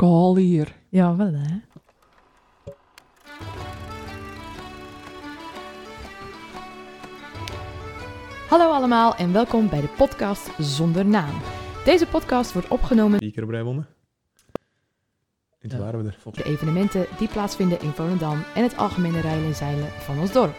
kaal 0.00 0.36
hier. 0.36 0.76
Ja, 0.88 1.16
wel 1.16 1.32
hè. 1.32 1.60
Hallo 8.48 8.70
allemaal 8.70 9.14
en 9.14 9.32
welkom 9.32 9.68
bij 9.68 9.80
de 9.80 9.88
podcast 9.96 10.50
Zonder 10.58 11.06
Naam. 11.06 11.34
Deze 11.84 12.06
podcast 12.06 12.52
wordt 12.52 12.68
opgenomen 12.68 13.18
Die 13.18 13.32
keer 13.32 13.42
op 13.42 13.50
rij 13.50 13.62
wonnen. 13.62 13.86
En 15.58 15.68
toen 15.68 15.78
waren 15.78 16.04
we 16.04 16.08
er. 16.08 16.32
de 16.32 16.44
evenementen 16.44 17.06
die 17.18 17.28
plaatsvinden 17.28 17.80
in 17.80 17.90
Volendam 17.90 18.42
en 18.54 18.62
het 18.62 18.76
algemene 18.76 19.20
rijden 19.20 19.44
en 19.44 19.54
zeilen 19.54 19.88
van 19.88 20.18
ons 20.18 20.32
dorp. 20.32 20.56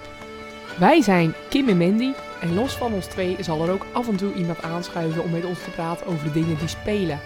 Wij 0.79 1.01
zijn 1.01 1.33
Kim 1.49 1.69
en 1.69 1.77
Mandy. 1.77 2.11
En 2.41 2.53
los 2.53 2.73
van 2.73 2.93
ons 2.93 3.05
twee 3.05 3.43
zal 3.43 3.63
er 3.63 3.71
ook 3.71 3.85
af 3.93 4.07
en 4.07 4.15
toe 4.15 4.33
iemand 4.33 4.61
aanschuiven 4.61 5.23
om 5.23 5.31
met 5.31 5.45
ons 5.45 5.63
te 5.63 5.69
praten 5.69 6.07
over 6.07 6.23
de 6.23 6.31
dingen 6.31 6.57
die 6.57 6.67
spelen. 6.67 7.19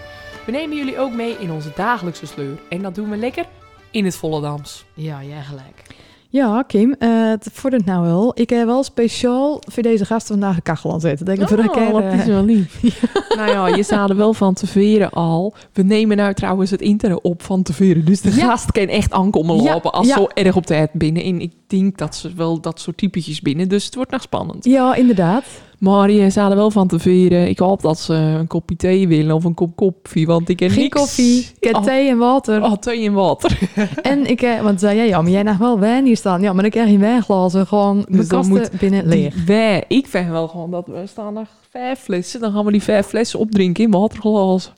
We 0.46 0.52
nemen 0.52 0.76
jullie 0.76 0.98
ook 0.98 1.12
mee 1.12 1.36
in 1.38 1.52
onze 1.52 1.70
dagelijkse 1.76 2.26
sleur. 2.26 2.58
En 2.68 2.82
dat 2.82 2.94
doen 2.94 3.10
we 3.10 3.16
lekker 3.16 3.44
in 3.90 4.04
het 4.04 4.16
Volendams. 4.16 4.84
Ja, 4.94 5.22
jij 5.22 5.42
gelijk. 5.42 5.82
Ja, 6.28 6.62
Kim, 6.66 6.94
eh 6.98 7.08
het 7.28 7.48
vordert 7.52 7.84
nou 7.84 8.02
wel. 8.06 8.32
Ik 8.34 8.50
heb 8.50 8.66
wel 8.66 8.82
speciaal 8.82 9.60
voor 9.70 9.82
deze 9.82 10.04
gasten 10.04 10.38
vandaag 10.38 10.56
een 10.56 10.62
kachel 10.62 10.92
aan 10.92 11.00
zetten. 11.00 11.26
Denk 11.26 11.38
ik 11.40 11.48
voor 11.48 11.58
een 11.58 11.70
keer. 11.70 11.92
dat 11.92 12.02
eh, 12.02 12.18
is 12.18 12.24
wel 12.26 12.44
lief. 12.44 12.80
nou 13.36 13.50
ja, 13.50 13.66
je 13.76 13.82
staat 13.82 14.10
er 14.10 14.16
wel 14.16 14.34
van 14.34 14.54
te 14.54 14.66
veren 14.66 15.10
al. 15.10 15.54
We 15.72 15.82
nemen 15.82 16.16
nou 16.16 16.34
trouwens 16.34 16.70
het 16.70 16.80
internet 16.80 17.20
op 17.22 17.42
van 17.42 17.62
te 17.62 17.72
veren. 17.72 18.04
Dus 18.04 18.20
de 18.20 18.34
Ja. 18.34 18.46
gast 18.46 18.72
kan 18.72 18.86
echt 18.86 19.12
aankomen 19.12 19.62
Ja, 19.62 19.72
lopen 19.72 19.92
als 19.92 20.06
ja. 20.06 20.14
zo 20.16 20.26
erg 20.34 20.56
op 20.56 20.66
tijd 20.66 20.92
binnen. 20.92 21.22
En 21.22 21.40
ik 21.40 21.52
denk 21.66 21.98
dat 21.98 22.14
ze 22.16 22.34
wel 22.34 22.60
dat 22.60 22.80
soort 22.80 22.96
typetjes 22.96 23.40
binnen. 23.40 23.68
Dus 23.68 23.84
het 23.84 23.94
wordt 23.94 24.10
nog 24.10 24.22
spannend. 24.22 24.64
Ja, 24.64 24.94
inderdaad. 24.94 25.44
Maar 25.78 26.10
je 26.10 26.30
staat 26.30 26.50
er 26.50 26.56
wel 26.56 26.70
van 26.70 26.88
te 26.88 26.98
veren. 26.98 27.48
Ik 27.48 27.58
hoop 27.58 27.82
dat 27.82 27.98
ze 27.98 28.14
een 28.14 28.46
kopje 28.46 28.76
thee 28.76 29.08
willen 29.08 29.34
of 29.34 29.44
een 29.44 29.54
kop 29.54 29.76
koffie. 29.76 30.26
Want 30.26 30.48
ik 30.48 30.60
heb 30.60 30.70
Geen 30.70 30.82
niks... 30.82 31.00
koffie, 31.00 31.38
ik 31.58 31.64
heb 31.64 31.74
Oh, 31.74 31.82
thee 31.82 32.08
en 32.08 32.18
water. 32.18 32.62
Oh, 32.62 32.72
thee 32.72 33.06
en 33.06 33.12
water. 33.12 33.58
En 34.02 34.26
ik 34.26 34.40
heb, 34.40 34.62
want 34.62 34.80
zei 34.80 34.96
jij, 34.96 35.06
ja, 35.06 35.22
maar 35.22 35.30
jij 35.30 35.42
nog 35.42 35.56
wel 35.56 35.78
wijn 35.78 36.04
hier 36.04 36.16
staan. 36.16 36.42
Ja, 36.42 36.52
maar 36.52 36.64
ik 36.64 36.74
heb 36.74 36.86
geen 36.86 37.00
wijnglazen, 37.00 37.66
gewoon 37.66 38.04
de 38.08 38.16
Dus 38.16 38.26
kasten 38.26 38.54
moet 38.56 38.70
binnen 38.78 39.06
leeg. 39.06 39.44
Wij, 39.44 39.84
ik 39.88 40.06
vind 40.06 40.30
wel 40.30 40.48
gewoon 40.48 40.70
dat 40.70 40.86
we 40.86 41.02
staan 41.06 41.32
nog 41.32 41.48
vijf 41.70 41.98
flessen. 41.98 42.40
Dan 42.40 42.52
gaan 42.52 42.64
we 42.64 42.72
die 42.72 42.82
vijf 42.82 43.06
flessen 43.06 43.38
opdrinken 43.38 43.84
in 43.84 43.90
waterglas. 43.90 44.72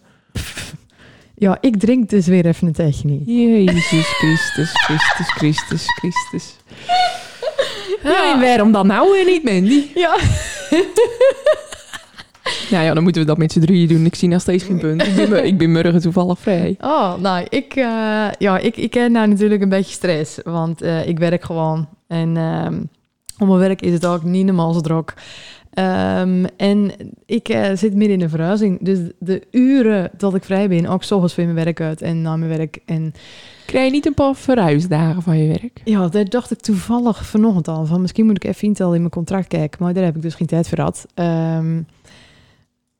Ja, 1.38 1.58
ik 1.60 1.78
drink 1.78 2.08
dus 2.08 2.26
weer 2.26 2.46
even 2.46 2.66
een 2.66 2.72
theetje 2.72 3.08
niet. 3.08 3.22
Jezus 3.26 4.06
Christus, 4.06 4.70
Christus, 4.72 5.30
Christus, 5.30 5.84
Christus. 5.86 6.56
Ja, 8.02 8.34
en 8.34 8.40
waarom 8.40 8.72
dan 8.72 8.86
nou 8.86 9.12
weer 9.12 9.24
niet, 9.24 9.44
Mandy? 9.44 9.84
Ja. 9.94 10.16
Nou 12.70 12.84
ja, 12.84 12.94
dan 12.94 13.02
moeten 13.02 13.22
we 13.22 13.28
dat 13.28 13.38
met 13.38 13.52
z'n 13.52 13.60
drieën 13.60 13.88
doen. 13.88 14.04
Ik 14.04 14.14
zie 14.14 14.28
nog 14.28 14.40
steeds 14.40 14.64
geen 14.64 14.78
punt. 14.78 15.06
Ik 15.06 15.28
ben, 15.28 15.44
ik 15.44 15.58
ben 15.58 15.72
morgen 15.72 16.00
toevallig 16.00 16.38
vrij. 16.38 16.76
Oh, 16.80 17.14
nou, 17.18 17.46
ik, 17.48 17.74
eh, 17.74 18.28
ja, 18.38 18.58
ik, 18.58 18.76
ik 18.76 18.90
ken 18.90 19.12
nou 19.12 19.28
natuurlijk 19.28 19.62
een 19.62 19.68
beetje 19.68 19.92
stress, 19.92 20.38
want 20.44 20.82
eh, 20.82 21.08
ik 21.08 21.18
werk 21.18 21.44
gewoon. 21.44 21.88
En 22.06 22.36
ehm 22.36 22.74
op 23.38 23.46
mijn 23.46 23.58
werk 23.58 23.82
is 23.82 23.92
het 23.92 24.06
ook 24.06 24.22
niet 24.22 24.46
normaal 24.46 24.72
zo 24.72 24.80
druk. 24.80 25.14
Ehm, 25.78 26.44
en 26.56 26.90
ik 27.26 27.48
eh, 27.48 27.70
zit 27.74 27.94
midden 27.94 28.12
in 28.12 28.18
de 28.18 28.28
verhuizing, 28.28 28.78
dus 28.82 28.98
de 29.18 29.42
uren 29.50 30.10
dat 30.16 30.34
ik 30.34 30.44
vrij 30.44 30.68
ben, 30.68 30.86
ook 30.86 31.02
s'ochtends 31.02 31.34
voor 31.34 31.44
mijn 31.44 31.64
werk 31.64 31.80
uit 31.80 32.02
en 32.02 32.22
na 32.22 32.36
mijn 32.36 32.56
werk. 32.56 32.78
En 32.84 33.12
Krijg 33.66 33.84
je 33.84 33.90
niet 33.90 34.06
een 34.06 34.14
paar 34.14 34.34
verhuisdagen 34.34 35.22
van 35.22 35.38
je 35.38 35.48
werk? 35.48 35.80
ja, 35.84 36.08
daar 36.08 36.24
dacht 36.24 36.50
ik 36.50 36.58
toevallig 36.60 37.26
vanochtend 37.26 37.68
al 37.68 37.86
van, 37.86 38.00
misschien 38.00 38.26
moet 38.26 38.44
ik 38.44 38.44
even 38.44 38.68
intel 38.68 38.94
in 38.94 39.00
mijn 39.00 39.12
contract 39.12 39.46
kijken, 39.48 39.82
maar 39.82 39.94
daar 39.94 40.04
heb 40.04 40.16
ik 40.16 40.22
dus 40.22 40.34
geen 40.34 40.46
tijd 40.46 40.68
voor 40.68 40.78
gehad. 40.78 41.06
Ehm, 41.14 41.82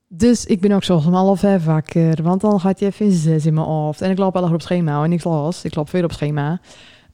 dus 0.08 0.46
ik 0.46 0.60
ben 0.60 0.72
ook 0.72 0.84
zoals 0.84 1.06
om 1.06 1.12
half 1.14 1.40
vijf 1.40 1.64
wakker, 1.64 2.22
want 2.22 2.40
dan 2.40 2.60
gaat 2.60 2.80
je 2.80 2.86
even 2.86 3.06
in 3.06 3.12
zes 3.12 3.46
in 3.46 3.54
mijn 3.54 3.66
hoofd. 3.66 4.00
En 4.00 4.10
ik 4.10 4.18
loop 4.18 4.36
al 4.36 4.52
op 4.52 4.62
schema 4.62 5.04
en 5.04 5.10
niks 5.10 5.24
los. 5.24 5.64
Ik 5.64 5.74
loop 5.74 5.90
weer 5.90 6.04
op 6.04 6.12
schema. 6.12 6.60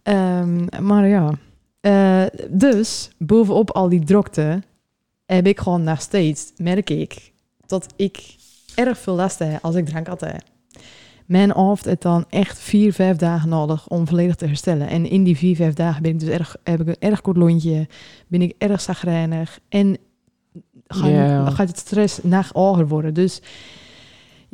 Ehm, 0.03 0.65
maar 0.81 1.09
ja, 1.09 1.31
Eh, 1.81 2.23
dus 2.51 3.11
bovenop 3.19 3.71
al 3.71 3.89
die 3.89 4.05
drukte 4.05 4.63
heb 5.27 5.47
ik 5.47 5.61
gewoon 5.61 5.83
nog 5.85 6.01
steeds, 6.01 6.53
merk 6.57 6.91
ik, 6.91 7.33
dat 7.67 7.87
ik 7.97 8.35
erg 8.75 8.99
veel 8.99 9.15
last 9.15 9.39
heb 9.39 9.59
als 9.63 9.75
ik 9.75 9.87
drank 9.87 10.07
had. 10.07 10.27
Mijn 11.27 11.51
hoofd 11.51 11.85
heeft 11.85 12.03
dan 12.03 12.25
echt 12.29 12.59
vier, 12.59 12.93
vijf 12.93 13.17
dagen 13.17 13.49
nodig 13.49 13.89
om 13.89 14.07
volledig 14.09 14.35
te 14.35 14.47
herstellen. 14.47 14.89
En 14.89 15.07
in 15.11 15.25
die 15.25 15.37
vier, 15.37 15.57
vijf 15.57 15.75
dagen 15.75 16.03
ben 16.03 16.11
ik 16.11 16.21
dus 16.21 16.29
erg, 16.29 16.57
heb 16.65 16.81
ik 16.81 16.87
een 16.87 16.97
erg 17.11 17.21
kort 17.21 17.37
lontje, 17.37 17.89
ben 18.29 18.43
ik 18.43 18.55
erg 18.59 18.81
zagrijnig 18.81 19.59
en 19.69 19.97
ga- 20.87 21.09
Ja. 21.09 21.51
gaat 21.51 21.69
het 21.69 21.79
stress 21.79 22.19
nog 22.23 22.51
hoger 22.53 22.89
worden. 22.89 23.15
Dus 23.15 23.41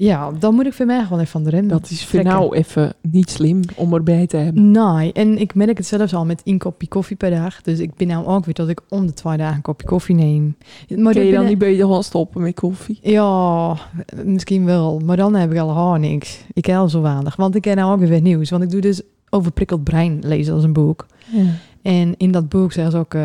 ja, 0.01 0.31
dan 0.39 0.55
moet 0.55 0.67
ik 0.67 0.73
voor 0.73 0.87
mij 0.87 1.03
gewoon 1.03 1.19
even 1.19 1.31
van 1.31 1.43
de 1.43 1.51
rem. 1.51 1.69
Dat 1.69 1.91
is 1.91 2.05
voor 2.07 2.23
nou 2.23 2.57
even 2.57 2.93
niet 3.01 3.31
slim 3.31 3.61
om 3.75 3.95
erbij 3.95 4.27
te 4.27 4.37
hebben. 4.37 4.71
Nee, 4.71 5.13
en 5.13 5.39
ik 5.39 5.55
merk 5.55 5.77
het 5.77 5.87
zelfs 5.87 6.15
al 6.15 6.25
met 6.25 6.43
één 6.45 6.59
kopje 6.59 6.89
koffie 6.89 7.17
per 7.17 7.31
dag. 7.31 7.63
Dus 7.63 7.79
ik 7.79 7.95
ben 7.95 8.07
nou 8.07 8.27
ook 8.27 8.45
weer 8.45 8.55
dat 8.55 8.69
ik 8.69 8.81
om 8.89 9.07
de 9.07 9.13
twee 9.13 9.37
dagen 9.37 9.57
een 9.57 9.63
kopje 9.63 9.87
koffie 9.87 10.15
neem. 10.15 10.57
Maar 10.97 11.13
Kun 11.13 11.25
je 11.25 11.33
dan 11.33 11.45
niet 11.45 11.59
beter 11.59 11.81
gewoon 11.81 12.05
stoppen 12.05 12.43
met 12.43 12.55
koffie? 12.55 12.99
Ja, 13.03 13.77
misschien 14.25 14.65
wel. 14.65 15.01
Maar 15.05 15.17
dan 15.17 15.35
heb 15.35 15.53
ik 15.53 15.59
al 15.59 15.75
haar 15.75 15.99
niks. 15.99 16.45
Ik 16.53 16.67
heb 16.67 16.77
al 16.77 16.89
zo 16.89 17.01
weinig. 17.01 17.37
Want 17.37 17.55
ik 17.55 17.63
ken 17.63 17.77
nou 17.77 17.93
ook 17.93 18.09
weer 18.09 18.21
nieuws. 18.21 18.51
Want 18.51 18.63
ik 18.63 18.71
doe 18.71 18.81
dus 18.81 19.03
overprikkeld 19.31 19.85
brein 19.85 20.19
lezen 20.23 20.55
als 20.55 20.65
een 20.65 20.73
boek. 20.73 21.07
Ja. 21.33 21.45
En 21.83 22.15
in 22.17 22.33
dat 22.33 22.49
boek 22.49 22.73
zeggen 22.73 22.93
ze 22.93 22.99
ook, 22.99 23.15
eh, 23.15 23.23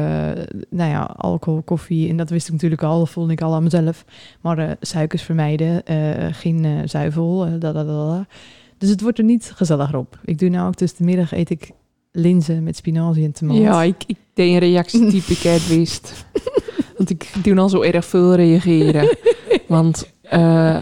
nou 0.69 0.89
ja, 0.89 1.01
alcohol, 1.17 1.61
koffie. 1.61 2.09
En 2.09 2.17
dat 2.17 2.29
wist 2.29 2.47
ik 2.47 2.53
natuurlijk 2.53 2.83
al, 2.83 2.99
dat 2.99 3.09
voelde 3.09 3.31
ik 3.31 3.41
al 3.41 3.53
aan 3.53 3.63
mezelf. 3.63 4.05
Maar 4.41 4.57
eh, 4.57 4.71
suikers 4.81 5.21
vermijden, 5.21 5.85
eh, 5.85 6.27
geen 6.31 6.89
zuivel, 6.89 7.59
da, 7.59 7.71
da, 7.71 7.83
da. 7.83 8.27
Dus 8.77 8.89
het 8.89 9.01
wordt 9.01 9.17
er 9.17 9.23
niet 9.23 9.51
gezelliger 9.55 9.97
op. 9.97 10.19
Ik 10.25 10.39
doe 10.39 10.49
nou 10.49 10.67
ook 10.67 10.75
tussen 10.75 10.97
de 10.97 11.03
middag 11.03 11.33
eet 11.33 11.49
ik 11.49 11.71
linzen 12.11 12.63
met 12.63 12.75
spinazie 12.75 13.25
en 13.25 13.31
tomaat. 13.31 13.57
Ja, 13.57 13.83
ik, 13.83 14.03
ik 14.07 14.17
deed 14.33 14.53
een 14.53 14.59
reactietype 14.59 15.31
ik 15.31 15.37
het 15.59 15.67
wist. 15.67 16.25
Want 16.97 17.09
ik 17.09 17.31
doe 17.43 17.57
al 17.57 17.69
zo 17.69 17.81
erg 17.81 18.05
veel 18.05 18.35
reageren. 18.35 19.17
Want 19.67 20.13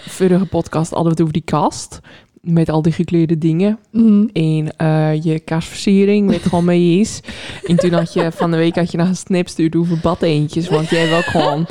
vorige 0.02 0.46
podcast 0.46 0.92
hadden 0.92 1.04
we 1.04 1.10
het 1.10 1.22
over 1.22 1.34
die 1.34 1.42
kast. 1.42 2.00
Met 2.44 2.70
al 2.70 2.82
die 2.82 2.92
gekleurde 2.92 3.38
dingen. 3.38 3.80
Mm. 3.92 4.30
En 4.34 4.78
eh, 4.78 5.24
je 5.24 5.40
kastversiering 5.40 6.28
met 6.28 6.42
gewoon. 6.42 7.20
En 7.64 7.76
toen 7.76 7.92
had 7.92 8.14
je 8.14 8.32
van 8.32 8.52
de 8.52 8.58
week 8.58 8.76
had 8.76 8.92
je 8.92 8.98
nog 8.98 9.08
een 9.08 9.16
snap 9.16 9.48
stuurde 9.48 9.78
over 9.78 10.00
badeentjes. 10.02 10.70
Want 10.70 10.90
jij 10.90 11.18
ook 11.18 11.24
gewoon 11.24 11.68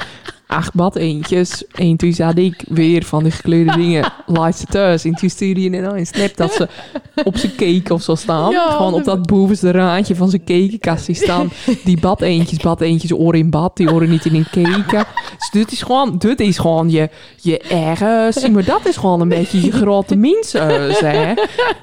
acht 0.52 0.74
badeentjes. 0.74 1.64
En 1.72 1.96
toen 1.96 2.12
zat 2.12 2.38
ik 2.38 2.64
weer 2.68 3.04
van 3.04 3.22
die 3.22 3.32
gekleurde 3.32 3.76
dingen 3.76 4.12
live 4.26 4.66
thuis. 4.66 5.04
En 5.04 5.14
toen 5.14 5.30
stuurde 5.30 5.62
je 5.62 5.70
nou 5.70 5.98
een 5.98 6.06
snap 6.06 6.36
dat 6.36 6.52
ze 6.52 6.68
op 7.24 7.36
zijn 7.36 7.52
cake 7.56 7.94
of 7.94 8.02
zo 8.02 8.14
staan. 8.14 8.50
Ja, 8.50 8.70
gewoon 8.70 8.94
op 8.94 9.04
dat 9.04 9.26
bovenste 9.26 9.70
raadje 9.70 10.14
van 10.14 10.28
zijn 10.28 10.44
cakenkastje 10.44 11.14
staan. 11.14 11.50
Die 11.84 12.00
badeentjes, 12.00 12.58
badeentjes, 12.58 13.12
oren 13.12 13.38
in 13.38 13.50
bad. 13.50 13.76
Die 13.76 13.92
oren 13.92 14.10
niet 14.10 14.24
in 14.24 14.34
een 14.34 14.46
cake. 14.50 15.06
Dus 15.38 15.50
dit 15.50 15.72
is 15.72 15.82
gewoon, 15.82 16.18
dit 16.18 16.40
is 16.40 16.58
gewoon 16.58 16.90
je, 16.90 17.10
je 17.36 17.58
eigen... 17.58 18.32
Zie 18.32 18.50
maar, 18.50 18.64
dat 18.64 18.86
is 18.86 18.96
gewoon 18.96 19.20
een 19.20 19.28
beetje 19.28 19.64
je 19.64 19.72
grote 19.72 20.16
mens, 20.16 20.52
hè. 20.52 21.34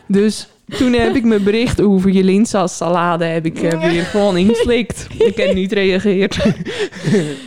Dus 0.08 0.47
toen 0.78 0.94
heb 0.94 1.16
ik 1.16 1.24
mijn 1.24 1.44
bericht 1.44 1.81
over 1.81 2.12
je 2.12 2.24
linsasalade 2.24 3.25
heb 3.25 3.46
ik 3.46 3.59
eh, 3.62 3.91
weer 3.91 4.03
gewoon 4.13 4.38
ingeslikt. 4.38 5.07
Ik 5.18 5.35
heb 5.38 5.53
niet 5.53 5.69
gereageerd. 5.69 6.46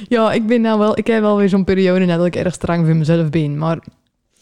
Ja, 0.08 0.32
ik 0.32 0.46
ben 0.46 0.60
nou 0.60 0.78
wel, 0.78 0.98
ik 0.98 1.06
heb 1.06 1.20
wel 1.20 1.36
weer 1.36 1.48
zo'n 1.48 1.64
periode 1.64 2.04
net 2.04 2.16
dat 2.16 2.26
ik 2.26 2.36
erg 2.36 2.54
streng 2.54 2.86
voor 2.86 2.96
mezelf 2.96 3.30
ben. 3.30 3.58
Maar 3.58 3.78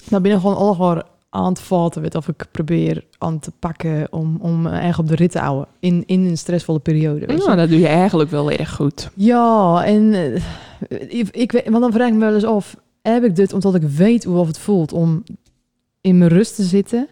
dan 0.08 0.22
ben 0.22 0.32
ik 0.32 0.38
gewoon 0.38 0.56
allemaal 0.56 1.02
aan 1.30 1.48
het 1.48 1.60
vaten 1.60 2.02
weet, 2.02 2.14
of 2.14 2.28
ik 2.28 2.44
probeer 2.50 3.04
aan 3.18 3.38
te 3.38 3.52
pakken 3.58 4.06
om, 4.10 4.38
om 4.40 4.62
me 4.62 4.70
eigen 4.70 5.02
op 5.02 5.08
de 5.08 5.14
rit 5.14 5.30
te 5.30 5.38
houden. 5.38 5.66
In, 5.80 6.02
in 6.06 6.24
een 6.24 6.38
stressvolle 6.38 6.78
periode. 6.78 7.26
Weet 7.26 7.38
je. 7.38 7.44
Nou, 7.44 7.56
dat 7.56 7.68
doe 7.68 7.78
je 7.80 7.86
eigenlijk 7.86 8.30
wel 8.30 8.50
erg 8.50 8.70
goed. 8.74 9.10
Ja, 9.14 9.84
en 9.84 10.14
eh, 10.14 10.42
ik, 11.18 11.28
ik, 11.30 11.52
weet- 11.52 11.68
want 11.68 11.82
dan 11.82 11.92
vraag 11.92 12.08
ik 12.08 12.14
me 12.14 12.20
wel 12.20 12.34
eens 12.34 12.44
af, 12.44 12.76
heb 13.02 13.24
ik 13.24 13.36
dit 13.36 13.52
omdat 13.52 13.74
ik 13.74 13.82
weet 13.82 14.24
hoe 14.24 14.38
of 14.38 14.46
het 14.46 14.58
voelt 14.58 14.92
om 14.92 15.22
in 16.00 16.18
mijn 16.18 16.30
rust 16.30 16.54
te 16.56 16.62
zitten? 16.62 17.08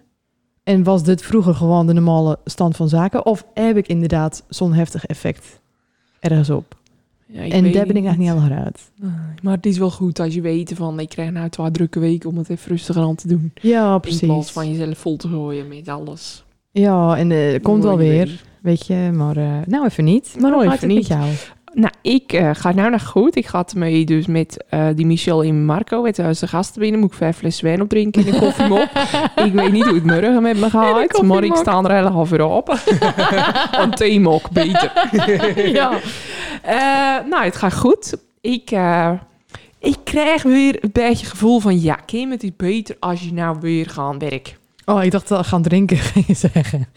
En 0.68 0.82
was 0.82 1.02
dit 1.02 1.22
vroeger 1.22 1.54
gewoon 1.54 1.86
de 1.86 1.92
normale 1.92 2.38
stand 2.44 2.76
van 2.76 2.88
zaken? 2.88 3.26
Of 3.26 3.44
heb 3.54 3.76
ik 3.76 3.86
inderdaad 3.86 4.42
zo'n 4.48 4.72
heftig 4.72 5.06
effect 5.06 5.60
ergens 6.20 6.50
op? 6.50 6.76
Ja, 7.26 7.42
ik 7.42 7.52
en 7.52 7.72
daar 7.72 7.86
ben 7.86 7.96
ik 7.96 8.02
nog 8.02 8.16
niet 8.16 8.30
al 8.30 8.40
uit. 8.40 8.90
Nee, 9.00 9.10
Maar 9.42 9.54
het 9.56 9.66
is 9.66 9.78
wel 9.78 9.90
goed 9.90 10.20
als 10.20 10.34
je 10.34 10.40
weet 10.40 10.72
van... 10.74 11.00
ik 11.00 11.08
krijg 11.08 11.30
nou 11.30 11.48
twee 11.48 11.70
drukke 11.70 11.98
weken 11.98 12.30
om 12.30 12.36
het 12.38 12.48
even 12.48 12.70
rustiger 12.70 13.02
aan 13.02 13.14
te 13.14 13.28
doen. 13.28 13.52
Ja, 13.54 13.94
In 13.94 14.00
plaats 14.00 14.18
precies. 14.20 14.50
van 14.50 14.70
jezelf 14.70 14.98
vol 14.98 15.16
te 15.16 15.28
gooien 15.28 15.68
met 15.68 15.88
alles. 15.88 16.44
Ja, 16.70 17.16
en 17.16 17.30
eh 17.32 17.62
komt 17.62 17.82
wel 17.82 17.96
weer, 17.96 18.44
weet 18.62 18.86
je. 18.86 19.10
Maar 19.14 19.36
eh, 19.36 19.52
nou 19.66 19.84
even 19.84 20.04
niet. 20.04 20.36
Maar 20.38 20.50
Nou, 20.50 20.72
even 20.72 20.94
met 20.94 21.06
jou. 21.06 21.24
Nou, 21.72 21.92
ik 22.02 22.32
eh, 22.32 22.50
ga 22.52 22.72
nou 22.72 22.90
nog 22.90 23.06
goed. 23.06 23.36
Ik 23.36 23.46
ga 23.46 23.64
ermee 23.72 24.04
dus 24.04 24.26
met 24.26 24.64
eh, 24.68 24.86
die 24.94 25.06
Michel 25.06 25.42
en 25.42 25.64
Marco, 25.64 26.04
het 26.04 26.18
huis 26.18 26.38
de 26.38 26.46
gasten 26.46 26.80
binnen. 26.80 27.00
Moet 27.00 27.10
ik 27.10 27.16
vijf 27.16 27.36
fles 27.36 27.60
wijn 27.60 27.82
opdrinken 27.82 28.26
in 28.26 28.34
een 28.34 28.40
koffiemop. 28.40 28.88
ik 29.46 29.52
weet 29.52 29.72
niet 29.72 29.84
hoe 29.84 29.94
het 29.94 30.04
morgen 30.04 30.42
met 30.42 30.58
me 30.58 30.70
gaat, 30.70 30.92
maar 30.92 31.02
ik 31.02 31.08
koffiemok. 31.08 31.56
sta 31.56 31.82
er 31.82 31.92
heel 31.92 32.06
half 32.06 32.32
uur 32.32 32.44
op. 32.44 32.68
een 33.82 33.90
theemok, 33.90 34.50
beter. 34.50 34.92
ja. 35.78 35.98
Eh, 36.62 37.28
nou, 37.30 37.44
het 37.44 37.56
gaat 37.56 37.74
goed. 37.74 38.16
Ik, 38.40 38.70
ik 39.78 39.96
krijg 40.04 40.42
weer 40.42 40.78
een 40.80 40.92
beetje 40.92 41.24
het 41.24 41.30
gevoel 41.30 41.60
van... 41.60 41.80
Ja, 41.80 41.94
Kim, 41.94 42.30
het 42.30 42.42
is 42.42 42.56
beter 42.56 42.96
als 43.00 43.22
je 43.22 43.32
nou 43.32 43.56
weer 43.60 43.90
gaat 43.90 44.16
werken. 44.18 44.54
Oh, 44.84 45.04
ik 45.04 45.10
dacht 45.10 45.28
dat 45.28 45.46
gaan 45.46 45.62
drinken, 45.62 45.96
ging 45.96 46.26
je 46.26 46.34
zeggen. 46.34 46.88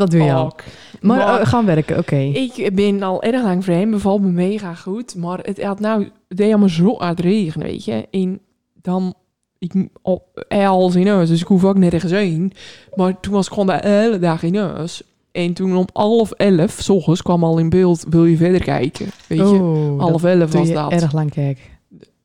Dat 0.00 0.10
doe 0.10 0.22
je 0.22 0.32
al. 0.32 0.44
Fuck. 0.56 0.64
Maar, 1.00 1.16
Maar- 1.18 1.40
eh, 1.40 1.46
gaan 1.46 1.66
werken, 1.66 1.98
oké. 1.98 2.16
Ik 2.16 2.70
ben 2.74 3.02
al 3.02 3.22
erg 3.22 3.42
lang 3.42 3.64
vreemd, 3.64 3.90
bevalt 3.90 4.20
me 4.20 4.28
mega 4.30 4.74
goed. 4.74 5.16
Maar 5.16 5.38
het 5.42 5.62
had 5.62 5.80
nou, 5.80 6.02
het 6.28 6.38
deed 6.38 6.48
allemaal 6.48 6.68
zo 6.68 6.96
regenen, 7.14 7.66
weet 7.66 7.84
je. 7.84 8.08
En 8.10 8.40
dan, 8.82 9.14
ik 9.58 9.72
op 10.02 10.44
alles 10.48 10.94
in 10.94 11.06
huis, 11.06 11.28
dus 11.28 11.40
ik 11.40 11.46
hoef 11.46 11.64
ook 11.64 11.78
nergens 11.78 12.12
heen. 12.12 12.52
Maar 12.94 13.20
toen 13.20 13.32
was 13.32 13.46
ik 13.46 13.52
gewoon 13.52 13.66
de 13.66 13.78
hele 13.88 14.18
dag 14.18 14.42
in 14.42 14.56
huis. 14.56 15.02
En 15.32 15.52
toen 15.52 15.76
om 15.76 15.86
half 15.92 16.30
elf, 16.30 16.70
s 16.80 16.88
ochtends, 16.88 17.22
kwam 17.22 17.44
al 17.44 17.58
in 17.58 17.68
beeld, 17.68 18.04
wil 18.08 18.24
je 18.24 18.36
verder 18.36 18.62
kijken? 18.62 19.06
Weet 19.26 19.38
je, 19.38 19.44
Oh, 19.44 20.00
half 20.00 20.24
elf 20.24 20.52
was 20.52 20.70
dat. 20.70 20.92
erg 20.92 21.12
lang 21.12 21.30
kijken. 21.30 21.62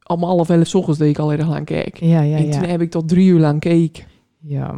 Om 0.07 0.23
half 0.23 0.49
elf 0.49 0.67
's 0.67 0.73
ochtends 0.73 0.99
deed 0.99 1.09
ik 1.09 1.19
al 1.19 1.31
erg 1.31 1.47
lang 1.47 1.65
kijken. 1.65 2.07
Ja, 2.07 2.21
ja, 2.21 2.37
en 2.37 2.49
toen 2.49 2.63
heb 2.63 2.81
ik 2.81 2.91
tot 2.91 3.07
drie 3.07 3.27
uur 3.29 3.39
lang 3.39 3.63
gekeken. 3.63 4.03
ja. 4.41 4.75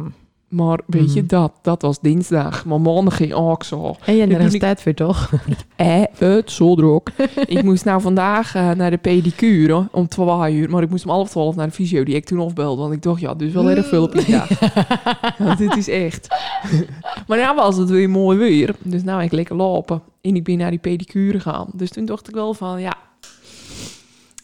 Maar 0.48 0.80
weet 0.86 1.12
je, 1.12 1.18
Mhm. 1.20 1.28
dat, 1.28 1.52
dat 1.62 1.82
was 1.82 2.00
dinsdag. 2.00 2.64
Maar 2.64 2.80
maandag 2.80 3.16
ging 3.16 3.32
ook 3.32 3.64
zo. 3.64 3.96
En 4.04 4.14
je 4.14 4.20
hebt 4.26 4.32
er 4.44 4.54
ik- 4.54 4.60
tijd 4.60 4.82
voor, 4.82 4.94
toch? 4.94 5.30
Eh, 5.76 6.02
het 6.18 6.50
zo 6.50 6.74
druk. 6.74 7.10
ik 7.46 7.62
moest 7.62 7.84
nou 7.84 8.00
vandaag 8.00 8.54
eh, 8.54 8.70
naar 8.70 8.90
de 8.90 8.96
pedicure 8.96 9.88
om 9.92 10.08
12 10.08 10.48
uur. 10.50 10.70
Maar 10.70 10.82
ik 10.82 10.90
moest 10.90 11.04
om 11.04 11.10
half 11.10 11.28
twaalf 11.30 11.56
naar 11.56 11.66
de 11.66 11.72
fysio 11.72 12.04
die 12.04 12.14
ik 12.14 12.24
toen 12.24 12.40
afbelde. 12.40 12.80
Want 12.80 12.92
ik 12.92 13.02
dacht, 13.02 13.20
ja, 13.20 13.34
dus 13.34 13.52
wel 13.52 13.70
erg 13.70 13.86
veel 13.88 14.02
op 14.02 14.12
die 14.12 14.30
dag. 14.30 14.48
Want 15.38 15.58
dit 15.58 15.76
is 15.76 15.88
echt. 15.88 16.28
maar 17.28 17.38
nou 17.38 17.56
was 17.56 17.76
het 17.76 17.90
weer 17.90 18.10
mooi 18.10 18.38
weer. 18.38 18.74
Dus 18.82 19.02
nou 19.02 19.22
ik 19.22 19.32
lekker 19.32 19.56
lopen. 19.56 20.02
En 20.20 20.36
ik 20.36 20.44
ben 20.44 20.58
naar 20.58 20.70
die 20.70 20.78
pedicure 20.78 21.40
gegaan. 21.40 21.66
Dus 21.74 21.90
toen 21.90 22.04
dacht 22.04 22.28
ik 22.28 22.34
wel 22.34 22.54
van, 22.54 22.80
ja... 22.80 22.94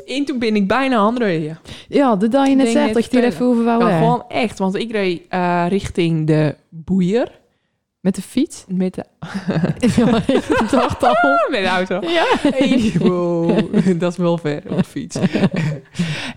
En 0.07 0.25
toen 0.25 0.39
ben 0.39 0.57
ik 0.57 0.69
bijna 0.69 0.97
aanrijden. 0.97 1.59
Ja, 1.89 2.17
dat 2.17 2.33
had 2.33 2.49
je 2.49 2.55
net 2.55 2.69
zegt, 2.69 2.95
dat 2.95 3.11
je 3.11 3.19
er 3.19 3.25
even 3.25 3.47
over 3.47 3.65
wou 3.65 3.89
Ja, 3.89 3.99
gewoon 3.99 4.25
echt. 4.29 4.59
Want 4.59 4.75
ik 4.75 4.91
reed 4.91 5.23
eh, 5.29 5.65
richting 5.69 6.27
de 6.27 6.55
boeier. 6.69 7.43
Met 8.01 8.15
de 8.15 8.23
fiets? 8.23 8.65
Met 8.69 8.95
de, 8.95 9.05
ja, 9.97 10.17
ik 10.27 10.71
dacht 10.71 11.03
al. 11.03 11.15
met 11.51 11.61
de 11.61 11.67
auto. 11.67 12.01
Ja. 12.01 12.27
Wow, 12.99 13.59
dat 14.01 14.13
is 14.13 14.19
wel 14.19 14.39
ver 14.39 14.63
op 14.69 14.77
de 14.77 14.85
fiets. 14.85 15.17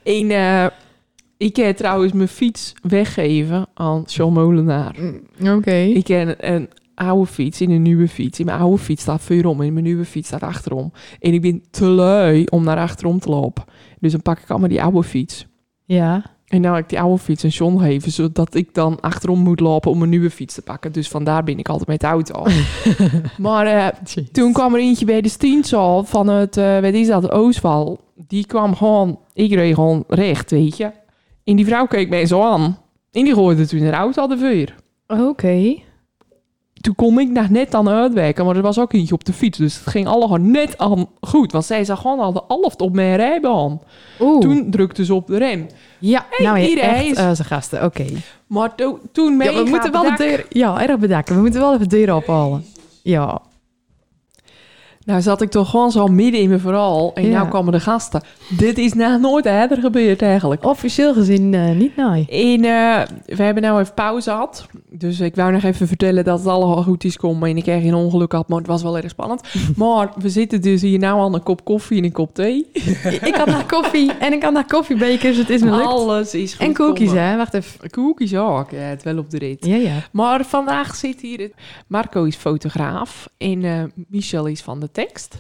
en 0.04 0.32
eh, 0.32 0.66
ik 1.38 1.56
heb 1.56 1.78
trouwens 1.78 2.14
mijn 2.14 2.28
fiets 2.28 2.74
weggeven 2.82 3.68
aan 3.74 4.04
Sean 4.06 4.34
Molenaar. 4.34 4.96
Oké. 5.46 5.76
Ik 5.76 6.08
heb 6.08 6.28
een, 6.28 6.54
een 6.54 6.70
oude 6.98 7.26
fiets 7.26 7.62
in 7.62 7.72
een 7.72 7.82
nieuwe 7.82 8.08
fiets. 8.08 8.40
In 8.40 8.46
mijn 8.46 8.60
oude 8.60 8.78
fiets 8.78 9.02
staat 9.02 9.22
voorom 9.22 9.62
en 9.62 9.74
mijn 9.74 9.86
nieuwe 9.86 10.06
fiets 10.06 10.28
staat 10.28 10.44
achterom. 10.44 10.92
En 11.20 11.34
ik 11.34 11.42
ben 11.42 11.64
te 11.70 11.86
lui 11.86 12.46
om 12.50 12.64
naar 12.64 12.78
achterom 12.78 13.20
te 13.20 13.30
lopen. 13.30 13.64
Dus 14.00 14.12
dan 14.12 14.22
pak 14.22 14.40
ik 14.40 14.50
allemaal 14.50 14.70
die 14.70 14.82
oude 14.82 15.04
fiets. 15.04 15.48
Ja. 15.86 16.36
En 16.48 16.62
nou 16.62 16.76
heb 16.76 16.84
ik 16.84 16.90
die 16.90 17.00
oude 17.00 17.18
fiets 17.18 17.44
een 17.44 17.50
John 17.50 17.80
geven, 17.80 18.12
zodat 18.12 18.56
ik 18.56 18.74
dan 18.74 19.00
achterom 19.00 19.40
moet 19.40 19.60
lopen 19.60 19.92
om 19.92 20.02
een 20.02 20.10
nieuwe 20.10 20.30
fiets 20.30 20.54
te 20.54 20.62
pakken. 20.62 20.92
Dus 20.92 21.08
vandaar 21.08 21.44
ben 21.44 21.60
ik 21.60 21.70
altijd 21.70 21.88
met 21.88 22.00
de 22.00 22.08
auto. 22.08 22.46
maar 23.48 23.66
eh, 23.66 23.88
toen 24.32 24.54
kwam 24.54 24.74
er 24.74 24.80
eentje 24.80 25.06
bij 25.06 25.22
de 25.22 25.30
Stiensal 25.30 26.04
van 26.04 26.28
het, 26.28 26.58
eh 26.58 26.80
wat 26.80 26.94
is 26.94 27.08
dat, 27.08 27.32
Oostval. 27.32 28.00
Die 28.28 28.46
kwam 28.46 28.76
gewoon, 28.76 29.20
ik 29.34 29.54
reed 29.54 29.74
gewoon 29.74 30.04
recht, 30.08 30.52
weet 30.52 30.78
je. 30.78 30.92
En 31.44 31.56
die 31.56 31.66
vrouw 31.66 31.86
keek 31.86 32.10
mij 32.10 32.26
zo 32.26 32.42
aan. 32.42 32.78
En 33.12 33.24
die 33.24 33.34
gooide 33.34 33.68
toen 33.68 33.80
de 33.80 33.92
auto 33.92 34.28
de 34.28 34.38
vuur. 34.38 34.76
Oké. 35.08 35.76
Toen 36.88 36.96
kon 36.96 37.20
ik 37.20 37.30
nog 37.30 37.50
net 37.50 37.74
aan 37.76 37.90
uitwijken, 37.90 38.46
maar 38.46 38.56
er 38.56 38.62
was 38.62 38.80
ook 38.80 38.94
eentje 38.94 39.14
op 39.14 39.26
de 39.26 39.34
fiets. 39.34 39.58
Dus 39.58 39.76
het 39.80 39.88
ging 39.88 40.08
allemaal 40.08 40.38
net 40.38 40.78
aan 40.78 41.08
goed. 41.22 41.52
Want 41.52 41.66
zij 41.66 41.86
zag 41.86 42.02
gewoon 42.02 42.20
al 42.20 42.34
de 42.34 42.44
alft 42.44 42.82
op 42.82 42.94
mijn 42.94 43.16
rijbaan. 43.16 43.82
Oeh. 44.20 44.40
Toen 44.42 44.72
drukte 44.72 45.06
ze 45.06 45.14
op 45.14 45.28
de 45.28 45.38
rem. 45.38 45.68
ja, 46.00 46.26
nou 46.38 46.60
ja, 46.60 46.80
hij 46.80 47.06
echt 47.06 47.16
zijn 47.16 47.36
gasten. 47.36 47.84
Oké. 47.84 48.06
Maar 48.48 48.76
to- 48.76 49.00
toen 49.12 49.32
Ja, 49.32 49.38
mega 49.38 49.64
we 49.64 49.70
moeten 49.70 49.92
wel 49.92 50.04
de 50.04 50.14
deur... 50.18 50.46
Ja, 50.50 50.82
erg 50.88 51.00
bedanken. 51.00 51.36
We 51.36 51.42
moeten 51.42 51.60
wel 51.60 51.74
even 51.74 51.90
de 51.90 51.96
deur 51.98 52.16
ophalen. 52.16 52.66
Ja. 53.04 53.42
Nou 55.08 55.22
zat 55.22 55.42
ik 55.42 55.50
toch 55.50 55.70
gewoon 55.70 55.92
zo 55.92 56.08
midden 56.08 56.42
in 56.42 56.48
mijn 56.48 56.60
verhaal. 56.60 57.12
En 57.14 57.26
Ja. 57.26 57.38
nou 57.38 57.50
kwamen 57.50 57.72
de 57.72 57.80
gasten. 57.80 58.22
Dit 58.58 58.78
is 58.78 58.94
nou 58.94 59.20
nooit 59.20 59.46
eerder 59.46 59.78
gebeurd 59.78 60.22
eigenlijk. 60.22 60.66
Officieel 60.66 61.14
gezien 61.14 61.54
eh, 61.54 61.70
niet, 61.76 61.96
nee. 61.96 62.26
En 62.30 62.66
eh, 62.66 63.08
we 63.38 63.44
hebben 63.44 63.64
nou 63.64 63.80
even 63.82 63.94
pauze 63.94 64.30
gehad. 64.30 64.66
Dus 64.90 65.20
ik 65.20 65.36
wou 65.36 65.52
nog 65.52 65.64
even 65.64 65.88
vertellen 65.88 66.24
dat 66.24 66.40
het 66.40 66.48
allemaal 66.48 66.84
goed 66.84 67.04
is 67.04 67.14
gekomen. 67.14 67.50
En 67.50 67.58
ik 67.58 67.68
erg 67.68 67.82
geen 67.82 67.94
ongeluk 67.94 68.32
had, 68.32 68.48
maar 68.48 68.58
het 68.58 68.68
was 68.68 68.82
wel 68.84 68.98
erg 68.98 69.10
spannend. 69.10 69.42
maar 69.76 70.10
we 70.18 70.30
zitten 70.30 70.62
dus 70.62 70.82
hier 70.82 71.00
nou 71.00 71.20
aan 71.20 71.34
een 71.34 71.44
kop 71.44 71.64
koffie 71.66 71.98
en 71.98 72.04
een 72.04 72.12
kop 72.12 72.34
thee. 72.36 72.68
ik 73.22 73.36
had 73.38 73.48
naar 73.48 73.66
koffie 73.66 74.12
en 74.14 74.34
ik 74.34 74.44
had 74.44 74.54
naar 74.54 74.68
koffiebekers. 74.68 75.38
Het 75.38 75.50
is 75.50 75.62
me 75.62 75.72
lukt. 75.72 75.86
Alles 75.86 76.34
is 76.34 76.54
goed 76.54 76.68
En 76.68 76.76
gekomen. 76.76 77.24
hè? 77.30 77.38
Wacht 77.38 77.54
even. 77.54 77.90
Koekjes 77.90 78.36
ook. 78.36 78.72
Ja, 78.72 78.78
het 78.78 79.04
wel 79.04 79.18
op 79.18 79.30
de 79.30 79.38
rit. 79.38 79.66
Ja, 79.66 79.76
ja. 79.76 79.96
Maar 80.12 80.46
vandaag 80.46 80.96
zit 80.96 81.22
hier... 81.22 81.52
Marco 81.88 82.24
is 82.24 82.36
fotograaf 82.36 83.30
en 83.38 83.64
eh, 83.64 83.84
Michel 84.08 84.46
is 84.46 84.62
van 84.62 84.80
de 84.80 84.92
tekst. 85.04 85.38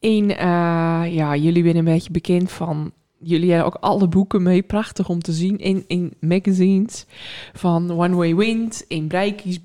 En 0.00 0.36
eh, 0.36 1.14
ja, 1.14 1.36
jullie 1.36 1.62
zijn 1.62 1.76
een 1.76 1.84
beetje 1.84 2.10
bekend 2.10 2.52
van... 2.52 2.92
Jullie 3.24 3.48
hebben 3.48 3.66
ook 3.66 3.76
alle 3.80 4.08
boeken 4.08 4.42
mee, 4.42 4.62
prachtig 4.62 5.08
om 5.08 5.20
te 5.20 5.32
zien 5.32 5.58
in, 5.58 5.84
in 5.86 6.12
magazines. 6.20 7.06
Van 7.52 7.90
One 7.90 8.14
Way 8.14 8.34
Wind, 8.34 8.84
in 8.88 9.08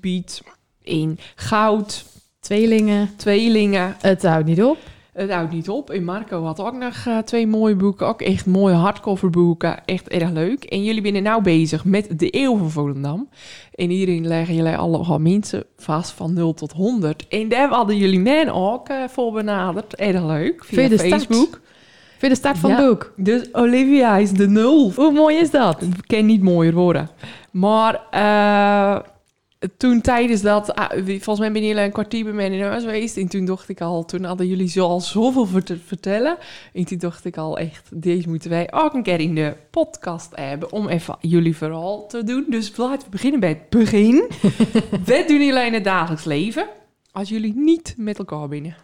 Beat, 0.00 0.42
in 0.82 1.18
Goud, 1.34 2.04
Tweelingen. 2.40 3.10
Tweelingen. 3.16 3.96
Het 4.00 4.22
houdt 4.22 4.46
niet 4.46 4.62
op. 4.62 4.78
Het 5.18 5.30
houdt 5.30 5.52
niet 5.52 5.68
op. 5.68 5.90
En 5.90 6.04
Marco 6.04 6.44
had 6.44 6.60
ook 6.60 6.76
nog 6.76 7.06
eh, 7.06 7.18
twee 7.18 7.46
mooie 7.46 7.76
boeken. 7.76 8.06
Ook 8.06 8.22
echt 8.22 8.46
mooie 8.46 8.74
hardcover 8.74 9.30
boeken. 9.30 9.84
Echt 9.84 10.08
erg 10.08 10.30
leuk. 10.30 10.64
En 10.64 10.84
jullie 10.84 11.10
zijn 11.10 11.22
nou 11.22 11.42
bezig 11.42 11.84
met 11.84 12.18
de 12.18 12.36
eeuw 12.36 12.56
van 12.56 12.70
Volendam. 12.70 13.28
En 13.74 13.88
hierin 13.88 14.26
leggen 14.26 14.54
jullie 14.54 14.76
allemaal 14.76 15.18
mensen 15.18 15.64
vast 15.76 16.10
van 16.10 16.32
0 16.32 16.54
tot 16.54 16.72
100. 16.72 17.28
En 17.28 17.48
daar 17.48 17.68
hadden 17.68 17.96
jullie 17.96 18.20
mij 18.20 18.52
ook 18.52 18.88
eh, 18.88 18.96
voor 19.08 19.32
benaderd. 19.32 19.94
Erg 19.94 20.24
leuk. 20.24 20.64
Via 20.64 20.88
de 20.88 20.98
start. 20.98 21.10
Facebook. 21.10 21.60
Voor 22.18 22.28
de 22.28 22.34
start 22.34 22.58
van 22.58 22.70
Ja. 22.70 22.76
het 22.76 22.86
boek. 22.86 23.12
Dus 23.16 23.54
Olivia 23.54 24.16
is 24.16 24.32
de 24.32 24.48
nul. 24.48 24.92
Hoe 24.96 25.12
mooi 25.12 25.36
is 25.36 25.50
dat? 25.50 25.80
Het 25.80 26.06
kan 26.06 26.26
niet 26.26 26.42
mooier 26.42 26.74
worden. 26.74 27.10
Maar 27.50 28.00
eh, 28.10 28.98
toen 29.76 30.00
tijdens 30.00 30.42
dat, 30.42 30.74
ah, 30.74 30.90
volgens 31.06 31.38
mij 31.38 31.52
ben 31.52 31.64
jullie 31.64 31.82
een 31.82 31.92
kwartier 31.92 32.24
bij 32.24 32.32
mij 32.32 32.50
in 32.50 32.62
huis 32.62 32.82
geweest. 32.82 33.16
En 33.16 33.28
toen 33.28 33.44
dacht 33.44 33.68
ik 33.68 33.80
al, 33.80 34.04
toen 34.04 34.24
hadden 34.24 34.46
jullie 34.46 34.68
zo 34.68 34.86
al 34.86 35.00
zoveel 35.00 35.46
voor 35.46 35.62
te 35.62 35.78
vertellen. 35.78 36.36
En 36.72 36.84
toen 36.84 36.98
dacht 36.98 37.24
ik 37.24 37.36
al 37.36 37.58
echt, 37.58 38.02
deze 38.02 38.28
moeten 38.28 38.50
wij 38.50 38.72
ook 38.72 38.94
een 38.94 39.02
keer 39.02 39.20
in 39.20 39.34
de 39.34 39.56
podcast 39.70 40.30
hebben. 40.34 40.72
Om 40.72 40.88
even 40.88 41.16
jullie 41.20 41.56
verhaal 41.56 42.06
te 42.06 42.24
doen. 42.24 42.44
Dus 42.48 42.76
laten 42.76 43.04
we 43.04 43.10
beginnen 43.10 43.40
bij 43.40 43.48
het 43.48 43.68
begin. 43.68 44.14
Wat 45.06 45.28
doen 45.28 45.44
jullie 45.44 45.66
in 45.66 45.74
het 45.74 45.84
dagelijks 45.84 46.24
leven? 46.24 46.66
Als 47.12 47.28
jullie 47.28 47.54
niet 47.56 47.94
met 47.96 48.18
elkaar 48.18 48.48
binnen. 48.48 48.76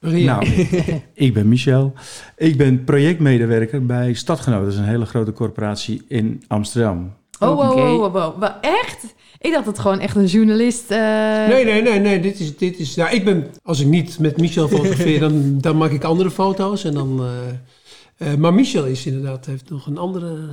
Nou, 0.00 0.46
ik 1.14 1.34
ben 1.34 1.48
Michel. 1.48 1.92
Ik 2.36 2.56
ben 2.56 2.84
projectmedewerker 2.84 3.86
bij 3.86 4.14
Stadgenoten. 4.14 4.64
Dat 4.64 4.72
is 4.72 4.78
een 4.78 4.84
hele 4.84 5.06
grote 5.06 5.32
corporatie 5.32 6.02
in 6.08 6.42
Amsterdam. 6.48 7.12
Oh, 7.42 7.74
wow, 7.74 8.12
wow, 8.12 8.40
wow, 8.40 8.52
Echt? 8.60 9.14
Ik 9.38 9.52
dacht 9.52 9.66
het 9.66 9.78
gewoon 9.78 10.00
echt 10.00 10.16
een 10.16 10.26
journalist... 10.26 10.90
eh, 10.90 10.98
Nee, 11.48 11.64
nee, 11.64 11.82
nee, 11.82 11.98
nee. 12.00 12.20
Dit 12.20 12.40
is, 12.40 12.56
dit 12.56 12.78
is, 12.78 12.94
nou, 12.94 13.10
ik 13.14 13.24
ben, 13.24 13.46
als 13.62 13.80
ik 13.80 13.86
niet 13.86 14.18
met 14.18 14.36
Michel 14.36 14.68
fotografeer, 14.74 15.20
dan, 15.20 15.58
dan 15.60 15.76
maak 15.76 15.90
ik 15.90 16.04
andere 16.04 16.30
foto's. 16.30 16.84
En 16.84 16.94
dan, 16.94 17.20
eh, 17.20 18.32
eh, 18.32 18.38
maar 18.38 18.54
Michel 18.54 18.84
is 18.84 19.06
inderdaad, 19.06 19.46
heeft 19.46 19.70
nog 19.70 19.86
een 19.86 19.98
andere, 19.98 20.28
ander 20.30 20.50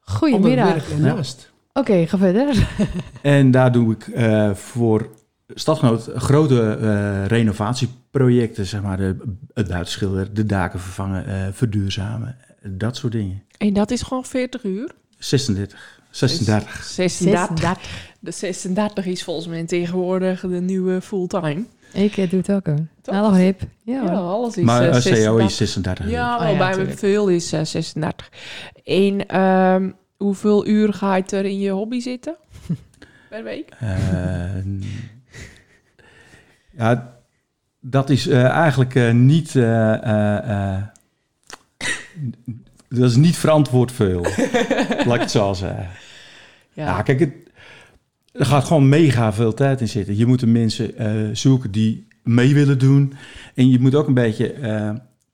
Goedemiddag. 0.00 0.66
werk 0.66 0.88
ernaast. 0.88 1.50
Oké, 1.72 2.06
ga 2.06 2.18
verder. 2.18 2.68
En 3.22 3.50
daar 3.50 3.72
doe 3.72 3.92
ik 3.92 4.06
eh, 4.06 4.54
voor 4.54 5.08
Stadgenoten 5.54 6.20
grote 6.20 6.76
eh, 6.80 7.26
renovatieprojecten. 7.26 8.66
Zeg 8.66 8.82
maar 8.82 8.96
de, 8.96 9.16
het 9.54 9.68
buitenschilderen, 9.68 10.34
de 10.34 10.46
daken 10.46 10.80
vervangen, 10.80 11.26
eh, 11.26 11.46
verduurzamen. 11.52 12.36
Dat 12.62 12.96
soort 12.96 13.12
dingen. 13.12 13.42
En 13.58 13.72
dat 13.72 13.90
is 13.90 14.02
gewoon 14.02 14.24
40 14.24 14.64
uur. 14.64 14.90
36, 15.22 16.00
36. 16.10 16.82
36. 16.84 17.78
De 18.20 18.30
36 18.30 19.06
is 19.06 19.24
volgens 19.24 19.46
mij 19.46 19.64
tegenwoordig 19.64 20.40
de 20.40 20.60
nieuwe 20.60 21.00
fulltime. 21.00 21.64
Ik 21.92 22.16
eh, 22.16 22.30
doe 22.30 22.38
het 22.38 22.52
ook 22.52 22.66
hoor. 22.66 22.86
Toch? 23.02 23.14
Hallo 23.14 23.32
hip. 23.32 23.60
Ja, 23.84 24.02
Ja, 24.04 24.10
alles 24.10 24.56
is 24.56 24.64
Maar 24.64 24.82
eh, 24.82 24.86
eh, 24.88 24.92
CO 24.92 25.00
36. 25.00 25.46
is 25.46 25.56
36. 25.56 26.10
Ja, 26.10 26.34
Oh 26.50 26.58
bij 26.58 26.68
me 26.70 26.74
tuurlijk. 26.76 26.98
veel 26.98 27.28
is 27.28 27.52
eh, 27.52 27.64
36. 27.64 28.30
En 28.84 29.26
ehm, 29.26 29.90
hoeveel 30.16 30.66
uur 30.66 30.92
ga 30.92 31.16
je 31.16 31.22
er 31.26 31.44
in 31.44 31.58
je 31.58 31.70
hobby 31.70 32.00
zitten? 32.00 32.36
per 33.30 33.42
week? 33.44 33.68
Eh, 33.78 34.64
ja, 36.76 37.16
dat 37.80 38.10
is 38.10 38.26
eh, 38.26 38.44
eigenlijk 38.44 38.94
eh, 38.94 39.12
niet. 39.12 39.52
Dat 42.94 43.10
is 43.10 43.16
niet 43.16 43.36
verantwoord 43.36 43.92
veel. 43.92 44.20
laat 45.06 45.14
ik 45.14 45.20
het 45.20 45.30
zo 45.30 45.52
zeggen. 45.52 45.88
Ja, 46.72 46.84
Ja. 46.84 47.02
kijk, 47.02 47.20
het, 47.20 47.32
er 48.32 48.46
gaat 48.46 48.64
gewoon 48.64 48.88
mega 48.88 49.32
veel 49.32 49.54
tijd 49.54 49.80
in 49.80 49.88
zitten. 49.88 50.16
Je 50.16 50.26
moet 50.26 50.40
de 50.40 50.46
mensen 50.46 50.96
eh, 50.96 51.10
zoeken 51.32 51.70
die 51.70 52.06
mee 52.22 52.54
willen 52.54 52.78
doen. 52.78 53.12
En 53.54 53.70
je 53.70 53.78
moet 53.80 53.94
ook 53.94 54.06
een 54.06 54.14
beetje. 54.14 54.52
eh, 54.52 54.90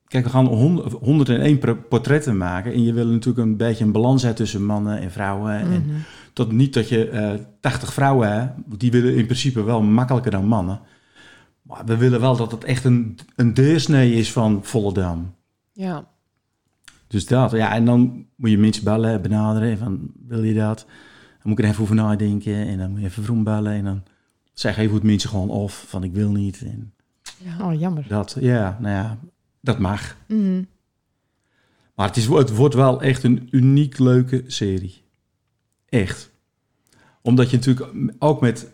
kijk, 0.07 0.25
we 0.25 0.31
gaan 0.31 0.47
hond- 0.47 0.93
101 0.93 1.59
pro- 1.59 1.75
portretten 1.89 2.37
maken. 2.37 2.73
En 2.73 2.83
je 2.85 2.93
wil 2.93 3.07
natuurlijk 3.07 3.47
een 3.47 3.57
beetje 3.57 3.85
een 3.85 3.93
balans 3.93 4.23
hebben 4.23 4.41
tussen 4.43 4.65
mannen 4.65 5.01
en 5.01 5.11
vrouwen. 5.11 5.53
En 5.53 5.69
Mhm. 5.69 5.97
tot 6.33 6.53
niet 6.53 6.75
dat 6.75 6.89
je 6.89 7.09
eh 7.09 7.31
80 7.61 7.93
vrouwen 7.93 8.33
hebt, 8.33 8.53
die 8.81 8.91
willen 8.91 9.15
in 9.17 9.25
principe 9.25 9.63
wel 9.63 9.83
makkelijker 9.83 10.31
dan 10.31 10.47
mannen. 10.47 10.81
Maar 11.63 11.83
we 11.85 11.97
willen 11.97 12.21
wel 12.21 12.37
dat 12.37 12.51
het 12.51 12.65
echt 12.65 12.85
een, 12.85 13.19
een 13.37 13.55
deursnee 13.55 14.13
is 14.15 14.33
van 14.33 14.61
Volendam. 14.63 15.35
Ja. 15.73 16.07
Dus 17.09 17.27
dat, 17.27 17.51
ja, 17.51 17.75
en 17.75 17.85
dan 17.85 18.27
moet 18.37 18.51
je 18.51 18.59
mensen 18.59 18.85
bellen, 18.85 19.23
benaderen, 19.23 19.79
van 19.79 20.11
wil 20.27 20.43
je 20.43 20.55
dat? 20.55 20.87
Dan 21.39 21.49
moet 21.51 21.59
ik 21.59 21.65
er 21.65 21.71
even 21.71 21.83
over 21.83 21.95
nadenken 21.95 22.67
en 22.67 22.79
dan 22.79 22.91
moet 22.91 23.01
je 23.01 23.07
even 23.07 23.23
vroeg 23.23 23.43
bellen 23.43 23.73
en 23.73 23.85
dan 23.85 24.03
zeggen 24.53 24.83
even 24.83 24.95
het 24.95 25.05
mensen 25.05 25.31
gewoon 25.31 25.51
of 25.51 25.85
van 25.89 26.05
ik 26.05 26.13
wil 26.13 26.31
niet. 26.31 26.63
En 26.63 26.93
ja. 27.39 27.67
Oh, 27.67 27.81
jammer. 27.81 28.05
dat, 28.09 28.37
ja, 28.41 28.79
nou 28.81 28.95
ja, 28.95 29.19
dat 29.61 29.79
mag. 29.79 30.17
Mhm. 30.27 30.63
Maar 31.95 32.07
het, 32.07 32.17
is, 32.17 32.27
het 32.27 32.55
wordt 32.55 32.75
wel 32.75 33.03
echt 33.03 33.23
een 33.23 33.49
uniek 33.51 33.99
leuke 33.99 34.45
serie. 34.47 35.03
Echt. 35.89 36.31
Omdat 37.23 37.51
je 37.51 37.57
natuurlijk 37.57 37.93
ook 38.19 38.41
met 38.41 38.71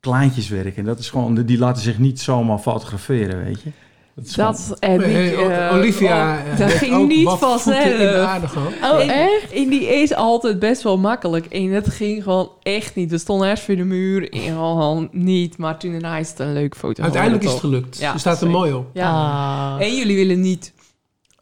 kleintjes 0.00 0.48
werkt 0.48 0.76
en 0.76 0.84
dat 0.84 0.98
is 0.98 1.10
gewoon, 1.10 1.34
die 1.34 1.58
laten 1.58 1.82
zich 1.82 1.98
niet 1.98 2.20
zomaar 2.20 2.58
fotograferen, 2.58 3.44
weet 3.44 3.62
je. 3.62 3.70
Dat 4.16 4.34
Dat 4.34 4.76
en 4.78 4.98
die, 4.98 5.06
Hey, 5.08 5.36
O- 5.36 5.48
eh, 5.48 5.74
Olivia 5.76 6.32
oh, 6.34 6.40
eh, 6.40 6.58
dat 6.58 6.68
heeft 6.68 6.78
ging 6.78 6.94
ook 6.94 7.08
niet 7.08 7.28
vanzelf. 7.28 7.66
Oh, 8.82 9.00
En- 9.02 9.08
echt? 9.08 9.52
En 9.54 9.68
die 9.68 9.86
is 9.86 10.14
altijd 10.14 10.58
best 10.58 10.82
wel 10.82 10.98
makkelijk. 10.98 11.46
En 11.46 11.70
het 11.70 11.88
ging 11.88 12.22
gewoon 12.22 12.50
echt 12.62 12.94
niet. 12.94 13.10
We 13.10 13.18
stonden 13.18 13.48
eerst 13.48 13.62
voor 13.62 13.76
de 13.76 13.84
muur 13.84 14.30
en 14.32 14.40
gewoon 14.40 15.08
niet. 15.12 15.58
Maar 15.58 15.78
toen 15.78 15.90
daarna 15.92 16.16
is 16.18 16.28
het 16.30 16.38
een 16.38 16.52
leuk 16.52 16.76
foto 16.76 17.02
Uiteindelijk 17.02 17.44
is 17.44 17.50
het 17.50 17.60
gelukt. 17.60 17.98
Ja, 17.98 18.12
Ze 18.12 18.18
staat 18.18 18.40
er 18.40 18.50
mooi 18.50 18.72
op. 18.72 18.86
Ja. 18.92 19.10
Ah. 19.10 19.76
En 19.86 19.96
jullie 19.96 20.16
willen 20.16 20.40
niet 20.40 20.72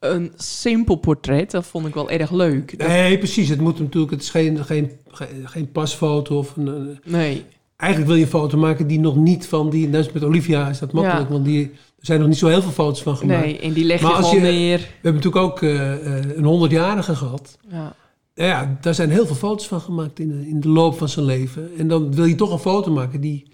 een 0.01 0.33
simpel 0.37 0.95
portret. 0.97 1.51
Dat 1.51 1.67
vond 1.67 1.87
ik 1.87 1.95
wel 1.95 2.11
erg 2.11 2.31
leuk. 2.31 2.79
Dat- 2.79 2.89
Nee, 2.89 3.19
precies. 3.19 3.49
Het 3.49 3.61
moet 3.61 3.79
natuurlijk, 3.79 4.13
het 4.13 4.23
is 4.23 4.31
geen, 4.31 4.65
geen, 4.65 4.91
geen, 5.11 5.29
geen 5.45 5.73
pasfoto 5.73 6.39
of 6.39 6.57
een, 6.57 6.67
een- 6.67 6.99
nee. 7.05 7.45
Eigenlijk 7.77 8.11
wil 8.11 8.21
je 8.21 8.25
een 8.27 8.39
foto 8.41 8.59
maken 8.59 8.87
die 8.87 9.01
nog 9.01 9.17
niet 9.17 9.47
van 9.47 9.71
die. 9.71 9.91
Dus 9.91 10.13
met 10.13 10.25
Olivia 10.25 10.69
is 10.69 10.79
dat 10.79 10.93
makkelijk, 10.93 11.27
Ja. 11.29 11.33
want 11.33 11.45
die, 11.45 11.63
er 11.65 11.71
zijn 12.07 12.19
nog 12.21 12.29
niet 12.29 12.39
zo 12.39 12.49
heel 12.49 12.63
veel 12.63 12.71
foto's 12.71 13.03
van 13.03 13.17
gemaakt. 13.17 13.45
nee, 13.45 13.61
en 13.61 13.73
die 13.73 13.85
leg 13.85 13.99
je 14.01 14.07
Maar 14.07 14.15
als 14.15 14.29
gewoon 14.29 14.45
je- 14.45 14.51
neer. 14.53 14.79
We 14.79 14.85
hebben 15.03 15.15
natuurlijk 15.23 15.45
ook 15.45 15.63
eh, 15.63 15.93
eh, 16.19 16.25
een 16.37 16.45
100-jarige 16.45 17.15
gehad. 17.17 17.59
Ja. 17.71 17.95
Nou 18.35 18.49
ja, 18.51 18.79
daar 18.81 18.95
zijn 18.95 19.11
heel 19.11 19.27
veel 19.27 19.35
foto's 19.37 19.67
van 19.67 19.81
gemaakt 19.81 20.19
in 20.19 20.29
de, 20.29 20.49
in 20.49 20.61
de 20.61 20.69
loop 20.69 20.99
van 20.99 21.09
zijn 21.09 21.25
leven. 21.27 21.71
En 21.79 21.89
dan 21.89 22.15
wil 22.15 22.25
je 22.25 22.35
toch 22.35 22.53
een 22.53 22.59
foto 22.59 22.93
maken 22.93 23.21
die 23.21 23.47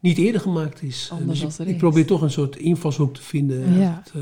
niet 0.00 0.18
eerder 0.18 0.40
gemaakt 0.40 0.82
is. 0.82 1.08
Anders 1.12 1.40
dus 1.40 1.56
dan 1.56 1.66
ik, 1.66 1.72
ik 1.72 1.78
probeer 1.78 2.06
toch 2.06 2.22
een 2.22 2.30
soort 2.30 2.56
invalshoek 2.56 3.14
te 3.14 3.22
vinden. 3.22 3.78
Ja. 3.78 4.02
Eh, 4.14 4.20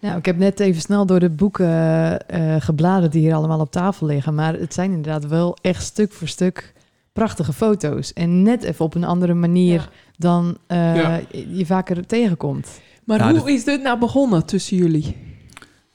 Nou, 0.00 0.18
ik 0.18 0.24
heb 0.24 0.36
net 0.38 0.60
even 0.60 0.80
snel 0.80 1.06
door 1.06 1.20
de 1.20 1.30
boeken 1.30 2.26
eh, 2.28 2.56
gebladerd 2.58 3.12
die 3.12 3.20
hier 3.22 3.34
allemaal 3.34 3.60
op 3.60 3.70
tafel 3.70 4.06
liggen. 4.06 4.34
Maar 4.34 4.54
het 4.54 4.74
zijn 4.74 4.90
inderdaad 4.92 5.26
wel 5.26 5.56
echt 5.60 5.82
stuk 5.84 6.12
voor 6.12 6.28
stuk 6.28 6.72
prachtige 7.12 7.52
foto's. 7.52 8.12
En 8.12 8.42
net 8.42 8.62
even 8.62 8.84
op 8.84 8.94
een 8.94 9.04
andere 9.04 9.34
manier 9.34 9.74
Ja. 9.74 9.88
Dan 10.18 10.56
eh, 10.66 10.96
Ja. 10.96 11.20
je 11.52 11.66
vaker 11.66 12.06
tegenkomt. 12.06 12.80
Maar 13.04 13.18
Ja, 13.18 13.24
hoe 13.30 13.38
dat- 13.38 13.48
is 13.48 13.64
dit 13.64 13.82
nou 13.82 13.98
begonnen 13.98 14.46
tussen 14.46 14.76
jullie? 14.76 15.16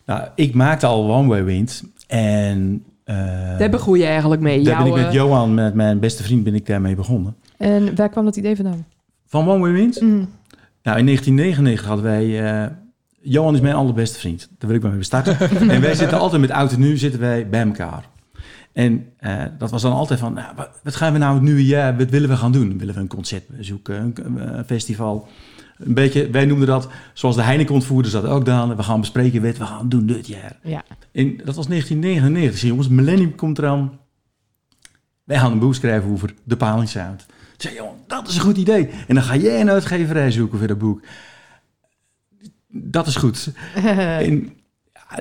Nou, 0.05 0.27
ik 0.35 0.53
maakte 0.53 0.85
al 0.85 1.11
One 1.11 1.27
Way 1.27 1.43
Wind 1.43 1.83
en... 2.07 2.83
eh, 3.03 3.57
Daar 3.57 3.69
begon 3.69 3.97
je 3.97 4.05
eigenlijk 4.05 4.41
mee. 4.41 4.63
daar 4.63 4.77
ben 4.77 4.85
ik 4.85 4.93
Jouw, 4.93 5.01
met 5.03 5.07
eh, 5.07 5.13
Johan, 5.13 5.53
met 5.53 5.73
mijn 5.73 5.99
beste 5.99 6.23
vriend, 6.23 6.43
ben 6.43 6.55
ik 6.55 6.65
daarmee 6.65 6.95
begonnen. 6.95 7.35
En 7.57 7.95
waar 7.95 8.09
kwam 8.09 8.25
dat 8.25 8.35
idee 8.35 8.55
vandaan? 8.55 8.85
Van 9.25 9.47
One 9.49 9.59
Way 9.59 9.71
Wind? 9.71 10.01
Mhm. 10.01 10.09
Nou, 10.83 10.97
in 10.97 11.05
1999 11.05 11.85
hadden 11.85 12.05
wij... 12.05 12.51
eh, 12.63 12.69
Johan 13.25 13.53
is 13.53 13.61
mijn 13.61 13.75
allerbeste 13.75 14.19
vriend. 14.19 14.49
Daar 14.57 14.67
wil 14.69 14.77
ik 14.77 14.83
maar 14.83 14.91
mee 14.93 15.03
starten. 15.03 15.39
en 15.69 15.81
wij 15.81 15.95
zitten 15.95 16.19
altijd 16.19 16.41
met 16.41 16.51
oud 16.51 16.71
en 16.71 16.79
nu 16.79 16.97
zitten 16.97 17.19
wij 17.19 17.49
bij 17.49 17.61
elkaar. 17.63 18.09
En 18.73 19.13
eh, 19.17 19.43
dat 19.57 19.71
was 19.71 19.81
dan 19.81 19.93
altijd 19.93 20.19
van, 20.19 20.33
nou, 20.33 20.55
wat, 20.83 20.95
gaan 20.95 21.13
we 21.13 21.19
nou 21.19 21.33
het 21.33 21.43
nieuwe 21.43 21.65
jaar, 21.65 21.97
wat 21.97 22.09
willen 22.09 22.29
we 22.29 22.37
gaan 22.37 22.51
doen? 22.51 22.77
Willen 22.77 22.93
we 22.93 22.99
een 22.99 23.07
concert 23.07 23.43
zoeken, 23.59 23.95
een, 23.95 24.57
een 24.57 24.65
festival? 24.65 25.27
Een 25.77 25.93
beetje, 25.93 26.29
wij 26.29 26.45
noemden 26.45 26.67
dat, 26.67 26.89
zoals 27.13 27.35
de 27.35 27.41
Heineken-ontvoerders 27.41 28.13
dat 28.13 28.25
ook 28.25 28.45
dan, 28.45 28.75
we 28.75 28.83
gaan 28.83 28.99
bespreken 28.99 29.41
wat 29.41 29.57
we 29.57 29.65
gaan 29.65 29.89
doen 29.89 30.05
dit 30.05 30.27
jaar. 30.27 30.59
Ja. 30.63 30.83
En 31.11 31.37
dat 31.37 31.55
was 31.55 31.67
1999. 31.67 32.51
Ik 32.51 32.57
zei, 32.57 32.71
jongens, 32.71 32.87
Millennium 32.87 33.35
komt 33.35 33.57
eraan. 33.57 33.99
Wij 35.23 35.37
gaan 35.37 35.51
een 35.51 35.59
boek 35.59 35.75
schrijven 35.75 36.11
over 36.11 36.33
de 36.43 36.57
Palingsound. 36.57 37.25
Ik 37.55 37.61
zei, 37.61 37.75
jongen, 37.75 37.95
dat 38.07 38.27
is 38.27 38.35
een 38.35 38.41
goed 38.41 38.57
idee. 38.57 38.89
En 39.07 39.15
dan 39.15 39.23
ga 39.23 39.35
jij 39.35 39.61
een 39.61 39.69
uitgeverij 39.69 40.31
zoeken 40.31 40.57
voor 40.57 40.67
dat 40.67 40.77
boek. 40.77 41.01
Dat 42.67 43.07
is 43.07 43.15
goed. 43.15 43.51
En 44.19 44.53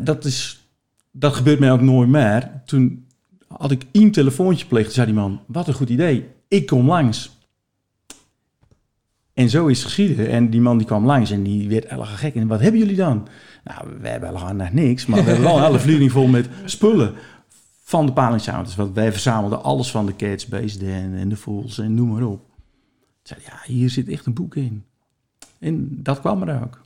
dat, 0.02 0.25
is, 0.25 0.68
dat 1.11 1.35
gebeurt 1.35 1.59
mij 1.59 1.73
ook 1.73 1.80
nooit 1.80 2.09
meer. 2.09 2.50
Toen 2.64 3.06
had 3.56 3.71
ik 3.71 3.87
één 3.92 4.11
telefoontje 4.11 4.62
gepleegd. 4.62 4.92
zei 4.92 5.06
die 5.06 5.14
man, 5.14 5.40
wat 5.47 5.68
een 5.68 5.75
goed 5.75 5.88
idee. 5.88 6.26
Ik 6.49 6.66
kom 6.66 6.87
langs. 6.87 7.40
En 9.35 9.50
zo 9.50 9.66
is 9.66 9.76
het 9.76 9.87
geschieden. 9.87 10.28
En 10.28 10.50
die 10.50 10.61
man 10.61 10.78
die 10.78 10.87
kwam 10.87 11.06
langs 11.06 11.30
en 11.30 11.42
die 11.42 11.68
werd 11.68 11.85
erg 11.85 12.18
gek. 12.18 12.35
En 12.35 12.47
wat 12.47 12.61
hebben 12.61 12.80
jullie 12.80 12.97
dan? 12.97 13.28
Nou, 13.64 13.88
we 14.00 14.09
hebben 14.09 14.32
nog 14.32 14.73
niks. 14.73 15.06
Maar 15.06 15.25
we 15.25 15.30
hebben 15.30 15.44
wel 15.44 15.56
een 15.56 15.64
hele 15.64 15.78
vliering 15.78 16.12
vol 16.12 16.26
met 16.26 16.49
spullen 16.64 17.14
van 17.82 18.06
de 18.06 18.12
Paling 18.12 18.40
Sounders. 18.40 18.76
Want 18.76 18.94
wij 18.94 19.12
verzamelden 19.12 19.62
alles 19.62 19.90
van 19.90 20.06
de 20.06 20.16
Cats, 20.16 20.47
Base 20.47 20.78
Dan 20.78 21.14
en 21.14 21.28
de 21.28 21.37
Fools 21.37 21.78
en 21.78 21.94
noem 21.94 22.09
maar 22.09 22.23
op. 22.23 22.40
Zei, 23.23 23.40
ja, 23.44 23.59
hier 23.64 23.90
zit 23.90 24.09
echt 24.09 24.26
een 24.26 24.35
boek 24.35 24.56
in. 24.56 24.85
En 25.59 26.02
dat 26.02 26.21
kwam 26.21 26.42
er 26.42 26.62
ook. 26.62 26.80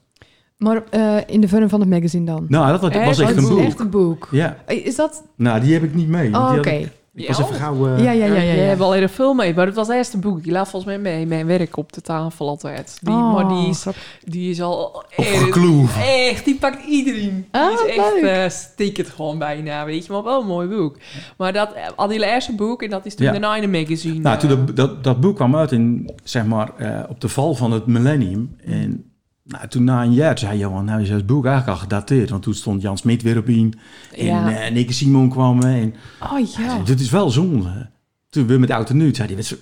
Maar 0.56 0.82
eh, 0.90 1.16
in 1.26 1.40
de 1.40 1.48
vorm 1.48 1.68
van 1.68 1.80
het 1.80 1.88
magazine 1.88 2.24
dan? 2.24 2.44
Nou, 2.48 2.70
dat 2.70 2.80
was, 2.80 2.90
Echt? 2.90 3.04
was 3.06 3.18
Oh, 3.20 3.24
echt 3.26 3.34
het 3.34 3.44
een 3.44 3.50
is 3.50 3.56
boek. 3.56 3.66
echt 3.66 3.80
een 3.80 3.90
boek. 3.90 4.28
Ja, 4.30 4.56
Eh, 4.66 4.86
Is 4.86 4.96
dat... 4.96 5.22
nou, 5.36 5.60
die 5.60 5.72
heb 5.72 5.82
ik 5.82 5.94
niet 5.94 6.08
mee. 6.08 6.34
Oh, 6.34 6.54
oké. 6.58 6.70
ik, 7.14 7.26
was 7.28 7.40
even 7.40 7.54
gauw... 7.54 7.86
eh, 7.86 8.04
Ja, 8.04 8.10
ja, 8.10 8.24
ja, 8.26 8.34
ja. 8.34 8.40
Je 8.40 8.46
ja. 8.60 8.62
hebt 8.66 8.80
al 8.80 8.94
erg 8.94 9.10
veel 9.10 9.34
mee, 9.34 9.54
maar 9.54 9.66
het 9.66 9.74
was 9.74 9.88
eerst 9.88 10.12
een 10.14 10.20
boek. 10.20 10.42
Die 10.42 10.52
laat 10.52 10.68
volgens 10.68 10.92
mij 10.92 11.00
mee 11.00 11.26
mijn 11.26 11.46
werk 11.46 11.76
op 11.76 11.92
de 11.92 12.00
tafel 12.00 12.48
altijd. 12.48 12.98
Die, 13.02 13.14
Oh, 13.14 13.32
maar 13.34 13.48
die 13.48 13.68
is, 13.68 13.86
die 14.24 14.50
is 14.50 14.60
al 14.60 15.04
Opgekloeven. 15.16 16.02
Echt, 16.02 16.44
die 16.44 16.54
pakt 16.56 16.84
iedereen. 16.86 17.46
Ah, 17.50 17.78
die 17.78 17.88
is 17.88 17.96
echt 17.96 18.12
leuk. 18.20 18.22
eh 18.22 18.48
stickert 18.48 19.08
gewoon 19.08 19.38
bijna, 19.38 19.84
weet 19.84 20.06
je. 20.06 20.12
Maar 20.12 20.22
wel 20.22 20.40
een 20.40 20.46
mooi 20.46 20.68
boek. 20.68 20.96
Maar 21.36 21.52
dat 21.52 21.72
eh, 21.72 21.82
al 21.96 22.08
die 22.08 22.24
eerste 22.26 22.54
boek 22.54 22.82
en 22.82 22.90
dat 22.90 23.06
is 23.06 23.14
toen 23.14 23.26
Ja. 23.26 23.32
de 23.32 23.38
Nine 23.38 23.78
Magazine. 23.80 24.18
Nou, 24.20 24.38
toen 24.38 24.50
eh, 24.50 24.56
dat, 24.56 24.76
dat, 24.76 25.04
dat 25.04 25.20
boek 25.20 25.36
kwam 25.36 25.56
uit 25.56 25.72
in, 25.72 26.10
zeg 26.24 26.44
maar, 26.44 26.70
eh, 26.76 27.00
op 27.08 27.20
de 27.20 27.28
val 27.28 27.54
van 27.54 27.72
het 27.72 27.86
millennium. 27.86 28.56
En 28.64 29.10
nou, 29.46 29.68
toen 29.68 29.84
na 29.84 30.02
een 30.02 30.12
jaar 30.12 30.38
zei 30.38 30.58
Johan, 30.58 30.84
nou 30.84 31.02
is 31.02 31.10
het 31.10 31.26
boek 31.26 31.44
eigenlijk 31.46 31.76
al 31.76 31.82
gedateerd. 31.82 32.30
Want 32.30 32.42
toen 32.42 32.54
stond 32.54 32.82
Jan 32.82 32.98
Smit 32.98 33.22
weer 33.22 33.38
op 33.38 33.48
in. 33.48 33.74
En 34.16 34.24
Ja. 34.24 34.50
eh 34.66 34.72
Nick 34.72 34.86
en 34.88 34.94
Simon 34.94 35.28
kwamen. 35.30 35.64
En 35.66 35.94
Oh 36.22 36.30
hij 36.30 36.40
ja. 36.40 36.46
zei, 36.70 36.84
dit 36.84 37.00
is 37.00 37.10
wel 37.10 37.30
zonde. 37.30 37.90
Toen 38.30 38.46
we 38.46 38.58
met 38.58 38.70
Oud 38.70 38.90
en 38.90 38.96
Nu, 38.96 39.14
zei 39.14 39.28
hij, 39.28 39.36
wat, 39.36 39.56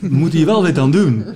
we 0.00 0.08
moeten 0.08 0.36
hier 0.38 0.46
wel 0.46 0.62
weer 0.62 0.80
aan 0.80 0.90
doen. 0.90 1.24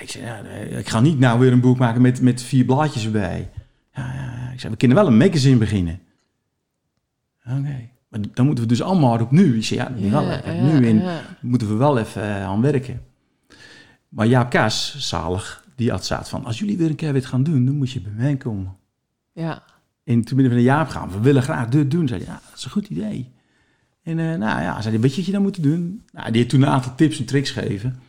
Ik 0.00 0.10
zei, 0.10 0.42
nee, 0.42 0.68
ik 0.68 0.88
ga 0.88 1.00
niet 1.00 1.18
nou 1.18 1.38
weer 1.40 1.52
een 1.52 1.60
boek 1.60 1.78
maken 1.78 2.02
met, 2.02 2.20
met 2.20 2.42
vier 2.42 2.64
blaadjes 2.64 3.04
erbij. 3.04 3.50
Ja. 3.94 4.50
Ik 4.52 4.60
zei, 4.60 4.72
we 4.72 4.78
kunnen 4.78 4.96
wel 4.96 5.06
een 5.06 5.16
magazine 5.16 5.56
beginnen. 5.56 6.00
Oké. 7.46 7.88
Maar 8.08 8.20
dan 8.34 8.46
moeten 8.46 8.64
we 8.64 8.70
dus 8.70 8.82
allemaal 8.82 9.20
op 9.20 9.30
nu. 9.30 9.56
Ik 9.56 9.64
zei, 9.64 9.80
ja, 9.80 9.92
ja, 9.96 10.10
wel 10.10 10.30
even 10.30 10.54
ja, 10.56 10.62
nu 10.62 10.86
in 10.86 11.00
ja. 11.00 11.20
moeten 11.40 11.68
we 11.68 11.74
wel 11.74 11.98
even 11.98 12.22
eh, 12.22 12.44
aan 12.44 12.60
werken. 12.60 13.02
Maar 14.08 14.26
Jaap 14.26 14.50
Kaas, 14.50 14.96
zalig, 14.98 15.63
die 15.74 15.90
had 15.90 16.04
zaad 16.04 16.28
van... 16.28 16.44
als 16.44 16.58
jullie 16.58 16.76
weer 16.76 16.88
een 16.88 16.94
keer 16.94 17.12
wat 17.12 17.26
gaan 17.26 17.42
doen, 17.42 17.64
dan 17.64 17.76
moet 17.76 17.90
je 17.90 18.00
bij 18.00 18.12
mij 18.12 18.36
komen. 18.36 18.76
Ja. 19.32 19.62
En 20.04 20.24
toen 20.24 20.36
ben 20.36 20.46
ik 20.46 20.52
naar 20.52 20.60
Jaap 20.60 20.88
gaan. 20.88 21.10
We 21.10 21.20
willen 21.20 21.42
graag 21.42 21.68
dit 21.68 21.90
doen. 21.90 22.08
Zei 22.08 22.24
hij, 22.24 22.34
ja, 22.34 22.40
dat 22.48 22.58
is 22.58 22.64
een 22.64 22.70
goed 22.70 22.88
idee. 22.88 23.32
En 24.02 24.18
eh, 24.18 24.24
nou 24.26 24.60
ja, 24.62 24.80
zei 24.80 24.94
hij, 24.94 25.02
weet 25.02 25.10
je 25.10 25.16
wat 25.16 25.26
je 25.26 25.32
dan 25.32 25.42
moet 25.42 25.62
doen? 25.62 26.02
Nou, 26.12 26.26
die 26.26 26.36
heeft 26.36 26.48
toen 26.48 26.62
een 26.62 26.68
aantal 26.68 26.94
tips 26.94 27.18
en 27.18 27.24
tricks 27.24 27.50
gegeven. 27.50 28.00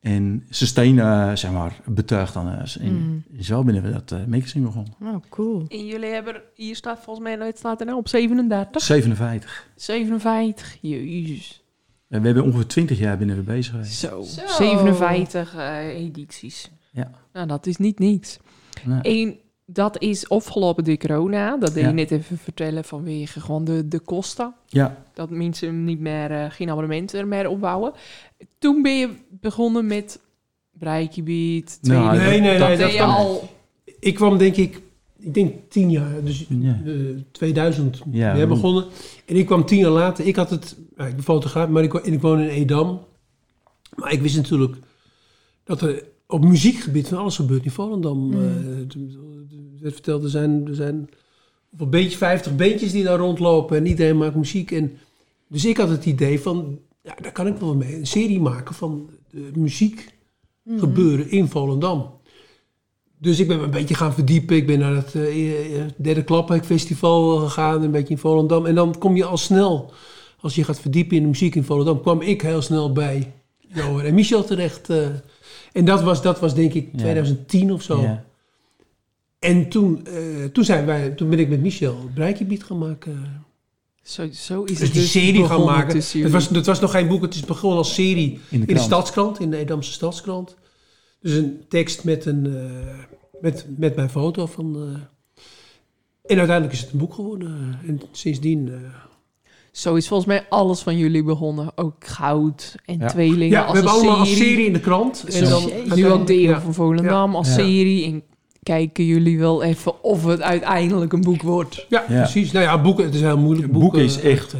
En 0.00 0.46
ze 0.50 0.66
steen, 0.66 0.98
eh, 0.98 1.34
zeg 1.34 1.50
maar, 1.52 1.80
betuigd 1.86 2.36
aan 2.36 2.60
ons. 2.60 2.78
En 2.78 2.92
Mm. 2.92 3.42
zo 3.42 3.62
binnen 3.62 3.82
we 3.82 3.90
dat 3.92 4.12
uh, 4.12 4.24
magazine 4.24 4.64
begonnen. 4.64 4.94
Oh, 5.02 5.16
cool. 5.28 5.64
En 5.68 5.86
jullie 5.86 6.08
hebben, 6.08 6.42
hier 6.54 6.76
staat 6.76 7.00
volgens 7.02 7.26
mij, 7.26 7.46
het 7.46 7.58
staat 7.58 7.80
er 7.80 7.86
nou 7.86 7.98
op 7.98 8.08
37, 8.08 8.82
57. 8.82 9.68
57, 9.76 10.76
jezus. 10.80 11.62
En 12.08 12.20
we 12.20 12.26
hebben 12.26 12.44
ongeveer 12.44 12.66
20 12.66 12.98
jaar 12.98 13.18
binnen 13.18 13.36
we 13.36 13.42
bezig 13.42 13.72
geweest. 13.72 13.92
Zo, 13.92 14.22
Zo. 14.22 14.46
57 14.46 15.54
eh, 15.54 15.86
edities. 15.86 16.70
Ja. 16.94 17.10
Nou, 17.32 17.46
dat 17.46 17.66
is 17.66 17.76
niet. 17.76 18.40
Nou, 18.84 18.98
Eén, 19.02 19.38
dat 19.66 20.00
is 20.02 20.28
afgelopen 20.28 20.84
door 20.84 20.96
corona. 20.96 21.56
Dat 21.56 21.74
deed 21.74 21.82
Ja. 21.82 21.88
je 21.88 21.94
net 21.94 22.10
even 22.10 22.38
vertellen 22.38 22.84
vanwege 22.84 23.40
gewoon 23.40 23.64
de, 23.64 23.88
de 23.88 23.98
kosten. 24.00 24.54
ja, 24.66 25.04
Dat 25.14 25.30
mensen 25.30 25.84
niet 25.84 26.00
meer, 26.00 26.30
eh, 26.30 26.50
geen 26.50 26.70
abonnementen 26.70 27.18
er 27.20 27.26
meer 27.26 27.48
opbouwen. 27.48 27.92
Toen 28.58 28.82
ben 28.82 28.98
je 28.98 29.08
begonnen 29.30 29.86
met 29.86 30.20
Breikgebied. 30.78 31.78
Nou, 31.82 32.08
tweede- 32.16 32.30
Nee, 32.30 32.40
nee, 32.40 32.58
dat 32.58 32.68
nee, 32.68 32.76
dat 32.78 32.92
je 32.92 32.98
kan- 32.98 33.14
al... 33.14 33.48
Ik 34.00 34.14
kwam 34.14 34.38
denk 34.38 34.56
ik, 34.56 34.80
ik 35.18 35.34
denk 35.34 35.54
tien 35.68 35.90
jaar, 35.90 36.24
dus 36.24 36.46
Ja. 36.48 36.80
eh, 36.86 36.92
2000 37.32 38.02
Ja, 38.10 38.36
we- 38.36 38.46
begonnen. 38.46 38.84
En 39.26 39.36
ik 39.36 39.46
kwam 39.46 39.64
tien 39.64 39.78
jaar 39.78 39.90
later, 39.90 40.26
ik 40.26 40.36
had 40.36 40.50
het, 40.50 40.76
nou, 40.96 41.08
ik 41.08 41.14
ben 41.14 41.24
fotograaf, 41.24 41.68
maar 41.68 41.82
ik, 41.82 41.92
ik 41.94 42.20
woon 42.20 42.40
in 42.40 42.48
Edam. 42.48 43.00
Maar 43.94 44.12
ik 44.12 44.20
wist 44.20 44.36
natuurlijk 44.36 44.76
dat 45.64 45.80
er 45.80 46.04
op 46.26 46.44
muziekgebied 46.44 47.08
van 47.08 47.18
alles 47.18 47.36
gebeurt 47.36 47.64
in 47.64 47.70
Volendam. 47.70 48.18
Mm. 48.26 48.32
Eh, 48.32 48.38
er 48.78 48.86
er 49.80 49.80
werd 49.80 49.94
verteld, 49.94 50.22
er 50.24 50.30
zijn, 50.30 50.66
er 50.68 50.74
zijn 50.74 51.08
een 51.78 51.90
beetje 51.90 52.16
50 52.16 52.56
beentjes 52.56 52.92
die 52.92 53.04
daar 53.04 53.18
rondlopen 53.18 53.76
en 53.76 53.86
iedereen 53.86 54.16
maakt 54.18 54.34
muziek. 54.34 54.70
En, 54.70 54.92
dus 55.48 55.64
ik 55.64 55.76
had 55.76 55.88
het 55.88 56.04
idee 56.06 56.40
van, 56.40 56.78
ja, 57.02 57.14
daar 57.22 57.32
kan 57.32 57.46
ik 57.46 57.56
wel 57.56 57.74
mee 57.74 57.96
een 57.96 58.06
serie 58.06 58.40
maken 58.40 58.74
van 58.74 59.10
muziek 59.54 60.12
Mhm. 60.64 60.78
gebeuren 60.78 61.30
in 61.30 61.48
Volendam. 61.48 62.10
Dus 63.18 63.38
ik 63.40 63.48
ben 63.48 63.56
me 63.58 63.64
een 63.64 63.70
beetje 63.70 63.94
gaan 63.94 64.14
verdiepen. 64.14 64.56
Ik 64.56 64.66
ben 64.66 64.78
naar 64.78 64.94
het 64.94 65.14
eh, 65.14 65.76
eh, 65.80 65.84
derde 65.96 66.24
Klaphek 66.24 66.64
Festival 66.64 67.36
gegaan, 67.36 67.82
een 67.82 67.90
beetje 67.90 68.14
in 68.14 68.18
Volendam. 68.18 68.66
En 68.66 68.74
dan 68.74 68.98
kom 68.98 69.16
je 69.16 69.24
al 69.24 69.36
snel, 69.36 69.92
als 70.40 70.54
je 70.54 70.64
gaat 70.64 70.80
verdiepen 70.80 71.16
in 71.16 71.22
de 71.22 71.28
muziek 71.28 71.54
in 71.54 71.64
Volendam, 71.64 72.00
kwam 72.00 72.20
ik 72.20 72.42
heel 72.42 72.62
snel 72.62 72.92
bij 72.92 73.32
Johan 73.58 74.00
en 74.00 74.14
Michel 74.14 74.44
terecht. 74.44 74.90
eh. 74.90 75.08
En 75.72 75.84
dat 75.84 76.02
was, 76.02 76.22
dat 76.22 76.40
was 76.40 76.54
denk 76.54 76.72
ik 76.72 76.88
Ja. 76.92 76.98
2010 76.98 77.72
of 77.72 77.82
zo. 77.82 78.00
Ja. 78.00 78.24
En 79.38 79.68
toen, 79.68 80.06
eh, 80.06 80.44
toen, 80.52 80.64
zijn 80.64 80.86
wij, 80.86 81.10
toen 81.10 81.30
ben 81.30 81.38
ik 81.38 81.48
met 81.48 81.60
Michel 81.60 81.98
het 82.00 82.14
Breikgebied 82.14 82.64
gaan 82.64 82.78
maken. 82.78 83.44
Zo, 84.02 84.28
zo 84.32 84.62
is 84.62 84.70
Dus 84.70 84.80
het 84.80 84.92
die 84.92 85.02
dus 85.02 85.10
serie 85.10 85.32
gaan 85.32 85.42
begonnen 85.42 85.74
maken. 85.74 85.96
Het 85.96 86.30
was, 86.30 86.48
het 86.48 86.66
was 86.66 86.80
nog 86.80 86.90
geen 86.90 87.08
boek, 87.08 87.22
het 87.22 87.34
is 87.34 87.40
begonnen 87.40 87.78
als 87.78 87.94
serie 87.94 88.30
In 88.30 88.38
de 88.48 88.54
in 88.54 88.60
de 88.60 88.66
krant. 88.66 88.80
Stadskrant, 88.80 89.40
in 89.40 89.50
de 89.50 89.56
Edamse 89.56 89.92
Stadskrant. 89.92 90.56
Dus 91.20 91.32
een 91.32 91.64
tekst 91.68 92.04
met, 92.04 92.24
een, 92.24 92.46
eh, 92.46 93.04
met, 93.40 93.66
met 93.76 93.96
mijn 93.96 94.10
foto 94.10 94.46
van... 94.46 94.76
eh, 94.76 95.00
en 96.30 96.38
uiteindelijk 96.38 96.72
is 96.72 96.80
het 96.80 96.92
een 96.92 96.98
boek 96.98 97.14
geworden. 97.14 97.78
En 97.86 98.00
sindsdien... 98.12 98.72
Zo 99.74 99.94
is 99.94 100.08
volgens 100.08 100.28
mij 100.28 100.46
alles 100.48 100.80
van 100.80 100.96
jullie 100.96 101.22
begonnen. 101.22 101.72
Ook 101.78 102.06
goud 102.06 102.74
en 102.84 102.98
Ja. 102.98 103.08
tweelingen 103.08 103.48
ja, 103.48 103.62
als 103.64 103.72
we 103.72 103.76
hebben 103.78 103.92
een 103.94 103.98
allemaal 103.98 104.24
serie. 104.26 104.38
als 104.40 104.48
serie 104.48 104.66
in 104.66 104.72
de 104.72 104.80
krant. 104.80 105.24
En 105.24 105.44
dan, 105.48 105.62
Jeetje. 105.62 105.94
Nu 105.94 106.08
ook 106.10 106.28
Ja. 106.28 106.60
van 106.60 106.74
Volendam 106.74 107.34
als 107.34 107.48
Ja. 107.48 107.54
serie. 107.54 108.04
En 108.06 108.22
kijken 108.62 109.04
jullie 109.04 109.38
wel 109.38 109.62
even 109.62 110.02
of 110.02 110.24
het 110.24 110.40
uiteindelijk 110.40 111.12
een 111.12 111.20
boek 111.20 111.42
wordt. 111.42 111.86
Ja, 111.88 112.04
Ja. 112.08 112.22
precies. 112.22 112.52
Nou 112.52 112.64
ja, 112.64 112.82
boeken, 112.82 113.04
het 113.04 113.14
is 113.14 113.20
heel 113.20 113.38
moeilijk. 113.38 113.72
Boeken 113.72 113.80
Boeken 113.90 114.02
is 114.02 114.20
eh, 114.20 114.32
echt-. 114.32 114.54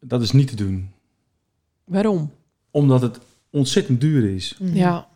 Dat 0.00 0.22
is 0.22 0.32
niet 0.32 0.48
te 0.48 0.56
doen. 0.56 0.88
Waarom? 1.84 2.30
Omdat 2.70 3.02
het 3.02 3.18
ontzettend 3.50 4.00
duur 4.00 4.34
is. 4.34 4.56
Ja. 4.60 5.08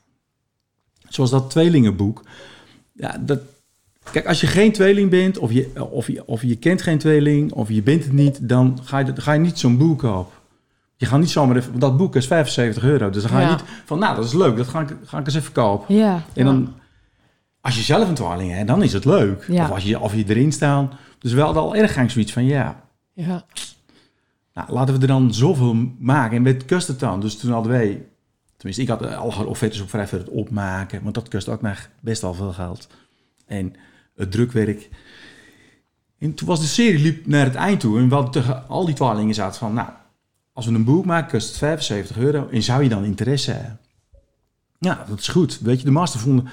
Zoals 1.08 1.30
dat 1.30 1.50
tweelingenboek. 1.50 2.22
Ja, 2.92 3.18
dat, 3.20 3.40
kijk, 4.12 4.26
als 4.26 4.40
je 4.40 4.46
geen 4.46 4.72
tweeling 4.72 5.10
bent, 5.10 5.38
of 5.38 5.52
je, 5.52 5.88
of, 5.90 6.06
je, 6.06 6.26
of 6.26 6.42
je 6.42 6.56
kent 6.56 6.82
geen 6.82 6.98
tweeling, 6.98 7.52
of 7.52 7.68
je 7.68 7.82
bent 7.82 8.04
het 8.04 8.12
niet, 8.12 8.48
dan 8.48 8.78
ga 8.82 8.98
je, 8.98 9.12
ga 9.16 9.32
je 9.32 9.40
niet 9.40 9.58
zo'n 9.58 9.76
boek 9.78 9.98
kopen. 9.98 10.36
Je 10.96 11.06
gaat 11.06 11.18
niet 11.20 11.30
zomaar 11.30 11.56
even, 11.56 11.68
want 11.70 11.80
dat 11.80 11.96
boek 11.96 12.16
is 12.16 12.26
75 12.26 12.82
euro. 12.82 13.10
Dus 13.10 13.22
dan 13.22 13.30
ga 13.30 13.40
je 13.40 13.46
Ja. 13.46 13.50
niet 13.52 13.62
van, 13.84 13.98
nou, 13.98 14.16
dat 14.16 14.24
is 14.24 14.32
leuk, 14.32 14.56
dat 14.56 14.68
ga 14.68 14.80
ik, 14.80 14.96
ga 15.04 15.18
ik 15.18 15.26
eens 15.26 15.34
even 15.34 15.52
kopen. 15.52 15.94
Ja. 15.94 16.22
En 16.34 16.44
dan, 16.44 16.72
als 17.60 17.76
je 17.76 17.82
zelf 17.82 18.08
een 18.08 18.14
tweeling 18.14 18.52
hebt, 18.52 18.68
dan 18.68 18.82
is 18.82 18.92
het 18.92 19.04
leuk. 19.04 19.44
Ja. 19.48 19.64
Of 19.64 19.70
als 19.70 19.84
je, 19.84 20.00
of 20.00 20.14
je 20.14 20.24
erin 20.26 20.52
staan. 20.52 20.90
Dus 21.18 21.32
wel 21.32 21.56
al 21.56 21.74
erg 21.74 21.92
gang 21.92 22.10
zoiets 22.10 22.32
van, 22.32 22.44
ja, 22.44 22.82
Ja. 23.14 23.44
nou, 24.54 24.72
laten 24.72 24.94
we 24.94 25.00
er 25.00 25.06
dan 25.06 25.34
zoveel 25.34 25.76
maken. 25.98 26.36
En 26.36 26.42
met 26.42 26.64
kost 26.64 26.88
het 26.88 27.00
dan. 27.00 27.20
Dus 27.20 27.38
toen 27.38 27.52
hadden 27.52 27.72
wij, 27.72 28.06
tenminste, 28.56 28.82
ik 28.82 28.88
had 28.88 29.14
al 29.16 29.44
offertes 29.46 29.80
op 29.80 29.88
vrij 29.90 30.06
voor 30.06 30.18
het 30.18 30.28
opmaken. 30.28 31.02
Want 31.02 31.14
dat 31.14 31.28
kost 31.28 31.48
ook 31.48 31.62
nog 31.62 31.88
best 32.00 32.22
wel 32.22 32.34
veel 32.34 32.52
geld. 32.52 32.88
En 33.46 33.74
het 34.18 34.30
drukwerk. 34.30 34.88
En 36.18 36.34
toen 36.34 36.48
was 36.48 36.60
de 36.60 36.66
serie 36.66 36.98
liep 37.00 37.26
naar 37.26 37.44
het 37.44 37.54
eind 37.54 37.80
toe. 37.80 37.98
En 37.98 38.08
we 38.08 38.14
hadden 38.14 38.32
tegen 38.32 38.68
al 38.68 38.84
die 38.84 38.94
twaalfingen 38.94 39.34
zaten 39.34 39.58
van, 39.58 39.74
nou, 39.74 39.88
als 40.52 40.66
we 40.66 40.72
een 40.72 40.84
boek 40.84 41.04
maken, 41.04 41.30
kost 41.30 41.48
het 41.48 41.56
75 41.58 42.18
euro. 42.18 42.48
En 42.50 42.62
zou 42.62 42.82
je 42.82 42.88
dan 42.88 43.04
interesse 43.04 43.50
hebben? 43.50 43.78
Ja, 44.78 45.04
dat 45.08 45.18
is 45.18 45.28
goed. 45.28 45.58
Weet 45.60 45.78
je, 45.78 45.84
de 45.84 45.90
master 45.90 46.20
vonden... 46.20 46.48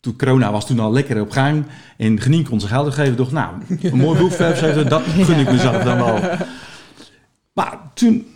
Toen 0.00 0.16
corona 0.16 0.52
was 0.52 0.66
toen 0.66 0.78
al 0.78 0.92
lekker 0.92 1.20
op 1.20 1.30
gang. 1.30 1.64
En 1.96 2.20
Genien 2.20 2.44
kon 2.48 2.60
zijn 2.60 2.72
geld 2.72 2.94
geven. 2.94 3.16
dacht, 3.16 3.32
nou, 3.32 3.54
een 3.68 3.96
mooi 3.96 4.18
boek, 4.18 4.32
75, 4.32 4.88
dat 4.88 5.02
gun 5.02 5.38
ik 5.38 5.50
mezelf 5.56 5.82
dan 5.82 5.96
wel. 5.96 6.20
Maar 7.52 7.78
toen 7.94 8.26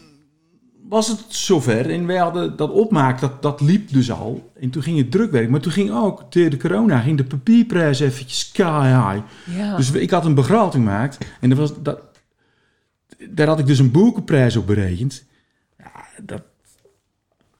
was 0.93 1.09
het 1.09 1.25
zover 1.29 1.91
en 1.91 2.07
wij 2.07 2.17
hadden 2.17 2.57
dat 2.57 2.71
opmaak, 2.71 3.21
dat, 3.21 3.43
dat 3.43 3.61
liep 3.61 3.93
dus 3.93 4.11
al. 4.11 4.53
En 4.61 4.71
toen 4.71 4.83
ging 4.83 4.99
het 4.99 5.11
drukwerk, 5.11 5.49
maar 5.49 5.61
toen 5.61 5.73
ging 5.73 5.91
ook, 5.91 6.25
tegen 6.31 6.51
de 6.51 6.57
corona, 6.57 6.99
ging 6.99 7.17
de 7.17 7.25
papierprijs 7.25 8.01
eventjes 8.01 8.39
sky 8.39 8.87
high. 8.87 9.25
Ja. 9.59 9.77
Dus 9.77 9.91
ik 9.91 10.11
had 10.11 10.25
een 10.25 10.35
begroting 10.35 10.85
gemaakt 10.85 11.19
en 11.41 11.49
dat 11.49 11.59
was, 11.59 11.83
dat, 11.83 12.01
daar 13.31 13.47
had 13.47 13.59
ik 13.59 13.67
dus 13.67 13.79
een 13.79 13.91
boekenprijs 13.91 14.57
op 14.57 14.67
berekend. 14.67 15.25
Ja, 15.79 15.93
dat, 16.23 16.43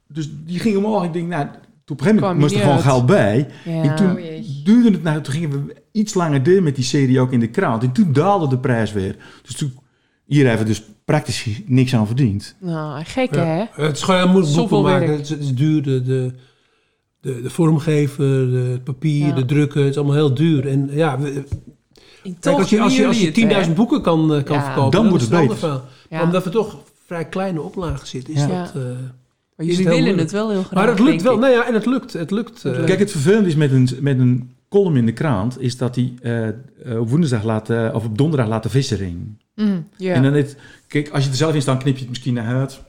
dus 0.07 0.31
die 0.45 0.59
ging 0.59 0.77
omhoog. 0.77 1.05
Ik 1.05 1.13
denk, 1.13 1.29
nou, 1.29 1.47
toen 1.47 1.57
op 1.87 2.01
een 2.01 2.07
gegeven 2.07 2.21
moment 2.21 2.41
moest 2.41 2.55
er 2.55 2.61
gewoon 2.61 2.75
uit. 2.75 2.85
geld 2.85 3.07
bij. 3.07 3.49
ja. 3.65 3.83
En 3.83 3.97
toen 3.97 4.11
Oh 4.11 4.65
duurde 4.65 4.91
het, 4.91 5.03
nou, 5.03 5.21
toen 5.21 5.33
gingen 5.33 5.67
we 5.67 5.83
iets 5.93 6.15
langer 6.15 6.43
door 6.43 6.63
met 6.63 6.75
die 6.75 6.85
serie 6.85 7.21
ook 7.21 7.33
in 7.33 7.41
de 7.41 7.51
krant. 7.51 7.83
En 7.83 7.93
toen 7.93 8.13
daalde 8.13 8.49
de 8.49 8.59
prijs 8.59 8.93
weer. 8.93 9.17
Dus 9.43 9.57
toen, 9.57 9.75
hier 10.35 10.47
hebben 10.49 10.67
we 10.67 10.73
dus 10.73 10.83
praktisch 11.05 11.47
niks 11.67 11.95
aan 11.95 12.07
verdiend. 12.07 12.55
Nou, 12.61 13.05
gek 13.05 13.35
Ja. 13.35 13.45
hè? 13.45 13.83
Het 13.85 13.97
is 13.97 14.03
gewoon 14.03 14.21
heel 14.21 14.29
moeilijk 14.29 14.53
Zoveel 14.55 14.69
boeken 14.83 14.93
maken. 14.93 15.07
werk. 15.09 15.19
Het 15.19 15.27
is, 15.31 15.31
het 15.37 15.41
is 15.45 15.55
duur, 15.55 15.83
de, 15.83 16.03
de, 16.03 16.31
de, 17.21 17.43
de 17.43 17.51
vormgever, 17.51 18.51
de, 18.51 18.69
het 18.73 18.85
papier, 18.85 19.27
Ja. 19.27 19.33
de 19.35 19.45
drukken. 19.45 19.81
Het 19.81 19.91
is 19.91 19.97
allemaal 19.97 20.15
heel 20.15 20.35
duur. 20.35 20.69
En 20.69 20.89
ja, 20.93 21.19
we- 21.19 21.45
kijk, 22.41 22.59
als 22.59 22.71
je, 22.71 22.81
als 22.81 22.93
je, 22.93 22.99
doen 22.99 23.07
als 23.09 23.17
je 23.21 23.33
jullie 23.33 23.55
het, 23.57 23.67
10.000 23.69 23.75
boeken 23.75 24.03
kan, 24.03 24.35
eh, 24.35 24.43
kan 24.45 24.57
Ja. 24.57 24.63
verkopen, 24.65 24.91
Dan 24.91 25.01
dan, 25.01 25.09
wordt 25.11 25.23
is 25.25 25.29
het 25.31 25.31
beter. 25.31 25.41
ander 25.41 25.57
verhaal. 25.59 25.79
hè? 25.79 26.07
Maar 26.11 26.19
Ja. 26.21 26.25
Omdat 26.25 26.45
we 26.45 26.51
toch 26.51 26.83
vrij 27.07 27.25
kleine 27.29 27.61
oplagen 27.63 28.07
zitten, 28.07 28.35
is 28.35 28.41
Ja. 28.41 28.47
dat... 28.63 28.73
eh, 28.75 28.83
Maar 29.57 29.67
jullie 29.67 29.77
willen 29.85 29.93
moeilijk. 29.93 30.21
het 30.21 30.31
wel 30.33 30.51
heel 30.51 30.63
graag. 30.63 30.73
maar 30.73 30.89
het 30.89 30.99
lukt 30.99 31.23
wel. 31.23 31.35
ik. 31.35 31.41
Nou 31.41 31.53
ja, 31.53 31.67
en 31.67 31.75
het 31.75 31.87
lukt. 31.87 32.13
Het 32.13 32.31
lukt. 32.31 32.65
eh, 32.65 32.85
Kijk, 32.85 32.99
het 32.99 33.11
vervelende 33.11 33.49
is 33.49 33.55
met 33.57 33.73
een, 33.73 33.89
met 34.01 34.19
een 34.19 34.51
column 34.69 34.97
in 34.97 35.07
de 35.07 35.13
krant... 35.13 35.61
is 35.61 35.77
dat 35.77 35.95
hij 35.95 36.13
eh, 36.23 36.49
eh, 36.49 36.55
op 37.01 37.11
woensdag 37.11 37.45
laat, 37.45 37.71
eh, 37.71 37.89
of 37.93 38.05
op 38.05 38.19
donderdag 38.19 38.49
laat 38.49 38.63
de 38.63 38.69
vissering. 38.69 39.41
Mm. 39.55 39.89
Ja. 39.97 40.15
En 40.15 40.23
dan 40.23 40.33
het, 40.33 40.57
kijk, 40.87 41.09
als 41.09 41.25
je 41.25 41.31
er 41.31 41.37
zelf 41.37 41.55
in 41.55 41.63
staat, 41.63 41.83
knip 41.83 41.95
je 41.95 42.01
het 42.01 42.09
misschien 42.09 42.35
naar 42.35 42.57
uit. 42.57 42.83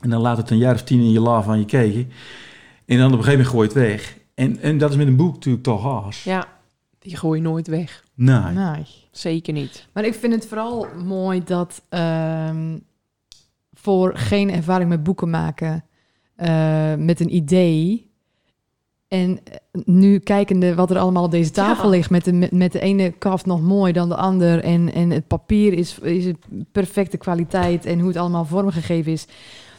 En 0.00 0.10
dan 0.10 0.20
laat 0.20 0.36
het 0.36 0.50
een 0.50 0.58
jaar 0.58 0.74
of 0.74 0.82
tien 0.82 1.00
in 1.00 1.10
je 1.10 1.20
la 1.20 1.42
van 1.42 1.58
je 1.58 1.64
keken. 1.64 2.10
En 2.86 2.98
dan 2.98 3.12
op 3.12 3.18
een 3.18 3.24
gegeven 3.24 3.30
moment 3.30 3.48
gooi 3.48 3.68
je 3.68 3.74
het 3.74 3.88
weg. 3.88 4.18
En, 4.34 4.60
en 4.60 4.78
dat 4.78 4.90
is 4.90 4.96
met 4.96 5.06
een 5.06 5.16
boek 5.16 5.34
natuurlijk 5.34 5.64
toch 5.64 5.82
hard. 5.82 6.16
ja, 6.16 6.46
die 6.98 7.16
gooi 7.16 7.40
je 7.40 7.46
nooit 7.46 7.66
weg. 7.66 8.04
Nee. 8.14 8.52
Nee. 8.54 8.86
Zeker 9.10 9.52
niet. 9.52 9.88
Maar 9.92 10.04
ik 10.04 10.14
vind 10.14 10.32
het 10.34 10.46
vooral 10.46 10.86
mooi 11.04 11.44
dat 11.44 11.82
ehm, 11.88 12.78
voor 13.72 14.16
geen 14.16 14.50
ervaring 14.50 14.88
met 14.88 15.02
boeken 15.02 15.30
maken, 15.30 15.84
eh, 16.34 16.94
met 16.94 17.20
een 17.20 17.34
idee. 17.34 18.07
En 19.08 19.38
eh, 19.44 19.54
nu 19.84 20.18
kijkende 20.18 20.74
wat 20.74 20.90
er 20.90 20.98
allemaal 20.98 21.24
op 21.24 21.30
deze 21.30 21.50
tafel 21.50 21.84
Ja. 21.84 21.90
ligt, 21.90 22.10
met 22.10 22.24
de, 22.24 22.32
met, 22.32 22.52
met 22.52 22.72
de 22.72 22.80
ene 22.80 23.10
kaft 23.10 23.46
nog 23.46 23.60
mooi 23.62 23.92
dan 23.92 24.08
de 24.08 24.14
ander. 24.16 24.62
En, 24.62 24.92
en 24.92 25.10
het 25.10 25.26
papier 25.26 25.72
is, 25.72 25.98
is 25.98 26.24
het 26.24 26.36
perfecte 26.72 27.16
kwaliteit 27.16 27.84
en 27.86 27.98
hoe 27.98 28.08
het 28.08 28.16
allemaal 28.16 28.44
vormgegeven 28.44 29.12
is. 29.12 29.26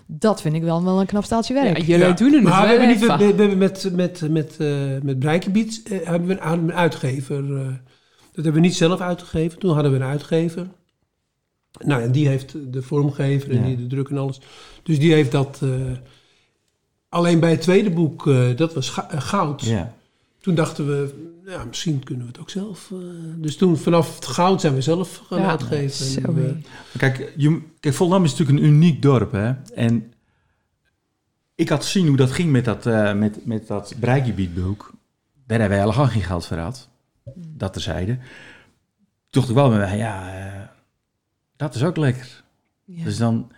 Dat 0.06 0.42
vind 0.42 0.56
ik 0.56 0.62
wel, 0.64 0.84
wel 0.84 1.00
een 1.00 1.06
knap 1.06 1.24
staaltje 1.24 1.54
Ja, 1.54 1.64
werk. 1.64 1.78
jullie 1.78 2.06
Ja. 2.06 2.12
doen 2.12 2.34
het 2.34 2.44
maar 2.44 2.62
we 2.62 2.68
hebben, 2.68 2.88
niet, 2.88 3.00
we, 3.00 3.12
hebben 3.24 3.58
met, 3.58 3.90
met, 3.96 4.22
met, 4.30 4.58
eh 4.60 5.02
met 5.02 5.24
eh, 5.84 5.98
hebben 6.08 6.28
we 6.28 6.40
een, 6.42 6.74
uitgever. 6.74 7.58
eh, 7.58 7.66
dat 8.34 8.44
hebben 8.44 8.54
we 8.54 8.60
niet 8.68 8.76
zelf 8.76 9.00
uitgegeven. 9.02 9.60
Toen 9.60 9.74
hadden 9.74 9.92
we 9.92 9.98
een 9.98 10.04
uitgever. 10.04 10.68
Nou, 11.86 12.02
en 12.02 12.12
die 12.12 12.28
heeft 12.28 12.56
de 12.74 12.82
vormgever 12.82 13.50
en 13.52 13.58
Ja. 13.58 13.64
die 13.66 13.76
de 13.78 13.88
druk 13.88 14.10
en 14.10 14.18
alles. 14.18 14.40
Dus 14.84 15.00
die 15.00 15.14
heeft 15.14 15.32
dat... 15.32 15.62
alleen 17.10 17.40
bij 17.40 17.52
het 17.52 17.62
tweede 17.62 17.90
boek, 17.92 18.28
eh, 18.28 18.56
dat 18.58 18.74
was 18.74 18.94
eh, 19.10 19.22
goud. 19.22 19.62
Ja. 19.62 19.94
Toen 20.40 20.56
dachten 20.56 20.88
we, 20.88 21.28
ja, 21.46 21.64
misschien 21.64 22.04
kunnen 22.04 22.26
we 22.26 22.32
het 22.32 22.42
ook 22.42 22.50
zelf. 22.50 22.92
eh. 22.92 22.98
dus 23.36 23.58
toen 23.58 23.78
vanaf 23.78 24.16
het 24.16 24.26
goud 24.26 24.62
zijn 24.62 24.74
we 24.74 24.82
zelf 24.82 25.18
gaan 25.28 25.40
Ja. 25.40 25.50
uitgeven. 25.50 26.24
En. 26.38 26.66
Kijk, 26.98 27.34
je, 27.38 27.62
kijk, 27.80 27.96
Volendam 27.96 28.24
is 28.24 28.32
natuurlijk 28.32 28.60
een 28.60 28.66
uniek 28.66 29.02
dorp, 29.02 29.32
hè. 29.32 29.54
En 29.74 30.14
ik 31.56 31.70
had 31.70 31.84
gezien 31.84 32.08
hoe 32.08 32.18
dat 32.18 32.32
ging 32.32 32.52
met 32.52 32.66
dat, 32.66 32.86
eh 32.86 33.14
met, 33.14 33.46
met 33.46 33.68
dat 33.68 33.94
Breikgebiedboek. 34.00 34.94
Daar 35.48 35.60
hebben 35.60 35.78
wij 35.78 35.88
helemaal 35.88 36.12
geen 36.12 36.22
geld 36.22 36.46
voor 36.46 36.58
gehad. 36.58 36.90
Dat 37.36 37.74
terzijde. 37.74 38.14
Toen 38.14 39.42
dacht 39.42 39.50
ik 39.50 39.56
wel 39.56 39.70
bij 39.70 39.78
mij, 39.78 39.98
ja, 39.98 40.34
eh, 40.46 40.68
dat 41.56 41.76
is 41.76 41.84
ook 41.84 41.98
lekker. 41.98 42.44
Ja. 42.86 43.04
Dus 43.04 43.18
dan... 43.18 43.52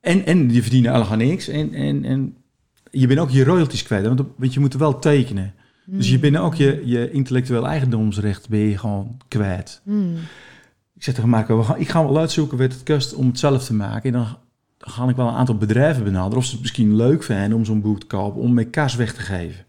En, 0.00 0.26
en 0.26 0.50
je 0.52 0.62
verdient 0.62 0.86
helemaal 0.86 1.16
niks. 1.16 1.48
En, 1.48 1.74
en, 1.74 2.04
en 2.04 2.36
je 2.92 3.06
bent 3.06 3.20
ook 3.20 3.30
je 3.30 3.44
royalties 3.44 3.82
kwijt. 3.82 4.06
Want, 4.06 4.22
want 4.36 4.54
je 4.54 4.60
moet 4.60 4.72
er 4.72 4.78
wel 4.78 4.98
tekenen. 4.98 5.54
Dus 5.86 6.10
je 6.10 6.18
bent 6.18 6.36
ook 6.36 6.54
je, 6.54 6.82
je 6.84 7.10
intellectueel 7.10 7.66
eigendomsrecht 7.66 8.48
ben 8.48 8.58
je 8.58 8.78
gewoon 8.78 9.16
kwijt. 9.28 9.80
Mm. 9.84 10.14
Ik 10.94 11.02
zeg 11.02 11.14
tegen 11.14 11.30
Marco, 11.30 11.56
we 11.58 11.64
gaan, 11.64 11.78
ik 11.78 11.88
ga 11.88 12.04
wel 12.04 12.18
uitzoeken 12.18 12.58
wat 12.58 12.72
het 12.72 12.82
kost 12.82 13.14
om 13.14 13.26
het 13.26 13.38
zelf 13.38 13.64
te 13.64 13.74
maken. 13.74 14.02
En 14.02 14.12
dan, 14.12 14.26
ga 14.78 15.08
ik 15.08 15.16
wel 15.16 15.28
een 15.28 15.34
aantal 15.34 15.56
bedrijven 15.56 16.04
benaderen. 16.04 16.38
Of 16.38 16.44
ze 16.44 16.52
het 16.52 16.60
misschien 16.60 16.96
leuk 16.96 17.22
vinden 17.22 17.52
om 17.52 17.64
zo'n 17.64 17.80
boek 17.80 18.00
te 18.00 18.06
kopen, 18.06 18.40
om 18.40 18.54
mijn 18.54 18.70
kas 18.70 18.94
weg 18.94 19.14
te 19.14 19.20
geven. 19.20 19.64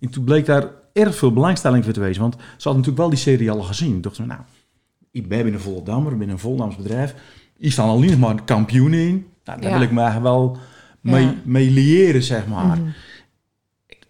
En 0.00 0.10
toen 0.10 0.24
bleek 0.24 0.46
daar 0.46 0.68
erg 0.92 1.16
veel 1.16 1.32
belangstelling 1.32 1.84
voor 1.84 1.92
te 1.92 2.00
wezen. 2.00 2.22
Want 2.22 2.34
ze 2.34 2.40
hadden 2.68 2.72
natuurlijk 2.72 2.98
wel 2.98 3.08
die 3.08 3.18
serie 3.18 3.50
al 3.50 3.62
gezien. 3.62 3.92
Toen 3.92 4.00
dachten 4.02 4.22
we, 4.22 4.28
nou, 4.28 4.40
ik 5.10 5.28
ben 5.28 5.46
een 5.46 5.60
Volendammer, 5.60 6.12
ik 6.12 6.18
ben 6.18 6.28
een 6.28 6.38
Volendams 6.38 6.76
bedrijf. 6.76 7.14
Hier 7.56 7.72
staan 7.72 7.88
alleen 7.88 8.10
nog 8.10 8.18
maar 8.18 8.44
kampioenen 8.44 8.98
in. 8.98 9.26
Nou, 9.44 9.60
daar 9.60 9.70
Ja. 9.70 9.76
wil 9.78 9.86
ik 9.86 9.92
me 9.92 10.00
eigenlijk 10.00 10.34
wel 10.34 10.58
mee, 11.06 11.24
Ja. 11.24 11.34
mee 11.44 11.70
liëren, 11.70 12.22
zeg 12.22 12.46
maar. 12.46 12.78
Mhm. 12.78 12.88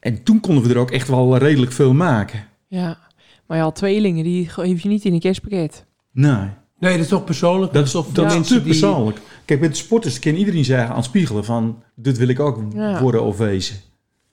En 0.01 0.23
toen 0.23 0.41
konden 0.41 0.65
we 0.65 0.71
er 0.71 0.79
ook 0.79 0.91
echt 0.91 1.09
wel 1.09 1.37
redelijk 1.37 1.73
veel 1.73 1.93
maken. 1.95 2.45
Ja. 2.69 2.99
Maar 3.47 3.59
ja, 3.59 3.71
tweelingen, 3.71 4.25
die 4.25 4.49
geef 4.49 4.81
je 4.83 4.89
niet 4.89 5.05
in 5.05 5.13
een 5.13 5.21
kerstpakket. 5.21 5.85
Nee, 6.13 6.49
Nee, 6.79 6.93
dat 6.93 7.01
is 7.01 7.09
toch 7.09 7.25
persoonlijk? 7.25 7.73
dat 7.73 7.87
is, 7.87 7.95
of 7.95 8.13
dat 8.13 8.33
is 8.33 8.49
die- 8.49 8.61
persoonlijk. 8.61 9.19
Kijk, 9.45 9.61
met 9.61 9.71
de 9.71 9.77
sporters 9.77 10.19
kan 10.19 10.35
iedereen 10.35 10.65
zeggen 10.65 10.89
aan 10.89 10.97
het 10.97 11.05
spiegelen 11.05 11.45
van... 11.45 11.83
dit 11.95 12.19
wil 12.19 12.29
ik 12.29 12.41
ook 12.41 12.61
Ja. 12.75 13.01
worden 13.01 13.23
of 13.23 13.39
wezen. 13.39 13.77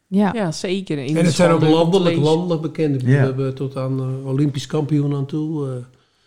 Ja. 0.07 0.31
Ja, 0.33 0.51
zeker. 0.51 0.97
En 0.97 1.15
het 1.15 1.33
zijn 1.33 1.51
ook 1.51 1.61
landelijk, 1.61 2.17
landelijk 2.17 2.61
bekend. 2.61 2.93
Ik 2.95 2.99
bedoel, 2.99 3.13
Ja. 3.13 3.19
We 3.21 3.25
hebben 3.25 3.55
tot 3.55 3.75
aan 3.77 3.99
eh, 3.99 4.25
Olympisch 4.27 4.65
kampioen 4.65 5.15
aan 5.15 5.25
toe. 5.25 5.67
eh. 5.67 5.73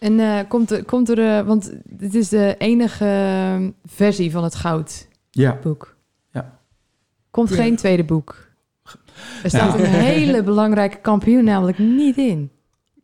En 0.09 0.20
eh, 0.20 0.38
komt 0.49 0.70
er, 0.70 0.85
komt 0.85 1.09
er 1.18 1.44
want 1.44 1.72
dit 1.85 2.14
is 2.14 2.29
de 2.29 2.55
enige 2.59 3.72
versie 3.85 4.31
van 4.31 4.44
het 4.44 4.55
goudboek. 4.55 5.07
Ja, 5.31 5.59
Ja. 5.64 5.79
Komt 7.37 7.49
Ja. 7.49 7.57
geen 7.57 7.77
tweede 7.77 8.05
boek. 8.05 8.46
Er 9.42 9.49
staat 9.49 9.79
Ja. 9.79 9.85
een 9.85 9.90
hele 9.90 10.42
belangrijke 10.42 10.96
kampioen 10.96 11.44
namelijk 11.44 11.79
niet 11.79 12.16
in. 12.16 12.51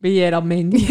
Ben 0.00 0.14
jij 0.14 0.30
dat 0.30 0.44
mens? 0.44 0.74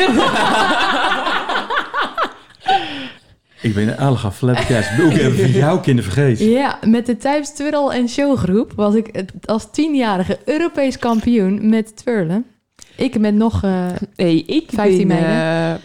ik 3.62 3.74
ben 3.74 3.88
een 3.88 3.98
alga 3.98 4.32
flabbergast. 4.32 4.90
Ook 5.02 5.12
even 5.12 5.50
jouw 5.52 5.80
kinderen 5.80 6.12
vergeten. 6.12 6.50
Ja, 6.50 6.80
met 6.86 7.06
de 7.06 7.18
Types 7.18 7.50
Twirl 7.54 7.94
en 7.94 8.10
Showgroep 8.10 8.72
was 8.76 8.96
ik 8.96 9.10
het- 9.12 9.34
als 9.46 9.68
tienjarige 9.72 10.40
Europees 10.46 10.98
kampioen 11.00 11.70
met 11.70 11.96
twirlen. 11.98 12.46
Ik 12.96 13.20
met 13.20 13.36
nog... 13.36 13.64
eh, 13.64 13.86
Nee, 14.16 14.44
ik 14.46 14.70
15 14.74 15.08
ben 15.08 15.20
meiden. 15.22 15.82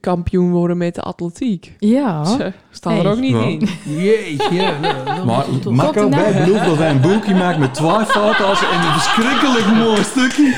Kampioen 0.00 0.50
worden 0.50 0.76
met 0.76 0.94
de 0.94 1.00
atletiek. 1.00 1.72
ja, 1.78 2.24
Ze 2.24 2.52
staan 2.70 2.98
er 2.98 3.10
ook 3.10 3.18
niet 3.18 3.30
Ja. 3.30 3.38
in. 3.42 3.68
Jeetje, 3.84 4.54
ja. 4.54 4.78
Nou, 5.04 5.24
Maar 5.26 5.44
Marco, 5.70 6.08
wij 6.10 6.44
dat 6.66 6.76
wij 6.76 6.90
een 6.90 7.00
boekje 7.00 7.34
maken 7.34 7.60
met 7.60 7.74
12 7.74 8.10
foto's 8.10 8.60
en 8.62 8.78
een 8.80 8.92
verschrikkelijk 8.92 9.66
mooi 9.66 10.02
stukje. 10.04 10.52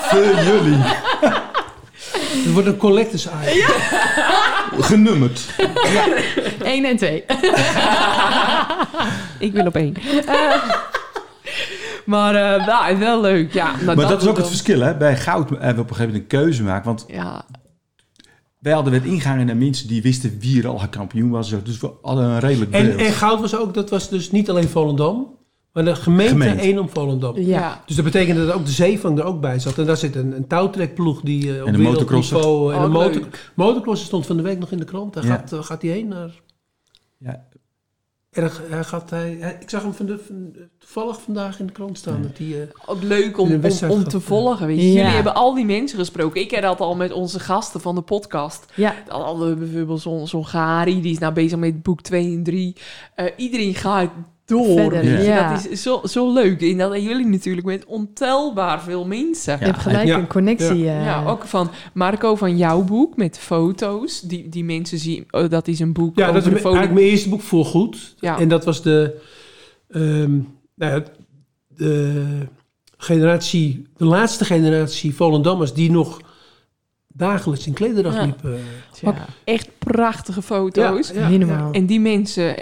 Voor 0.00 0.42
jullie. 0.44 0.78
Het 2.44 2.52
wordt 2.52 2.68
een 2.68 2.76
collectors 2.76 3.26
item. 3.26 3.74
Genummerd. 4.82 5.40
1 6.62 6.84
en 6.84 6.96
2. 6.96 7.24
Ik 9.38 9.52
wil 9.52 9.66
op 9.66 9.74
één. 9.76 9.94
Eh, 10.26 10.34
maar 12.04 12.34
eh 12.34 12.66
nou, 12.66 12.98
wel 12.98 13.20
leuk. 13.20 13.52
Ja, 13.52 13.70
nou, 13.82 13.84
Maar 13.96 14.08
dat 14.08 14.22
is 14.22 14.28
ook 14.28 14.34
dan- 14.34 14.34
het 14.34 14.46
verschil. 14.46 14.80
Hè? 14.80 14.96
Bij 14.96 15.16
goud 15.16 15.48
hebben 15.48 15.74
we 15.74 15.80
op 15.80 15.90
een 15.90 15.96
gegeven 15.96 16.04
moment 16.06 16.32
een 16.32 16.38
keuze 16.38 16.62
maken. 16.62 16.84
Want 16.84 17.04
Ja, 17.08 17.44
wij 18.66 18.74
hadden 18.74 18.92
werd 18.92 19.04
ingegaan 19.04 19.46
naar 19.46 19.56
mensen 19.56 19.88
die 19.88 20.02
wisten 20.02 20.38
wie 20.40 20.62
er 20.62 20.68
al 20.68 20.88
kampioen 20.90 21.30
was. 21.30 21.54
Dus 21.64 21.78
we 21.78 21.90
hadden 22.02 22.24
een 22.24 22.38
redelijk 22.38 22.70
beeld. 22.70 22.84
En, 22.84 22.98
en 22.98 23.12
goud 23.12 23.40
was 23.40 23.56
ook, 23.56 23.74
dat 23.74 23.90
was 23.90 24.08
dus 24.08 24.30
niet 24.30 24.50
alleen 24.50 24.68
Volendam, 24.68 25.26
maar 25.72 25.84
de 25.84 25.94
gemeente, 25.96 26.32
Gemeente. 26.32 26.62
één 26.62 26.78
om 26.78 26.88
Volendam. 26.88 27.38
Ja. 27.38 27.82
Dus 27.86 27.96
dat 27.96 28.04
betekende 28.04 28.46
dat 28.46 28.54
ook 28.54 28.64
de 28.64 28.70
zeevang 28.72 29.18
er 29.18 29.24
ook 29.24 29.40
bij 29.40 29.58
zat. 29.58 29.78
En 29.78 29.84
daar 29.86 29.96
zit 29.96 30.14
een, 30.16 30.36
een 30.36 30.46
touwtrekkploeg 30.46 31.20
die 31.20 31.54
eh, 31.54 31.60
op 31.62 31.66
En 31.68 31.74
een 31.74 31.80
motocrosser. 31.80 32.36
wereldniveau... 32.36 32.72
En 32.72 32.78
Oh, 32.78 32.84
een 32.84 32.90
motor, 32.90 33.20
leuk. 33.22 33.52
motocrosser 33.54 34.06
stond 34.06 34.26
van 34.26 34.36
de 34.36 34.42
week 34.42 34.58
nog 34.58 34.70
in 34.70 34.78
de 34.78 34.84
krant. 34.84 35.14
Daar 35.14 35.24
Ja. 35.26 35.34
gaat, 35.34 35.52
eh, 35.52 35.62
gaat 35.62 35.82
hij 35.82 35.90
heen 35.90 36.08
naar... 36.08 36.30
Ja. 37.18 37.44
En 38.36 38.42
hij- 38.42 38.50
hij 38.68 38.84
gaat, 38.84 39.10
hij, 39.10 39.36
hij- 39.40 39.56
ik 39.60 39.70
zag 39.70 39.82
hem 39.82 39.94
van 39.94 40.06
de, 40.06 40.18
van, 40.26 40.52
toevallig 40.78 41.20
vandaag 41.20 41.60
in 41.60 41.66
de 41.66 41.72
krant 41.72 41.98
staan. 41.98 42.22
Dat 42.22 42.38
hij, 42.38 42.60
eh, 42.62 42.68
ook 42.86 43.02
leuk 43.02 43.38
om, 43.38 43.52
om, 43.54 43.60
te 44.04 44.16
ja. 44.16 44.20
volgen. 44.20 44.66
Weet 44.66 44.76
je. 44.76 44.86
Ja. 44.86 44.92
Jullie 44.92 45.14
hebben 45.14 45.34
al 45.34 45.54
die 45.54 45.64
mensen 45.64 45.98
gesproken. 45.98 46.40
Ik 46.40 46.50
heb 46.50 46.62
dat 46.62 46.80
al 46.80 46.96
met 46.96 47.12
onze 47.12 47.40
gasten 47.40 47.80
van 47.80 47.94
de 47.94 48.02
podcast. 48.02 48.64
Ja. 48.74 48.94
Dan 49.06 49.20
hadden 49.20 49.48
we 49.48 49.54
bijvoorbeeld 49.54 50.00
zo'n 50.00 50.26
zo'n 50.28 50.46
Gari, 50.46 51.00
die 51.00 51.12
is 51.12 51.18
nou 51.18 51.32
bezig 51.32 51.58
met 51.58 51.82
boek 51.82 52.00
2 52.02 52.24
en 52.36 52.42
3. 52.42 52.76
Eh, 53.14 53.26
iedereen 53.36 53.74
gaat 53.74 54.10
door. 54.46 54.76
Verder, 54.78 55.22
ja. 55.22 55.52
Dat 55.52 55.66
is 55.70 55.82
zo, 55.82 56.00
zo 56.04 56.32
leuk. 56.32 56.62
En 56.62 56.78
dat 56.78 57.02
jullie 57.02 57.26
natuurlijk 57.26 57.66
met 57.66 57.84
ontelbaar 57.84 58.82
veel 58.82 59.06
mensen. 59.06 59.58
Je 59.58 59.64
hebt 59.64 59.78
gelijk 59.78 60.06
Ja. 60.06 60.18
een 60.18 60.26
connectie. 60.26 60.78
Ja, 60.78 61.20
eh, 61.22 61.28
ook 61.28 61.44
van 61.44 61.70
Marco 61.94 62.34
van 62.34 62.56
jouw 62.56 62.82
boek 62.82 63.16
met 63.16 63.38
foto's. 63.38 64.20
Die, 64.20 64.48
die 64.48 64.64
mensen 64.64 64.98
zien, 64.98 65.24
oh, 65.30 65.48
dat 65.50 65.68
is 65.68 65.78
een 65.80 65.92
boek 65.92 66.16
ja, 66.18 66.28
over 66.28 66.42
dat 66.42 66.52
is 66.52 66.62
eigenlijk 66.62 66.92
mijn 66.92 67.06
eerste 67.06 67.28
boek 67.28 67.42
voor 67.42 67.64
goed. 67.64 68.14
Ja. 68.20 68.38
En 68.38 68.48
dat 68.48 68.64
was 68.64 68.82
de, 68.82 69.20
ehm, 69.88 70.30
nou 70.74 70.92
ja, 70.94 71.02
de 71.68 72.24
generatie, 72.96 73.86
de 73.96 74.04
laatste 74.04 74.44
generatie 74.44 75.14
Volendammers 75.14 75.72
die 75.72 75.90
nog 75.90 76.20
dagelijks 77.08 77.66
in 77.66 77.72
klederdracht 77.72 78.16
Ja. 78.16 78.24
liepen. 78.24 78.58
Echt 79.44 79.68
prachtige 79.78 80.42
foto's. 80.42 81.08
Ja, 81.08 81.20
ja, 81.20 81.28
ja. 81.28 81.36
normaal. 81.38 81.72
En 81.72 81.86
die 81.86 82.00
mensen, 82.00 82.56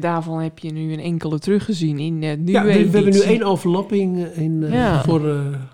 daarvan 0.00 0.40
heb 0.40 0.58
je 0.58 0.72
nu 0.72 0.92
een 0.92 1.00
enkele 1.00 1.38
teruggezien 1.38 1.98
in 1.98 2.22
eh 2.22 2.36
nieuwe 2.36 2.52
Ja, 2.52 2.64
we, 2.64 2.72
hebben 2.72 3.04
nu 3.12 3.20
één 3.20 3.42
overlapping 3.42 4.24
eh, 4.24 4.42
in, 4.42 4.62
eh, 4.62 4.72
Ja. 4.72 5.02
voor, 5.02 5.20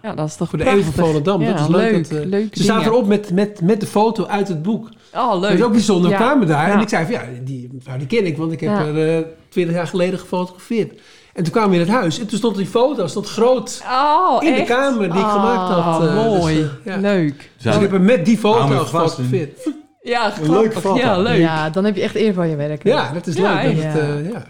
Ja, 0.03 0.15
dat 0.15 0.29
is 0.29 0.37
toch 0.37 0.49
voor 0.49 0.59
de 0.59 0.69
Eeuw 0.71 0.83
van. 0.83 0.93
Volendam. 1.07 1.41
Ja, 1.43 1.53
dat 1.53 1.61
is 1.61 1.69
leuk. 1.69 1.93
dat, 2.11 2.29
ze 2.53 2.63
dingen. 2.63 2.83
erop 2.83 3.07
met, 3.07 3.33
met, 3.33 3.61
met 3.61 3.81
de 3.81 3.87
foto 3.87 4.25
uit 4.27 4.49
het 4.49 4.63
boek. 4.63 4.89
Oh, 5.15 5.31
Dat 5.33 5.41
leuk. 5.41 5.51
is 5.59 5.63
ook 5.63 5.73
bijzonder. 5.73 6.11
We 6.11 6.17
Ja. 6.17 6.23
kwamen 6.23 6.47
daar 6.47 6.71
en 6.71 6.81
ik 6.81 6.89
zei 6.89 7.05
van 7.05 7.13
ja, 7.15 7.23
die 7.45 7.69
mevrouw 7.73 7.97
die 7.99 8.07
ken 8.07 8.27
ik, 8.27 8.37
want 8.37 8.53
ik 8.53 8.61
heb 8.61 8.71
Ja. 8.71 8.87
er 8.87 9.27
twintig 9.49 9.75
jaar 9.75 9.87
geleden 9.87 10.19
gefotografeerd. 10.19 11.01
En 11.33 11.43
toen 11.43 11.53
kwamen 11.53 11.71
we 11.71 11.75
in 11.77 11.81
het 11.81 11.91
huis 11.91 12.19
en 12.21 12.27
toen 12.27 12.39
stond 12.39 12.57
die 12.57 12.67
foto 12.67 13.07
stond 13.07 13.29
groot 13.29 13.83
Oh, 13.91 14.43
in 14.45 14.55
de 14.55 14.63
kamer 14.65 15.11
die 15.13 15.21
ik 15.21 15.27
gemaakt 15.27 15.69
had. 15.73 15.85
Ah, 15.85 16.05
eh, 16.09 16.15
dus, 16.33 16.39
mooi. 16.41 16.69
ja. 16.85 16.97
Leuk. 16.97 17.51
Dus 17.63 17.75
ik 17.75 17.81
heb 17.81 17.91
hem 17.91 18.05
met 18.05 18.25
die 18.25 18.39
foto 18.39 18.67
gefotografeerd. 18.79 19.69
Ja, 20.03 20.31
grappig. 20.31 20.81
foto. 20.81 20.97
Ja, 20.99 21.19
leuk. 21.19 21.39
ja, 21.39 21.71
dan 21.71 21.85
heb 21.85 21.97
je 21.97 22.03
echt 22.03 22.15
eer 22.15 22.35
van 22.35 22.49
je 22.49 22.57
werk. 22.57 22.85
Ja, 22.85 23.13
dat 23.13 23.27
is 23.27 23.35
Ja, 23.35 23.63
leuk. 23.63 23.77
Dat 23.77 23.85
het, 23.85 23.99
eh, 24.03 24.31
ja. 24.31 24.45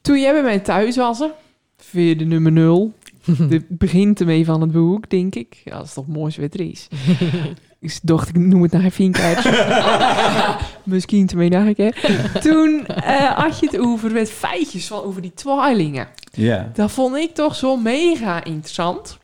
Toen 0.00 0.20
jij 0.20 0.32
bij 0.32 0.42
mij 0.42 0.58
thuis 0.58 0.96
was, 0.96 1.18
hè, 1.18 1.26
weer 1.90 2.18
de 2.18 2.24
nummer 2.24 2.52
0. 2.52 2.92
Het 3.48 3.64
begint 3.84 4.20
ermee 4.20 4.44
van 4.44 4.60
het 4.60 4.72
boek, 4.72 5.10
denk 5.10 5.34
ik. 5.34 5.60
Ja, 5.64 5.76
dat 5.76 5.86
is 5.86 5.92
toch 5.92 6.04
het 6.06 6.14
mooiste 6.14 6.40
wat 6.40 6.54
er 6.54 6.60
is. 6.60 6.88
ik 7.80 7.98
dacht, 8.02 8.28
ik 8.28 8.36
noem 8.36 8.62
het 8.62 8.72
naar 8.72 8.90
Vinkert. 8.90 9.44
Misschien 10.84 11.26
twee 11.26 11.50
dagen 11.50 11.74
keer. 11.74 11.96
Toen 12.40 12.86
eh, 12.86 13.30
had 13.30 13.58
je 13.58 13.66
het 13.66 13.78
over 13.78 14.12
met 14.12 14.30
feitjes 14.30 14.86
van 14.86 15.02
over 15.02 15.22
die 15.22 15.34
twaalingen. 15.34 16.08
Ja. 16.32 16.70
Dat 16.74 16.90
vond 16.90 17.16
ik 17.16 17.34
toch 17.34 17.54
zo 17.54 17.76
mega 17.76 18.44
interessant. 18.44 19.18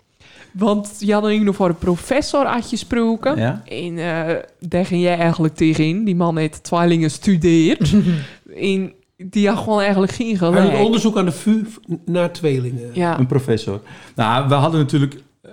Want 0.53 0.97
je 0.99 1.13
had 1.13 1.33
nog 1.39 1.57
voor 1.57 1.69
een 1.69 1.79
professor 1.79 2.47
had 2.47 2.63
je 2.63 2.77
gesproken. 2.77 3.37
Ja. 3.37 3.63
En 3.67 3.99
eh, 3.99 4.37
daar 4.59 4.87
ging 4.87 5.03
jij 5.03 5.19
eigenlijk 5.19 5.55
tegenin. 5.55 6.05
Die 6.05 6.17
man 6.17 6.37
heeft 6.37 6.63
tweelingen 6.63 7.11
studeert. 7.11 7.95
en 8.57 8.93
die 9.17 9.49
had 9.49 9.59
gewoon 9.59 9.81
eigenlijk 9.81 10.13
geen 10.13 10.37
gelijk. 10.39 10.79
onderzoek 10.79 11.17
aan 11.17 11.25
de 11.25 11.33
VU 11.33 11.65
naar 12.05 12.33
tweelingen. 12.33 12.91
Ja, 12.93 13.19
Een 13.19 13.27
professor. 13.27 13.81
Nou, 14.15 14.49
we 14.49 14.55
hadden 14.55 14.81
natuurlijk... 14.81 15.23
eh, 15.43 15.51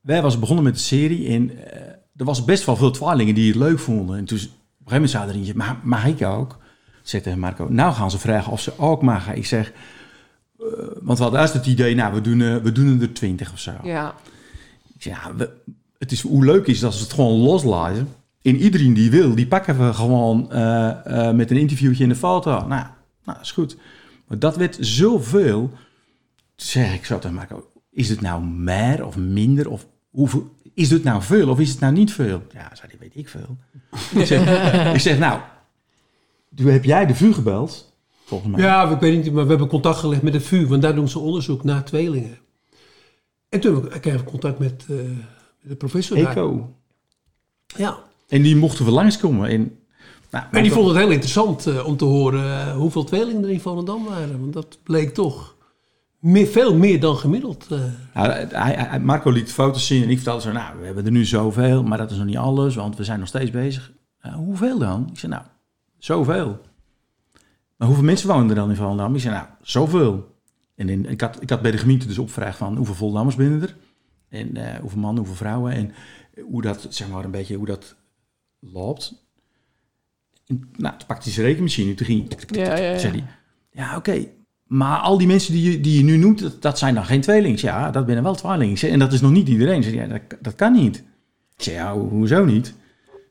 wij 0.00 0.22
was 0.22 0.38
begonnen 0.38 0.64
met 0.64 0.74
de 0.74 0.80
serie 0.80 1.28
en 1.28 1.50
eh, 1.50 1.80
er 2.16 2.24
was 2.24 2.44
best 2.44 2.64
wel 2.64 2.76
veel 2.76 2.90
twaalingen 2.90 3.34
die 3.34 3.48
het 3.48 3.56
leuk 3.56 3.78
vonden. 3.78 4.16
En 4.16 4.24
toen, 4.24 4.38
op 4.38 4.42
een 4.44 4.50
gegeven 4.50 4.92
moment 4.92 5.10
zei 5.10 5.28
er 5.28 5.34
eentje, 5.34 5.54
maar 5.54 5.76
mag 5.82 6.06
ik 6.06 6.22
ook? 6.22 6.58
Ik 7.02 7.08
zeg 7.08 7.22
tegen 7.22 7.38
Marco, 7.38 7.66
nou 7.70 7.92
gaan 7.92 8.10
ze 8.10 8.18
vragen 8.18 8.52
of 8.52 8.60
ze 8.60 8.72
ook 8.76 9.02
mogen. 9.02 9.36
Ik 9.36 9.46
zeg, 9.46 9.72
want 11.00 11.18
we 11.18 11.22
hadden 11.22 11.40
eerst 11.40 11.52
het 11.52 11.66
idee, 11.66 11.94
nou, 11.94 12.14
we 12.14 12.20
doen, 12.20 12.40
eh, 12.42 12.56
we 12.56 12.72
doen 12.72 13.00
er 13.00 13.12
twintig 13.12 13.52
of 13.52 13.58
zo. 13.58 13.72
ja. 13.82 14.14
Ik 14.96 15.02
ja, 15.04 15.34
we- 15.36 15.50
het 15.98 16.12
is, 16.12 16.20
hoe 16.20 16.44
leuk 16.44 16.66
is 16.66 16.80
dat 16.80 16.94
ze 16.94 17.02
het 17.02 17.12
gewoon 17.12 17.38
loslaten. 17.38 18.08
En 18.42 18.56
iedereen 18.56 18.94
die 18.94 19.10
wil, 19.10 19.34
die 19.34 19.46
pakken 19.46 19.86
we 19.86 19.92
gewoon 19.94 20.52
eh, 20.52 21.28
eh, 21.28 21.34
met 21.36 21.50
een 21.50 21.56
interviewtje 21.56 22.02
in 22.02 22.08
de 22.08 22.14
foto. 22.16 22.66
Nou, 22.66 22.86
nou, 23.24 23.38
is 23.40 23.50
goed. 23.52 23.76
Maar 24.26 24.38
dat 24.38 24.56
werd 24.56 24.76
zoveel. 24.80 25.58
Toen 25.60 26.66
zeg 26.68 26.94
ik 26.94 27.04
zo 27.04 27.18
tegen 27.18 27.36
Marco, 27.36 27.70
is 27.90 28.08
het 28.08 28.20
nou 28.20 28.42
meer 28.44 29.06
of 29.06 29.16
minder? 29.16 29.70
Of 29.70 29.86
hoeveel, 30.10 30.54
is 30.74 30.88
dit 30.88 31.02
nou 31.04 31.22
veel 31.22 31.48
of 31.48 31.60
is 31.60 31.70
het 31.70 31.80
nou 31.80 31.92
niet 31.92 32.12
veel? 32.12 32.42
Ja, 32.52 32.70
zei 32.74 32.88
hij, 32.90 32.96
weet 33.00 33.16
ik 33.16 33.28
veel. 33.28 33.56
ik, 34.14 34.26
zeg, 34.26 34.40
ik 34.94 35.00
zeg, 35.00 35.18
nou, 35.18 35.40
heb 36.56 36.84
jij 36.84 37.06
de 37.06 37.14
VU 37.14 37.32
gebeld, 37.32 37.89
volgens 38.30 38.50
mij. 38.56 38.60
Ja, 38.60 38.90
ik 38.90 39.00
weet 39.00 39.24
niet, 39.24 39.32
maar 39.32 39.42
we 39.44 39.50
hebben 39.50 39.68
contact 39.68 39.98
gelegd 39.98 40.22
met 40.22 40.32
de 40.32 40.40
VU, 40.40 40.66
want 40.66 40.82
daar 40.82 40.94
doen 40.94 41.08
ze 41.08 41.18
onderzoek 41.18 41.64
naar 41.64 41.84
tweelingen. 41.84 42.38
En 43.48 43.60
toen 43.60 43.84
heb 43.90 44.04
ik 44.06 44.24
contact 44.24 44.58
met 44.58 44.86
eh, 44.88 44.96
de 45.62 45.74
professor 45.74 46.16
daar. 46.18 46.30
Eco. 46.30 46.74
Ja. 47.76 47.98
En 48.28 48.42
die 48.42 48.56
mochten 48.56 48.84
we 48.84 48.90
langskomen. 48.90 49.48
En, 49.48 49.78
nou, 50.30 50.44
En 50.50 50.62
die 50.62 50.72
vond 50.72 50.88
het 50.88 50.96
heel 50.96 51.10
interessant 51.10 51.66
eh, 51.66 51.86
om 51.86 51.96
te 51.96 52.04
horen 52.04 52.44
eh, 52.44 52.72
hoeveel 52.76 53.04
tweelingen 53.04 53.42
er 53.44 53.50
in 53.50 53.60
Volendam 53.60 54.04
waren. 54.04 54.40
Want 54.40 54.52
dat 54.52 54.78
bleek 54.82 55.14
toch 55.14 55.56
meer, 56.18 56.46
veel 56.46 56.74
meer 56.74 57.00
dan 57.00 57.16
gemiddeld. 57.16 57.66
Nou, 57.68 57.86
hij, 58.14 58.74
hij- 58.74 59.00
Marco 59.00 59.30
liet 59.30 59.52
foto's 59.52 59.86
zien 59.86 60.02
en 60.02 60.08
ik 60.10 60.16
vertelde 60.16 60.40
zo, 60.42 60.52
nou, 60.52 60.78
we 60.80 60.86
hebben 60.86 61.04
er 61.04 61.10
nu 61.10 61.24
zoveel, 61.24 61.82
maar 61.82 61.98
dat 61.98 62.10
is 62.10 62.16
nog 62.16 62.26
niet 62.26 62.36
alles, 62.36 62.74
want 62.74 62.96
we 62.96 63.04
zijn 63.04 63.18
nog 63.18 63.28
steeds 63.28 63.50
bezig. 63.50 63.92
"Nou, 64.22 64.36
hoeveel 64.36 64.78
dan? 64.78 65.08
Ik 65.12 65.18
zei, 65.18 65.32
nou, 65.32 65.44
zoveel. 65.98 66.58
Maar 67.80 67.88
hoeveel 67.88 68.06
mensen 68.06 68.28
wonen 68.28 68.48
er 68.48 68.54
dan 68.54 68.70
in 68.70 68.76
Volendam? 68.76 69.14
Ik 69.14 69.20
zei, 69.20 69.34
nou, 69.34 69.46
zoveel. 69.62 70.34
En 70.74 70.88
in, 70.88 71.06
ik, 71.06 71.20
had, 71.20 71.42
ik 71.42 71.50
had 71.50 71.62
bij 71.62 71.70
de 71.70 71.78
gemeente 71.78 72.06
dus 72.06 72.18
opgevraagd 72.18 72.58
van 72.58 72.76
hoeveel 72.76 72.94
Volendammers 72.94 73.36
binnen 73.36 73.62
er? 73.62 73.76
En 74.28 74.56
eh, 74.56 74.80
hoeveel 74.80 74.98
mannen, 75.00 75.18
hoeveel 75.24 75.36
vrouwen? 75.46 75.72
En 75.72 75.92
hoe 76.44 76.62
dat, 76.62 76.86
zeg 76.90 77.08
maar, 77.08 77.24
een 77.24 77.30
beetje 77.30 77.56
hoe 77.56 77.66
dat 77.66 77.94
loopt. 78.58 79.24
En, 80.46 80.70
nou, 80.76 80.96
toen 80.98 81.06
pakte 81.06 81.24
hij 81.24 81.32
zijn 81.32 81.46
rekenmachine, 81.46 81.94
toen 81.94 82.06
ging 82.06 82.34
Ja, 82.48 82.76
ja, 82.76 82.76
ja. 82.92 82.98
zei 82.98 83.12
hij, 83.12 83.24
ja, 83.72 83.96
oké, 83.96 84.26
maar 84.66 84.98
al 84.98 85.18
die 85.18 85.26
mensen 85.26 85.52
die 85.52 85.70
je, 85.72 85.80
die 85.80 85.96
je 85.98 86.04
nu 86.04 86.16
noemt, 86.16 86.38
dat, 86.40 86.62
dat 86.62 86.78
zijn 86.78 86.94
dan 86.94 87.04
geen 87.04 87.20
tweelings. 87.20 87.62
Ja, 87.62 87.90
dat 87.90 88.06
binnen 88.06 88.24
wel 88.24 88.34
tweelings. 88.34 88.82
En 88.82 88.98
dat 88.98 89.12
is 89.12 89.20
nog 89.20 89.30
niet 89.30 89.48
iedereen. 89.48 89.82
Zeg, 89.82 89.92
ja, 89.92 90.06
dat, 90.06 90.20
dat 90.40 90.54
kan 90.54 90.72
niet. 90.72 90.96
Ik 91.56 91.62
zeg, 91.64 91.74
ja, 91.74 91.92
ho- 91.92 92.08
hoezo 92.08 92.44
niet? 92.44 92.74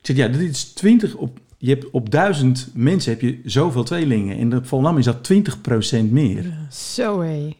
Ik 0.00 0.06
zeg, 0.06 0.16
ja, 0.16 0.28
dit 0.28 0.40
is 0.50 0.64
20 0.72 1.14
op... 1.14 1.40
Je 1.62 1.68
hebt 1.68 1.90
op 1.90 2.10
duizend 2.10 2.70
mensen 2.74 3.12
heb 3.12 3.20
je 3.20 3.40
zoveel 3.44 3.84
tweelingen. 3.84 4.36
In 4.36 4.50
de 4.50 4.64
Volendam 4.64 4.98
is 4.98 5.04
dat 5.04 5.32
20% 5.32 6.04
meer. 6.10 6.58
Zo 6.70 7.20
hé. 7.20 7.56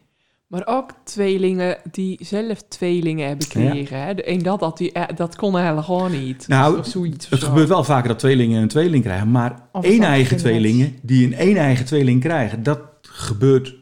Maar 0.46 0.62
ook 0.66 0.90
tweelingen 1.04 1.78
die 1.90 2.18
zelf 2.22 2.62
tweelingen 2.68 3.26
hebben 3.26 3.46
gekregen. 3.46 4.02
Hè? 4.02 4.14
De 4.14 4.30
een 4.30 4.42
dat, 4.42 4.60
dat, 4.60 4.78
die, 4.78 4.92
eh, 4.92 5.16
dat 5.16 5.36
kon 5.36 5.56
eigenlijk 5.56 5.86
gewoon 5.86 6.10
niet. 6.12 6.48
Nou, 6.48 6.78
Of 6.78 6.86
zoiets 6.86 7.24
of 7.24 7.30
Het 7.30 7.40
zo. 7.40 7.46
gebeurt 7.46 7.68
wel 7.68 7.84
vaker 7.84 8.08
dat 8.08 8.18
tweelingen 8.18 8.62
een 8.62 8.68
tweeling 8.68 9.04
krijgen. 9.04 9.30
Maar 9.30 9.68
Of 9.72 9.84
één 9.84 10.02
eigen 10.02 10.36
tweelingen 10.36 10.96
die 11.02 11.26
een 11.26 11.34
één 11.34 11.56
eigen 11.56 11.84
tweeling 11.84 12.20
krijgen... 12.20 12.62
dat 12.62 12.80
gebeurt 13.02 13.74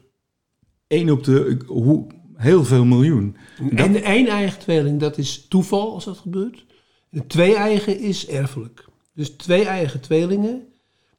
één 0.86 1.10
op 1.10 1.24
de 1.24 1.58
hoe, 1.66 2.06
heel 2.34 2.64
veel 2.64 2.84
miljoen. 2.84 3.36
En 3.74 3.92
de 3.92 4.00
één 4.00 4.26
eigen 4.26 4.58
tweeling, 4.58 5.00
dat 5.00 5.18
is 5.18 5.46
toeval 5.48 5.94
als 5.94 6.04
dat 6.04 6.18
gebeurt. 6.18 6.64
De 7.10 7.26
twee 7.26 7.54
eigen 7.56 8.00
is 8.00 8.26
erfelijk. 8.28 8.87
Dus 9.18 9.28
twee 9.30 9.64
eigen 9.64 10.00
tweelingen, 10.00 10.60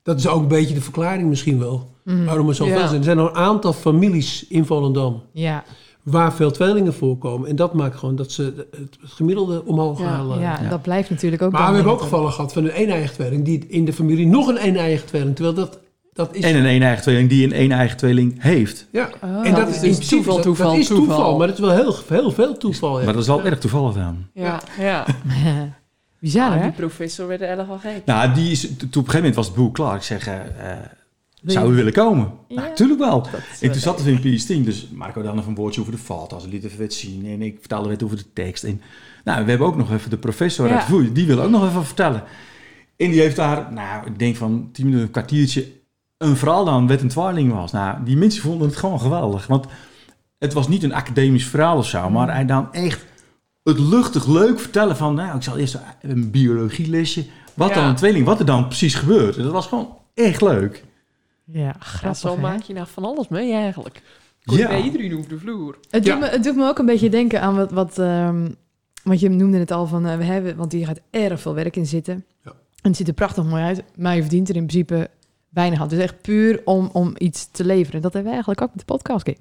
dat 0.03 0.17
is 0.19 0.27
ook 0.27 0.41
een 0.41 0.47
beetje 0.47 0.73
de 0.73 0.81
verklaring 0.81 1.29
misschien 1.29 1.59
wel. 1.59 1.91
Mhm. 2.03 2.25
Waarom 2.25 2.47
er 2.49 2.55
zoveel 2.55 2.73
Ja. 2.79 2.85
zijn. 2.87 2.97
Er 2.97 3.03
zijn 3.03 3.17
nog 3.17 3.29
een 3.29 3.35
aantal 3.35 3.73
families 3.73 4.45
in 4.47 4.65
Volendam 4.65 5.21
Ja, 5.31 5.63
waar 6.03 6.33
veel 6.33 6.51
tweelingen 6.51 6.93
voorkomen. 6.93 7.49
En 7.49 7.55
dat 7.55 7.73
maakt 7.73 7.95
gewoon 7.97 8.15
dat 8.15 8.31
ze 8.31 8.67
het 8.71 8.97
gemiddelde 9.03 9.65
omhoog 9.65 9.99
Ja, 9.99 10.05
halen. 10.05 10.39
ja, 10.39 10.59
Ja. 10.63 10.69
dat 10.69 10.81
blijft 10.81 11.09
natuurlijk 11.09 11.41
ook 11.41 11.51
Maar 11.51 11.67
we 11.69 11.75
hebben 11.75 11.93
ook 11.93 12.01
gevallen 12.01 12.31
gehad 12.31 12.53
van 12.53 12.63
een 12.63 12.71
één 12.71 12.89
eigen 12.89 13.13
tweeling 13.13 13.45
die 13.45 13.65
in 13.67 13.85
de 13.85 13.93
familie 13.93 14.27
nog 14.27 14.47
een 14.47 14.57
één 14.57 14.75
eigen 14.75 15.07
tweeling. 15.07 15.35
Terwijl 15.35 15.55
dat, 15.55 15.79
dat 16.13 16.35
is... 16.35 16.43
En 16.43 16.55
een 16.55 16.65
één 16.65 16.81
eigen 16.81 17.01
tweeling 17.01 17.29
die 17.29 17.43
een 17.45 17.53
één 17.53 17.71
eigen 17.71 17.97
tweeling 17.97 18.35
heeft. 18.41 18.87
ja. 18.91 19.09
Oh, 19.23 19.47
en 19.47 19.55
dat, 19.55 19.67
is 19.69 19.81
is 19.83 19.97
dus 19.97 20.07
toeval, 20.07 20.33
dat- 20.33 20.43
toeval, 20.43 20.69
dat 20.69 20.77
is 20.79 20.87
toeval. 20.87 21.05
toeval. 21.15 21.37
Maar 21.37 21.47
het 21.47 21.57
is 21.57 21.63
wel 21.65 21.75
heel, 21.75 21.95
heel 22.07 22.31
veel 22.31 22.57
toeval. 22.57 22.97
Ja. 22.99 23.03
Maar 23.05 23.13
dat 23.13 23.21
is 23.21 23.27
wel 23.27 23.43
erg 23.43 23.59
toevallig 23.59 23.93
dan. 23.93 24.17
Ja, 24.33 24.61
ja. 24.79 25.05
Bizar, 26.19 26.51
Ah, 26.51 26.55
hè? 26.57 26.61
die 26.61 26.71
professor 26.71 27.27
werd 27.27 27.41
erg 27.41 27.67
wel 27.67 27.77
gek. 27.77 28.01
Nou, 28.05 28.33
die 28.33 28.51
is, 28.51 28.65
op 28.69 28.71
een 28.81 28.87
gegeven 28.91 29.15
moment 29.15 29.35
was 29.35 29.45
het 29.47 29.55
boek 29.55 29.73
klaar. 29.73 29.95
Ik 29.95 30.01
zeg, 30.01 30.25
Wil 31.41 31.53
zou 31.53 31.71
u 31.71 31.75
willen 31.75 31.93
komen? 31.93 32.31
Ja. 32.47 32.55
Nou, 32.55 32.67
natuurlijk 32.67 32.99
wel. 32.99 33.27
En 33.61 33.71
toen 33.71 33.81
zat 33.81 33.99
er 33.99 34.07
in 34.07 34.17
PS10, 34.39 34.65
dus 34.65 34.87
Marco 34.93 35.21
dan 35.21 35.35
nog 35.35 35.45
een 35.45 35.55
woordje 35.55 35.81
over 35.81 35.93
de 35.93 35.99
fout, 35.99 36.33
als 36.33 36.45
liet 36.45 36.63
even 36.63 36.79
wat 36.79 36.93
zien. 36.93 37.25
En 37.25 37.41
ik 37.41 37.57
vertelde 37.59 37.89
wat 37.89 38.03
over 38.03 38.17
de 38.17 38.33
tekst. 38.33 38.63
En 38.63 38.81
nou, 39.23 39.43
we 39.43 39.49
hebben 39.49 39.67
ook 39.67 39.77
nog 39.77 39.91
even 39.91 40.09
de 40.09 40.17
professor 40.17 40.67
Ja. 40.67 40.73
uit 40.75 40.83
Voer, 40.83 41.13
die 41.13 41.25
wil 41.27 41.41
ook 41.41 41.49
nog 41.49 41.67
even 41.69 41.85
vertellen. 41.85 42.23
En 42.97 43.09
die 43.11 43.19
heeft 43.21 43.35
daar, 43.35 43.73
nou, 43.73 44.05
ik 44.07 44.19
denk 44.19 44.35
van 44.35 44.69
tien 44.71 44.85
minuten, 44.85 45.05
een 45.05 45.11
kwartiertje, 45.11 45.65
een 46.17 46.35
verhaal 46.37 46.65
dan 46.65 46.87
wat 46.87 47.01
een 47.01 47.07
twarling 47.07 47.53
was. 47.53 47.71
Nou, 47.71 48.03
die 48.03 48.17
mensen 48.17 48.41
vonden 48.41 48.67
het 48.67 48.77
gewoon 48.77 48.99
geweldig. 48.99 49.47
Want 49.47 49.65
het 50.39 50.53
was 50.53 50.67
niet 50.67 50.83
een 50.83 50.93
academisch 50.93 51.45
verhaal 51.45 51.77
of 51.77 51.87
zo, 51.87 52.09
maar 52.09 52.33
hij 52.33 52.45
dan 52.45 52.73
echt 52.73 53.05
het 53.63 53.79
luchtig 53.79 54.27
leuk 54.27 54.59
vertellen 54.59 54.97
van, 54.97 55.15
nou, 55.15 55.35
ik 55.35 55.43
zal 55.43 55.57
eerst 55.57 55.79
een 56.01 56.31
biologielesje. 56.31 57.25
Wat 57.53 57.69
Ja. 57.69 57.75
dan 57.75 57.83
een 57.85 57.95
tweeling, 57.95 58.25
wat 58.25 58.39
er 58.39 58.45
dan 58.45 58.67
precies 58.67 58.95
gebeurt. 58.95 59.37
En 59.37 59.43
dat 59.43 59.51
was 59.51 59.67
gewoon 59.67 59.97
echt 60.13 60.41
leuk. 60.41 60.83
Ja, 61.45 61.59
Ja, 61.61 61.75
grappig, 61.79 62.19
zo 62.19 62.35
hè? 62.35 62.41
maak 62.41 62.61
je 62.61 62.73
nou 62.73 62.87
van 62.91 63.03
alles 63.05 63.27
mee 63.27 63.53
eigenlijk. 63.53 64.01
Je 64.39 64.57
Ja. 64.57 64.67
bij 64.67 64.81
iedereen 64.81 65.17
over 65.17 65.29
de 65.29 65.37
vloer. 65.39 65.77
Het, 65.89 66.05
Ja. 66.05 66.11
doet 66.11 66.21
me, 66.21 66.27
het 66.29 66.43
doet 66.43 66.55
me 66.55 66.67
ook 66.67 66.77
een 66.79 66.85
beetje 66.85 67.09
denken 67.09 67.41
aan 67.41 67.55
wat, 67.55 67.71
wat 67.71 67.97
ehm, 67.99 68.47
want 69.03 69.19
je 69.19 69.29
noemde 69.29 69.57
het 69.57 69.71
al 69.71 69.87
van, 69.87 70.05
eh, 70.07 70.17
we 70.17 70.23
hebben, 70.23 70.55
want 70.55 70.71
hier 70.71 70.85
gaat 70.85 70.99
erg 71.09 71.41
veel 71.41 71.53
werk 71.53 71.75
in 71.75 71.85
zitten. 71.85 72.25
Ja. 72.43 72.51
En 72.51 72.89
het 72.89 72.95
ziet 72.95 73.07
er 73.07 73.13
prachtig 73.13 73.43
mooi 73.43 73.63
uit, 73.63 73.83
maar 73.95 74.15
je 74.15 74.21
verdient 74.21 74.49
er 74.49 74.55
in 74.55 74.65
principe 74.65 75.09
weinig 75.49 75.79
aan. 75.79 75.87
Het 75.87 75.97
is 75.97 76.03
echt 76.03 76.21
puur 76.21 76.61
om, 76.65 76.89
om 76.93 77.13
iets 77.17 77.51
te 77.51 77.65
leveren. 77.65 78.01
Dat 78.01 78.13
hebben 78.13 78.23
we 78.31 78.37
eigenlijk 78.37 78.61
ook 78.61 78.69
met 78.75 78.79
de 78.87 78.93
podcast. 78.93 79.25
Game. 79.25 79.37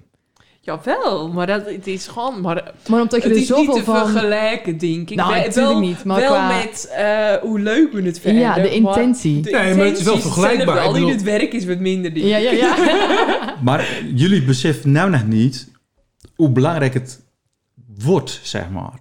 Jawel, 0.68 1.28
maar 1.28 1.46
dat, 1.46 1.66
het 1.66 1.86
is 1.86 2.06
gewoon... 2.06 2.40
Maar 2.40 2.72
Maar 2.88 3.00
omdat 3.00 3.22
je 3.22 3.28
het 3.28 3.36
er 3.36 3.42
is 3.42 3.48
niet 3.48 3.56
zoveel 3.58 3.74
te 3.74 3.84
van... 3.84 4.08
vergelijken, 4.08 4.78
denk 4.78 5.10
ik. 5.10 5.16
Nou, 5.16 5.28
Wel- 5.32 5.38
natuurlijk 5.38 5.72
wel, 5.72 5.80
niet, 5.80 6.04
maar 6.04 6.20
wel 6.20 6.32
qua- 6.32 6.56
met 6.56 6.88
eh, 6.96 7.34
hoe 7.34 7.60
leuk 7.60 7.92
we 7.92 8.02
het 8.02 8.20
vinden. 8.20 8.42
Ja, 8.42 8.54
de 8.54 8.70
intentie. 8.74 9.40
de 9.40 9.50
Nee, 9.50 9.74
maar 9.74 9.84
het 9.84 9.98
is 9.98 10.04
wel 10.04 10.18
vergelijkbaar. 10.20 10.78
Alleen 10.78 10.92
bedoel- 10.92 11.08
het 11.10 11.22
werk 11.22 11.52
is 11.52 11.64
wat 11.64 11.78
minder. 11.78 12.14
denk 12.14 12.26
ik. 12.26 12.30
Ja, 12.32 12.36
ja, 12.36 12.50
ja. 12.50 12.76
Maar 13.62 14.02
jullie 14.14 14.42
beseffen 14.44 14.92
nou 14.92 15.10
nog 15.10 15.26
niet 15.26 15.68
hoe 16.36 16.50
belangrijk 16.50 16.94
het 16.94 17.20
wordt, 17.98 18.40
zeg 18.42 18.70
maar. 18.70 18.96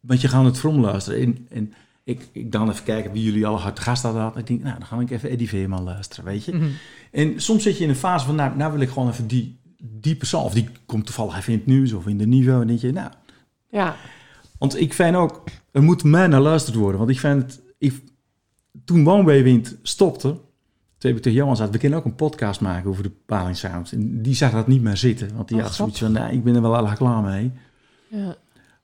Want 0.00 0.20
je 0.20 0.28
gaat 0.28 0.44
het 0.44 0.58
from 0.58 0.80
luisteren. 0.80 1.20
En, 1.20 1.46
en 1.50 1.74
ik, 2.04 2.28
ik 2.32 2.52
dan 2.52 2.70
even 2.70 2.84
kijken 2.84 3.12
wie 3.12 3.22
jullie 3.24 3.46
alle 3.46 3.58
hard 3.58 3.78
gast 3.80 4.02
hadden. 4.02 4.32
Ik 4.36 4.46
denk, 4.46 4.62
nou, 4.62 4.78
dan 4.78 4.86
ga 4.86 5.00
ik 5.00 5.10
even 5.10 5.30
Eddie 5.30 5.48
Veerman 5.48 5.82
luisteren, 5.82 6.24
weet 6.24 6.44
je. 6.44 6.54
Mhm. 6.54 6.66
En 7.12 7.40
soms 7.40 7.62
zit 7.62 7.78
je 7.78 7.84
in 7.84 7.90
een 7.90 7.96
fase 7.96 8.26
van, 8.26 8.34
nou, 8.34 8.56
nou 8.56 8.72
wil 8.72 8.80
ik 8.80 8.88
gewoon 8.88 9.08
even 9.10 9.26
die, 9.26 9.57
die 9.82 10.14
persoon. 10.16 10.42
Of 10.44 10.52
die 10.54 10.68
komt 10.86 11.04
toevallig 11.06 11.36
even 11.36 11.52
in 11.52 11.58
het 11.58 11.66
nieuws 11.68 11.92
of 11.92 12.06
in 12.06 12.18
de 12.18 12.26
niveau. 12.26 12.60
En 12.60 12.66
denk 12.66 12.80
je, 12.80 12.92
nou... 12.92 13.10
Ja, 13.70 13.96
Want 14.58 14.80
ik 14.80 14.92
vind 14.94 15.16
ook, 15.16 15.42
er 15.70 15.82
moet 15.82 16.04
meer 16.04 16.28
naar 16.28 16.40
luisterd 16.40 16.76
worden. 16.76 16.98
Want 16.98 17.10
ik 17.10 17.18
vind 17.20 17.42
het... 17.42 17.60
Ik, 17.78 18.02
toen 18.84 19.04
Woonbewind 19.04 19.76
stopte... 19.82 20.28
Toen 20.98 21.10
heb 21.10 21.16
ik 21.18 21.22
tegen 21.24 21.38
Johan 21.38 21.54
gezegd, 21.56 21.72
we 21.72 21.78
kunnen 21.78 21.98
ook 21.98 22.04
een 22.04 22.14
podcast 22.14 22.60
maken 22.60 22.90
over 22.90 23.02
de 23.02 23.10
Paling 23.26 23.56
Sound. 23.56 23.92
En 23.92 24.22
die 24.22 24.34
zag 24.34 24.52
dat 24.52 24.66
niet 24.66 24.82
meer 24.82 24.96
zitten. 24.96 25.34
Want 25.36 25.48
die 25.48 25.56
Oh, 25.56 25.62
had 25.62 25.74
zoiets 25.74 25.98
van, 25.98 26.12
nou, 26.12 26.32
ik 26.32 26.44
ben 26.44 26.54
er 26.54 26.62
wel 26.62 26.76
al 26.76 26.92
klaar 26.94 27.22
mee. 27.22 27.50
ja. 28.08 28.36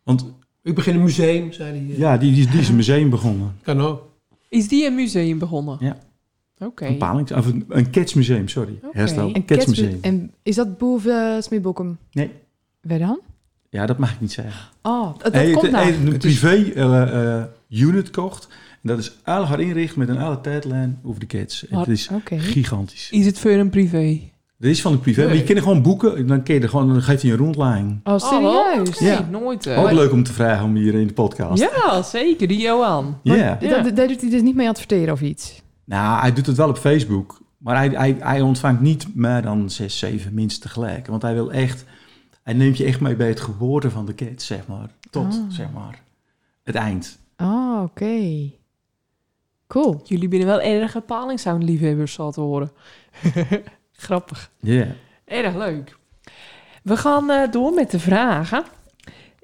Want 0.03 0.33
Ik 0.63 0.75
begin 0.75 0.95
een 0.95 1.03
museum, 1.03 1.53
zei 1.53 1.87
hij. 1.87 1.97
ja, 1.99 2.17
die, 2.19 2.33
die, 2.35 2.49
die 2.51 2.61
is 2.61 2.69
een 2.69 2.77
museum 2.77 3.11
begonnen. 3.11 3.57
Kan 3.63 3.81
ook. 3.81 4.09
Is 4.49 4.69
die 4.69 4.87
een 4.87 4.95
museum 4.95 5.39
begonnen? 5.39 5.77
Ja. 5.81 5.97
Oké. 6.59 6.87
Een 6.87 6.97
Paling, 6.99 7.33
of 7.37 7.47
een, 7.47 7.65
een 7.69 7.91
Cats-museum, 7.91 8.49
sorry. 8.49 8.79
Herstel, 8.93 9.33
En, 9.33 9.45
Cats-museum. 9.45 9.91
Cats- 9.91 10.01
en 10.03 10.33
is 10.43 10.55
dat 10.55 10.79
boven 10.79 11.13
uh, 11.35 11.41
Smeerbokum? 11.43 11.99
Nee, 12.13 12.31
Waar 12.83 12.99
dan? 12.99 13.21
ja, 13.71 13.87
dat 13.87 13.99
mag 13.99 14.13
ik 14.13 14.21
niet 14.21 14.33
zeggen. 14.33 14.55
Oh, 14.83 15.07
dat, 15.13 15.23
dat 15.23 15.33
Hij 15.33 15.43
heeft 15.45 15.53
komt 15.55 15.67
een- 15.67 15.75
hij 15.75 15.81
nou. 15.85 15.95
heeft 15.95 16.07
een 16.07 16.13
Het 16.13 16.25
is- 16.25 16.39
privé 16.39 16.71
eh, 16.73 17.37
eh, 17.39 17.45
unit 17.69 18.11
kocht. 18.11 18.47
En 18.83 18.89
dat 18.89 18.99
is 18.99 19.17
haar 19.23 19.61
inricht 19.61 19.97
met 19.97 20.09
een 20.09 20.19
hele 20.21 20.41
tijdlijn 20.41 20.99
over 21.05 21.21
de. 21.21 21.39
En 21.39 21.47
Maar- 21.71 21.81
het 21.81 21.89
is 21.89 22.11
gigantisch. 22.29 23.09
Is 23.11 23.27
het 23.27 23.39
voor 23.39 23.51
een 23.51 23.71
privé? 23.71 24.21
Dat 24.59 24.71
is 24.71 24.81
van 24.81 24.93
de 24.93 24.99
privé. 24.99 25.25
Maar 25.25 25.35
je 25.37 25.43
kan 25.45 25.57
er 25.57 25.63
gewoon 25.63 25.83
boeken. 25.83 26.27
Dan, 26.27 26.43
kun 26.43 26.55
je 26.55 26.61
er 26.61 26.69
gewoon, 26.69 26.89
dan 26.89 27.03
geeft 27.03 27.23
hij 27.23 27.31
een 27.31 27.37
rondleiding. 27.37 28.01
Oh, 28.05 28.13
Oh, 28.15 28.21
serieus? 28.21 28.99
Ja. 28.99 29.29
nooit. 29.31 29.67
eh. 29.67 29.83
Ook 29.83 29.91
leuk 29.93 30.13
om 30.13 30.23
te 30.23 30.33
vragen 30.33 30.65
om 30.65 30.75
hier 30.75 30.95
in 30.95 31.07
de 31.07 31.13
podcast. 31.13 31.63
Ja, 31.63 32.03
zeker. 32.03 32.49
Die 32.49 32.61
Johan. 32.61 33.19
Ja. 33.23 33.35
Maar 33.37 33.65
Ja. 33.65 33.83
dat- 33.83 33.97
Daar 33.97 34.09
doet 34.09 34.21
hij 34.21 34.31
dus 34.31 34.43
niet 34.43 34.55
mee 34.55 34.69
adverteren 34.69 35.13
of 35.13 35.21
iets? 35.21 35.63
Nou, 35.85 36.21
hij 36.21 36.33
doet 36.33 36.47
het 36.47 36.57
wel 36.57 36.69
op 36.69 36.77
Facebook. 36.79 37.43
Maar 37.59 37.77
hij, 37.77 37.89
hij, 37.89 38.17
hij 38.19 38.41
ontvangt 38.41 38.81
niet 38.81 39.15
meer 39.15 39.43
dan 39.43 39.71
zes, 39.71 39.99
zeven 39.99 40.35
mensen 40.35 40.61
tegelijk. 40.61 41.07
Want 41.07 41.23
hij 41.23 41.35
wil 41.35 41.53
echt... 41.53 41.85
Hij 42.43 42.55
neemt 42.55 42.77
je 42.77 42.85
echt 42.85 43.01
mee 43.01 43.17
bij 43.17 43.29
het 43.29 43.41
geboorte 43.41 43.91
van 43.91 44.07
de 44.07 44.15
kids, 44.15 44.47
zeg 44.47 44.67
maar. 44.67 44.91
Tot, 45.11 45.25
Ah. 45.27 45.51
zeg 45.51 45.73
maar, 45.73 46.03
het 46.63 46.75
eind. 46.75 47.19
Oh, 47.37 47.83
oké. 47.83 48.51
Cool. 49.67 50.01
Jullie 50.05 50.29
binnen 50.29 50.49
wel 50.49 50.61
erg 50.61 51.05
palingssound-liefhebbers, 51.07 52.13
zal 52.13 52.33
te 52.33 52.41
horen. 52.41 52.71
Grappig. 53.93 54.51
Ja. 54.61 54.87
Erg 55.25 55.55
leuk. 55.55 55.97
We 56.83 56.97
gaan 56.97 57.31
eh, 57.31 57.51
door 57.51 57.73
met 57.73 57.91
de 57.91 57.99
vragen. 57.99 58.65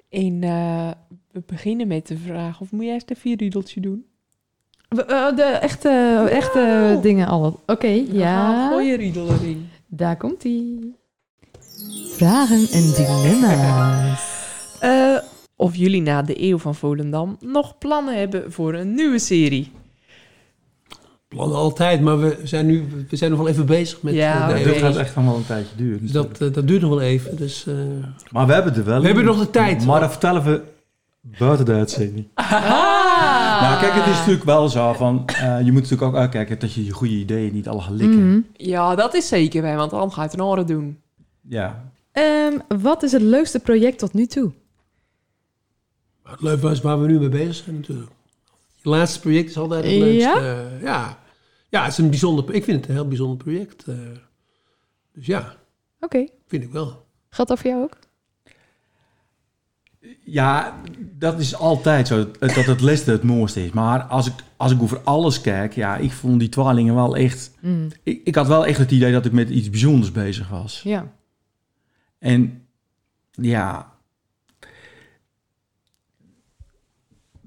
En 0.09 0.43
eh, 0.43 0.91
we 1.31 1.43
beginnen 1.47 1.87
met 1.89 2.07
de 2.07 2.19
vraag... 2.19 2.61
Of 2.61 2.73
moet 2.73 2.85
jij 2.85 2.95
eerst 2.95 3.11
even 3.11 3.31
je 3.31 3.37
riedeltje 3.37 3.81
doen? 3.81 4.05
Eh, 4.91 5.37
de 5.37 5.43
echte, 5.43 6.27
echte 6.31 6.99
dingen 7.03 7.27
al. 7.27 7.61
Oké, 7.67 8.03
ja. 8.13 8.69
Gooi 8.69 8.87
je 8.87 8.97
riedel 8.97 9.29
erin. 9.29 9.69
Daar 9.87 10.17
komt 10.17 10.45
ie. 10.45 10.95
Vragen 12.17 12.69
en 12.73 12.93
dilemma's. 12.97 14.29
Eh, 14.81 15.17
of 15.57 15.77
jullie 15.77 16.03
na 16.03 16.23
de 16.23 16.43
eeuw 16.43 16.59
van 16.59 16.75
Volendam 16.75 17.37
nog 17.41 17.79
plannen 17.79 18.19
hebben 18.19 18.53
voor 18.53 18.75
een 18.75 18.95
nieuwe 18.95 19.19
serie. 19.19 19.73
Plannen 21.29 21.57
altijd, 21.57 22.01
maar 22.01 22.21
we 22.21 22.39
zijn 22.45 22.67
nu 22.67 22.87
we 23.09 23.17
zijn 23.17 23.31
nog 23.31 23.41
wel 23.41 23.49
even 23.49 23.67
bezig 23.67 24.03
met 24.03 24.15
Ja, 24.15 24.51
eh, 24.51 24.59
de. 24.59 24.69
Dat 24.69 24.77
gaat 24.77 24.97
echt 24.97 25.17
nog 25.17 25.25
wel 25.25 25.37
een 25.37 25.47
tijdje 25.47 25.77
duren. 25.77 26.01
Dus 26.01 26.13
dat, 26.13 26.39
dat 26.39 26.67
duurt 26.69 26.81
nog 26.81 26.91
wel 26.91 27.01
even. 27.01 27.37
Dus, 27.37 27.67
eh, 27.67 27.75
Maar 28.31 28.47
we 28.47 28.53
hebben 28.53 28.75
er 28.75 28.85
wel. 28.85 29.01
we 29.01 29.07
hebben 29.07 29.25
nog 29.25 29.39
de 29.39 29.51
tijd. 29.51 29.87
Maar 29.87 30.01
dat 30.01 30.11
vertellen 30.11 30.45
we 30.45 30.63
buiten 31.39 31.65
de 31.65 31.73
uitzending. 31.73 32.27
Nou, 33.71 33.83
kijk, 33.83 33.95
het 33.95 34.07
is 34.07 34.17
natuurlijk 34.19 34.45
wel 34.45 34.69
zo 34.69 34.93
van... 34.93 35.27
eh, 35.27 35.61
je 35.61 35.73
moet 35.73 35.83
natuurlijk 35.83 36.03
ook 36.03 36.15
uitkijken 36.17 36.59
dat 36.59 36.73
je 36.73 36.85
je 36.85 36.91
goede 36.91 37.15
ideeën 37.15 37.53
niet 37.53 37.69
alle 37.69 37.81
gaat 37.81 37.95
likken. 37.95 38.29
Mhm. 38.29 38.41
Ja, 38.53 38.95
dat 38.95 39.15
is 39.15 39.29
zeker 39.29 39.63
bij, 39.63 39.77
want 39.77 39.91
dan 39.91 40.13
gaat 40.13 40.25
het 40.31 40.41
een 40.41 40.47
oren 40.47 40.67
doen. 40.67 41.01
Ja. 41.41 41.91
Ehm, 42.13 42.59
wat 42.83 43.03
is 43.03 43.13
het 43.13 43.23
leukste 43.23 43.59
project 43.61 43.99
tot 43.99 44.13
nu 44.15 44.27
toe? 44.27 44.53
het 46.23 46.41
leuk 46.41 46.61
was 46.61 46.81
waar 46.81 47.01
we 47.01 47.07
nu 47.07 47.19
mee 47.19 47.29
bezig 47.29 47.55
zijn 47.55 47.77
natuurlijk. 47.77 48.11
Het 48.77 48.85
laatste 48.85 49.21
project 49.21 49.49
is 49.51 49.57
altijd 49.57 49.85
het 49.85 49.93
leukste. 49.93 50.19
Ja? 50.19 50.37
Eh, 50.37 50.83
ja. 50.83 51.19
ja, 51.69 51.83
het 51.83 51.93
is 51.93 51.99
een 51.99 52.11
bijzonder... 52.11 52.55
Ik 52.55 52.65
vind 52.65 52.81
het 52.81 52.89
een 52.89 52.95
heel 52.95 53.09
bijzonder 53.09 53.37
project. 53.37 53.85
eh. 53.89 53.95
dus 55.13 55.27
ja, 55.27 55.55
Oké. 56.01 56.27
vind 56.47 56.63
ik 56.63 56.73
wel. 56.73 57.07
Geldt 57.29 57.51
dat 57.51 57.59
voor 57.61 57.71
jou 57.71 57.83
ook? 57.83 57.97
Ja, 60.25 60.81
dat 61.19 61.41
is 61.41 61.55
altijd 61.55 62.07
zo, 62.07 62.31
dat 62.39 62.55
het 62.55 62.81
leste 62.81 63.11
het 63.11 63.23
mooiste 63.23 63.65
is. 63.65 63.71
Maar 63.71 64.03
als 64.03 64.27
ik, 64.27 64.33
als 64.57 64.73
ik 64.73 64.83
over 64.83 65.01
alles 65.05 65.41
kijk, 65.41 65.75
ja, 65.75 65.97
ik 65.97 66.13
vond 66.13 66.41
die 66.41 66.49
twaalingen 66.49 66.95
wel 66.95 67.17
echt... 67.17 67.53
Mm, 67.61 67.89
Ik, 68.03 68.21
ik 68.25 68.35
had 68.35 68.47
wel 68.47 68.67
echt 68.67 68.79
het 68.79 68.91
idee 68.91 69.13
dat 69.13 69.25
ik 69.27 69.33
met 69.33 69.51
iets 69.51 69.71
bijzonders 69.71 70.13
bezig 70.13 70.49
was. 70.49 70.81
ja. 70.85 71.13
En 72.19 72.63
ja... 73.31 73.89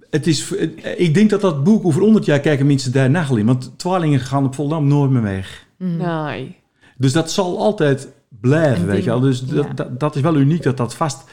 Het 0.10 0.28
is, 0.28 0.52
ik 0.98 1.14
denk 1.14 1.30
dat 1.30 1.42
dat 1.42 1.64
boek 1.64 1.86
over 1.86 2.02
100 2.02 2.26
jaar 2.26 2.40
kijken 2.40 2.66
mensen 2.66 2.92
daar 2.92 3.10
nagel 3.10 3.38
in. 3.38 3.46
Want 3.46 3.72
twaalingen 3.78 4.20
gaan 4.20 4.46
op 4.46 4.56
Volendam 4.56 4.88
nooit 4.88 5.12
meer 5.12 5.22
weg. 5.22 5.66
Mm. 5.78 5.98
Nee. 5.98 6.56
Dus 6.98 7.12
dat 7.12 7.32
zal 7.32 7.60
altijd 7.60 8.08
blijven, 8.30 8.80
Een 8.80 8.86
weet 8.86 8.92
ding, 8.94 9.04
je 9.04 9.10
wel. 9.10 9.20
Dus 9.20 9.42
dat, 9.76 10.00
dat 10.00 10.16
is 10.16 10.22
wel 10.22 10.36
uniek 10.36 10.64
dat 10.64 10.78
dat 10.78 10.96
vast 10.96 11.24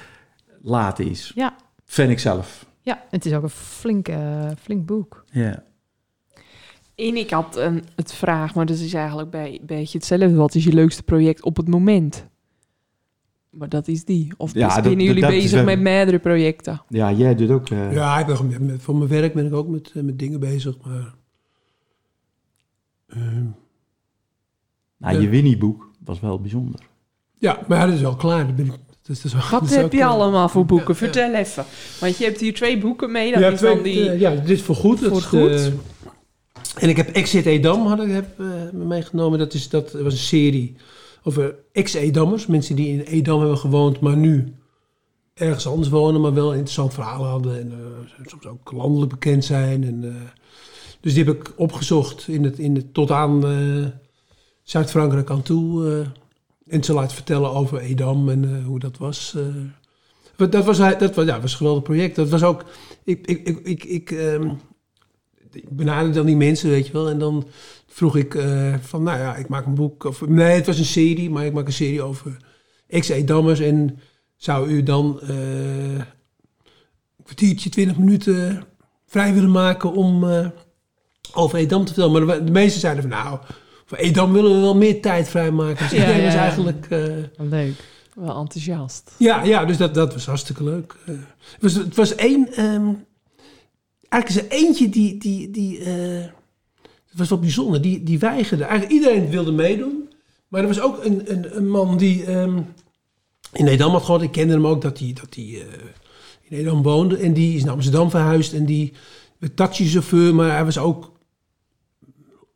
laten 0.63 1.07
is. 1.11 1.33
Ja. 1.35 1.57
Vind 1.85 2.11
ik 2.11 2.19
zelf. 2.19 2.67
Ja, 2.81 3.05
het 3.11 3.25
is 3.27 3.33
ook 3.33 3.43
een 3.43 3.49
flink, 3.51 4.09
eh, 4.09 4.51
flink 4.61 4.87
boek. 4.87 5.25
Ja. 5.31 5.63
En 6.95 7.17
ik 7.17 7.31
had 7.31 7.57
een, 7.57 7.85
het 7.97 8.13
vraag, 8.13 8.55
maar 8.55 8.67
dat 8.67 8.77
is 8.79 8.95
eigenlijk 8.95 9.31
bij 9.31 9.51
een 9.61 9.67
beetje 9.67 9.99
hetzelfde. 9.99 10.35
Wat 10.35 10.55
is 10.55 10.65
je 10.65 10.73
leukste 10.73 11.03
project 11.03 11.43
op 11.43 11.57
het 11.57 11.69
moment? 11.69 12.27
Maar 13.51 13.69
dat 13.69 13.89
is 13.89 14.05
die. 14.05 14.33
Of 14.37 14.55
Ja, 14.55 14.83
zijn 14.83 15.01
jullie 15.01 15.21
dat- 15.21 15.31
bezig 15.31 15.65
met 15.65 15.81
meerdere 15.81 16.19
projecten? 16.19 16.83
ja, 16.89 17.13
jij 17.13 17.35
doet 17.35 17.51
ook... 17.51 17.71
eh, 17.71 17.93
Ja, 17.93 18.19
ik 18.19 18.27
ben, 18.27 18.67
met- 18.67 18.83
voor 18.83 18.97
mijn 18.97 19.09
werk 19.11 19.35
ben 19.35 19.47
ik 19.47 19.53
ook 19.55 19.69
met, 19.69 19.93
eh, 19.95 20.03
met 20.03 20.19
dingen 20.19 20.41
bezig. 20.41 20.77
Maar, 20.85 21.15
ehm, 23.09 23.47
Nou, 24.97 25.21
je 25.21 25.29
Winnie-boek 25.29 25.91
was 26.05 26.21
wel 26.21 26.41
bijzonder. 26.41 26.81
ja, 27.39 27.61
maar 27.69 27.87
dat 27.87 27.95
is 27.95 28.01
wel 28.01 28.17
klaar. 28.17 28.47
Dat 28.47 28.57
ben 28.57 28.67
ik, 28.67 28.73
dat 29.23 29.33
Wat 29.51 29.71
heb 29.71 29.93
je 29.93 29.99
klaar. 29.99 30.09
allemaal 30.09 30.49
voor 30.49 30.67
boeken? 30.67 30.97
Vertel 30.97 31.35
even. 31.35 31.65
Want 32.01 32.17
je 32.19 32.25
hebt 32.25 32.41
hier 32.41 32.55
twee 32.55 32.79
boeken 32.79 33.13
mee. 33.13 33.33
Dat 33.33 33.41
ja, 33.41 33.49
is 33.51 33.59
twee- 33.59 33.83
die... 33.83 34.11
eh, 34.11 34.21
ja, 34.21 34.31
dit 34.35 34.49
is 34.51 34.63
voor 34.63 34.75
goed. 34.75 35.01
Dat 35.01 35.23
Voor 35.23 35.39
de- 35.49 35.73
en 36.79 36.89
ik 36.89 36.97
heb 36.97 37.09
Exit 37.09 37.47
Edam 37.47 37.87
had 37.87 38.01
ik, 38.03 38.11
heb, 38.11 38.41
eh, 38.41 38.47
meegenomen. 38.73 39.39
Dat, 39.39 39.55
is, 39.55 39.69
dat 39.69 39.93
was 39.93 40.13
een 40.13 40.19
serie 40.19 40.77
over 41.23 41.55
ex-Edammers. 41.73 42.47
Mensen 42.47 42.77
die 42.77 42.89
in 42.89 43.01
Edam 43.01 43.39
hebben 43.39 43.59
gewoond, 43.59 44.01
maar 44.01 44.17
nu 44.17 44.55
ergens 45.35 45.67
anders 45.67 45.89
wonen. 45.89 46.21
Maar 46.21 46.35
wel 46.35 46.47
een 46.49 46.53
interessant 46.55 46.95
verhaal 46.95 47.25
hadden. 47.25 47.59
En 47.61 47.73
eh, 47.73 48.27
soms 48.27 48.47
ook 48.47 48.73
landelijk 48.73 49.11
bekend 49.11 49.45
zijn. 49.45 49.85
En, 49.85 50.05
eh, 50.05 50.29
dus 51.01 51.15
die 51.15 51.25
heb 51.25 51.35
ik 51.37 51.53
opgezocht 51.57 52.29
in 52.29 52.45
het, 52.45 52.59
in 52.59 52.75
het, 52.75 52.95
tot 52.95 53.11
aan 53.11 53.47
eh, 53.47 53.87
Zuid-Frankrijk 54.63 55.31
aan 55.31 55.43
toe. 55.43 56.05
En 56.71 56.85
ze 56.85 56.93
laten 56.93 57.17
vertellen 57.17 57.51
over 57.51 57.79
Edam 57.79 58.29
en 58.29 58.45
eh, 58.45 58.65
hoe 58.65 58.79
dat 58.79 58.99
was. 58.99 59.35
eh. 59.37 59.45
Dat 60.37 60.65
was, 60.65 60.79
dat 60.79 61.15
was, 61.15 61.27
ja, 61.27 61.41
was 61.41 61.51
een 61.51 61.57
geweldig 61.57 61.83
project. 61.83 62.17
Dat 62.17 62.29
was 62.29 62.43
ook... 62.43 62.65
Ik, 63.05 63.27
ik, 63.27 63.49
ik, 63.49 63.59
ik, 63.59 63.85
ik, 63.85 64.11
ehm, 64.11 64.55
benaderde 65.69 66.15
dan 66.15 66.27
die 66.27 66.37
mensen, 66.37 66.71
weet 66.71 66.87
je 66.87 66.93
wel. 66.93 67.09
En 67.09 67.19
dan 67.19 67.47
vroeg 67.87 68.17
ik 68.17 68.35
eh, 68.35 68.75
van, 68.81 69.03
nou 69.03 69.19
ja, 69.19 69.37
ik 69.37 69.49
maak 69.49 69.67
een 69.67 69.75
boek. 69.75 70.05
Of, 70.05 70.27
nee, 70.27 70.55
het 70.55 70.67
was 70.67 70.79
een 70.79 70.85
serie, 70.85 71.31
maar 71.31 71.47
ik 71.47 71.53
maak 71.53 71.67
een 71.67 71.73
serie 71.73 72.03
over 72.03 72.37
ex-Edammers. 72.89 73.61
En 73.61 73.99
zou 74.37 74.69
u 74.69 74.83
dan 74.83 75.19
een 75.23 76.05
kwartiertje, 77.25 77.71
twintig 77.71 77.99
minuten 77.99 78.65
vrij 79.07 79.35
willen 79.35 79.51
maken 79.51 79.93
om 79.93 80.25
over 81.35 81.59
Edam 81.59 81.85
te 81.85 81.93
vertellen? 81.93 82.27
Maar 82.27 82.39
de, 82.39 82.45
de 82.45 82.53
meesten 82.53 82.81
zeiden 82.81 83.03
van, 83.03 83.11
nou, 83.11 83.39
voor 83.91 83.99
Edam 83.99 84.33
willen 84.33 84.55
we 84.55 84.61
wel 84.61 84.77
meer 84.77 85.01
tijd 85.01 85.29
vrijmaken. 85.29 85.89
Dus 85.89 85.99
iedereen 85.99 86.25
was 86.25 86.35
eigenlijk... 86.35 86.87
eh, 86.91 87.15
Leuk. 87.37 87.75
Wel 88.15 88.37
enthousiast. 88.37 89.15
ja, 89.19 89.43
ja 89.43 89.65
dus 89.65 89.77
dat, 89.77 89.95
dat 89.95 90.13
was 90.13 90.27
hartstikke 90.27 90.65
leuk. 90.65 90.97
Eh, 91.07 91.15
het, 91.53 91.63
was, 91.63 91.75
het 91.75 91.97
was 91.97 92.15
één... 92.15 92.53
ehm, 92.53 92.93
eigenlijk 94.09 94.29
is 94.29 94.37
er 94.37 94.49
eentje 94.49 94.89
die... 94.89 95.19
die, 95.19 95.51
die 95.51 95.79
eh, 95.79 96.25
het 96.83 97.19
was 97.19 97.29
wel 97.29 97.39
bijzonder. 97.39 97.83
Die, 97.83 98.03
die 98.03 98.19
weigerde. 98.19 98.65
Eigenlijk 98.65 98.93
iedereen 98.93 99.31
wilde 99.31 99.53
meedoen. 99.53 100.09
Maar 100.49 100.61
er 100.61 100.67
was 100.67 100.81
ook 100.81 101.05
een, 101.05 101.33
een, 101.33 101.57
een 101.57 101.69
man 101.69 101.97
die... 101.97 102.25
ehm, 102.25 102.59
in 103.53 103.65
Nederland 103.65 103.93
had 103.93 104.05
gehad. 104.05 104.23
Ik 104.23 104.33
kende 104.33 104.53
hem 104.53 104.67
ook 104.67 104.83
dat 104.83 104.99
hij 104.99 105.13
dat 105.21 105.37
eh, 105.37 105.45
in 105.45 106.49
Nederland 106.49 106.85
woonde. 106.85 107.17
En 107.17 107.33
die 107.33 107.57
is 107.57 107.65
naar 107.65 107.75
Amsterdam 107.75 108.11
verhuisd. 108.11 108.53
En 108.53 108.65
die 108.65 108.93
taxichauffeur. 109.55 110.35
Maar 110.35 110.51
hij 110.51 110.65
was 110.65 110.79
ook 110.79 111.13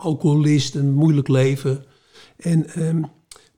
alcoholist. 0.04 0.74
Een 0.74 0.94
moeilijk 0.94 1.28
leven. 1.28 1.84
En... 2.36 2.66
ehm, 2.68 3.02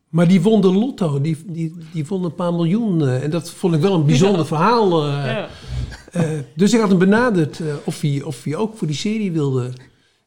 maar 0.09 0.29
die 0.29 0.43
won 0.43 0.61
de 0.61 0.73
lotto, 0.73 1.21
die, 1.21 1.37
die, 1.47 1.75
die 1.93 2.07
won 2.07 2.25
een 2.25 2.35
paar 2.35 2.55
miljoen. 2.55 3.03
eh, 3.03 3.23
en 3.23 3.31
dat 3.31 3.51
vond 3.51 3.75
ik 3.75 3.81
wel 3.81 3.95
een 3.95 4.05
bijzonder 4.07 4.39
Ja. 4.41 4.45
verhaal. 4.47 5.03
eh. 5.07 5.09
Ja. 5.27 5.49
Eh, 6.13 6.31
dus 6.57 6.73
ik 6.75 6.81
had 6.81 6.89
hem 6.89 6.99
benaderd 6.99 7.61
of, 7.85 8.01
hij, 8.01 8.23
of 8.23 8.45
hij 8.45 8.57
ook 8.57 8.77
voor 8.77 8.87
die 8.87 8.97
serie 8.97 9.33
wilde. 9.33 9.73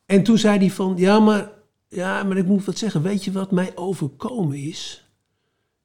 En 0.05 0.23
toen 0.23 0.37
zei 0.37 0.57
hij 0.57 0.71
van, 0.71 0.93
ja 0.97 1.19
maar, 1.19 1.49
ja, 1.87 2.23
maar 2.23 2.37
ik 2.37 2.45
moet 2.45 2.65
wat 2.65 2.77
zeggen. 2.77 3.01
Weet 3.01 3.23
je 3.23 3.31
wat 3.31 3.51
mij 3.51 3.71
overkomen 3.75 4.57
is? 4.57 5.07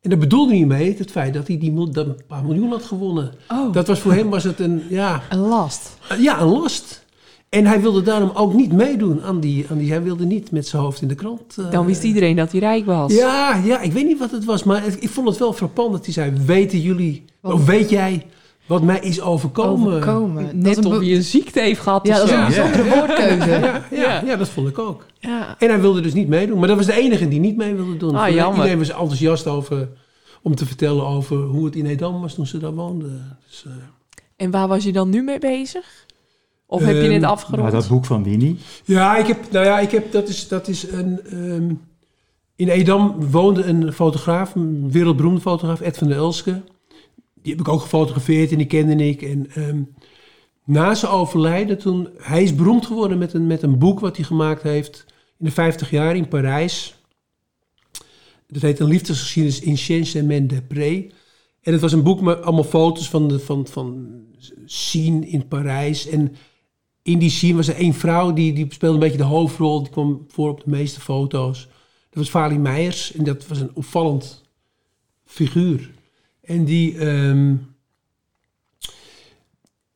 En 0.00 0.10
daar 0.10 0.18
bedoelde 0.18 0.56
hij 0.56 0.66
mee 0.66 0.94
het 0.98 1.10
feit 1.10 1.34
dat 1.34 1.46
hij 1.46 1.58
die 1.58 1.90
dat 1.90 2.06
een 2.06 2.20
paar 2.26 2.44
miljoen 2.44 2.70
had 2.70 2.84
gewonnen. 2.84 3.32
Oh. 3.48 3.72
Dat 3.72 3.86
was 3.86 4.00
voor 4.00 4.12
hem 4.12 4.30
was 4.30 4.44
het 4.44 4.60
een, 4.60 4.82
ja, 4.88 5.22
Een 5.28 5.38
last. 5.38 5.98
ja, 6.18 6.40
een 6.40 6.48
last. 6.48 7.03
En 7.54 7.66
hij 7.66 7.80
wilde 7.80 8.02
daarom 8.02 8.30
ook 8.34 8.54
niet 8.54 8.72
meedoen 8.72 9.22
aan 9.22 9.40
die, 9.40 9.66
aan 9.70 9.78
die 9.78 9.90
hij 9.90 10.02
wilde 10.02 10.24
niet 10.24 10.50
met 10.50 10.66
zijn 10.68 10.82
hoofd 10.82 11.02
in 11.02 11.08
de 11.08 11.14
krant. 11.14 11.56
eh, 11.58 11.70
Dan 11.70 11.86
wist 11.86 12.02
iedereen 12.02 12.36
dat 12.36 12.50
hij 12.50 12.60
rijk 12.60 12.86
was. 12.86 13.12
ja, 13.14 13.60
ja, 13.64 13.80
ik 13.80 13.92
weet 13.92 14.04
niet 14.06 14.18
wat 14.18 14.30
het 14.30 14.44
was, 14.44 14.64
maar 14.64 14.82
het- 14.84 15.02
ik 15.02 15.08
vond 15.08 15.28
het 15.28 15.38
wel 15.38 15.52
frappant 15.52 15.92
dat 15.92 16.04
hij 16.04 16.14
zei: 16.14 16.32
Weten 16.46 16.80
jullie, 16.80 17.24
of 17.42 17.66
weet 17.66 17.90
jij 17.90 18.26
wat 18.66 18.82
mij 18.82 18.98
is 19.00 19.20
overkomen? 19.20 19.86
Overkomen. 19.92 20.44
Dat 20.44 20.54
Net 20.54 20.84
of 20.86 20.98
be- 20.98 21.04
hij 21.04 21.14
een 21.14 21.22
ziekte 21.22 21.60
heeft 21.60 21.80
gehad. 21.80 22.06
Ja, 22.06 22.14
dat 22.18 22.24
is 22.24 22.30
zo. 22.30 22.38
een 22.40 22.44
bijzondere 22.46 22.94
woordkeuze. 22.96 23.80
Ja, 23.90 24.22
ja, 24.26 24.36
dat 24.36 24.48
vond 24.48 24.68
ik 24.68 24.78
ook. 24.78 25.06
Ja. 25.20 25.56
En 25.58 25.68
hij 25.68 25.80
wilde 25.80 26.00
dus 26.00 26.12
niet 26.14 26.28
meedoen, 26.28 26.58
maar 26.58 26.68
dat 26.68 26.76
was 26.76 26.86
de 26.86 26.92
enige 27.00 27.28
die 27.28 27.40
niet 27.40 27.56
mee 27.56 27.74
wilde 27.74 27.96
doen. 27.96 28.14
Ah. 28.14 28.28
Iedereen 28.28 28.78
was 28.78 28.88
enthousiast 28.90 29.46
over 29.46 29.88
om 30.42 30.54
te 30.54 30.66
vertellen 30.66 31.06
over 31.06 31.36
hoe 31.36 31.64
het 31.64 31.76
in 31.76 31.86
Edam 31.86 32.20
was 32.20 32.34
toen 32.34 32.46
ze 32.46 32.58
daar 32.58 32.74
woonden. 32.74 33.36
Dus, 33.48 33.64
eh, 33.66 33.72
En 34.36 34.50
waar 34.50 34.68
was 34.68 34.84
je 34.84 34.92
dan 34.92 35.10
nu 35.10 35.22
mee 35.22 35.38
bezig? 35.38 36.03
Of 36.74 36.84
heb 36.84 36.94
je 36.94 37.00
Ehm, 37.00 37.10
net 37.10 37.20
Maar 37.20 37.30
afgerond? 37.30 37.72
dat 37.72 37.88
boek 37.88 38.04
van 38.04 38.22
Winnie. 38.24 38.58
Ja, 38.84 39.16
ik 39.16 39.26
heb, 39.26 39.50
nou 39.50 39.64
ja, 39.64 39.80
ik 39.80 39.90
heb, 39.90 40.12
dat 40.12 40.28
is, 40.28 40.48
dat 40.48 40.68
is 40.68 40.90
een, 40.90 41.20
ehm, 41.30 41.72
in 42.56 42.68
Edam 42.68 43.30
woonde 43.30 43.64
een 43.64 43.92
fotograaf, 43.92 44.54
een 44.54 44.90
wereldberoemde 44.90 45.40
fotograaf, 45.40 45.80
Ed 45.80 45.98
van 45.98 46.08
der 46.08 46.16
Elske. 46.16 46.62
Die 47.42 47.52
heb 47.52 47.60
ik 47.60 47.68
ook 47.68 47.80
gefotografeerd 47.80 48.50
en 48.50 48.58
die 48.58 48.66
kende 48.66 49.06
ik. 49.08 49.22
En 49.22 49.46
ehm, 49.54 49.82
na 50.64 50.94
zijn 50.94 51.12
overlijden, 51.12 51.78
toen, 51.78 52.08
hij 52.18 52.42
is 52.42 52.54
beroemd 52.54 52.86
geworden 52.86 53.18
met 53.18 53.32
een, 53.34 53.46
met 53.46 53.62
een 53.62 53.78
boek 53.78 54.00
wat 54.00 54.16
hij 54.16 54.24
gemaakt 54.24 54.62
heeft 54.62 55.04
in 55.38 55.44
de 55.44 55.50
50 55.50 55.90
jaar 55.90 56.16
in 56.16 56.28
Parijs. 56.28 56.94
Dat 58.46 58.62
heet 58.62 58.80
Een 58.80 58.88
liefdesgeschiedenis 58.88 59.60
in 59.60 59.78
Saint-Germain 59.78 60.46
des 60.46 60.60
Prés. 60.68 61.04
En 61.62 61.72
het 61.72 61.80
was 61.80 61.92
een 61.92 62.02
boek 62.02 62.20
met 62.20 62.42
allemaal 62.42 62.64
foto's 62.64 63.08
van, 63.10 63.28
de, 63.28 63.38
van, 63.38 63.66
van 63.66 64.06
scene 64.64 65.26
in 65.26 65.48
Parijs. 65.48 66.08
En 66.08 66.34
in 67.04 67.18
die 67.18 67.30
scene 67.30 67.56
was 67.56 67.68
er 67.68 67.76
één 67.76 67.94
vrouw 67.94 68.32
die, 68.32 68.52
die 68.52 68.66
speelde 68.68 68.94
een 68.94 69.00
beetje 69.00 69.16
de 69.16 69.24
hoofdrol. 69.24 69.82
Die 69.82 69.90
kwam 69.92 70.24
voor 70.28 70.50
op 70.50 70.64
de 70.64 70.70
meeste 70.70 71.00
foto's. 71.00 71.68
Dat 72.10 72.14
was 72.22 72.30
Vali 72.30 72.58
Meijers. 72.58 73.12
En 73.12 73.24
dat 73.24 73.46
was 73.46 73.60
een 73.60 73.70
opvallend 73.74 74.42
figuur. 75.24 75.90
En 76.40 76.64
die... 76.64 76.98
ehm, 76.98 77.54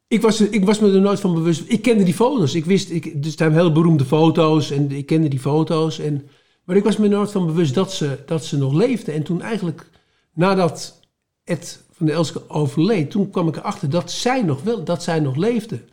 ik, 0.09 0.23
was, 0.23 0.41
er- 0.41 0.53
ik 0.53 0.65
was 0.65 0.79
me 0.79 0.93
er 0.93 1.01
nooit 1.01 1.21
van 1.21 1.35
bewust. 1.35 1.63
Ik 1.67 1.83
kende 1.83 2.05
die 2.05 2.15
foto's. 2.15 2.55
Ik 2.55 2.65
wist, 2.65 2.91
ik, 2.91 3.23
dus 3.23 3.37
zijn 3.37 3.53
hele 3.53 3.73
beroemde 3.73 4.05
foto's. 4.05 4.71
En 4.71 4.91
ik 4.91 5.07
kende 5.07 5.29
die 5.29 5.41
foto's. 5.41 5.99
En, 5.99 6.29
maar 6.65 6.77
ik 6.77 6.85
was 6.85 6.97
me 6.97 7.05
er 7.05 7.11
nooit 7.11 7.31
van 7.31 7.47
bewust 7.47 7.75
dat 7.75 7.93
ze, 7.93 8.19
dat 8.27 8.45
ze 8.45 8.57
nog 8.59 8.73
leefde. 8.73 9.13
En 9.13 9.23
toen 9.23 9.43
eigenlijk, 9.43 9.91
nadat 10.35 11.01
Ed 11.45 11.85
van 11.93 12.07
der 12.07 12.15
Elske 12.15 12.51
overleed... 12.51 13.11
toen 13.11 13.31
kwam 13.31 13.49
ik 13.49 13.57
erachter 13.57 13.91
dat 13.91 14.11
zij 14.11 14.43
nog, 14.43 14.63
wel, 14.63 14.85
dat 14.85 15.03
zij 15.03 15.21
nog 15.21 15.37
leefde. 15.37 15.85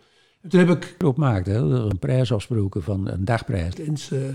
En 0.45 0.51
toen 0.51 0.59
heb 0.59 0.69
ik 0.69 1.03
op 1.03 1.17
maakte. 1.17 1.49
Hè? 1.49 1.57
Er 1.57 1.85
Een 1.85 1.99
prijs 1.99 2.31
afsproken 2.31 2.83
van 2.83 3.07
een 3.07 3.25
dagprijs. 3.25 3.75
En 3.75 3.97
ze, 3.97 4.33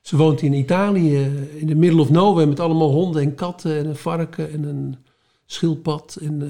ze 0.00 0.16
woont 0.16 0.42
in 0.42 0.52
Italië, 0.52 1.16
in 1.56 1.66
de 1.66 1.74
middle 1.74 2.00
of 2.00 2.10
nowhere, 2.10 2.48
met 2.48 2.60
allemaal 2.60 2.90
honden 2.90 3.22
en 3.22 3.34
katten 3.34 3.78
en 3.78 3.86
een 3.86 3.96
varken 3.96 4.52
en 4.52 4.62
een 4.62 4.96
schildpad. 5.46 6.18
En, 6.20 6.42
eh, 6.42 6.48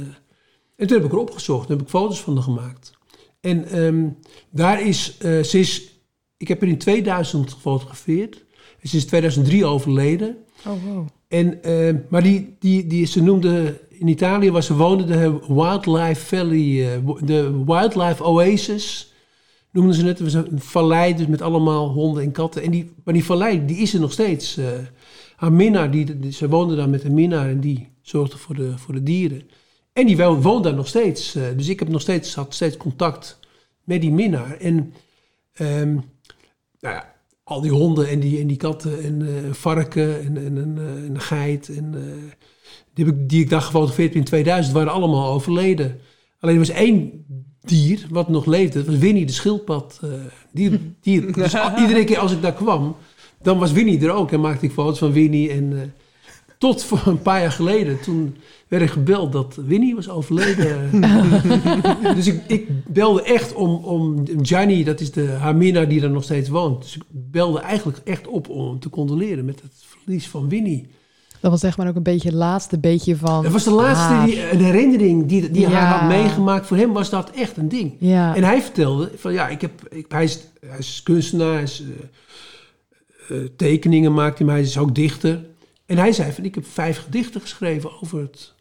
en 0.77 0.87
toen 0.87 0.97
heb 0.97 1.05
ik 1.05 1.11
haar 1.11 1.21
opgezocht, 1.21 1.67
toen 1.67 1.77
heb 1.77 1.85
ik 1.85 1.91
foto's 1.91 2.21
van 2.21 2.35
haar 2.35 2.43
gemaakt. 2.43 2.93
En 3.41 3.69
ehm, 3.69 4.09
daar 4.51 4.87
is, 4.87 5.17
eh, 5.19 5.41
ze 5.41 5.59
is, 5.59 6.01
ik 6.37 6.49
heb 6.49 6.61
haar 6.61 6.71
in 6.71 6.79
2000 6.79 7.53
gefotografeerd. 7.53 8.45
En 8.81 8.89
ze 8.89 8.97
is 8.97 9.07
2003 9.07 9.65
overleden. 9.65 10.37
Oh, 10.67 10.85
wow. 10.85 11.09
En, 11.29 11.63
eh, 11.63 11.95
maar 12.09 12.23
die, 12.23 12.57
die, 12.59 12.87
die, 12.87 13.07
ze 13.07 13.23
noemde 13.23 13.81
in 14.03 14.09
Italië, 14.09 14.51
waar 14.51 14.63
ze 14.63 14.75
woonde, 14.77 15.05
de 15.05 15.39
Wildlife 15.49 16.37
Valley, 16.37 16.95
eh, 16.95 17.17
de 17.25 17.65
Wildlife 17.65 18.25
Oasis, 18.25 19.13
noemden 19.71 19.95
ze 19.95 20.07
het. 20.07 20.21
Was 20.21 20.35
een 20.35 20.61
vallei 20.61 21.15
dus 21.15 21.27
met 21.27 21.43
allemaal 21.43 21.89
honden 21.89 22.23
en 22.23 22.33
katten. 22.33 22.63
En 22.63 22.71
die, 22.71 22.91
maar 23.05 23.15
die 23.15 23.25
vallei, 23.25 23.65
die 23.67 23.77
is 23.77 23.95
er 23.95 24.01
nog 24.01 24.13
steeds. 24.13 24.57
eh 24.57 24.67
haar 25.37 25.53
minnaar, 25.53 25.91
die, 25.91 26.33
ze 26.33 26.49
woonde 26.49 26.77
daar 26.77 26.89
met 26.89 27.05
een 27.05 27.15
minnaar 27.15 27.49
en 27.49 27.61
die 27.61 27.89
zorgde 28.03 28.39
voor 28.39 28.55
de, 28.55 28.79
voor 28.79 28.95
de 28.95 29.03
dieren. 29.03 29.43
En 29.93 30.07
die 30.07 30.17
wo- 30.17 30.41
woont 30.41 30.65
daar 30.65 30.75
nog 30.75 30.87
steeds. 30.89 31.35
eh, 31.35 31.43
dus 31.57 31.69
ik 31.69 31.79
heb 31.79 31.89
nog 31.89 32.01
steeds, 32.01 32.35
had 32.35 32.55
steeds 32.55 32.77
contact 32.77 33.39
met 33.85 34.01
die 34.01 34.13
minnaar. 34.13 34.57
En 34.57 34.95
ehm, 35.53 35.97
nou 36.81 37.03
al 37.45 37.61
die 37.61 37.71
honden 37.71 38.09
en 38.09 38.21
die, 38.21 38.41
en 38.41 38.47
die 38.47 38.57
katten 38.57 39.03
en 39.03 39.55
varken 39.55 40.21
en, 40.25 40.37
en, 40.37 40.59
en, 40.59 40.77
een 41.11 41.21
geit. 41.21 41.69
En, 41.69 41.95
die, 42.95 43.07
ik, 43.07 43.29
die 43.29 43.43
ik 43.43 43.51
daar 43.51 43.61
gefotografeerd 43.61 44.09
heb 44.09 44.19
in 44.19 44.25
2000 44.25 44.75
waren 44.75 44.93
allemaal 44.93 45.33
overleden. 45.33 45.99
Alleen 46.41 46.55
er 46.55 46.61
was 46.61 46.69
één 46.69 47.25
dier 47.61 48.07
wat 48.11 48.29
nog 48.29 48.47
leefde. 48.47 48.79
Dat 48.79 48.87
was 48.87 48.99
Winnie 48.99 49.27
de 49.27 49.33
schildpad. 49.33 50.01
die, 50.53 50.95
die, 51.01 51.27
dus 51.33 51.55
iedere 51.79 52.05
keer 52.05 52.19
als 52.19 52.33
ik 52.33 52.43
daar 52.43 52.55
kwam, 52.55 52.97
dan 53.43 53.59
was 53.59 53.73
Winnie 53.73 54.01
er 54.01 54.13
ook. 54.13 54.33
En 54.33 54.41
maakte 54.41 54.67
ik 54.67 54.73
foto's 54.73 54.99
van 54.99 55.13
Winnie. 55.13 55.51
En, 55.51 55.73
eh, 55.73 55.81
tot 56.63 56.85
voor 56.85 57.03
een 57.07 57.23
paar 57.23 57.41
jaar 57.41 57.53
geleden, 57.53 58.01
toen 58.01 58.37
werd 58.69 58.83
ik 58.83 58.91
gebeld 58.91 59.33
dat 59.33 59.59
Winnie 59.67 59.95
was 59.95 60.09
overleden. 60.09 60.91
dus 62.17 62.27
ik, 62.27 62.43
ik 62.47 62.69
belde 62.87 63.23
echt 63.23 63.55
om, 63.55 63.75
om 63.75 64.25
Gianni, 64.43 64.85
dat 64.85 65.01
is 65.01 65.13
de 65.13 65.27
Hamina 65.27 65.85
die 65.85 66.01
daar 66.01 66.11
nog 66.11 66.23
steeds 66.23 66.49
woont. 66.49 66.83
Dus 66.83 66.97
ik 66.97 67.03
belde 67.09 67.59
eigenlijk 67.59 68.01
echt 68.05 68.27
op 68.27 68.49
om 68.49 68.79
te 68.79 68.91
condoleren 68.91 69.45
met 69.45 69.63
het 69.63 69.73
verlies 69.87 70.29
van 70.29 70.49
Winnie. 70.49 70.87
Dat 71.43 71.51
was 71.51 71.61
zeg 71.61 71.77
maar 71.77 71.89
ook 71.89 71.97
een 71.97 72.03
beetje 72.03 72.29
het 72.29 72.37
laatste 72.37 72.79
beetje 72.79 73.17
van... 73.17 73.43
Dat 73.43 73.53
was 73.53 73.65
de 73.65 73.71
laatste 73.71 74.13
haar. 74.13 74.27
die, 74.27 74.51
een 74.51 74.61
herinnering 74.61 75.27
die, 75.27 75.51
die 75.51 75.67
had 75.67 76.09
meegemaakt. 76.09 76.67
Voor 76.67 76.77
hem 76.77 76.93
was 76.93 77.11
dat 77.11 77.31
echt 77.31 77.57
een 77.57 77.69
ding. 77.69 77.97
Ja. 77.99 78.37
En 78.37 78.45
hij 78.45 78.63
vertelde 78.63 79.11
van 79.17 79.33
ja, 79.33 79.49
ik 79.49 79.61
heb, 79.61 79.89
ik, 79.89 80.07
hij, 80.09 80.25
is, 80.25 80.39
hij 80.67 80.79
is 80.79 81.03
kunstenaar, 81.03 81.53
hij 81.53 81.63
is, 81.63 81.83
eh, 83.29 83.37
eh, 83.37 83.49
tekeningen 83.57 84.13
maakt 84.13 84.39
hij, 84.39 84.47
maar 84.47 84.57
hij 84.57 84.65
is 84.65 84.79
ook 84.79 84.95
dichter. 84.95 85.45
En 85.87 85.99
hij 85.99 86.13
zei 86.13 86.33
van 86.33 86.45
ik 86.45 86.55
heb 86.55 86.67
vijf 86.67 87.03
gedichten 87.03 87.41
geschreven 87.41 87.91
over 88.03 88.21
het, 88.21 88.55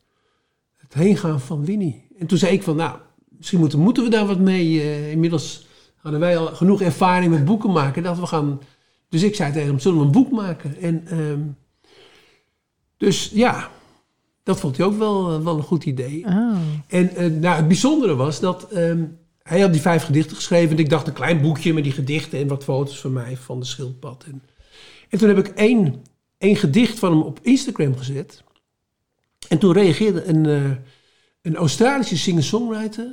het 0.78 0.94
heengaan 0.94 1.40
van 1.40 1.66
Winnie. 1.66 2.08
En 2.20 2.28
toen 2.28 2.38
zei 2.38 2.54
ik 2.54 2.64
van 2.64 2.76
nou, 2.76 2.98
misschien 3.38 3.60
moeten, 3.60 3.80
moeten 3.80 4.04
we 4.04 4.10
daar 4.10 4.28
wat 4.28 4.40
mee. 4.40 4.82
eh, 4.82 5.12
inmiddels 5.12 5.68
hadden 5.96 6.20
wij 6.20 6.38
al 6.38 6.48
genoeg 6.48 6.82
ervaring 6.82 7.32
met 7.32 7.46
boeken 7.46 7.72
maken. 7.72 8.04
Dat 8.04 8.20
we 8.20 8.26
gaan, 8.26 8.62
dus 9.10 9.24
ik 9.24 9.36
zei 9.36 9.52
tegen 9.52 9.68
hem, 9.68 9.80
zullen 9.80 10.00
we 10.00 10.06
een 10.06 10.12
boek 10.12 10.32
maken? 10.32 10.82
En 10.82 11.08
ehm, 11.08 11.40
dus 13.02 13.30
ja, 13.34 13.72
dat 14.44 14.60
vond 14.60 14.78
hij 14.78 14.86
ook 14.86 14.98
wel, 14.98 15.32
eh, 15.32 15.44
wel 15.44 15.58
een 15.58 15.64
goed 15.64 15.86
idee. 15.86 16.26
Oh. 16.26 16.58
En 16.88 17.16
eh, 17.16 17.30
nou, 17.30 17.56
het 17.56 17.68
bijzondere 17.68 18.16
was 18.16 18.40
dat 18.40 18.72
ehm, 18.72 19.04
hij 19.44 19.60
had 19.60 19.72
die 19.72 19.82
vijf 19.82 20.04
gedichten 20.04 20.36
geschreven. 20.36 20.76
En 20.76 20.84
ik 20.84 20.90
dacht 20.90 21.08
een 21.08 21.14
klein 21.14 21.42
boekje 21.42 21.74
met 21.74 21.84
die 21.84 21.92
gedichten 21.92 22.40
en 22.40 22.48
wat 22.48 22.64
foto's 22.64 23.00
van 23.00 23.14
mij 23.14 23.38
van 23.38 23.60
de 23.60 23.66
schildpad. 23.66 24.24
En, 24.24 24.44
en 25.10 25.18
toen 25.18 25.28
heb 25.28 25.38
ik 25.38 25.48
één, 25.48 26.04
één 26.38 26.56
gedicht 26.56 27.00
van 27.00 27.12
hem 27.12 27.22
op 27.22 27.40
Instagram 27.42 27.98
gezet. 27.98 28.44
En 29.48 29.58
toen 29.58 29.74
reageerde 29.74 30.24
een, 30.26 30.46
eh, 30.46 30.72
een 31.42 31.56
Australische 31.56 32.18
singer-songwriter. 32.18 33.08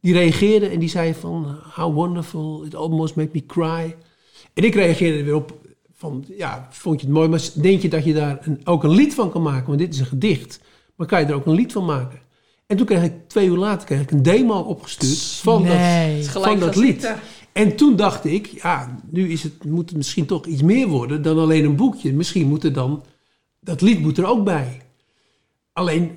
Die 0.00 0.12
reageerde 0.12 0.68
en 0.68 0.78
die 0.78 0.88
zei 0.88 1.14
van... 1.14 1.58
How 1.74 1.94
wonderful, 1.94 2.64
it 2.64 2.74
almost 2.74 3.14
made 3.14 3.30
me 3.32 3.46
cry. 3.46 3.96
En 4.54 4.64
ik 4.64 4.74
reageerde 4.74 5.18
er 5.18 5.24
weer 5.24 5.34
op 5.34 5.61
van... 6.02 6.24
Ja, 6.36 6.68
vond 6.70 7.00
je 7.00 7.06
het 7.06 7.14
mooi, 7.14 7.28
maar 7.28 7.48
denk 7.54 7.82
je 7.82 7.88
dat 7.88 8.04
je 8.04 8.12
daar 8.12 8.38
een, 8.40 8.60
ook 8.64 8.84
een 8.84 8.90
lied 8.90 9.14
van 9.14 9.30
kan 9.30 9.42
maken? 9.42 9.66
Want 9.66 9.78
dit 9.78 9.94
is 9.94 10.00
een 10.00 10.06
gedicht. 10.06 10.60
Maar 10.96 11.06
kan 11.06 11.20
je 11.20 11.26
er 11.26 11.34
ook 11.34 11.46
een 11.46 11.54
lied 11.54 11.72
van 11.72 11.84
maken? 11.84 12.18
En 12.66 12.76
toen 12.76 12.86
kreeg 12.86 13.02
ik 13.02 13.12
twee 13.26 13.48
uur 13.48 13.56
later 13.56 13.86
kreeg 13.86 14.00
ik 14.00 14.10
een 14.10 14.22
demo 14.22 14.58
opgestuurd 14.60 15.18
van 15.42 15.64
dat, 15.66 16.26
van 16.26 16.58
dat 16.58 16.76
lied. 16.76 17.14
En 17.52 17.76
toen 17.76 17.96
dacht 17.96 18.24
ik, 18.24 18.46
ja, 18.46 18.98
nu 19.10 19.30
is 19.30 19.42
het, 19.42 19.64
moet 19.64 19.88
het 19.88 19.96
misschien 19.96 20.26
toch 20.26 20.46
iets 20.46 20.62
meer 20.62 20.88
worden 20.88 21.22
dan 21.22 21.38
alleen 21.38 21.64
een 21.64 21.76
boekje. 21.76 22.12
Misschien 22.12 22.48
moet 22.48 22.64
er 22.64 22.72
dan, 22.72 23.04
dat 23.60 23.80
lied 23.80 24.00
moet 24.00 24.18
er 24.18 24.26
ook 24.26 24.44
bij. 24.44 24.80
Alleen, 25.72 26.10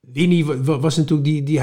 Winnie 0.00 0.44
wa- 0.44 0.60
wa- 0.62 0.78
was 0.78 0.96
natuurlijk 0.96 1.28
die, 1.28 1.42
die 1.42 1.60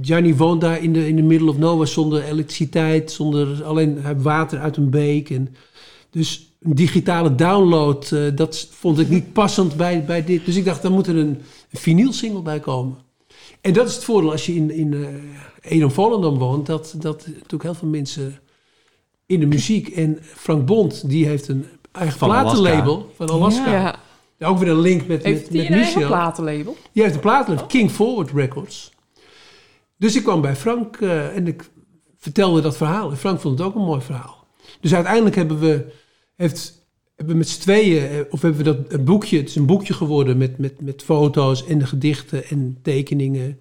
Gianni 0.00 0.34
woont 0.34 0.60
daar 0.60 0.82
in 0.82 0.92
de, 0.92 1.08
in 1.08 1.16
de 1.16 1.22
middle 1.22 1.50
of 1.50 1.58
nowhere 1.58 1.86
zonder 1.86 2.22
elektriciteit, 2.24 3.10
zonder 3.10 3.64
alleen 3.64 3.98
hij 4.00 4.12
heeft 4.12 4.22
water 4.22 4.58
uit 4.58 4.76
een 4.76 4.90
beek. 4.90 5.30
En, 5.30 5.54
dus 6.10 6.45
een 6.60 6.74
digitale 6.74 7.34
download, 7.34 8.12
eh, 8.12 8.20
dat 8.34 8.68
vond 8.70 8.98
ik 8.98 9.08
niet 9.08 9.32
passend 9.32 9.76
bij, 9.76 10.04
bij 10.04 10.24
dit. 10.24 10.44
Dus 10.44 10.56
ik 10.56 10.64
dacht, 10.64 10.82
daar 10.82 10.90
moet 10.90 11.06
er 11.06 11.16
een, 11.16 11.42
een 11.70 11.78
vinylsingle 11.78 12.42
bij 12.42 12.60
komen. 12.60 12.96
En 13.60 13.72
dat 13.72 13.88
is 13.88 13.94
het 13.94 14.04
voordeel 14.04 14.30
als 14.30 14.46
je 14.46 14.54
in, 14.54 14.70
in 14.70 14.92
uh, 14.92 15.08
Edom 15.60 15.90
Volendam 15.90 16.38
woont, 16.38 16.66
dat, 16.66 16.94
dat 16.98 17.26
natuurlijk 17.26 17.62
heel 17.62 17.74
veel 17.74 17.88
mensen 17.88 18.38
in 19.26 19.40
de 19.40 19.46
muziek. 19.46 19.88
En 19.88 20.18
Frank 20.22 20.66
Bond, 20.66 21.08
die 21.08 21.26
heeft 21.26 21.48
een 21.48 21.66
eigen 21.92 22.18
Van 22.18 22.28
platenlabel 22.28 23.10
van 23.16 23.28
Alaska. 23.28 23.72
Ja. 23.72 23.96
Ja, 24.38 24.46
Ook 24.46 24.58
weer 24.58 24.68
een 24.68 24.80
link 24.80 25.06
met, 25.06 25.22
Heeft 25.22 25.40
met, 25.42 25.48
hij 25.50 25.58
met 25.58 25.68
een 25.68 25.74
eigen 25.74 26.00
Michel. 26.00 26.16
platenlabel? 26.16 26.76
Die 26.92 27.02
heeft 27.02 27.14
een 27.14 27.20
platenlabel, 27.20 27.66
King 27.66 27.90
Forward 27.90 28.30
Records. 28.30 28.92
Dus 29.96 30.16
ik 30.16 30.22
kwam 30.22 30.40
bij 30.40 30.56
Frank 30.56 30.96
eh, 30.96 31.36
en 31.36 31.46
ik 31.46 31.70
vertelde 32.18 32.60
dat 32.60 32.76
verhaal. 32.76 33.10
En 33.10 33.16
Frank 33.16 33.40
vond 33.40 33.58
het 33.58 33.68
ook 33.68 33.74
een 33.74 33.84
mooi 33.84 34.00
verhaal. 34.00 34.44
Dus 34.80 34.94
uiteindelijk 34.94 35.36
hebben 35.36 35.58
we, 35.58 35.92
heeft, 36.36 36.86
hebben 37.14 37.34
we 37.34 37.38
met 37.38 37.48
z'n 37.48 37.60
tweeën, 37.60 38.08
eh, 38.08 38.20
of 38.30 38.42
hebben 38.42 38.64
we 38.64 38.74
dat 38.74 38.92
een 38.92 39.04
boekje, 39.04 39.36
het 39.38 39.48
is 39.48 39.56
een 39.56 39.66
boekje 39.66 39.94
geworden 39.94 40.38
met, 40.38 40.58
met, 40.58 40.80
met 40.80 41.02
foto's 41.02 41.66
en 41.66 41.78
de 41.78 41.86
gedichten 41.86 42.44
en 42.44 42.78
tekeningen 42.82 43.60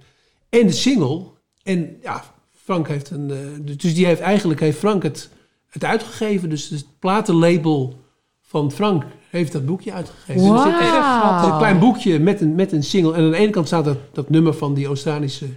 en 0.50 0.68
de 0.68 0.74
single. 0.74 1.22
En 1.64 1.98
ja, 2.02 2.24
Frank 2.64 2.88
heeft 2.88 3.10
een, 3.10 3.32
eh, 3.32 3.38
dus 3.78 3.94
die 3.94 4.06
heeft 4.06 4.22
eigenlijk, 4.22 4.60
heeft 4.60 4.78
Frank 4.78 5.04
het, 5.04 5.30
het 5.70 5.84
uitgegeven. 5.84 6.50
Dus 6.50 6.70
het 6.70 6.86
platenlabel 7.00 8.00
van 8.42 8.72
Frank 8.72 9.04
heeft 9.30 9.52
dat 9.52 9.66
boekje 9.66 9.92
uitgegeven. 9.94 10.42
Dus 10.42 10.64
het 10.64 10.74
een 11.52 11.58
klein 11.58 11.80
boekje 11.80 12.20
met 12.20 12.42
een, 12.42 12.56
met 12.56 12.72
een 12.72 12.84
single. 12.84 13.14
En 13.14 13.24
aan 13.24 13.32
de 13.32 13.38
ene 13.38 13.52
kant 13.52 13.68
staat 13.68 13.86
dat, 13.86 13.98
dat 14.12 14.30
nummer 14.30 14.54
van 14.54 14.74
die 14.74 14.86
Australische 14.86 15.48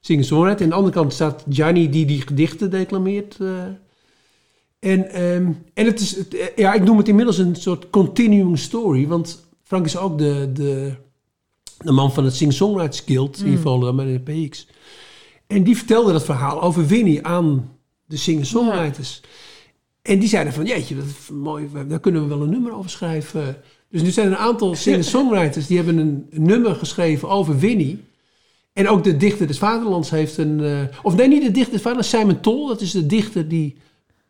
singer-songwriter. 0.00 0.58
En 0.58 0.64
aan 0.64 0.68
de 0.70 0.74
andere 0.74 0.94
kant 0.94 1.12
staat 1.12 1.44
Gianni 1.48 1.90
die 1.90 2.06
die 2.06 2.20
gedichten 2.20 2.70
declameert. 2.70 3.36
eh. 3.40 3.46
En, 4.78 5.10
ehm, 5.10 5.52
en 5.74 5.86
het 5.86 6.00
is, 6.00 6.28
eh, 6.28 6.46
ja, 6.56 6.72
ik 6.72 6.84
noem 6.84 6.98
het 6.98 7.08
inmiddels 7.08 7.38
een 7.38 7.56
soort 7.56 7.90
continuing 7.90 8.58
story. 8.58 9.06
Want 9.06 9.46
Frank 9.62 9.84
is 9.84 9.96
ook 9.96 10.18
de, 10.18 10.50
de, 10.52 10.94
de 11.78 11.92
man 11.92 12.12
van 12.12 12.24
het 12.24 12.34
Singer-Songwriters 12.34 13.02
Guild 13.06 13.42
in 13.42 13.58
Volendam 13.58 14.00
en 14.00 14.06
in 14.06 14.22
de 14.24 14.46
PX. 14.46 14.66
En 15.46 15.62
die 15.62 15.76
vertelde 15.76 16.12
dat 16.12 16.24
verhaal 16.24 16.62
over 16.62 16.86
Winnie 16.86 17.26
aan 17.26 17.76
de 18.04 18.16
singer-songwriters. 18.16 19.20
En 20.02 20.18
die 20.18 20.28
zeiden 20.28 20.52
van, 20.52 20.64
jeetje, 20.64 20.96
dat 20.96 21.04
is 21.04 21.28
mooi, 21.32 21.68
daar 21.88 22.00
kunnen 22.00 22.22
we 22.22 22.28
wel 22.28 22.42
een 22.42 22.50
nummer 22.50 22.72
over 22.74 22.90
schrijven. 22.90 23.56
Dus 23.90 24.02
nu 24.02 24.10
zijn 24.10 24.26
er 24.26 24.32
een 24.32 24.38
aantal 24.38 24.74
singer-songwriters 24.84 25.66
die 25.66 25.76
hebben 25.76 25.98
een, 25.98 26.26
een 26.30 26.42
nummer 26.42 26.74
geschreven 26.74 27.28
over 27.28 27.58
Winnie. 27.58 28.04
En 28.72 28.88
ook 28.88 29.04
de 29.04 29.16
dichter 29.16 29.46
des 29.46 29.58
Vaderlands 29.58 30.10
heeft 30.10 30.36
een... 30.36 30.60
eh, 30.60 30.80
of 31.02 31.16
nee, 31.16 31.28
niet 31.28 31.42
de 31.42 31.50
dichter 31.50 31.72
des 31.72 31.82
Vaderlands, 31.82 32.10
Simon 32.10 32.40
Tol. 32.40 32.66
Dat 32.66 32.80
is 32.80 32.90
de 32.90 33.06
dichter 33.06 33.48
die... 33.48 33.76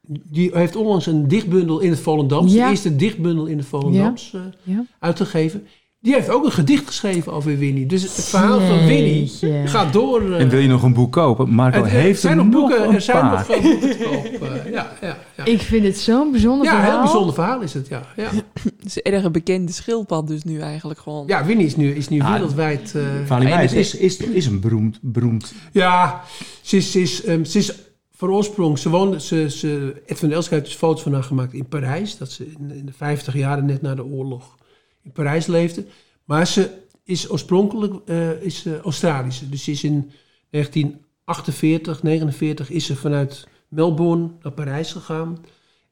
Die 0.07 0.51
heeft 0.55 0.77
onlangs 0.77 1.07
een 1.07 1.29
dichtbundel 1.29 1.79
in 1.81 1.91
het 1.91 2.01
Volendams. 2.01 2.53
Ja. 2.53 2.65
De 2.65 2.71
eerste 2.71 2.97
dichtbundel 2.97 3.47
in 3.47 3.59
het 3.59 3.67
Volendams 3.67 4.33
eh, 4.35 4.41
Ja. 4.63 4.85
uitgegeven. 4.99 5.67
Die 6.01 6.15
heeft 6.15 6.31
ook 6.31 6.45
een 6.45 6.53
gedicht 6.53 6.87
geschreven 6.87 7.33
over 7.33 7.59
Winnie. 7.59 7.87
Dus 7.87 8.03
het 8.03 8.11
verhaal 8.13 8.61
van 8.61 8.87
Winnie 8.87 9.31
gaat 9.65 9.93
door. 9.93 10.33
eh, 10.33 10.41
En 10.41 10.49
wil 10.49 10.59
je 10.61 10.69
nog 10.69 10.83
een 10.83 10.93
boek 10.95 11.13
kopen? 11.13 11.49
Marco 11.51 11.83
het- 11.83 11.93
er 11.93 11.99
heeft 11.99 12.21
zijn 12.21 12.39
er 12.39 12.45
nog 12.45 12.55
boeken, 12.55 12.89
een 12.89 12.95
er 12.95 13.01
zijn 13.01 13.21
paar. 13.21 13.31
nog 13.49 13.57
eh, 13.57 13.63
boeken 13.63 13.91
te 13.91 13.97
koop. 14.05 14.49
eh, 14.49 14.73
ja, 14.73 14.93
ja, 15.01 15.17
ja. 15.37 15.45
Ik 15.45 15.61
vind 15.61 15.85
het 15.85 15.99
zo'n 15.99 16.31
bijzonder 16.31 16.65
ja, 16.67 16.71
een 16.73 16.77
verhaal. 16.79 16.95
heel 16.95 17.03
bijzonder 17.05 17.35
verhaal 17.35 17.61
is 17.61 17.75
het, 17.75 17.89
ja. 17.89 18.03
Ja, 18.17 18.29
Het 18.63 18.85
is 18.85 18.99
erg 19.01 19.25
een 19.25 19.33
bekende 19.33 19.73
schildpad 19.73 20.27
dus 20.29 20.45
nu 20.45 20.61
eigenlijk 20.61 21.01
gewoon. 21.01 21.25
ja 21.27 21.45
Winnie 21.45 21.67
is 21.67 21.77
nu, 21.77 21.91
is 21.95 22.09
nu 22.09 22.17
Ja, 22.17 22.33
wereldwijd... 22.33 22.93
eh, 22.95 23.31
En 23.31 23.43
Meis 23.43 23.71
het 23.71 23.79
is, 23.81 23.97
is, 23.97 24.17
is 24.17 24.47
een 24.47 24.61
beroemd, 24.61 24.99
beroemd 25.03 25.53
Ja, 25.73 26.21
ze 26.63 26.77
is, 26.77 26.91
ze 26.91 27.01
is, 27.01 27.25
ehm, 27.25 27.45
ze 27.45 27.59
is 27.59 27.73
van 28.17 28.31
oorsprong, 28.31 28.79
ze 28.79 28.89
woonde, 28.89 29.21
ze, 29.21 29.51
ze, 29.51 30.03
Ed 30.07 30.19
van 30.19 30.31
Elske 30.31 30.55
heeft 30.55 30.67
dus 30.67 30.75
foto's 30.75 31.03
van 31.03 31.12
haar 31.12 31.23
gemaakt 31.23 31.53
in 31.53 31.67
Parijs. 31.69 32.17
Dat 32.19 32.31
ze 32.31 32.47
in, 32.47 32.71
in 32.71 32.87
de 32.87 32.93
50 32.93 33.35
jaren 33.35 33.64
net 33.64 33.83
na 33.83 33.95
de 33.95 34.05
oorlog 34.05 34.57
in 35.03 35.12
Parijs 35.12 35.47
leefde. 35.47 35.85
Maar 36.25 36.47
ze 36.47 36.71
is 37.05 37.31
oorspronkelijk 37.31 37.95
eh, 38.05 38.43
is, 38.43 38.59
ze 38.61 38.81
Australische. 38.81 39.49
Dus 39.49 39.64
ze 39.64 39.71
is 39.71 39.85
in 39.85 40.11
1948, 40.51 42.03
49 42.03 42.71
is 42.71 42.87
ze 42.87 42.97
vanuit 42.97 43.49
Melbourne 43.69 44.29
naar 44.43 44.53
Parijs 44.53 44.93
gegaan. 44.93 45.39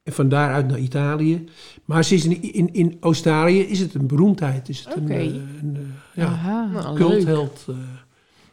En 0.03 0.13
van 0.13 0.29
daaruit 0.29 0.67
naar 0.67 0.79
Italië. 0.79 1.43
Maar 1.85 2.03
ze 2.03 2.15
is 2.15 2.25
in, 2.25 2.41
in, 2.53 2.73
in 2.73 2.97
Australië 2.99 3.59
is 3.59 3.79
het 3.79 3.93
een 3.93 4.07
beroemdheid. 4.07 4.69
Is 4.69 4.85
het 4.85 4.97
Oké. 4.97 5.13
een, 5.13 5.19
eh, 5.19 5.61
een, 5.61 5.75
eh, 6.13 6.23
ja. 6.23 6.69
Nou, 6.73 6.95
cultheld. 6.95 7.65
eh. 7.69 7.75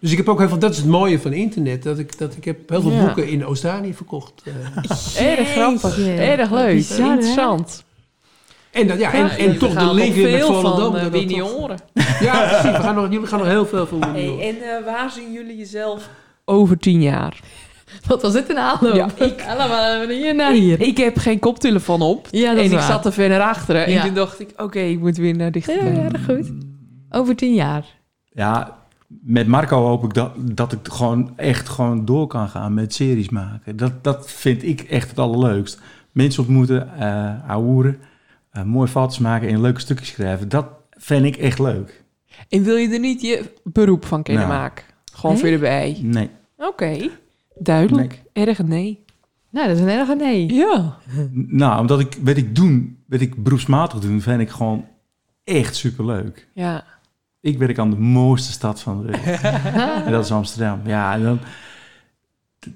Dus 0.03 0.11
ik 0.11 0.17
heb 0.17 0.29
ook 0.29 0.39
heel 0.39 0.49
veel, 0.49 0.59
dat 0.59 0.71
is 0.71 0.77
het 0.77 0.87
mooie 0.87 1.21
van 1.21 1.33
internet, 1.33 1.83
dat 1.83 1.99
ik, 1.99 2.19
dat 2.19 2.37
ik 2.37 2.45
heb 2.45 2.69
heel 2.69 2.81
veel 2.81 2.91
Ja. 2.91 3.05
boeken 3.05 3.29
in 3.29 3.43
Australië 3.43 3.95
verkocht. 3.95 4.43
eh. 4.45 5.39
Erg 5.39 5.49
grappig. 5.53 5.99
Erg 6.07 6.51
leuk. 6.51 6.75
Bizar, 6.75 7.07
hè? 7.07 7.13
Interessant. 7.13 7.85
en, 8.71 8.87
dat, 8.87 8.99
ja, 8.99 9.13
en, 9.13 9.19
Ja, 9.25 9.37
en 9.37 9.59
toch 9.59 9.75
de 9.75 9.95
link 9.95 10.17
met 10.17 10.41
Volendam. 10.43 10.93
van 10.93 11.15
uh. 11.15 11.77
Ja, 12.21 12.47
precies. 12.49 12.77
We 12.77 12.83
gaan 12.83 12.95
nog, 12.95 13.11
jullie 13.11 13.27
gaan 13.27 13.39
nog 13.39 13.49
heel 13.49 13.67
veel 13.67 13.87
van 13.87 14.03
Hey, 14.03 14.39
en 14.41 14.57
eh, 14.79 14.85
waar 14.85 15.11
zien 15.11 15.33
jullie 15.33 15.57
jezelf 15.57 16.09
over 16.45 16.79
tien 16.79 17.03
jaar? 17.03 17.41
Wat 18.07 18.23
was 18.23 18.33
dit 18.33 18.51
een 18.51 18.59
aanloop? 18.59 18.95
Ja, 18.95 19.09
ik- 19.25 19.45
Allemaal 19.49 20.09
hier 20.09 20.35
naar 20.35 20.53
hier. 20.53 20.81
Ik 20.81 20.97
heb 20.97 21.19
geen 21.19 21.39
koptelefoon 21.39 22.01
op. 22.03 22.29
Ja, 22.31 22.49
dat 22.51 22.59
en 22.59 22.65
is 22.65 22.71
ik 22.71 22.79
waar. 22.79 22.87
zat 22.87 23.07
er 23.07 23.13
ver 23.13 23.29
naar 23.29 23.41
achteren. 23.41 23.91
Ja. 23.91 24.01
En 24.01 24.07
toen 24.07 24.15
dacht 24.15 24.41
ik, 24.41 24.49
oké, 24.57 24.79
ik 24.81 24.99
moet 24.99 25.17
weer 25.17 25.35
naar 25.37 25.45
Ja, 25.47 25.51
dichterbij. 25.53 26.05
erg 26.13 26.25
goed. 26.25 26.51
Over 27.11 27.37
tien 27.37 27.55
jaar. 27.55 27.85
Ja, 28.33 28.81
met 29.23 29.47
Marco 29.47 29.87
hoop 29.87 30.05
ik 30.05 30.15
dat, 30.15 30.33
dat 30.57 30.73
ik 30.73 30.79
gewoon 30.83 31.33
echt 31.37 31.69
gewoon 31.69 32.05
door 32.05 32.27
kan 32.27 32.49
gaan 32.49 32.75
met 32.75 32.95
series 32.95 33.29
maken. 33.29 33.77
Dat, 33.77 34.05
dat 34.05 34.31
vind 34.31 34.63
ik 34.63 34.81
echt 34.81 35.09
het 35.09 35.19
allerleukst. 35.19 35.81
Mensen 36.13 36.43
ontmoeten, 36.43 36.99
eh 36.99 37.49
ouwehoeren, 37.51 37.99
eh, 38.51 38.63
mooie 38.63 38.89
foto's 38.89 39.19
maken 39.19 39.49
en 39.49 39.61
leuke 39.61 39.81
stukjes 39.81 40.09
schrijven. 40.09 40.49
Dat 40.49 40.67
vind 40.91 41.25
ik 41.25 41.37
echt 41.37 41.59
leuk. 41.59 42.05
En 42.49 42.63
wil 42.63 42.77
je 42.77 42.89
er 42.89 42.99
niet 43.01 43.21
je 43.21 43.53
beroep 43.65 44.05
van 44.05 44.23
kunnen 44.23 44.47
Nou. 44.49 44.55
maken? 44.61 44.85
Gewoon 45.13 45.33
Nee? 45.33 45.41
voor 45.45 45.53
erbij. 45.53 45.99
Nee. 46.03 46.31
Oké, 46.57 47.09
duidelijk. 47.59 48.23
Erg 48.33 48.63
nee. 48.63 49.05
Nou, 49.51 49.67
dat 49.69 49.77
is 49.77 49.83
een 49.83 49.89
erge 49.89 50.15
nee. 50.15 50.53
Ja. 50.55 50.97
Nou, 51.33 51.81
omdat 51.81 52.01
ik, 52.01 52.19
wat 52.23 52.37
ik 52.37 52.57
doen, 52.57 52.99
wat 53.07 53.21
ik 53.21 53.43
beroepsmatig 53.43 53.99
doen, 54.01 54.21
vind 54.21 54.41
ik 54.41 54.49
gewoon 54.51 54.85
echt 55.45 55.77
superleuk. 55.77 56.49
Ja. 56.55 56.85
Ik 57.43 57.59
werk 57.59 57.79
aan 57.79 57.91
de 57.91 57.99
mooiste 57.99 58.53
stad 58.53 58.81
van 58.81 59.03
de 59.03 59.07
wereld. 59.07 59.43
en 60.05 60.13
dat 60.13 60.25
is 60.25 60.33
Amsterdam. 60.33 60.81
Ja, 60.85 61.15
en 61.15 61.23
dan... 61.23 61.39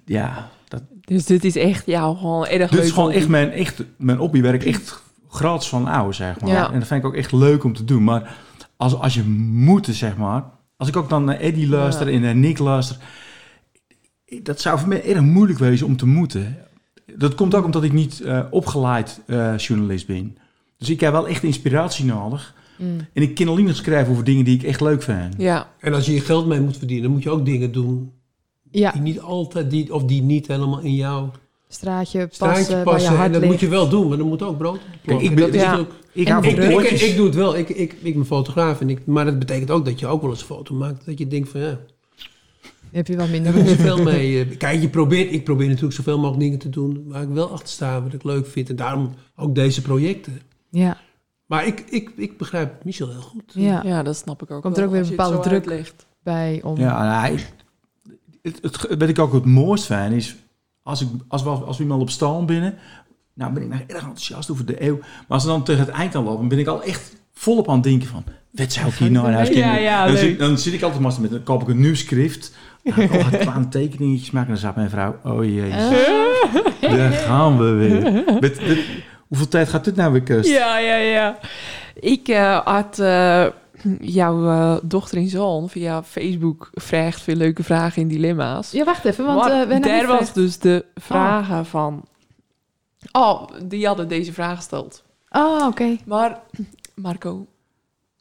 Ja, 0.05 0.51
dat, 0.69 0.83
Dus 1.01 1.25
dit 1.25 1.45
is 1.45 1.57
echt 1.57 1.87
jou 1.87 2.17
gewoon 2.17 2.47
erg 2.47 2.71
dit 2.71 2.85
is 2.85 2.91
gewoon 2.91 3.11
echt 3.11 3.29
mijn, 3.29 3.51
echt, 3.51 3.83
mijn 3.97 4.19
hobbywerk. 4.19 4.65
Echt 4.65 5.03
gratis 5.29 5.69
van 5.69 5.87
oude, 5.87 6.13
zeg 6.13 6.41
maar. 6.41 6.51
Ja. 6.51 6.73
En 6.73 6.79
dat 6.79 6.89
vind 6.89 7.01
ik 7.01 7.07
ook 7.07 7.15
echt 7.15 7.33
leuk 7.33 7.65
om 7.65 7.73
te 7.73 7.85
doen. 7.85 8.05
Maar 8.05 8.37
als, 8.77 8.95
als 8.95 9.15
je 9.15 9.23
moet, 9.23 9.87
zeg 9.91 10.17
maar... 10.17 10.45
Als 10.77 10.89
ik 10.89 10.97
ook 10.97 11.09
dan 11.09 11.25
naar 11.25 11.39
Eddie 11.39 11.69
luister 11.69 12.13
en 12.13 12.21
naar 12.21 12.37
Nick 12.37 12.59
luister... 12.59 12.97
Dat 14.43 14.61
zou 14.61 14.79
voor 14.79 14.89
mij 14.89 15.05
erg 15.05 15.21
moeilijk 15.21 15.59
wezen 15.59 15.87
om 15.87 15.97
te 15.97 16.07
moeten. 16.07 16.57
Dat 17.15 17.35
komt 17.35 17.55
ook 17.55 17.65
omdat 17.65 17.85
ik 17.85 17.93
niet 17.93 18.21
eh, 18.21 18.41
opgeleid 18.51 19.21
eh, 19.27 19.59
journalist 19.59 20.07
ben. 20.07 20.37
Dus 20.79 20.91
ik 20.91 21.01
heb 21.01 21.13
wel 21.13 21.29
echt 21.29 21.43
inspiratie 21.43 22.05
nodig. 22.05 22.55
Mm. 22.79 22.97
En 23.13 23.23
ik 23.23 23.35
kan 23.35 23.49
alleen 23.49 23.65
nog 23.65 23.77
schrijven 23.77 24.13
over 24.13 24.25
dingen 24.25 24.45
die 24.45 24.55
ik 24.57 24.63
echt 24.63 24.81
leuk 24.81 25.03
vind. 25.03 25.35
Ja. 25.39 25.71
En 25.81 25.95
als 25.95 26.07
je 26.07 26.13
je 26.13 26.21
geld 26.21 26.47
mee 26.47 26.61
moet 26.61 26.77
verdienen, 26.77 27.05
dan 27.05 27.13
moet 27.13 27.23
je 27.23 27.31
ook 27.31 27.45
dingen 27.45 27.73
doen 27.73 28.13
Ja, 28.71 28.93
die 28.93 29.01
niet 29.03 29.21
altijd, 29.21 29.71
die, 29.71 29.95
of 29.95 30.05
die 30.05 30.23
niet 30.23 30.47
helemaal 30.47 30.81
in 30.81 30.95
jouw 30.95 31.31
straatje 31.69 32.27
straatje 32.31 32.57
passen, 32.57 32.69
waar 32.75 32.79
je 32.79 32.85
passen. 32.85 33.11
En 33.11 33.17
hart 33.17 33.33
dat 33.33 33.41
ligt. 33.41 33.53
moet 33.53 33.61
je 33.61 33.69
wel 33.69 33.89
doen, 33.89 34.09
maar 34.09 34.19
dan 34.19 34.29
moet 34.29 34.43
ook 34.43 34.59
brood 34.59 34.81
Kijk, 35.07 35.21
ik 35.21 35.35
ben- 35.35 35.45
Dat 35.45 35.55
is 35.55 35.61
ja. 35.61 35.71
natuurlijk- 35.71 35.95
Ik 36.13 36.23
Ik, 36.27 36.29
van 36.33 36.45
ik, 36.45 36.57
ik, 36.59 36.69
plotjes. 36.69 37.03
ik 37.03 37.17
doe 37.17 37.27
het 37.27 37.35
wel. 37.35 37.57
Ik, 37.57 37.69
ik, 37.69 37.95
ik 38.03 38.15
ben 38.15 38.27
fotograaf. 38.27 38.81
En 38.81 38.91
ik, 38.91 39.07
maar 39.07 39.25
dat 39.25 39.39
betekent 39.39 39.71
ook 39.71 39.85
dat 39.85 40.01
je 40.01 40.07
ook 40.07 40.21
wel 40.21 40.31
eens 40.31 40.41
een 40.41 40.47
foto 40.47 40.75
maakt. 40.75 41.07
Dat 41.07 41.19
je 41.19 41.27
denkt 41.27 41.49
van 41.49 41.61
ja, 41.61 41.79
Heb 42.91 43.07
je 43.07 43.17
wat 43.17 43.23
daar 43.23 43.31
minder 43.33 43.53
heb 43.53 43.63
ik 43.63 43.69
niet 43.69 43.77
zoveel 43.79 44.03
mee. 44.05 44.45
eh. 44.45 44.57
Kijk, 44.59 44.81
je 44.81 44.89
probeert, 44.89 45.33
ik 45.33 45.45
probeer 45.45 45.67
natuurlijk 45.67 45.95
zoveel 45.95 46.17
mogelijk 46.19 46.41
dingen 46.41 46.59
te 46.59 46.69
doen 46.71 47.05
waar 47.07 47.23
ik 47.23 47.29
wel 47.29 47.51
achter 47.51 47.69
sta, 47.69 48.03
wat 48.03 48.13
ik 48.13 48.25
leuk 48.25 48.47
vind. 48.47 48.69
En 48.71 48.77
daarom 48.77 49.15
ook 49.37 49.55
deze 49.55 49.83
projecten. 49.83 50.41
Ja, 50.71 50.97
Maar 51.47 51.67
ik, 51.67 51.81
ik, 51.89 52.11
ik 52.17 52.39
begrijp 52.39 52.85
Michel 52.85 53.09
heel 53.11 53.21
goed. 53.21 53.43
ja. 53.55 53.83
ja, 53.85 54.03
dat 54.03 54.17
snap 54.17 54.43
ik 54.43 54.51
ook 54.51 54.63
Komt 54.63 54.77
wel, 54.77 54.85
er 54.85 54.91
ook 54.91 54.97
weer 54.97 55.05
een 55.05 55.17
bepaalde 55.17 55.39
druk 55.39 55.53
uitlegt. 55.53 56.07
bij 56.23 56.61
om... 56.65 56.77
Ja, 56.79 57.21
nou, 57.23 57.35
ik- 57.35 57.53
het, 58.43 58.59
het, 58.63 58.99
wat 58.99 59.09
ik 59.09 59.19
ook 59.19 59.33
het 59.33 59.45
mooist 59.45 59.87
vind 59.87 60.13
is, 60.13 60.37
als, 60.83 61.01
ik, 61.01 61.09
als, 61.29 61.43
we, 61.43 61.49
als 61.49 61.77
we 61.77 61.83
iemand 61.83 62.03
op 62.03 62.11
stal 62.11 62.45
binnen, 62.45 62.75
nou 63.35 63.53
ben 63.53 63.63
ik 63.63 63.69
nog 63.69 63.81
erg 63.81 63.99
enthousiast 64.01 64.51
over 64.51 64.67
de 64.67 64.83
eeuw. 64.83 64.97
Maar 64.99 65.25
als 65.29 65.43
ze 65.43 65.49
dan 65.49 65.65
tegen 65.65 65.81
het 65.85 65.95
eind 65.95 66.15
aan 66.15 66.25
lopen, 66.25 66.49
ben 66.49 66.59
ik 66.59 66.67
al 66.67 66.83
echt 66.83 67.17
volop 67.33 67.69
aan 67.69 67.75
het 67.75 67.83
denken 67.85 68.09
van, 68.09 68.25
wat 68.51 68.73
zou 68.73 68.87
ik 68.89 68.95
hier 68.95 69.11
nou 69.11 69.27
in 69.29 69.33
huis 69.35 69.49
Ja, 69.55 69.55
kunnen? 69.55 69.81
ja, 69.83 70.05
dan, 70.05 70.13
leuk. 70.15 70.23
zit, 70.23 70.39
dan 70.39 70.59
zit 70.59 70.73
ik 70.73 70.83
altijd 70.83 71.03
maar 71.03 71.21
met, 71.21 71.31
dan 71.31 71.43
koop 71.43 71.63
ik 71.63 71.69
een 71.69 71.81
nieuw 71.81 71.95
schrift. 71.95 72.55
Nou, 72.83 73.03
ik 73.03 73.11
ga 73.11 73.29
kleine 73.39 73.69
tekeningetjes 73.69 74.31
maken. 74.31 74.49
En 74.49 74.55
dan 74.55 74.63
zegt 74.63 74.77
mijn 74.77 74.91
vrouw, 74.91 75.17
oh 75.25 75.45
jee, 75.45 75.71
daar 76.97 77.13
gaan 77.13 77.59
we 77.59 77.65
weer. 77.71 78.03
Met, 78.41 78.41
met- 78.67 78.85
hoeveel 79.29 79.49
tijd 79.49 79.69
gaat 79.69 79.85
dit 79.85 79.97
nou 79.97 80.13
weer 80.13 80.23
kust? 80.23 80.51
Ja, 80.51 80.79
ja, 80.79 80.97
ja. 80.97 81.39
Ik 81.95 82.29
eh, 82.29 82.61
had 82.65 82.99
eh, 82.99 83.47
jouw 84.01 84.49
eh, 84.49 84.77
dochter 84.83 85.19
en 85.19 85.29
zoon 85.29 85.69
via 85.69 86.03
Facebook 86.03 86.71
vraagt 86.73 87.23
veel 87.23 87.37
leuke 87.37 87.63
vragen 87.63 88.03
en 88.03 88.09
dilemma's. 88.09 88.71
Ja, 88.71 88.85
wacht 88.85 89.05
even, 89.05 89.25
want 89.25 89.41
eh 89.41 89.47
we 89.47 89.57
hebben 89.57 89.83
daar 89.83 90.07
was 90.07 90.33
dus 90.33 90.59
de 90.59 90.85
vragen 90.95 91.67
van... 91.67 92.05
Oh, 93.13 93.49
die 93.65 93.87
hadden 93.87 94.09
deze 94.09 94.33
vraag 94.33 94.57
gesteld. 94.57 95.05
Oh, 95.31 95.67
oké. 95.67 95.97
Maar 96.05 96.41
Marco, 96.95 97.47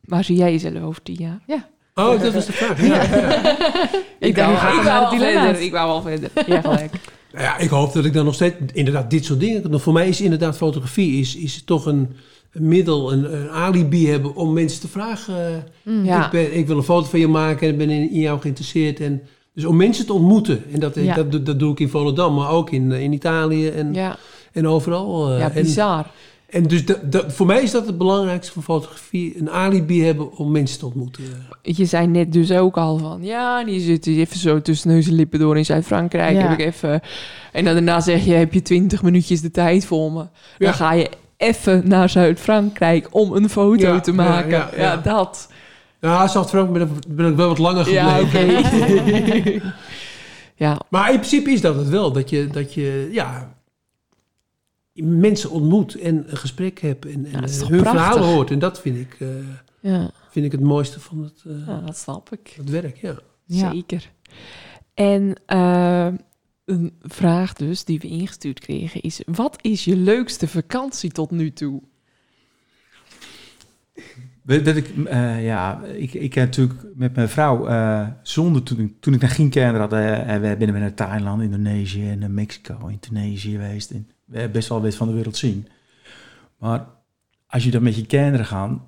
waar 0.01 0.23
zie 0.23 0.35
jij 0.37 0.51
jezelf 0.51 0.81
over 0.83 1.01
tien 1.01 1.15
jaar? 1.15 1.67
Oh, 1.95 2.21
dat 2.21 2.33
was 2.33 2.45
de 2.45 2.51
vraag. 2.51 2.81
Ja, 2.81 3.03
ja. 3.03 3.87
Ik 4.19 4.27
ik 4.27 4.35
wou 4.35 5.03
al 5.03 5.09
dilemma's. 5.09 5.43
verder. 5.43 5.61
Ik 5.61 5.71
wou 5.71 5.89
al 5.89 6.01
verder. 6.01 6.29
Ja, 6.45 6.61
gelijk. 6.61 6.95
Nou 7.35 7.47
ja, 7.47 7.57
ik 7.57 7.69
hoop 7.69 7.93
dat 7.93 8.05
ik 8.05 8.13
dan 8.13 8.25
nog 8.25 8.33
steeds 8.33 8.55
inderdaad 8.73 9.09
dit 9.09 9.25
soort 9.25 9.39
dingen. 9.39 9.79
Voor 9.79 9.93
mij 9.93 10.07
is 10.07 10.21
inderdaad 10.21 10.57
fotografie 10.57 11.19
is, 11.19 11.35
is 11.35 11.63
toch 11.63 11.85
een, 11.85 12.09
een 12.51 12.67
middel, 12.67 13.11
een, 13.11 13.35
een 13.41 13.49
alibi 13.49 14.09
hebben 14.09 14.35
om 14.35 14.53
mensen 14.53 14.81
te 14.81 14.87
vragen. 14.87 15.63
Mm. 15.83 16.05
Ja. 16.05 16.25
Ik, 16.25 16.31
ben, 16.31 16.57
ik 16.57 16.67
wil 16.67 16.77
een 16.77 16.83
foto 16.83 17.07
van 17.09 17.19
je 17.19 17.27
maken 17.27 17.67
en 17.67 17.73
ik 17.73 17.77
ben 17.77 17.89
in, 17.89 18.11
in 18.11 18.19
jou 18.19 18.39
geïnteresseerd. 18.41 18.99
En, 18.99 19.21
dus 19.53 19.65
om 19.65 19.75
mensen 19.75 20.05
te 20.05 20.13
ontmoeten. 20.13 20.63
En 20.71 20.79
dat, 20.79 20.95
Ja. 20.95 21.15
dat, 21.23 21.45
dat, 21.45 21.59
doe 21.59 21.71
ik 21.71 21.79
in 21.79 21.89
Volendam, 21.89 22.33
maar 22.35 22.49
ook 22.49 22.69
in, 22.71 22.91
in 22.91 23.13
Italië 23.13 23.67
en, 23.69 23.93
Ja, 23.93 24.17
en 24.51 24.67
overal. 24.67 25.31
eh. 25.31 25.39
ja 25.39 25.51
en, 25.51 25.63
bizar. 25.63 26.05
En 26.55 26.63
dus 26.63 26.85
dat, 26.85 27.11
dat, 27.11 27.33
voor 27.33 27.45
mij 27.45 27.61
is 27.61 27.71
dat 27.71 27.85
het 27.85 27.97
belangrijkste 27.97 28.53
van 28.53 28.63
fotografie. 28.63 29.39
Een 29.39 29.49
alibi 29.49 30.03
hebben 30.03 30.37
om 30.37 30.51
mensen 30.51 30.79
te 30.79 30.85
ontmoeten. 30.85 31.23
Je 31.61 31.85
zei 31.85 32.07
net 32.07 32.33
dus 32.33 32.51
ook 32.51 32.77
al 32.77 32.97
van... 32.97 33.23
Ja, 33.23 33.63
die 33.63 33.79
zit 33.79 34.07
even 34.07 34.37
zo 34.37 34.61
tussen 34.61 34.89
neus 34.89 35.07
en 35.07 35.13
lippen 35.13 35.39
door 35.39 35.57
in 35.57 35.65
Zuid-Frankrijk. 35.65 36.35
Ja. 36.35 36.41
Heb 36.47 36.59
ik 36.59 36.65
even... 36.65 37.01
En 37.51 37.63
dan 37.65 37.73
daarna 37.73 37.99
zeg 37.99 38.25
je, 38.25 38.33
heb 38.33 38.53
je 38.53 38.61
twintig 38.61 39.01
minuutjes 39.03 39.41
de 39.41 39.51
tijd 39.51 39.85
voor 39.85 40.11
me. 40.11 40.19
Ja. 40.19 40.27
Dan 40.57 40.73
ga 40.73 40.93
je 40.93 41.09
even 41.37 41.87
naar 41.87 42.09
Zuid-Frankrijk 42.09 43.07
om 43.11 43.33
een 43.33 43.49
foto 43.49 43.87
Ja, 43.93 43.99
te 43.99 44.11
ja, 44.11 44.17
maken. 44.17 44.49
Ja, 44.49 44.69
ja, 44.75 44.81
ja. 44.81 44.97
dat. 44.97 45.49
Ja, 46.01 46.27
Zuid-Frankrijk 46.27 46.89
ben, 46.89 46.97
ik- 46.97 47.15
ben 47.15 47.29
ik 47.29 47.35
wel 47.35 47.47
wat 47.47 47.57
langer 47.57 47.91
Ja, 47.91 48.09
gebleven. 48.17 48.57
oké. 49.41 49.61
ja, 50.65 50.77
Maar 50.89 51.11
in 51.11 51.17
principe 51.19 51.51
is 51.51 51.61
dat 51.61 51.75
het 51.75 51.89
wel. 51.89 52.11
Dat 52.11 52.29
je, 52.29 52.47
dat 52.47 52.73
je 52.73 53.09
ja, 53.11 53.54
mensen 55.03 55.49
ontmoet 55.51 55.95
en 55.95 56.31
een 56.31 56.37
gesprek 56.37 56.79
hebt. 56.79 57.05
En, 57.05 57.23
dat 57.23 57.31
eh, 57.33 57.39
hun 57.41 57.81
prachtig? 57.81 57.81
verhalen 58.01 58.23
hoort. 58.23 58.51
En 58.51 58.59
dat 58.59 58.81
vind 58.81 58.97
ik, 58.97 59.15
eh, 59.19 59.27
ja. 59.79 60.11
vind 60.29 60.45
ik 60.45 60.51
het 60.51 60.61
mooiste 60.61 60.99
van 60.99 61.23
het, 61.23 61.43
eh, 61.47 61.67
ja, 61.67 61.79
dat 61.85 61.97
snap 61.97 62.31
ik. 62.31 62.53
het 62.57 62.69
werk. 62.69 62.97
Ja. 62.97 63.19
Ja. 63.45 63.71
Zeker. 63.71 64.11
En 64.93 65.35
eh, 65.45 66.07
een 66.65 66.93
vraag 67.01 67.53
dus 67.53 67.83
die 67.85 67.99
we 67.99 68.07
ingestuurd 68.07 68.59
kregen 68.59 69.01
is... 69.01 69.21
Wat 69.25 69.57
is 69.61 69.85
je 69.85 69.95
leukste 69.95 70.47
vakantie 70.47 71.11
tot 71.11 71.31
nu 71.31 71.51
toe? 71.53 71.81
Weet 74.41 74.67
ik, 74.67 74.87
eh, 75.05 75.45
ja, 75.45 75.83
ik, 75.83 76.13
ik 76.13 76.33
heb 76.33 76.45
natuurlijk 76.45 76.83
met 76.95 77.15
mijn 77.15 77.29
vrouw, 77.29 77.67
eh, 77.67 78.07
zonder 78.23 78.63
toen, 78.63 78.79
ik- 78.79 78.93
toen 78.99 79.13
ik 79.13 79.21
naar 79.21 79.29
geen 79.29 79.49
kinderen 79.49 79.79
had, 79.81 79.93
eh, 79.93 80.29
en 80.29 80.41
we 80.41 80.55
binnen 80.57 80.79
naar 80.79 80.93
Thailand, 80.93 81.41
Indonesië 81.41 82.09
en 82.09 82.19
naar 82.19 82.31
Mexico 82.31 82.87
en 82.87 82.99
Tunesië 82.99 83.51
geweest. 83.51 83.91
En 83.91 84.09
best 84.25 84.69
wel 84.69 84.81
wat 84.81 84.95
van 84.95 85.07
de 85.07 85.13
wereld 85.13 85.37
zien. 85.37 85.67
Maar 86.57 86.85
als 87.47 87.63
je 87.63 87.71
dan 87.71 87.83
met 87.83 87.95
je 87.95 88.05
kinderen 88.05 88.45
gaat, 88.45 88.79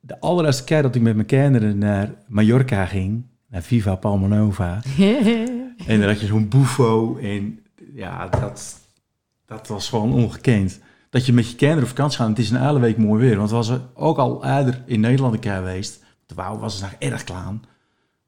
de 0.00 0.20
allereerste 0.20 0.64
keer 0.64 0.82
dat 0.82 0.94
ik 0.94 1.02
met 1.02 1.14
mijn 1.14 1.26
kinderen 1.26 1.78
naar 1.78 2.14
Mallorca 2.26 2.86
ging, 2.86 3.24
naar 3.46 3.62
Viva 3.62 3.94
Palmanova, 3.94 4.80
en 5.86 6.00
dan 6.00 6.02
had 6.02 6.20
je 6.20 6.26
zo'n 6.26 6.48
buffo 6.48 7.16
en 7.16 7.60
ja, 7.94 8.28
dat, 8.28 8.80
dat 9.46 9.68
was 9.68 9.88
gewoon 9.88 10.12
ongekend. 10.12 10.80
Dat 11.10 11.26
je 11.26 11.32
met 11.32 11.50
je 11.50 11.56
kinderen 11.56 11.82
op 11.82 11.88
vakantie 11.88 12.18
gaat 12.18 12.28
het 12.28 12.38
is 12.38 12.50
een 12.50 12.66
hele 12.66 12.80
week 12.80 12.96
mooi 12.96 13.20
weer. 13.20 13.36
Want 13.36 13.50
we 13.50 13.56
was 13.56 13.72
ook 13.94 14.18
al 14.18 14.44
eerder 14.44 14.82
in 14.86 15.00
Nederland 15.00 15.34
een 15.34 15.40
keer 15.40 15.54
geweest. 15.54 16.04
De 16.26 16.34
wou 16.34 16.58
was 16.58 16.74
het 16.74 16.82
nog 16.82 16.92
erg 16.98 17.24
klaar. 17.24 17.54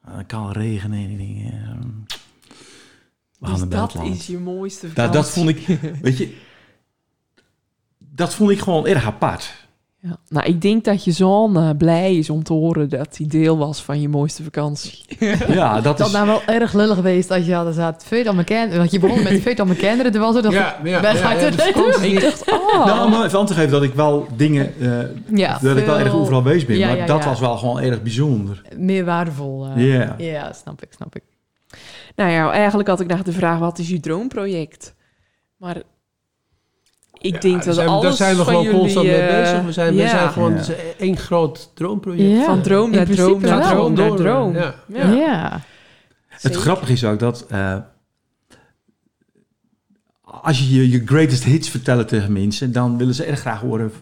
Dan 0.04 0.26
kan 0.26 0.46
het 0.46 0.56
regenen 0.56 0.98
en 0.98 1.16
dingen. 1.16 2.06
We 3.42 3.48
gaan 3.48 3.68
Dus 3.68 3.68
naar 3.78 3.88
dat 3.92 4.02
is 4.04 4.26
je 4.26 4.38
mooiste 4.38 4.88
vakantie. 4.88 5.12
Dat, 5.12 5.22
dat 5.22 5.30
vond 5.32 5.48
ik, 5.48 5.66
weet 6.02 6.18
je, 6.18 6.36
dat 7.98 8.34
vond 8.34 8.50
ik 8.50 8.58
gewoon 8.60 8.86
erg 8.86 9.04
apart. 9.06 9.60
Ja. 9.98 10.16
Nou, 10.28 10.46
ik 10.46 10.60
denk 10.60 10.84
dat 10.84 11.04
je 11.04 11.12
zoon 11.12 11.56
eh, 11.56 11.70
blij 11.78 12.16
is 12.16 12.30
om 12.30 12.42
te 12.42 12.52
horen 12.52 12.88
dat 12.88 13.16
hij 13.16 13.26
deel 13.26 13.58
was 13.58 13.82
van 13.82 14.00
je 14.00 14.08
mooiste 14.08 14.42
vakantie. 14.42 15.04
Ja, 15.48 15.80
dat 15.80 15.98
Dat 15.98 16.06
is... 16.06 16.12
nou 16.12 16.26
wel 16.26 16.42
erg 16.46 16.72
lullig 16.72 16.96
geweest 16.96 17.30
als 17.30 17.46
je 17.46 17.54
hadden 17.54 17.74
zat 17.74 18.06
aan 18.26 18.34
mijn 18.34 18.46
kinderen. 18.46 18.78
Want 18.78 18.90
je 18.90 18.98
begon 18.98 19.22
met 19.22 19.40
veel 19.42 19.56
aan 19.58 19.66
mijn 19.66 19.78
kinderen. 19.78 20.12
Er 20.14 20.20
was 20.20 20.36
er 20.36 20.42
dat 20.42 20.52
Ja, 20.52 20.80
ja, 20.84 21.00
wij 21.00 21.16
vakantie- 21.16 22.12
ik 22.12 22.20
dacht, 22.20 22.50
oh. 22.52 22.86
Nou, 22.86 23.12
om 23.14 23.22
even 23.22 23.38
aan 23.38 23.46
te 23.46 23.54
geven 23.54 23.70
dat 23.70 23.82
ik 23.82 23.94
wel 23.94 24.26
dingen, 24.36 24.74
eh, 24.80 25.36
ja, 25.38 25.58
dat 25.62 25.76
ik 25.76 25.84
wel 25.86 25.98
erg 25.98 26.12
overal 26.12 26.42
bezig 26.42 26.66
ben. 26.66 26.76
Ja, 26.78 26.88
maar 26.88 26.96
ja, 26.96 27.06
dat 27.06 27.22
ja. 27.22 27.28
was 27.28 27.40
wel 27.40 27.56
gewoon 27.56 27.80
erg 27.80 28.02
bijzonder. 28.02 28.62
meer 28.76 29.04
waardevol. 29.04 29.66
Ja. 29.76 30.14
Ja, 30.18 30.52
snap 30.52 30.82
ik, 30.82 30.92
snap 30.92 31.16
ik. 31.16 31.22
Nou 32.16 32.30
ja, 32.30 32.50
eigenlijk 32.52 32.88
had 32.88 33.00
ik 33.00 33.06
nog 33.06 33.22
de 33.22 33.32
vraag, 33.32 33.58
wat 33.58 33.78
is 33.78 33.88
je 33.88 34.00
droomproject? 34.00 34.94
Maar 35.56 35.76
ik 37.18 37.34
Ja, 37.34 37.40
denk 37.40 37.64
dat 37.64 37.74
zijn, 37.74 37.88
alles 37.88 38.02
Daar 38.04 38.12
zijn 38.12 38.36
we 38.36 38.44
gewoon 38.44 38.68
constant 38.70 39.06
jullie, 39.06 39.20
mee 39.22 39.30
eh, 39.30 39.40
bezig. 39.42 39.62
We 39.64 39.72
zijn, 39.72 39.94
we 39.94 40.08
zijn 40.08 40.30
gewoon 40.30 40.54
Ja. 40.54 40.62
één 40.98 41.16
groot 41.16 41.70
droomproject. 41.74 42.38
Ja. 42.38 42.44
Van 42.44 42.62
droom 42.62 42.90
naar 42.90 43.06
droom 43.06 43.40
naar 43.40 43.70
droom 43.70 43.92
naar 43.94 44.14
droom. 44.14 44.54
ja. 44.54 44.74
Ja. 44.86 45.10
Ja. 45.10 45.60
Het 46.28 46.56
grappige 46.56 46.92
is 46.92 47.04
ook 47.04 47.18
dat 47.18 47.46
eh, 47.48 47.76
als 50.20 50.58
je, 50.58 50.70
je 50.74 50.90
je 50.90 51.02
greatest 51.06 51.44
hits 51.44 51.68
vertelt 51.68 52.08
tegen 52.08 52.32
mensen, 52.32 52.72
dan 52.72 52.98
willen 52.98 53.14
ze 53.14 53.24
erg 53.24 53.40
graag 53.40 53.60
horen 53.60 53.92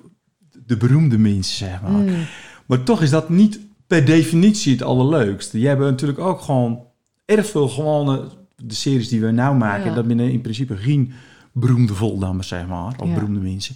de 0.67 0.77
beroemde 0.77 1.19
mensen, 1.19 1.57
zeg 1.57 1.83
maar. 1.83 1.91
Mm. 1.91 2.27
Maar 2.67 2.83
toch 2.83 3.03
is 3.03 3.11
dat 3.11 3.29
niet 3.29 3.61
per 3.87 4.05
definitie 4.05 4.73
het 4.73 4.83
allerleukste. 4.83 5.61
Jij 5.61 5.69
hebt 5.69 5.83
natuurlijk 5.83 6.19
ook 6.19 6.41
gewoon 6.41 6.85
erg 7.31 7.47
veel 7.47 7.69
gewone... 7.69 8.23
De 8.65 8.75
series 8.75 9.09
die 9.09 9.21
we 9.21 9.31
nou 9.31 9.57
maken, 9.57 9.89
Ja. 9.89 9.95
dat 9.95 10.07
binnen 10.07 10.33
in 10.33 10.41
principe 10.41 10.77
geen 10.77 11.13
beroemde 11.53 11.95
voldammers, 11.95 12.49
zeg 12.49 12.67
maar. 12.67 12.95
Of 12.99 13.09
Ja. 13.09 13.15
beroemde 13.15 13.41
mensen. 13.41 13.75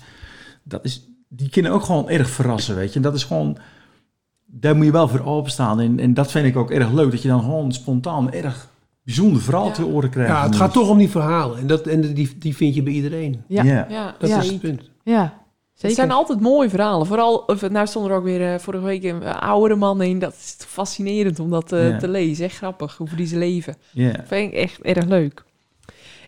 Dat 0.62 0.84
is, 0.84 1.08
die 1.28 1.48
kunnen 1.48 1.72
ook 1.72 1.82
gewoon 1.82 2.08
erg 2.08 2.30
verrassen, 2.30 2.74
weet 2.74 2.88
je. 2.90 2.96
En 2.96 3.02
dat 3.02 3.14
is 3.14 3.24
gewoon... 3.24 3.56
Daar 4.46 4.76
moet 4.76 4.84
je 4.84 4.90
wel 4.92 5.08
voor 5.08 5.24
openstaan. 5.24 5.80
En, 5.80 5.98
en 6.00 6.14
dat 6.14 6.30
vind 6.30 6.46
ik 6.46 6.56
ook 6.56 6.70
erg 6.70 6.92
leuk. 6.92 7.10
Dat 7.10 7.22
je 7.22 7.28
dan 7.28 7.40
gewoon 7.40 7.72
spontaan 7.72 8.32
erg 8.32 8.68
bijzonder 9.04 9.42
verhaal 9.42 9.66
Ja. 9.66 9.72
te 9.72 9.86
oren 9.86 10.10
krijgt. 10.10 10.30
Ja, 10.32 10.42
het 10.46 10.56
gaat 10.56 10.72
toch 10.72 10.88
om 10.88 10.98
die 10.98 11.10
verhalen. 11.10 11.58
En, 11.58 11.66
dat, 11.66 11.86
en 11.86 12.14
die, 12.14 12.38
die 12.38 12.56
vind 12.56 12.74
je 12.74 12.82
bij 12.82 12.92
iedereen. 12.92 13.42
Ja. 13.48 13.62
Ja. 13.62 13.86
Ja, 13.88 14.14
Dat 14.18 14.28
Ja. 14.30 14.38
is 14.40 14.46
het 14.46 14.60
punt. 14.60 14.90
Ja, 15.04 15.34
Het 15.74 15.92
zeker. 15.92 15.96
zijn 15.96 16.10
altijd 16.10 16.40
mooie 16.40 16.68
verhalen. 16.68 17.06
Vooral, 17.06 17.36
of, 17.36 17.68
nou 17.70 17.86
stond 17.86 18.06
er 18.06 18.12
ook 18.12 18.24
weer 18.24 18.52
eh, 18.52 18.58
vorige 18.58 18.84
week 18.84 19.04
een 19.04 19.22
eh, 19.22 19.40
oudere 19.42 19.76
man 19.76 20.02
in. 20.02 20.18
Dat 20.18 20.32
is 20.32 20.56
fascinerend 20.66 21.40
om 21.40 21.50
dat 21.50 21.72
eh, 21.72 21.88
Ja. 21.88 21.98
te 21.98 22.08
lezen. 22.08 22.44
Echt 22.44 22.56
grappig, 22.56 22.96
hoe 22.96 23.08
die 23.16 23.26
ze 23.26 23.36
leven. 23.36 23.76
Ja. 23.92 24.24
Vind 24.26 24.52
ik 24.52 24.58
echt 24.58 24.80
erg 24.82 25.04
leuk. 25.04 25.44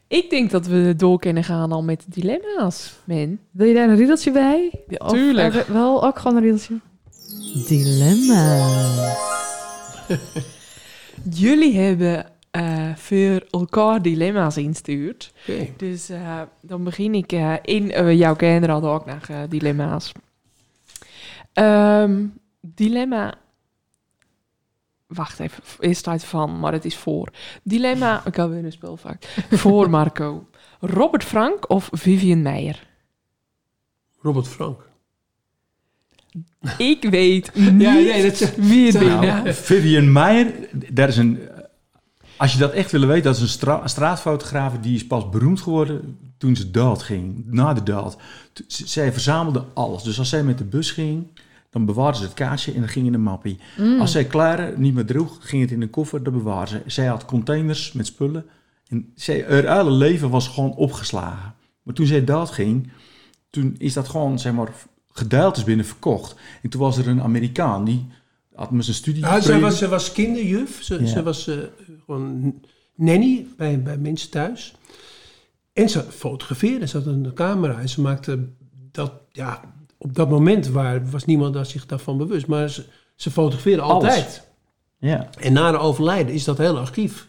Ik 0.09 0.31
denk 0.31 0.51
dat 0.51 0.67
we 0.67 0.95
door 0.97 1.19
kunnen 1.19 1.45
gaan 1.45 1.73
al 1.73 1.83
met 1.83 2.05
de 2.07 2.21
dilemma's, 2.21 2.93
man. 3.05 3.39
Wil 3.51 3.67
je 3.67 3.75
daar 3.75 3.89
een 3.89 3.97
riedeltje 3.97 4.31
bij? 4.33 4.71
Ja, 4.89 5.07
tuurlijk. 5.07 5.67
wel 5.67 6.05
ook 6.05 6.19
gewoon 6.19 6.37
een 6.37 6.43
riedeltje? 6.43 6.75
Dilemma. 7.69 8.67
Jullie 11.31 11.77
hebben 11.79 12.27
eh, 12.57 12.97
voor 12.97 13.45
elkaar 13.51 14.03
dilemma's 14.03 14.57
instuurd. 14.57 15.33
Oké. 15.49 15.67
Dus 15.77 16.09
eh, 16.09 16.41
dan 16.61 16.85
begin 16.85 17.15
ik 17.15 17.33
eh, 17.33 17.55
in 17.63 18.17
jouw 18.17 18.37
kinderen 18.37 18.71
hadden 18.71 18.91
ook 18.91 19.07
nog 19.07 19.29
eh, 19.29 19.39
dilemma's. 19.49 20.13
Ehm, 21.53 22.25
dilemma. 22.61 23.35
Wacht 25.07 25.41
even, 25.41 25.63
is 25.79 26.01
tijd 26.03 26.25
van, 26.25 26.59
maar 26.59 26.73
het 26.73 26.85
is 26.85 26.97
voor. 26.97 27.29
Dilemma, 27.63 28.23
ik 28.27 28.37
had 28.37 28.51
weer 28.51 28.65
een 28.65 28.73
spelvak. 28.73 29.25
voor 29.51 29.91
Marco. 29.91 30.49
Robert 30.81 31.25
Frank 31.25 31.71
of 31.71 31.89
Vivian 31.93 32.43
Meijer? 32.43 32.87
Robert 34.21 34.49
Frank. 34.49 34.89
Ik 36.79 37.03
weet 37.11 37.55
niet 37.55 37.83
Ja, 37.83 37.93
nee, 37.93 38.23
dat 38.23 38.41
is- 38.41 38.55
wie 38.55 38.87
het 38.87 38.99
binnen. 38.99 39.21
Nou, 39.21 39.53
Vivian 39.53 40.13
Meijer, 40.13 40.69
daar 40.93 41.09
is 41.09 41.17
een. 41.17 41.49
Als 42.37 42.53
je 42.53 42.59
dat 42.59 42.73
echt 42.73 42.91
wil 42.91 43.07
weten, 43.07 43.23
dat 43.25 43.37
is 43.37 43.43
een 43.43 43.49
stra 43.49 43.87
straatfotograaf 43.87 44.79
die 44.81 44.95
is 44.95 45.07
pas 45.07 45.29
beroemd 45.29 45.61
geworden 45.61 46.19
toen 46.39 46.57
ze 46.57 46.71
dood 46.71 47.03
ging. 47.03 47.45
Na 47.47 47.75
de 47.75 47.83
dood. 47.83 48.17
Zij 48.67 49.13
verzamelde 49.13 49.65
alles. 49.75 50.03
Dus 50.03 50.19
als 50.19 50.29
zij 50.29 50.43
met 50.45 50.59
de 50.59 50.65
bus 50.65 50.91
ging, 50.91 51.27
dan 51.71 51.85
bewaarde 51.85 52.19
ze 52.19 52.25
het 52.25 52.35
kaartje 52.35 52.73
en 52.73 52.81
dan 52.81 52.89
ging 52.89 53.07
in 53.07 53.15
een 53.15 53.23
mappie. 53.23 53.59
Mm. 53.79 54.01
Als 54.01 54.13
zij 54.13 54.25
klaren 54.25 54.81
niet 54.81 54.95
meer 54.95 55.07
droeg, 55.07 55.39
ging 55.41 55.63
het 55.63 55.71
in 55.71 55.83
een 55.83 55.91
koffer, 55.91 56.23
dat 56.23 56.33
bewaarde 56.33 56.71
ze. 56.71 56.83
Zij 56.87 57.07
had 57.07 57.25
containers 57.25 57.93
met 57.93 58.07
spullen. 58.07 58.47
En 58.89 59.13
zij, 59.15 59.45
haar 59.49 59.77
hele 59.77 59.91
leven 59.91 60.31
was 60.31 60.49
gewoon 60.49 60.75
opgeslagen. 60.75 61.55
Maar 61.83 61.95
toen 61.95 62.07
zij 62.07 62.25
dood 62.25 62.51
ging, 62.51 62.91
toen 63.51 63.75
is 63.79 63.93
dat 63.93 64.09
gewoon, 64.09 64.39
zeg 64.39 64.53
maar, 64.53 64.73
gedeeltes 65.13 65.65
binnen 65.65 65.87
verkocht. 65.87 66.35
En 66.63 66.71
toen 66.71 66.81
was 66.81 66.99
er 66.99 67.09
een 67.09 67.23
Amerikaan 67.23 67.85
die 67.85 68.07
had 68.55 68.71
met 68.71 68.85
zijn 68.85 68.97
studie. 68.97 69.41
Zij, 69.41 69.61
was, 69.61 69.79
zij 69.79 69.89
was 69.89 70.13
kinderjuf. 70.13 70.83
Ze, 70.83 71.01
Ja. 71.01 71.07
ze 71.07 71.23
was 71.23 71.47
eh, 71.49 71.57
gewoon 72.07 72.61
nanny 72.95 73.47
bij, 73.57 73.83
bij 73.83 73.99
mensen 73.99 74.31
thuis. 74.31 74.75
En 75.73 75.89
ze 75.89 76.03
fotografeerde. 76.03 76.87
Ze 76.87 76.97
had 76.97 77.07
een 77.07 77.31
camera. 77.35 77.81
En 77.81 77.89
ze 77.89 78.01
maakte 78.01 78.49
dat... 78.91 79.13
Ja, 79.33 79.61
op 79.99 80.15
dat 80.15 80.29
moment 80.29 80.69
waar, 80.69 81.11
was 81.11 81.25
niemand 81.25 81.55
daar 81.55 81.67
zich 81.67 81.87
daarvan 81.87 82.19
bewust. 82.19 82.47
Maar 82.47 82.71
ze, 82.71 82.85
ze 83.15 83.31
fotografeerde 83.31 83.83
Alles. 83.83 84.05
altijd. 84.05 84.49
Ja. 84.99 85.29
En 85.39 85.53
na 85.53 85.71
de 85.71 85.79
overlijden 85.79 86.35
is 86.35 86.45
dat 86.45 86.59
hele 86.59 86.79
archief 86.79 87.27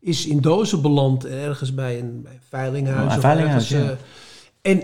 is 0.00 0.26
in 0.26 0.40
dozen 0.40 0.82
beland 0.82 1.26
ergens 1.26 1.74
bij 1.74 1.98
een, 1.98 2.22
bij 2.22 2.32
een 2.32 2.40
veilinghuis. 2.48 3.16
Oh, 3.16 3.22
een 3.22 3.36
of 3.36 3.44
ergens, 3.44 3.70
eh, 3.70 3.90
en 4.62 4.82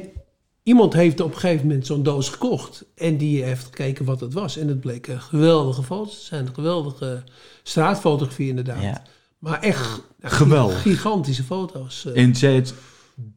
iemand 0.62 0.92
heeft 0.92 1.20
op 1.20 1.32
een 1.32 1.38
gegeven 1.38 1.66
moment 1.66 1.86
zo'n 1.86 2.02
doos 2.02 2.28
gekocht. 2.28 2.84
En 2.94 3.16
die 3.16 3.42
heeft 3.42 3.64
gekeken 3.64 4.04
wat 4.04 4.20
het 4.20 4.32
was. 4.32 4.56
En 4.56 4.68
het 4.68 4.80
bleek 4.80 5.06
een 5.06 5.20
geweldige 5.20 5.82
foto's 5.82 6.18
te 6.18 6.24
zijn. 6.24 6.46
Een 6.46 6.54
geweldige 6.54 7.22
straatfotografie 7.62 8.48
inderdaad. 8.48 8.82
ja. 8.82 9.02
Maar 9.38 9.60
echt 9.60 10.02
Geweldig. 10.20 10.82
gigantische 10.82 11.42
foto's. 11.42 12.06
eh. 12.06 12.22
En 12.22 12.34
zij 12.36 12.52
heeft 12.52 12.74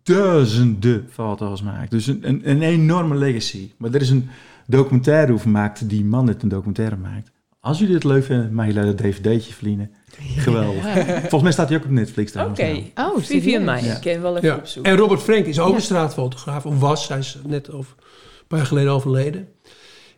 duizenden 0.04 1.08
foto's 1.12 1.60
gemaakt. 1.60 1.92
Dus 1.92 2.08
een, 2.08 2.28
een, 2.28 2.50
een 2.50 2.62
enorme 2.62 3.16
legacy. 3.16 3.72
Maar 3.78 3.94
er 3.94 4.02
is 4.02 4.10
een 4.10 4.30
documentaire 4.68 5.32
over 5.32 5.44
gemaakt, 5.44 5.90
die 5.90 6.06
man 6.06 6.28
het 6.28 6.44
een 6.44 6.50
documentaire 6.50 6.96
maakt. 6.98 7.32
Als 7.60 7.80
jullie 7.80 7.94
het 7.94 8.04
leuk 8.04 8.24
vinden, 8.24 8.54
mag 8.54 8.66
je 8.68 8.74
daar 8.74 8.86
een 8.88 8.96
dvd'tje 8.96 9.54
verdienen. 9.54 9.92
Geweldig. 10.38 10.84
Volgens 11.20 11.42
mij 11.42 11.52
staat 11.52 11.70
hij 11.70 11.78
ook 11.78 11.84
op 11.84 11.90
Netflix 11.90 12.36
Oké, 12.36 12.64
nou. 12.72 12.84
Oh, 12.96 13.18
Vivian? 13.24 13.64
Meijer. 13.64 13.88
Ja. 13.90 13.96
Ik 13.96 14.02
ken 14.02 14.22
wel 14.22 14.38
even 14.38 14.50
Ja. 14.50 14.56
opzoeken. 14.56 14.92
En 14.92 14.98
Robert 14.98 15.22
Frank 15.22 15.46
is 15.46 15.60
ook 15.60 15.70
Ja. 15.70 15.76
een 15.76 15.82
straatfotograaf, 15.82 16.66
of 16.66 16.80
was, 16.80 17.08
hij 17.08 17.18
is 17.18 17.38
net 17.48 17.72
over, 17.72 17.96
een 18.40 18.48
paar 18.48 18.58
jaar 18.58 18.68
geleden 18.68 18.92
overleden. 18.92 19.48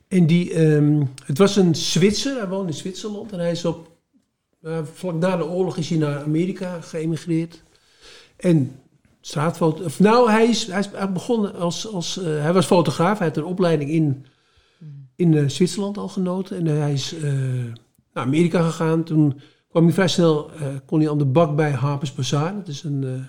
En 0.07 0.25
die, 0.27 0.53
ehm, 0.53 1.01
het 1.25 1.37
was 1.37 1.55
een 1.55 1.75
Zwitser, 1.75 2.37
hij 2.37 2.47
woonde 2.47 2.71
in 2.71 2.77
Zwitserland 2.77 3.31
en 3.31 3.39
hij 3.39 3.51
is 3.51 3.65
op, 3.65 3.90
vlak 4.93 5.15
na 5.15 5.37
de 5.37 5.45
oorlog 5.45 5.77
is 5.77 5.89
hij 5.89 5.97
naar 5.97 6.23
Amerika 6.23 6.81
geëmigreerd. 6.81 7.63
En 8.37 8.75
straatfoto, 9.21 9.85
nou 9.97 10.29
hij 10.31 10.45
is, 10.45 10.67
hij 10.67 10.79
is 10.79 10.89
hij 10.93 11.11
begonnen 11.11 11.55
als, 11.55 11.87
als 11.93 12.17
eh, 12.17 12.23
hij 12.25 12.53
was 12.53 12.65
fotograaf, 12.65 13.17
hij 13.17 13.27
had 13.27 13.37
een 13.37 13.43
opleiding 13.43 13.89
in, 13.89 14.25
in 15.15 15.33
eh, 15.37 15.49
Zwitserland 15.49 15.97
al 15.97 16.07
genoten. 16.07 16.57
En 16.57 16.65
hij 16.65 16.93
is 16.93 17.13
eh, 17.15 17.23
naar 18.13 18.23
Amerika 18.25 18.61
gegaan, 18.63 19.03
toen 19.03 19.39
kwam 19.69 19.83
hij 19.83 19.93
vrij 19.93 20.07
snel, 20.07 20.51
eh, 20.51 20.67
kon 20.85 20.99
hij 20.99 21.09
aan 21.09 21.17
de 21.17 21.25
bak 21.25 21.55
bij 21.55 21.71
Harper's 21.71 22.13
Bazaar, 22.13 22.55
dat 22.55 22.67
is 22.67 22.83
een... 22.83 23.03
eh, 23.03 23.25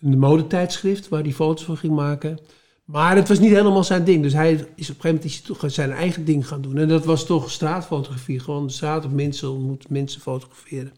een 0.00 0.18
modetijdschrift 0.18 1.08
waar 1.08 1.22
hij 1.22 1.32
foto's 1.32 1.64
van 1.64 1.76
ging 1.76 1.94
maken. 1.94 2.38
Maar 2.86 3.16
het 3.16 3.28
was 3.28 3.38
niet 3.38 3.50
helemaal 3.50 3.84
zijn 3.84 4.04
ding. 4.04 4.22
Dus 4.22 4.32
hij 4.32 4.52
is 4.74 4.90
op 4.90 5.04
een 5.04 5.20
gegeven 5.20 5.40
moment 5.48 5.72
zijn 5.72 5.90
eigen 5.90 6.24
ding 6.24 6.48
gaan 6.48 6.60
doen. 6.60 6.78
En 6.78 6.88
dat 6.88 7.04
was 7.04 7.26
toch 7.26 7.50
straatfotografie. 7.50 8.40
Gewoon 8.40 8.66
de 8.66 8.72
straat 8.72 9.04
op 9.04 9.12
mensen 9.12 9.50
ontmoet, 9.50 9.88
mensen 9.88 10.20
fotograferen. 10.20 10.92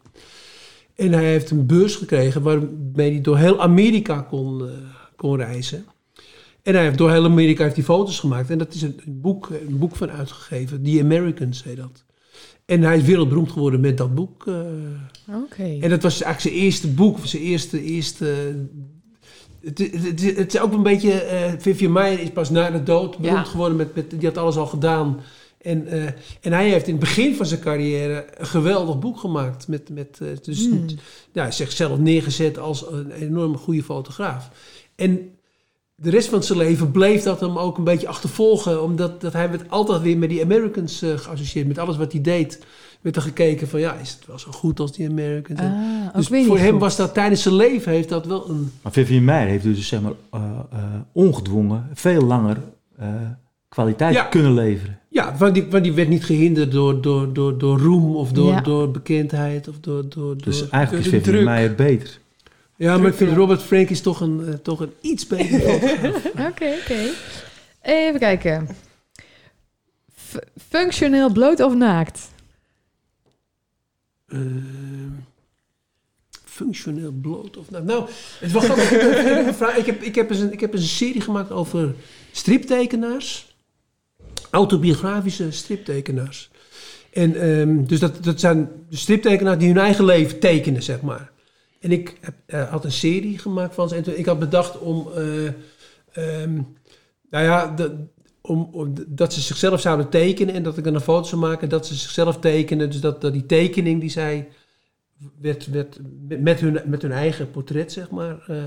En 0.95 1.13
hij 1.13 1.25
heeft 1.25 1.49
een 1.51 1.65
beurs 1.65 1.95
gekregen 1.95 2.41
waarmee 2.41 3.11
hij 3.11 3.21
door 3.21 3.37
heel 3.37 3.61
Amerika 3.61 4.21
kon, 4.21 4.67
eh, 4.67 4.73
kon 5.15 5.35
reizen. 5.35 5.85
En 6.63 6.73
hij 6.73 6.83
heeft 6.83 6.97
door 6.97 7.11
heel 7.11 7.23
Amerika 7.23 7.63
heeft 7.63 7.75
hij 7.75 7.83
foto's 7.83 8.19
gemaakt. 8.19 8.49
En 8.49 8.57
dat 8.57 8.73
is 8.73 8.81
een, 8.81 9.01
een 9.05 9.21
boek, 9.21 9.49
een 9.67 9.77
boek 9.77 9.95
van 9.95 10.11
uitgegeven. 10.11 10.83
The 10.83 10.99
Americans 11.01 11.63
heet 11.63 11.77
dat. 11.77 12.03
En 12.65 12.81
hij 12.81 12.97
is 12.97 13.03
wereldberoemd 13.03 13.51
geworden 13.51 13.79
met 13.79 13.97
dat 13.97 14.15
boek. 14.15 14.47
eh, 14.47 14.55
Oké. 15.43 15.77
en 15.81 15.89
dat 15.89 16.03
was 16.03 16.21
eigenlijk 16.21 16.39
zijn 16.41 16.53
eerste 16.53 16.87
boek, 16.87 17.17
of 17.17 17.27
zijn 17.27 17.43
eerste... 17.43 17.83
eerste 17.83 18.55
het, 19.63 19.77
het, 19.77 20.03
het, 20.21 20.37
het 20.37 20.53
is 20.53 20.59
ook 20.59 20.73
een 20.73 20.83
beetje... 20.83 21.11
eh 21.21 21.53
Vivian 21.57 21.91
Meijer 21.91 22.19
is 22.19 22.31
pas 22.31 22.49
na 22.49 22.71
de 22.71 22.83
dood 22.83 23.17
beroemd 23.17 23.37
Ja. 23.45 23.51
geworden. 23.51 23.77
Met, 23.77 23.95
met, 23.95 24.09
die 24.09 24.27
had 24.27 24.37
alles 24.37 24.55
al 24.55 24.65
gedaan. 24.67 25.19
En, 25.61 25.87
eh, 25.87 26.03
en 26.41 26.51
hij 26.53 26.69
heeft 26.69 26.85
in 26.87 26.91
het 26.91 26.99
begin 26.99 27.35
van 27.35 27.45
zijn 27.45 27.59
carrière 27.59 28.25
een 28.37 28.45
geweldig 28.45 28.99
boek 28.99 29.19
gemaakt. 29.19 29.67
Met, 29.67 29.89
met, 29.89 30.19
eh, 30.21 30.27
dus, 30.41 30.65
Hmm. 30.65 30.85
ja, 31.31 31.51
zichzelf 31.51 31.97
neergezet 31.97 32.57
als 32.59 32.91
een 32.91 33.11
enorme 33.11 33.57
goede 33.57 33.83
fotograaf. 33.83 34.49
En 34.95 35.31
de 35.95 36.09
rest 36.09 36.29
van 36.29 36.43
zijn 36.43 36.57
leven 36.59 36.91
bleef 36.91 37.23
dat 37.23 37.39
hem 37.39 37.57
ook 37.57 37.77
een 37.77 37.83
beetje 37.83 38.07
achtervolgen. 38.07 38.83
Omdat 38.83 39.21
dat 39.21 39.33
hij 39.33 39.49
werd 39.49 39.69
altijd 39.69 40.01
weer 40.01 40.17
met 40.17 40.29
die 40.29 40.43
Americans 40.43 40.97
geassocieerd. 41.15 41.67
Met 41.67 41.77
alles 41.77 41.97
wat 41.97 42.11
hij 42.11 42.21
deed 42.21 42.59
werd 43.01 43.15
er 43.15 43.21
gekeken 43.21 43.67
van... 43.67 43.79
ja, 43.79 43.93
is 43.93 44.09
het 44.11 44.25
wel 44.25 44.39
zo 44.39 44.51
goed 44.51 44.79
als 44.79 44.91
die 44.91 45.09
Americans? 45.09 45.59
Ah, 45.59 46.13
dus 46.15 46.27
voor 46.45 46.57
hem 46.57 46.71
goed. 46.71 46.79
was 46.81 46.95
dat 46.95 47.13
tijdens 47.13 47.41
zijn 47.41 47.55
leven 47.55 47.91
heeft 47.91 48.09
dat 48.09 48.25
wel 48.25 48.49
een... 48.49 48.71
Maar 48.81 48.91
Vivian 48.91 49.23
Meijer 49.23 49.47
heeft 49.49 49.63
dus 49.63 49.87
zeg 49.87 50.01
maar 50.01 50.11
eh, 50.31 50.41
eh, 50.71 50.79
ongedwongen 51.11 51.89
veel 51.93 52.21
langer 52.21 52.57
eh, 52.97 53.07
kwaliteit 53.69 54.13
Ja. 54.15 54.23
kunnen 54.23 54.53
leveren. 54.53 54.99
Ja, 55.09 55.35
want 55.37 55.53
die, 55.53 55.65
want 55.69 55.83
die 55.83 55.93
werd 55.93 56.09
niet 56.09 56.25
gehinderd 56.25 56.71
door, 56.71 57.01
door, 57.01 57.33
door, 57.33 57.57
door 57.57 57.79
roem 57.79 58.15
of 58.15 58.31
door, 58.31 58.51
Ja. 58.51 58.61
door 58.61 58.91
bekendheid. 58.91 59.67
Of 59.67 59.75
door, 59.79 60.09
door, 60.09 60.37
Dus 60.37 60.59
door- 60.59 60.67
eigenlijk 60.69 61.05
is 61.05 61.11
door 61.11 61.21
Vivian. 61.21 61.43
Meijer 61.43 61.75
beter. 61.75 62.19
ja, 62.75 62.97
maar 62.97 63.07
ik 63.07 63.13
vind 63.15 63.35
Robert 63.35 63.61
Frank 63.61 63.89
is 63.89 64.01
toch 64.01 64.21
een, 64.21 64.59
toch 64.63 64.79
een 64.79 64.91
iets 65.01 65.27
beter. 65.27 65.73
Oké, 66.49 66.65
oké. 66.81 66.99
Even 67.81 68.19
kijken. 68.19 68.67
F- 70.29 70.39
functioneel 70.69 71.31
bloot 71.31 71.59
of 71.59 71.75
naakt? 71.75 72.29
Eh, 74.29 74.39
functioneel 76.45 77.11
bloot 77.11 77.57
of 77.57 77.69
nou. 77.69 77.83
Nou, 77.83 78.09
het 78.39 78.51
was. 78.51 78.63
Ik 79.77 79.85
heb. 79.85 80.01
Ik 80.01 80.15
heb, 80.15 80.29
een, 80.29 80.51
ik 80.51 80.59
heb 80.59 80.73
een 80.73 80.81
serie 80.81 81.21
gemaakt 81.21 81.51
over 81.51 81.95
striptekenaars. 82.31 83.55
Autobiografische 84.49 85.51
striptekenaars. 85.51 86.49
En 87.13 87.35
ehm, 87.35 87.83
dus 87.83 87.99
dat, 87.99 88.23
dat 88.23 88.39
zijn 88.39 88.69
striptekenaars 88.89 89.57
die 89.57 89.67
hun 89.67 89.77
eigen 89.77 90.05
leven 90.05 90.39
tekenen, 90.39 90.83
zeg 90.83 91.01
maar. 91.01 91.31
En 91.79 91.91
ik 91.91 92.17
heb, 92.21 92.33
eh, 92.45 92.69
had 92.69 92.83
een 92.83 92.91
serie 92.91 93.37
gemaakt 93.37 93.73
van 93.73 93.89
ze. 93.89 93.95
En 93.95 94.03
toen, 94.03 94.17
ik 94.17 94.25
had 94.25 94.39
bedacht 94.39 94.79
om, 94.79 95.09
ehm, 96.13 96.53
nou 97.29 97.43
ja, 97.43 97.67
de, 97.75 97.95
om, 98.49 98.93
dat 99.07 99.33
ze 99.33 99.41
zichzelf 99.41 99.81
zouden 99.81 100.09
tekenen 100.09 100.53
en 100.55 100.63
dat 100.63 100.77
ik 100.77 100.83
dan 100.83 100.95
een 100.95 101.01
foto 101.01 101.27
zou 101.27 101.41
maken 101.41 101.69
dat 101.69 101.87
ze 101.87 101.95
zichzelf 101.95 102.39
tekenen. 102.39 102.89
Dus 102.89 102.99
dat, 103.01 103.21
dat 103.21 103.33
die 103.33 103.45
tekening 103.45 103.99
die 103.99 104.09
zij 104.09 104.47
werd, 105.41 105.67
werd 105.67 105.99
met- 106.39 106.59
hun, 106.59 106.79
met 106.85 107.01
hun 107.01 107.11
eigen 107.11 107.51
portret, 107.51 107.91
zeg 107.91 108.09
maar. 108.09 108.39
eh, 108.47 108.63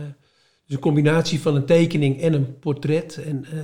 dus 0.67 0.75
een 0.77 0.79
combinatie 0.79 1.41
van 1.41 1.55
een 1.57 1.65
tekening 1.65 2.21
en 2.21 2.33
een 2.33 2.59
portret. 2.59 3.17
En, 3.25 3.45
eh, 3.45 3.59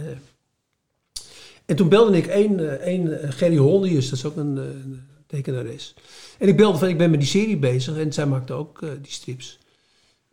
en 1.66 1.76
toen 1.76 1.88
belde 1.88 2.16
ik 2.16 2.26
één, 2.26 2.58
eh, 2.60 2.86
één 2.86 3.32
Gerry 3.32 3.56
Holdius, 3.56 4.08
dat 4.08 4.18
is 4.18 4.24
ook 4.24 4.36
een, 4.36 4.56
een 4.56 5.00
tekenares. 5.26 5.94
En 6.38 6.48
ik 6.48 6.56
belde 6.56 6.78
van, 6.78 6.88
ik 6.88 6.98
ben 6.98 7.10
met 7.10 7.20
die 7.20 7.28
serie 7.28 7.56
bezig 7.58 7.96
en 7.96 8.12
zij 8.12 8.26
maakte 8.26 8.52
ook 8.52 8.80
die 9.02 9.12
strips. 9.12 9.58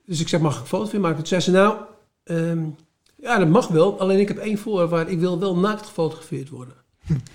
Dus 0.06 0.20
ik 0.22 0.28
zeg, 0.28 0.40
mag 0.40 0.56
ik 0.56 0.62
een 0.62 0.68
foto 0.68 0.90
van 0.90 1.00
maken? 1.02 1.18
Toen 1.18 1.28
zei 1.28 1.42
ze, 1.42 1.52
nou, 1.52 1.78
ehm, 2.24 2.66
ja, 3.26 3.38
dat 3.40 3.48
mag 3.50 3.68
wel. 3.68 4.00
Alleen 4.00 4.20
ik 4.20 4.28
heb 4.28 4.38
één 4.38 4.58
voorwaarde. 4.58 5.12
Ik 5.12 5.20
wil 5.20 5.40
wel 5.40 5.58
naakt 5.58 5.86
gefotografeerd 5.86 6.50
worden. 6.50 6.74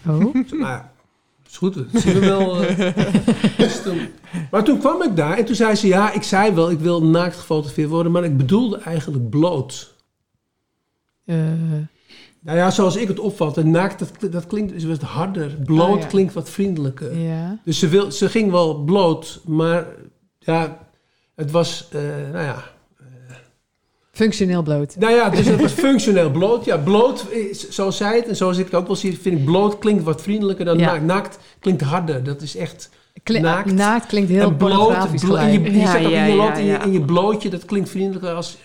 Oh. 0.09 0.35
Nou 0.35 0.45
ja, 0.59 0.93
is 1.49 1.57
goed. 1.57 1.75
Dat 1.75 2.03
zien 2.03 2.13
we 2.15 2.21
wel. 2.21 2.63
eh. 2.65 2.95
Dus 3.59 3.83
maar 4.51 4.65
toen 4.65 4.79
kwam 4.79 5.03
ik 5.03 5.17
daar 5.17 5.37
en 5.39 5.45
toen 5.45 5.55
zei 5.55 5.75
ze, 5.75 5.87
ja, 5.87 6.13
ik 6.13 6.23
zei 6.23 6.53
wel, 6.55 6.71
ik 6.71 6.79
wil 6.79 7.05
naakt 7.05 7.37
gefotografeerd 7.37 7.89
worden. 7.89 8.13
Maar 8.13 8.25
ik 8.25 8.37
bedoelde 8.37 8.79
eigenlijk 8.79 9.31
bloot. 9.31 9.95
Eh, 11.25 11.37
Nou 12.43 12.59
ja, 12.59 12.71
zoals 12.71 12.97
ik 12.97 13.09
het 13.09 13.19
opvatte, 13.19 13.65
naakt, 13.65 13.99
dat, 13.99 14.33
dat 14.33 14.47
klinkt 14.47 14.73
is 14.73 14.85
wat 14.85 15.01
harder. 15.01 15.57
Bloot 15.65 15.95
Oh, 15.95 16.01
ja. 16.01 16.07
klinkt 16.07 16.33
wat 16.35 16.51
vriendelijker. 16.51 17.19
ja. 17.19 17.59
Dus 17.65 17.79
ze, 17.79 17.89
wil, 17.89 18.13
ze 18.13 18.29
ging 18.29 18.51
wel 18.51 18.75
bloot, 18.85 19.41
maar 19.47 19.87
ja, 20.39 20.79
het 21.35 21.51
was, 21.51 21.89
eh, 21.93 22.01
nou 22.33 22.45
ja, 22.45 22.65
Functioneel 24.21 24.63
bloot. 24.63 24.97
Nou 24.99 25.13
ja, 25.15 25.31
dus 25.31 25.47
het 25.47 25.61
was 25.61 25.73
functioneel 25.73 26.31
bloot. 26.31 26.65
Ja, 26.65 26.77
bloot, 26.79 27.25
zoals 27.69 27.97
zij 27.97 28.17
het 28.17 28.27
en 28.29 28.37
zoals 28.37 28.59
ik 28.59 28.65
het 28.65 28.75
ook 28.75 28.87
wel 28.87 28.97
zie, 28.97 29.19
vind 29.19 29.39
ik 29.39 29.45
bloot 29.45 29.79
klinkt 29.79 30.03
wat 30.05 30.23
vriendelijker 30.23 30.65
dan 30.65 30.79
Ja. 30.79 30.87
naakt. 30.87 31.05
Naakt 31.05 31.39
klinkt 31.61 31.83
harder. 31.83 32.25
Dat 32.25 32.43
is 32.43 32.57
echt 32.57 32.91
Kli- 33.23 33.41
naakt. 33.41 33.73
naakt. 33.73 34.07
klinkt 34.07 34.31
heel 34.31 34.41
en 34.49 34.57
bloot. 34.57 34.71
pornografisch 34.73 35.23
blo- 35.23 35.35
en 35.35 35.53
je, 35.53 35.59
gelijk. 35.59 35.75
je 35.75 35.81
Ja, 35.81 35.91
zegt 35.93 36.05
ook, 36.05 36.11
ja, 36.11 36.25
je 36.25 36.31
ja, 36.35 36.37
loopt 36.45 36.59
in, 36.59 36.65
je, 36.65 36.71
ja. 36.71 36.85
in 36.85 36.93
je 36.93 37.01
blootje, 37.01 37.49
dat 37.51 37.65
klinkt 37.65 37.89
vriendelijker 37.89 38.31
als, 38.35 38.57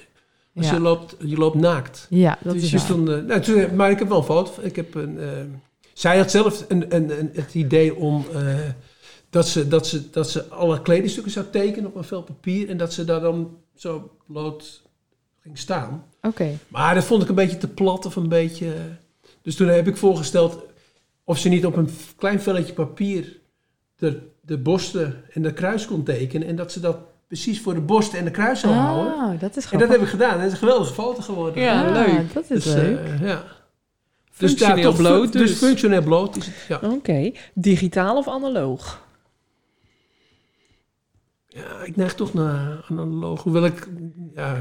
Ja. 0.53 0.73
je, 0.73 0.79
loopt, 0.79 1.15
je 1.19 1.37
loopt 1.37 1.55
naakt. 1.55 2.07
Ja, 2.09 2.37
dat 2.43 2.53
dus 2.53 2.63
is 2.63 2.69
je 2.71 2.77
waar. 2.77 2.85
stond, 2.85 3.09
eh, 3.09 3.15
nou, 3.27 3.41
toen, 3.41 3.75
maar 3.75 3.91
ik 3.91 3.99
heb 3.99 4.07
wel 4.07 4.17
een 4.17 4.23
foto. 4.23 4.51
Ik 4.61 4.75
heb 4.75 4.95
een, 4.95 5.19
eh, 5.19 5.27
zij 5.93 6.17
had 6.17 6.31
zelf 6.31 6.65
een, 6.67 6.95
een, 6.95 7.19
een, 7.19 7.29
het 7.33 7.53
idee 7.53 7.95
om 7.95 8.25
eh, 8.33 8.39
dat, 9.29 9.47
ze, 9.47 9.67
dat, 9.67 9.87
ze, 9.87 10.09
dat 10.09 10.29
ze 10.29 10.47
alle 10.49 10.81
kledingstukken 10.81 11.31
zou 11.31 11.45
tekenen 11.51 11.89
op 11.89 11.95
een 11.95 12.03
vel 12.03 12.21
papier 12.23 12.69
en 12.69 12.77
dat 12.77 12.93
ze 12.93 13.05
daar 13.05 13.21
dan 13.21 13.49
zo 13.75 14.09
bloot 14.27 14.83
ging 15.45 15.57
staan. 15.57 16.03
Oké. 16.21 16.57
Maar 16.67 16.95
dat 16.95 17.03
vond 17.03 17.23
ik 17.23 17.29
een 17.29 17.35
beetje 17.35 17.57
te 17.57 17.67
plat 17.67 18.05
of 18.05 18.15
een 18.15 18.29
beetje... 18.29 18.73
Dus 19.41 19.55
toen 19.55 19.67
heb 19.67 19.87
ik 19.87 19.97
voorgesteld 19.97 20.63
of 21.23 21.37
ze 21.37 21.49
niet 21.49 21.65
op 21.65 21.75
een 21.75 21.89
klein 22.15 22.41
velletje 22.41 22.73
papier 22.73 23.37
de, 23.95 24.21
de 24.41 24.57
borsten 24.57 25.23
en 25.33 25.41
de 25.41 25.53
kruis 25.53 25.85
kon 25.85 26.03
tekenen. 26.03 26.47
En 26.47 26.55
dat 26.55 26.71
ze 26.71 26.79
dat 26.79 26.97
precies 27.27 27.61
voor 27.61 27.73
de 27.73 27.81
borsten 27.81 28.19
en 28.19 28.25
de 28.25 28.31
kruis 28.31 28.59
zou 28.59 28.73
houden. 28.73 29.13
Ah, 29.13 29.39
dat 29.39 29.57
is 29.57 29.69
En 29.71 29.79
dat 29.79 29.89
heb 29.89 30.01
ik 30.01 30.07
gedaan. 30.07 30.31
En 30.33 30.37
het 30.39 30.45
is 30.47 30.51
een 30.51 30.57
geweldige 30.67 30.93
foto 30.93 31.21
geworden. 31.21 31.63
Ja, 31.63 31.85
Ah, 31.85 31.91
leuk. 31.91 32.33
Dat 32.33 32.43
is 32.43 32.63
Dus, 32.63 32.73
leuk. 32.73 32.99
eh, 32.99 33.21
ja. 33.21 33.43
Functioneel 34.31 34.83
toch 34.83 34.95
bloot 34.97 35.31
Dus 35.31 35.49
dus. 35.49 35.57
functioneel 35.57 36.01
bloot 36.01 36.35
is 36.35 36.45
het, 36.45 36.55
ja. 36.67 36.79
Oké. 36.89 37.31
Digitaal 37.53 38.17
of 38.17 38.27
analoog? 38.27 39.03
ja. 41.47 41.81
Ik 41.83 41.95
neig 41.95 42.15
toch 42.15 42.33
naar 42.33 42.85
analoog. 42.89 43.43
Hoewel 43.43 43.65
ik 43.65 43.87
ja, 44.35 44.59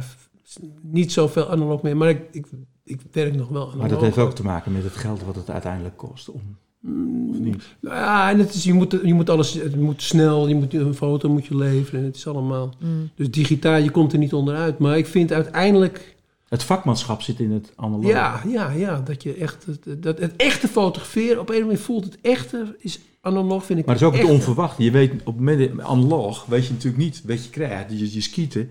niet 0.82 1.12
zoveel 1.12 1.50
analoog 1.50 1.82
meer... 1.82 1.96
Maar 1.96 2.08
ik, 2.08 2.20
ik, 2.32 2.46
ik 2.84 3.00
werk 3.12 3.34
nog 3.34 3.48
wel 3.48 3.60
analoog. 3.62 3.80
Maar 3.80 3.88
dat 3.88 4.00
heeft 4.00 4.18
ook 4.18 4.34
te 4.34 4.44
maken 4.44 4.72
met 4.72 4.82
het 4.82 4.96
geld 4.96 5.22
wat 5.22 5.34
het 5.36 5.50
uiteindelijk 5.50 5.96
kost. 5.96 6.30
Om, 6.30 6.40
of 7.30 7.38
niet? 7.38 7.62
Nou 7.80 7.96
ja, 7.96 8.30
en 8.30 8.38
het 8.38 8.54
is, 8.54 8.64
je, 8.64 8.72
moet, 8.72 8.98
je 9.04 9.14
moet 9.14 9.30
alles, 9.30 9.52
het 9.52 9.76
moet 9.76 10.02
snel, 10.02 10.48
je 10.48 10.54
moet 10.54 10.74
een 10.74 10.94
foto 10.94 11.28
moet 11.28 11.46
je 11.46 11.56
leveren 11.56 12.00
en 12.00 12.06
het 12.06 12.16
is 12.16 12.26
allemaal. 12.26 12.74
Mm. 12.78 13.10
Dus 13.14 13.30
digitaal, 13.30 13.76
je 13.76 13.90
komt 13.90 14.12
er 14.12 14.18
niet 14.18 14.32
onderuit. 14.34 14.78
Maar 14.78 14.98
ik 14.98 15.06
vind 15.06 15.32
uiteindelijk, 15.32 16.14
Het 16.48 16.62
vakmanschap 16.62 17.22
zit 17.22 17.40
in 17.40 17.52
het 17.52 17.72
analoog. 17.76 18.06
ja, 18.10 18.40
ja, 18.48 18.70
ja, 18.70 19.00
dat 19.00 19.22
je 19.22 19.34
echt, 19.34 19.66
het, 19.66 20.02
dat, 20.02 20.18
het 20.18 20.36
echte 20.36 20.68
fotograferen, 20.68 21.40
op 21.40 21.50
een 21.50 21.60
moment 21.60 21.80
voelt 21.80 22.04
het 22.04 22.18
echte, 22.22 22.76
is 22.78 23.00
analoog 23.20 23.64
vind 23.64 23.78
ik 23.78 23.86
Maar 23.86 23.94
het 23.94 24.02
is 24.02 24.08
ook 24.08 24.14
het 24.14 24.24
echte. 24.24 24.36
onverwachte. 24.36 24.82
Je 24.82 24.90
weet 24.90 25.12
op 25.12 25.26
het 25.26 25.36
moment 25.36 25.80
analoog 25.80 26.46
weet 26.46 26.66
je 26.66 26.72
natuurlijk 26.72 27.02
niet 27.02 27.22
wat 27.26 27.44
je 27.44 27.50
krijgt. 27.50 27.90
Je, 27.90 28.14
je 28.14 28.20
skieten. 28.20 28.70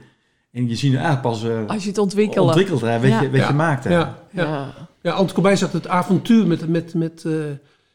En 0.53 0.69
je 0.69 0.75
ziet 0.75 0.91
het 0.91 1.01
eigenlijk 1.01 1.21
pas 1.21 1.43
eh, 1.43 1.65
Als 1.67 1.83
je 1.83 1.89
het 1.89 1.97
ontwikkelt. 1.97 2.47
ontwikkeld 2.47 2.81
hè, 2.81 2.99
wat, 2.99 3.09
Ja. 3.09 3.21
je, 3.21 3.29
wat 3.29 3.39
Ja. 3.39 3.47
je 3.47 3.53
maakt. 3.53 3.83
hè. 3.83 3.91
Ja, 3.91 4.17
ja. 4.31 4.43
Ja. 4.43 4.73
ja 5.01 5.11
Ant 5.11 5.31
Corbijn 5.33 5.57
zegt 5.57 5.73
het 5.73 5.87
avontuur 5.87 6.47
met, 6.47 6.67
met, 6.67 6.93
met, 6.93 7.23
eh, 7.25 7.33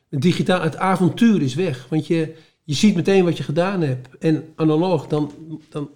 met 0.09 0.23
digitaal, 0.23 0.61
het 0.63 0.77
avontuur 0.77 1.43
is 1.43 1.55
weg. 1.55 1.87
Want 1.91 2.07
je, 2.07 2.35
je 2.65 2.75
ziet 2.75 2.95
meteen 2.95 3.25
wat 3.25 3.37
je 3.37 3.43
gedaan 3.43 3.81
hebt. 3.81 4.09
En 4.19 4.45
analoog, 4.57 5.07
dan, 5.07 5.33
dan 5.69 5.91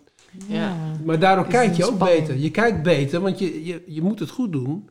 Ja. 0.49 0.77
Maar 1.05 1.19
daardoor 1.19 1.45
Is 1.47 1.53
kijk 1.53 1.75
je 1.77 1.87
ook 1.87 1.99
beter. 1.99 2.37
Je 2.37 2.51
kijkt 2.51 2.83
beter, 2.83 3.21
want 3.21 3.39
je, 3.39 3.65
je, 3.65 3.83
je 3.87 4.03
moet 4.03 4.19
het 4.19 4.31
goed 4.31 4.53
doen. 4.53 4.89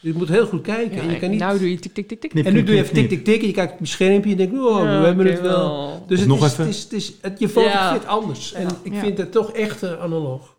Je 0.00 0.12
moet 0.16 0.28
heel 0.28 0.46
goed 0.46 0.62
kijken. 0.62 0.96
Ja, 0.96 1.02
en, 1.02 1.10
je 1.10 1.18
kan 1.18 1.30
niet... 1.30 1.40
Nou 1.40 1.58
doe 1.58 1.70
je 1.70 1.78
tik, 1.78 1.94
tik, 1.94 2.08
tik, 2.08 2.20
tik. 2.20 2.30
Knip, 2.30 2.44
en 2.46 2.52
nu 2.52 2.62
knip, 2.62 2.66
doe 2.66 2.76
je 2.76 2.82
knip, 2.82 2.94
even 2.94 3.08
tik, 3.08 3.24
tik, 3.24 3.34
tik. 3.34 3.40
En 3.42 3.46
je 3.46 3.52
kijkt 3.54 3.72
op 3.72 3.78
je 3.78 3.86
schermpje 3.86 4.30
en 4.32 4.38
je 4.38 4.46
denkt, 4.46 4.64
oh, 4.64 4.78
Ja, 4.84 5.00
we 5.00 5.06
hebben 5.06 5.26
het 5.26 5.40
wel. 5.40 6.04
Dus 6.06 6.18
het 6.20 6.28
nog 6.28 6.44
is, 6.44 6.52
even. 6.52 6.64
het 6.64 6.74
is, 6.74 6.82
het 6.82 6.92
is, 6.92 7.12
het, 7.20 7.38
je 7.38 7.48
fotografeert 7.48 8.06
anders. 8.06 8.52
En 8.52 8.68
ik 8.82 8.92
Ja. 8.92 9.00
vind 9.00 9.18
het 9.18 9.32
toch 9.32 9.52
echt 9.52 9.96
analoog. 9.98 10.56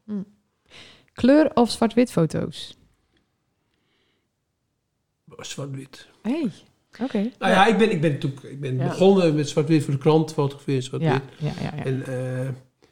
Kleur 1.13 1.51
of 1.53 1.71
zwart-wit 1.71 2.11
foto's? 2.11 2.77
Zwart-wit. 5.37 6.07
Hey, 6.21 6.51
oké. 6.99 7.31
Nou 7.39 7.51
ja, 7.51 7.65
ik 7.67 7.77
ben, 7.77 7.91
ik 7.91 8.01
ben, 8.01 8.11
natuurlijk- 8.11 8.43
ik 8.43 8.59
ben 8.59 8.77
Ja. 8.77 8.87
begonnen 8.87 9.35
met 9.35 9.49
zwart-wit 9.49 9.83
voor 9.83 9.93
de 9.93 9.99
krant. 9.99 10.33
Fotograferen 10.33 10.83
zwart-wit. 10.83 11.21
Ja, 11.37 11.47
ja, 11.47 11.51
ja. 11.61 11.71
ja. 11.75 11.83
En 11.83 12.05
eh, 12.05 12.49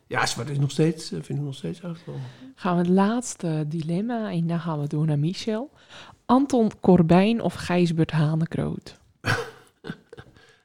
ja, 0.07 0.25
zwart 0.25 0.49
is 0.49 0.59
nog 0.59 0.71
steeds, 0.71 1.11
eh, 1.11 1.19
vind 1.21 1.39
ik 1.39 1.45
nog 1.45 1.55
steeds 1.55 1.81
eigenlijk 1.81 2.17
Gaan 2.55 2.73
we 2.75 2.81
het 2.81 2.91
laatste 2.91 3.65
dilemma 3.67 4.31
en 4.31 4.47
dan 4.47 4.59
gaan 4.59 4.81
we 4.81 4.87
door 4.87 5.05
naar 5.05 5.19
Michel. 5.19 5.71
Anton 6.25 6.71
Corbijn 6.79 7.41
of 7.41 7.53
Gijsbert 7.53 8.11
Hanekroot? 8.11 8.97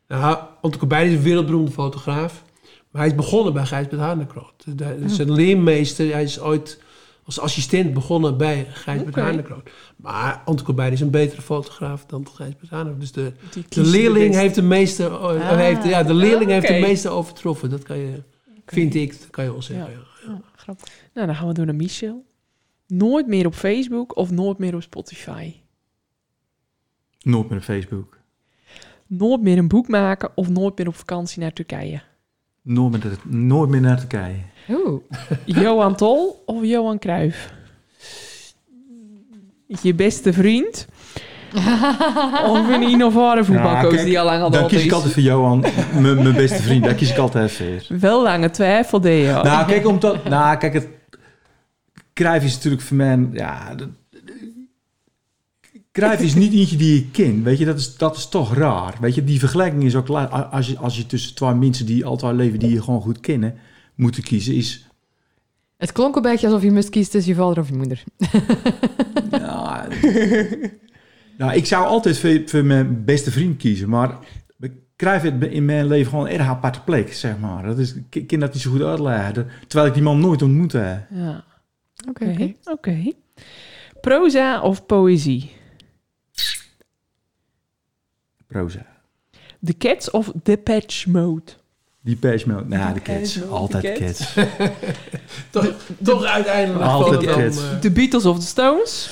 Nou, 0.08 0.38
Anton 0.60 0.78
Corbijn 0.78 1.06
is 1.10 1.16
een 1.16 1.22
wereldberoemde 1.22 1.70
fotograaf. 1.70 2.44
Maar 2.90 3.02
hij 3.02 3.10
is 3.10 3.16
begonnen 3.16 3.52
bij 3.52 3.66
Gijsbert 3.66 4.00
Hanekroot. 4.00 4.64
Hij 4.76 4.96
is 4.96 5.18
een 5.18 5.32
leermeester. 5.32 6.12
Hij 6.12 6.22
is 6.22 6.40
ooit 6.40 6.82
als 7.24 7.40
assistent 7.40 7.94
begonnen 7.94 8.36
bij 8.36 8.66
Gijsbert. 8.68 9.14
Hanekroot. 9.14 9.70
Maar 9.96 10.42
Anton 10.44 10.66
Corbijn 10.66 10.92
is 10.92 11.00
een 11.00 11.10
betere 11.10 11.42
fotograaf 11.42 12.06
dan 12.06 12.28
Gijsbert 12.28 12.70
Hanekroot. 12.70 13.00
Dus 13.00 13.12
de, 13.12 13.32
leerling 13.80 14.34
heeft 14.34 14.54
de 14.54 14.62
meeste... 14.62 15.08
Ah. 15.08 15.56
heeft, 15.56 15.84
ja, 15.84 16.02
de 16.02 16.14
leerling 16.14 16.50
heeft 16.50 16.68
de 16.68 16.78
meeste 16.78 17.08
overtroffen. 17.08 17.70
Dat 17.70 17.82
kan 17.82 17.98
je, 17.98 18.22
vind 18.66 18.94
ik, 18.94 19.20
dat 19.20 19.30
kan 19.30 19.44
je 19.44 19.50
wel 19.50 19.62
zeggen. 19.62 19.90
Ja. 19.90 20.32
ja. 20.32 20.40
Grappig. 20.56 20.88
Nou, 21.14 21.26
dan 21.26 21.36
gaan 21.36 21.48
we 21.48 21.54
door 21.54 21.66
naar 21.66 21.74
Michel. 21.74 22.24
Nooit 22.86 23.26
meer 23.26 23.46
op 23.46 23.54
Facebook 23.54 24.16
of 24.16 24.30
nooit 24.30 24.58
meer 24.58 24.74
op 24.74 24.82
Spotify? 24.82 25.54
Nooit 27.20 27.48
meer 27.48 27.58
op 27.58 27.64
Facebook. 27.64 28.18
Nooit 29.06 29.42
meer 29.42 29.58
een 29.58 29.68
boek 29.68 29.88
maken 29.88 30.30
of 30.34 30.48
nooit 30.48 30.78
meer 30.78 30.88
op 30.88 30.94
vakantie 30.94 31.40
naar 31.40 31.52
Turkije? 31.52 32.02
Nooit 32.62 32.92
meer, 32.92 33.18
nooit 33.24 33.70
meer 33.70 33.80
naar 33.80 33.98
Turkije. 33.98 34.38
Oeh. 34.70 35.00
Johan 35.44 35.96
Tol 35.96 36.42
of 36.46 36.64
Johan 36.64 36.98
Cruijff? 36.98 37.52
Je 39.82 39.94
beste 39.94 40.32
vriend 40.32 40.86
of 42.50 42.68
een 42.68 42.82
innovare 42.82 43.44
voetbalcoach 43.44 43.94
kijk, 43.94 44.04
die 44.04 44.18
al 44.18 44.24
lang 44.24 44.42
al 44.42 44.50
Dan 44.50 44.66
kies 44.66 44.84
ik 44.84 44.92
altijd 44.92 45.12
voor 45.12 45.22
Johan, 45.22 45.64
mijn 46.00 46.34
beste 46.34 46.62
vriend. 46.62 46.84
Daar 46.84 46.94
kies 46.94 47.10
ik 47.10 47.18
altijd 47.18 47.52
voor. 47.52 47.98
Wel 47.98 48.22
lange 48.22 48.50
twijfel, 48.50 49.00
Deo. 49.00 49.42
Nou, 49.42 49.66
kijk, 49.66 49.86
omdat, 49.86 50.24
nou, 50.24 50.56
kijk, 50.56 50.72
het 50.72 50.88
Cruijff 52.14 52.44
is 52.44 52.54
natuurlijk 52.54 52.82
voor 52.82 52.96
mij, 52.96 53.28
ja, 53.32 53.74
dat- 53.74 53.88
Cruijff 55.92 56.22
is 56.22 56.34
niet 56.34 56.52
eentje 56.52 56.76
die 56.76 56.98
ik 56.98 57.12
ken, 57.12 57.42
weet 57.42 57.58
je, 57.58 57.64
dat 57.64 57.78
is, 57.78 57.96
dat 57.96 58.16
is 58.16 58.28
toch 58.28 58.54
raar. 58.54 58.94
Weet 59.00 59.14
je, 59.14 59.24
die 59.24 59.38
vergelijking 59.38 59.84
is 59.84 59.94
ook, 59.94 60.08
als 60.08 60.66
je, 60.66 60.78
als 60.78 60.96
je 60.96 61.06
tussen 61.06 61.34
twee 61.34 61.54
mensen 61.54 61.86
die 61.86 62.04
altijd 62.04 62.34
leven, 62.34 62.58
die 62.58 62.72
je 62.72 62.82
gewoon 62.82 63.00
goed 63.00 63.20
kennen, 63.20 63.54
moeten 63.94 64.22
kiezen, 64.22 64.54
is, 64.54 64.88
Het 65.76 65.92
klonk 65.92 66.16
een 66.16 66.22
beetje 66.22 66.46
alsof 66.46 66.62
je 66.62 66.70
moest 66.70 66.88
kiezen 66.88 67.12
tussen 67.12 67.32
je 67.32 67.38
vader 67.38 67.58
of 67.58 67.68
je 67.68 67.74
moeder. 67.74 68.04
ja, 69.30 69.88
nou, 71.38 71.52
ik 71.54 71.66
zou 71.66 71.86
altijd 71.86 72.18
voor, 72.18 72.42
voor 72.46 72.64
mijn 72.64 73.04
beste 73.04 73.30
vriend 73.30 73.56
kiezen, 73.56 73.88
maar 73.88 74.18
Cruijff 74.96 75.22
heeft 75.22 75.52
in 75.52 75.64
mijn 75.64 75.86
leven 75.86 76.10
gewoon 76.10 76.26
een 76.26 76.32
erg 76.32 76.46
aparte 76.46 76.80
plek, 76.82 77.12
zeg 77.12 77.38
maar. 77.38 77.62
Dat 77.62 77.78
is, 77.78 77.94
ik 78.10 78.26
kan 78.26 78.38
dat 78.40 78.52
niet 78.52 78.62
zo 78.62 78.70
goed 78.70 78.82
uitleggen, 78.82 79.48
terwijl 79.66 79.88
ik 79.88 79.94
die 79.94 80.02
man 80.02 80.20
nooit 80.20 80.42
ontmoet 80.42 80.72
heb. 80.72 81.06
Ja, 81.10 81.44
Oké, 82.08 82.24
oké. 82.24 82.42
oké. 82.42 82.54
oké. 82.70 83.12
Proza 84.00 84.60
of 84.60 84.86
poëzie? 84.86 85.52
Proza. 88.46 88.86
The 89.64 89.76
Cats 89.76 90.10
of 90.10 90.32
Depeche 90.42 91.10
Mode? 91.10 91.52
Die 92.04 92.16
patch 92.16 92.46
mode. 92.46 92.64
Nou, 92.66 92.94
de. 93.04 93.40
Mode, 93.40 93.46
Altijd 93.54 93.82
de 93.82 94.04
cats. 94.04 94.34
Toch, 95.50 95.74
toch 96.02 96.24
uiteindelijk 96.24 96.84
Altijd 96.84 97.18
gewoon 97.20 97.24
dan, 97.40 97.44
cats. 97.44 97.56
eh, 97.58 97.78
The 97.78 97.90
Beatles 97.90 98.24
of 98.24 98.38
the 98.38 98.46
Stones? 98.46 99.10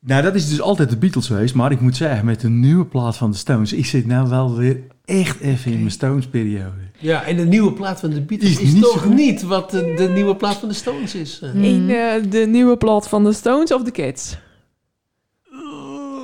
Nou, 0.00 0.22
dat 0.22 0.34
is 0.34 0.48
dus 0.48 0.60
altijd 0.60 0.90
de 0.90 0.96
Beatles 0.96 1.26
geweest. 1.26 1.54
Maar 1.54 1.72
ik 1.72 1.80
moet 1.80 1.96
zeggen, 1.96 2.24
met 2.24 2.40
de 2.40 2.48
nieuwe 2.48 2.84
plaat 2.84 3.16
van 3.16 3.30
de 3.30 3.36
Stones... 3.36 3.72
ik 3.72 3.86
zit 3.86 4.06
nou 4.06 4.28
wel 4.28 4.54
weer 4.56 4.80
echt 5.04 5.40
even 5.40 5.72
in 5.72 5.78
mijn 5.78 5.90
Stones-periode. 5.90 6.80
Ja, 6.98 7.24
en 7.24 7.36
de 7.36 7.44
nieuwe 7.44 7.72
plaat 7.72 8.00
van 8.00 8.10
de 8.10 8.20
Beatles 8.20 8.50
Is 8.50 8.60
is, 8.60 8.72
niet 8.72 8.82
toch 8.82 9.08
niet 9.08 9.42
wat 9.42 9.70
de, 9.70 9.94
de 9.96 10.08
nieuwe 10.08 10.36
plaat 10.36 10.56
van 10.56 10.68
de 10.68 10.74
Stones 10.74 11.14
is. 11.14 11.40
eh. 11.42 11.54
In 11.62 11.90
eh, 11.90 12.30
de 12.30 12.46
nieuwe 12.46 12.76
plaat 12.76 13.08
van 13.08 13.24
de 13.24 13.32
Stones 13.32 13.72
of 13.72 13.82
de 13.82 13.90
Kids? 13.90 14.36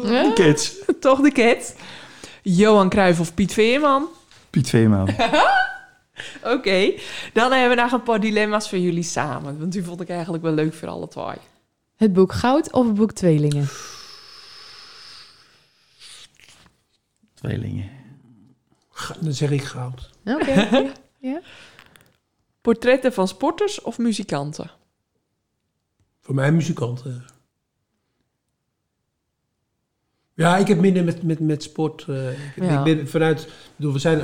Ja? 0.05 0.31
Kids. 0.35 0.75
Toch 1.01 1.21
de 1.21 1.33
Kids? 1.33 1.73
Johan 2.43 2.89
Cruijff 2.89 3.21
of 3.21 3.35
Piet 3.35 3.53
Veerman? 3.53 4.07
Piet 4.53 4.69
Veerman. 4.69 5.09
Oké, 6.55 6.95
dan 7.33 7.53
hebben 7.53 7.77
we 7.77 7.83
nog 7.83 7.93
een 7.93 8.03
paar 8.03 8.21
dilemma's 8.21 8.69
voor 8.69 8.79
jullie 8.79 9.03
samen. 9.03 9.59
Want 9.59 9.73
die 9.73 9.85
vond 9.85 10.01
ik 10.01 10.09
eigenlijk 10.09 10.43
wel 10.43 10.53
leuk 10.53 10.75
voor 10.75 10.89
alle 10.89 11.09
twee. 11.09 11.37
Het 11.97 12.13
boek 12.13 12.33
Goud 12.33 12.73
of 12.73 12.87
het 12.87 12.95
boek 12.95 13.13
Tweelingen? 13.13 13.69
Tweelingen. 17.35 17.91
Dan 19.21 19.33
zeg 19.33 19.51
ik 19.51 19.63
goud. 19.63 20.11
Oké. 20.25 20.93
Portretten 22.61 23.13
van 23.13 23.29
sporters 23.29 23.81
of 23.83 23.99
muzikanten? 23.99 24.71
Voor 26.21 26.35
mij 26.35 26.53
muzikant. 26.53 27.03
eh. 27.07 27.13
Ja, 30.35 30.57
ik 30.57 30.67
heb 30.69 30.81
minder 30.81 31.05
met, 31.05 31.23
met, 31.23 31.41
met 31.41 31.63
sport. 31.63 32.05
eh, 32.09 32.29
ik, 32.31 32.37
Ja. 32.63 32.79
ik 32.85 32.97
ben 32.97 33.09
vanuit... 33.09 33.41
Ik 33.41 33.49
bedoel, 33.77 33.93
we 33.93 33.99
zijn 33.99 34.21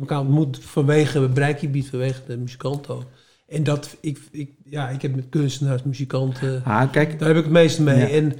elkaar 0.00 0.20
ontmoet 0.20 0.58
vanwege 0.60 1.20
het 1.20 1.34
bereikgebied, 1.34 1.88
vanwege 1.90 2.20
de 2.26 2.36
muzikanten. 2.36 2.94
ook. 2.94 3.04
En 3.48 3.64
dat, 3.64 3.96
ik, 4.00 4.18
ik, 4.30 4.50
ja, 4.64 4.88
ik 4.88 5.02
heb 5.02 5.14
met 5.14 5.26
kunstenaars, 5.30 5.82
muzikanten... 5.82 6.62
Ah, 6.64 6.92
kijk. 6.92 7.18
Daar 7.18 7.28
heb 7.28 7.36
ik 7.36 7.42
het 7.44 7.52
meeste 7.52 7.82
mee. 7.82 7.98
Ja. 7.98 8.08
En, 8.08 8.32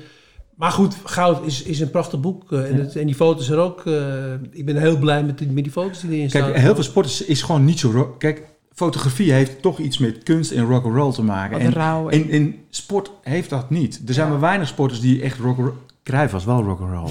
maar 0.56 0.70
goed, 0.72 0.96
Goud 1.04 1.46
is, 1.46 1.62
is 1.62 1.80
een 1.80 1.90
prachtig 1.90 2.20
boek. 2.20 2.52
eh, 2.52 2.64
en, 2.70 2.76
Ja. 2.76 2.82
het, 2.82 2.96
en 2.96 3.06
die 3.06 3.14
foto's 3.14 3.48
er 3.50 3.58
ook. 3.58 3.86
eh, 3.86 4.32
ik 4.50 4.64
ben 4.64 4.76
heel 4.76 4.98
blij 4.98 5.24
met, 5.24 5.38
die- 5.38 5.48
met 5.50 5.62
die 5.64 5.72
foto's 5.72 6.00
die 6.00 6.10
erin 6.10 6.28
staan. 6.28 6.42
Kijk, 6.42 6.56
heel 6.56 6.74
veel 6.74 6.84
sport 6.84 7.06
is, 7.06 7.24
is 7.24 7.42
gewoon 7.42 7.64
niet 7.64 7.78
zo... 7.78 8.14
Kijk, 8.18 8.42
fotografie 8.72 9.32
heeft 9.32 9.62
toch 9.62 9.78
iets 9.78 9.98
met 9.98 10.22
kunst 10.22 10.50
en 10.50 10.64
rock'n'roll 10.64 11.12
te 11.12 11.22
maken. 11.22 11.52
Wat 11.56 11.66
En, 11.66 11.72
rauw. 11.72 12.08
en, 12.08 12.30
en 12.30 12.54
sport 12.70 13.10
heeft 13.22 13.50
dat 13.50 13.70
niet. 13.70 14.02
Er 14.06 14.14
zijn 14.14 14.28
maar 14.28 14.40
weinig 14.40 14.68
sporters 14.68 15.00
die 15.00 15.22
echt 15.22 15.38
rock'n'roll... 15.38 15.74
Cruijff 16.02 16.32
was 16.32 16.44
wel 16.44 16.62
rock'n'roll. 16.62 17.10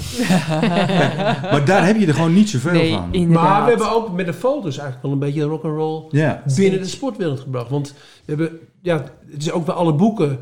maar 1.52 1.62
daar 1.64 1.86
heb 1.86 1.96
je 1.96 2.06
er 2.06 2.14
gewoon 2.14 2.32
niet 2.34 2.48
zoveel 2.48 2.72
nee, 2.72 2.92
van. 2.92 3.08
inderdaad. 3.12 3.42
maar 3.48 3.62
we 3.64 3.68
hebben 3.70 3.92
ook 3.92 4.12
met 4.12 4.26
de 4.26 4.32
foto's 4.34 4.78
eigenlijk 4.78 5.02
wel 5.02 5.12
een 5.12 5.18
beetje 5.18 5.42
rock'n'roll 5.42 6.04
Ja. 6.10 6.42
binnen 6.56 6.80
de 6.80 6.86
sportwereld 6.86 7.40
gebracht. 7.40 7.70
Want 7.70 7.94
we 8.24 8.34
hebben, 8.34 8.58
ja, 8.82 9.04
het 9.30 9.42
is 9.42 9.50
ook 9.50 9.64
bij 9.64 9.74
alle 9.74 9.94
boeken. 9.94 10.38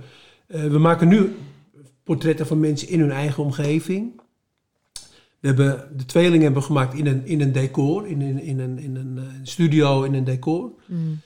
eh, 0.46 0.62
we 0.64 0.78
maken 0.78 1.08
nu 1.08 1.36
portretten 2.04 2.46
van 2.46 2.60
mensen 2.60 2.88
in 2.88 3.00
hun 3.00 3.10
eigen 3.10 3.42
omgeving. 3.42 4.20
We 5.40 5.46
hebben 5.46 5.88
de 5.96 6.04
tweelingen 6.04 6.42
hebben 6.42 6.60
we 6.60 6.66
gemaakt 6.66 6.94
in 6.94 7.06
een, 7.06 7.26
in 7.26 7.40
een 7.40 7.52
decor, 7.52 8.06
in 8.06 8.20
een, 8.20 8.40
in 8.42 8.58
een, 8.60 8.78
in 8.78 8.96
een 8.96 9.18
eh, 9.18 9.24
studio, 9.42 10.02
in 10.02 10.14
een 10.14 10.24
decor. 10.24 10.70
Mm. 10.86 11.20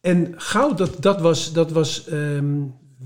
En 0.00 0.34
goud, 0.36 0.78
dat, 0.78 0.96
dat 1.02 1.20
was, 1.20 1.52
dat 1.52 1.70
was 1.72 2.06
ehm, 2.08 2.54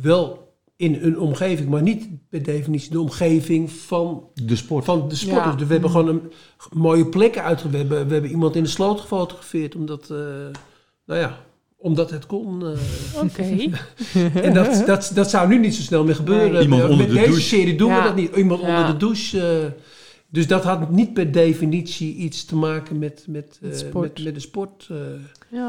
wel 0.03 0.52
in 0.77 0.99
een 1.03 1.19
omgeving, 1.19 1.69
maar 1.69 1.83
niet 1.83 2.09
per 2.29 2.43
definitie 2.43 2.91
de 2.91 3.01
omgeving 3.01 3.71
van, 3.73 4.25
De 4.35 4.57
sport. 4.57 4.85
van 4.85 5.09
de 5.09 5.15
sporters. 5.15 5.45
Ja. 5.51 5.57
Dus 5.57 5.67
we 5.67 5.73
hebben 5.73 5.91
gewoon 5.91 6.09
een 6.09 6.23
mooie 6.73 7.07
plekken 7.07 7.43
uitge... 7.43 7.71
We 7.71 7.77
hebben, 7.77 8.07
we 8.07 8.13
hebben 8.13 8.31
iemand 8.31 8.57
in 8.57 8.63
de 8.63 8.69
sloot 8.69 9.01
gefotografeerd, 9.01 9.75
omdat, 9.75 10.03
eh, 10.11 10.17
nou 11.07 11.21
ja, 11.21 11.39
omdat 11.77 12.11
het 12.11 12.27
kon. 12.27 12.67
eh. 12.67 13.23
Oké. 13.23 13.43
en 14.47 14.55
dat, 14.55 14.83
dat, 14.87 15.11
dat 15.15 15.31
zou 15.31 15.49
nu 15.49 15.59
niet 15.59 15.75
zo 15.75 15.83
snel 15.83 16.05
meer 16.05 16.15
gebeuren. 16.15 16.53
Nee. 16.53 16.63
Iemand 16.63 16.83
Met 16.83 16.91
onder 16.91 17.07
de 17.07 17.13
deze 17.13 17.27
douche. 17.27 17.43
serie 17.47 17.77
doen 17.77 17.89
Ja. 17.91 17.97
we 17.99 18.03
dat 18.09 18.17
niet. 18.17 18.37
Iemand 18.37 18.61
Ja. 18.61 18.69
onder 18.79 18.93
de 18.93 18.97
douche. 18.99 19.41
eh, 19.41 19.71
dus 20.33 20.47
dat 20.47 20.65
had 20.65 20.91
niet 20.91 21.13
per 21.15 21.33
definitie 21.33 22.15
iets 22.15 22.45
te 22.45 22.57
maken 22.57 22.99
met, 22.99 23.25
met, 23.29 23.59
eh, 23.63 23.69
Met 23.69 23.79
sport. 23.79 24.15
met, 24.15 24.25
met 24.25 24.35
de 24.35 24.41
sport. 24.41 24.89
eh. 24.91 24.97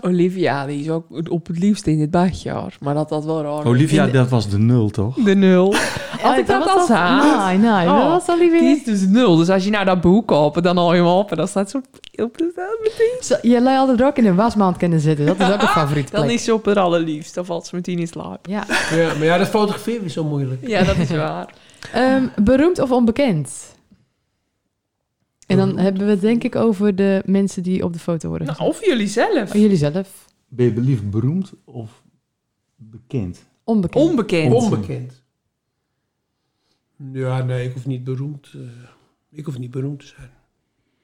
Olivia, 0.02 0.66
die 0.66 0.80
is 0.82 0.90
ook 0.90 1.06
op 1.30 1.48
het 1.48 1.60
liefst 1.60 1.88
in 1.88 2.00
het 2.00 2.12
badjaar. 2.12 2.78
Maar 2.80 2.94
dat 2.94 3.10
had 3.10 3.26
wel 3.26 3.42
raar. 3.42 3.66
Olivia, 3.66 4.06
de- 4.06 4.12
dat 4.12 4.30
was 4.30 4.50
de 4.50 4.58
nul, 4.60 4.90
toch? 4.90 5.16
De 5.16 5.36
nul. 5.36 5.74
Had 6.22 6.38
ik 6.38 6.48
dat 6.48 6.64
was 6.64 6.74
al 6.74 6.80
al- 6.80 6.86
zaad? 6.86 7.48
Nee, 7.48 7.58
nee, 7.58 7.88
Oh, 7.88 7.98
dat 8.00 8.08
was 8.08 8.28
al 8.28 8.38
niet 8.38 8.52
Die 8.52 8.76
is 8.76 8.84
dus 8.84 9.08
nul. 9.08 9.36
Dus 9.36 9.50
als 9.50 9.64
je 9.64 9.70
nou 9.70 9.86
dat 9.86 10.02
boek 10.02 10.28
koopt, 10.28 10.64
dan 10.64 10.78
haal 10.78 10.94
je 10.94 11.00
hem 11.02 11.10
op. 11.10 11.32
En 11.32 11.38
dan 11.38 11.48
staat 11.48 11.70
zo 11.70 11.78
op 12.16 12.38
de 12.38 12.50
staat 12.52 12.78
meteen. 12.82 13.18
Zo, 13.22 13.36
Je 13.54 13.62
lei 13.62 13.78
altijd 13.78 14.04
ook 14.04 14.18
in 14.18 14.26
een 14.26 14.36
wasmand 14.36 14.78
kunnen 14.78 15.00
zitten. 15.00 15.26
Dat 15.26 15.40
is 15.40 15.52
ook 15.52 15.62
een 15.62 15.68
favoriet 15.82 16.12
Dan 16.12 16.22
plek. 16.24 16.36
is 16.36 16.44
ze 16.44 16.54
op 16.54 16.66
het 16.66 16.78
allerliefst. 16.78 17.36
Dan 17.36 17.46
valt 17.46 17.66
ze 17.68 17.76
meteen 17.76 18.00
in 18.00 18.08
slaap. 18.08 18.48
Ja. 18.48 18.64
Ja, 18.96 19.08
maar 19.18 19.24
ja, 19.24 19.38
dat 19.38 19.48
fotograferen 19.48 20.04
is 20.06 20.14
zo 20.14 20.24
moeilijk. 20.24 20.68
Ja, 20.68 20.84
dat 20.84 20.98
is 20.98 21.10
waar. 21.10 21.54
Ehm, 21.94 22.24
beroemd 22.44 22.80
of 22.80 22.92
onbekend? 22.92 23.73
En 25.48 25.58
dan 25.58 25.66
Beroemd. 25.66 25.84
hebben 25.88 26.06
we 26.06 26.12
het 26.12 26.22
denk 26.22 26.44
ik 26.44 26.56
over 26.56 26.96
de 26.96 27.22
mensen 27.26 27.64
die 27.64 27.84
op 27.84 27.94
de 27.94 28.00
foto 28.00 28.30
worden 28.30 28.48
Nou, 28.48 28.60
gezet. 28.60 28.74
of 28.76 28.86
jullie 28.86 29.08
zelf. 29.08 29.54
Oh, 29.56 29.62
jullie 29.62 29.78
zelf. 29.78 30.26
Ben 30.48 30.66
je 30.66 30.82
liever 30.82 31.10
beroemd 31.10 31.54
of 31.64 32.04
bekend? 32.76 33.44
Onbekend. 33.64 34.04
Onbekend. 34.10 34.54
Onbekend. 34.54 35.22
Ja, 37.14 37.44
nee, 37.44 37.66
ik 37.68 37.74
hoef 37.74 37.86
niet 37.86 38.04
beroemd. 38.04 38.50
eh, 38.56 38.60
ik 39.32 39.46
hoef 39.46 39.58
niet 39.58 39.72
beroemd 39.72 40.00
te 40.00 40.06
zijn. 40.06 40.30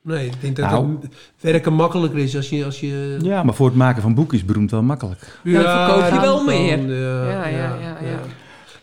Nee, 0.03 0.25
ik 0.25 0.41
denk 0.41 0.55
dat 0.55 0.69
Nou. 0.69 0.97
het 1.01 1.13
werken 1.39 1.73
makkelijker 1.73 2.19
is 2.19 2.35
als 2.35 2.49
je... 2.49 2.65
Als 2.65 2.79
je 2.79 3.17
Ja, 3.21 3.43
maar 3.43 3.53
voor 3.53 3.67
het 3.67 3.75
maken 3.75 4.01
van 4.01 4.13
boeken 4.15 4.37
is 4.37 4.45
beroemd 4.45 4.71
wel 4.71 4.83
makkelijk. 4.83 5.39
Ja, 5.43 5.61
dan 5.63 5.85
verkoop 6.01 6.13
je 6.13 6.19
wel 6.27 6.43
meer. 6.43 6.79
Ja, 6.95 7.29
Ja, 7.29 7.47
ja, 7.47 7.75
ja, 7.75 7.97
ja. 8.09 8.19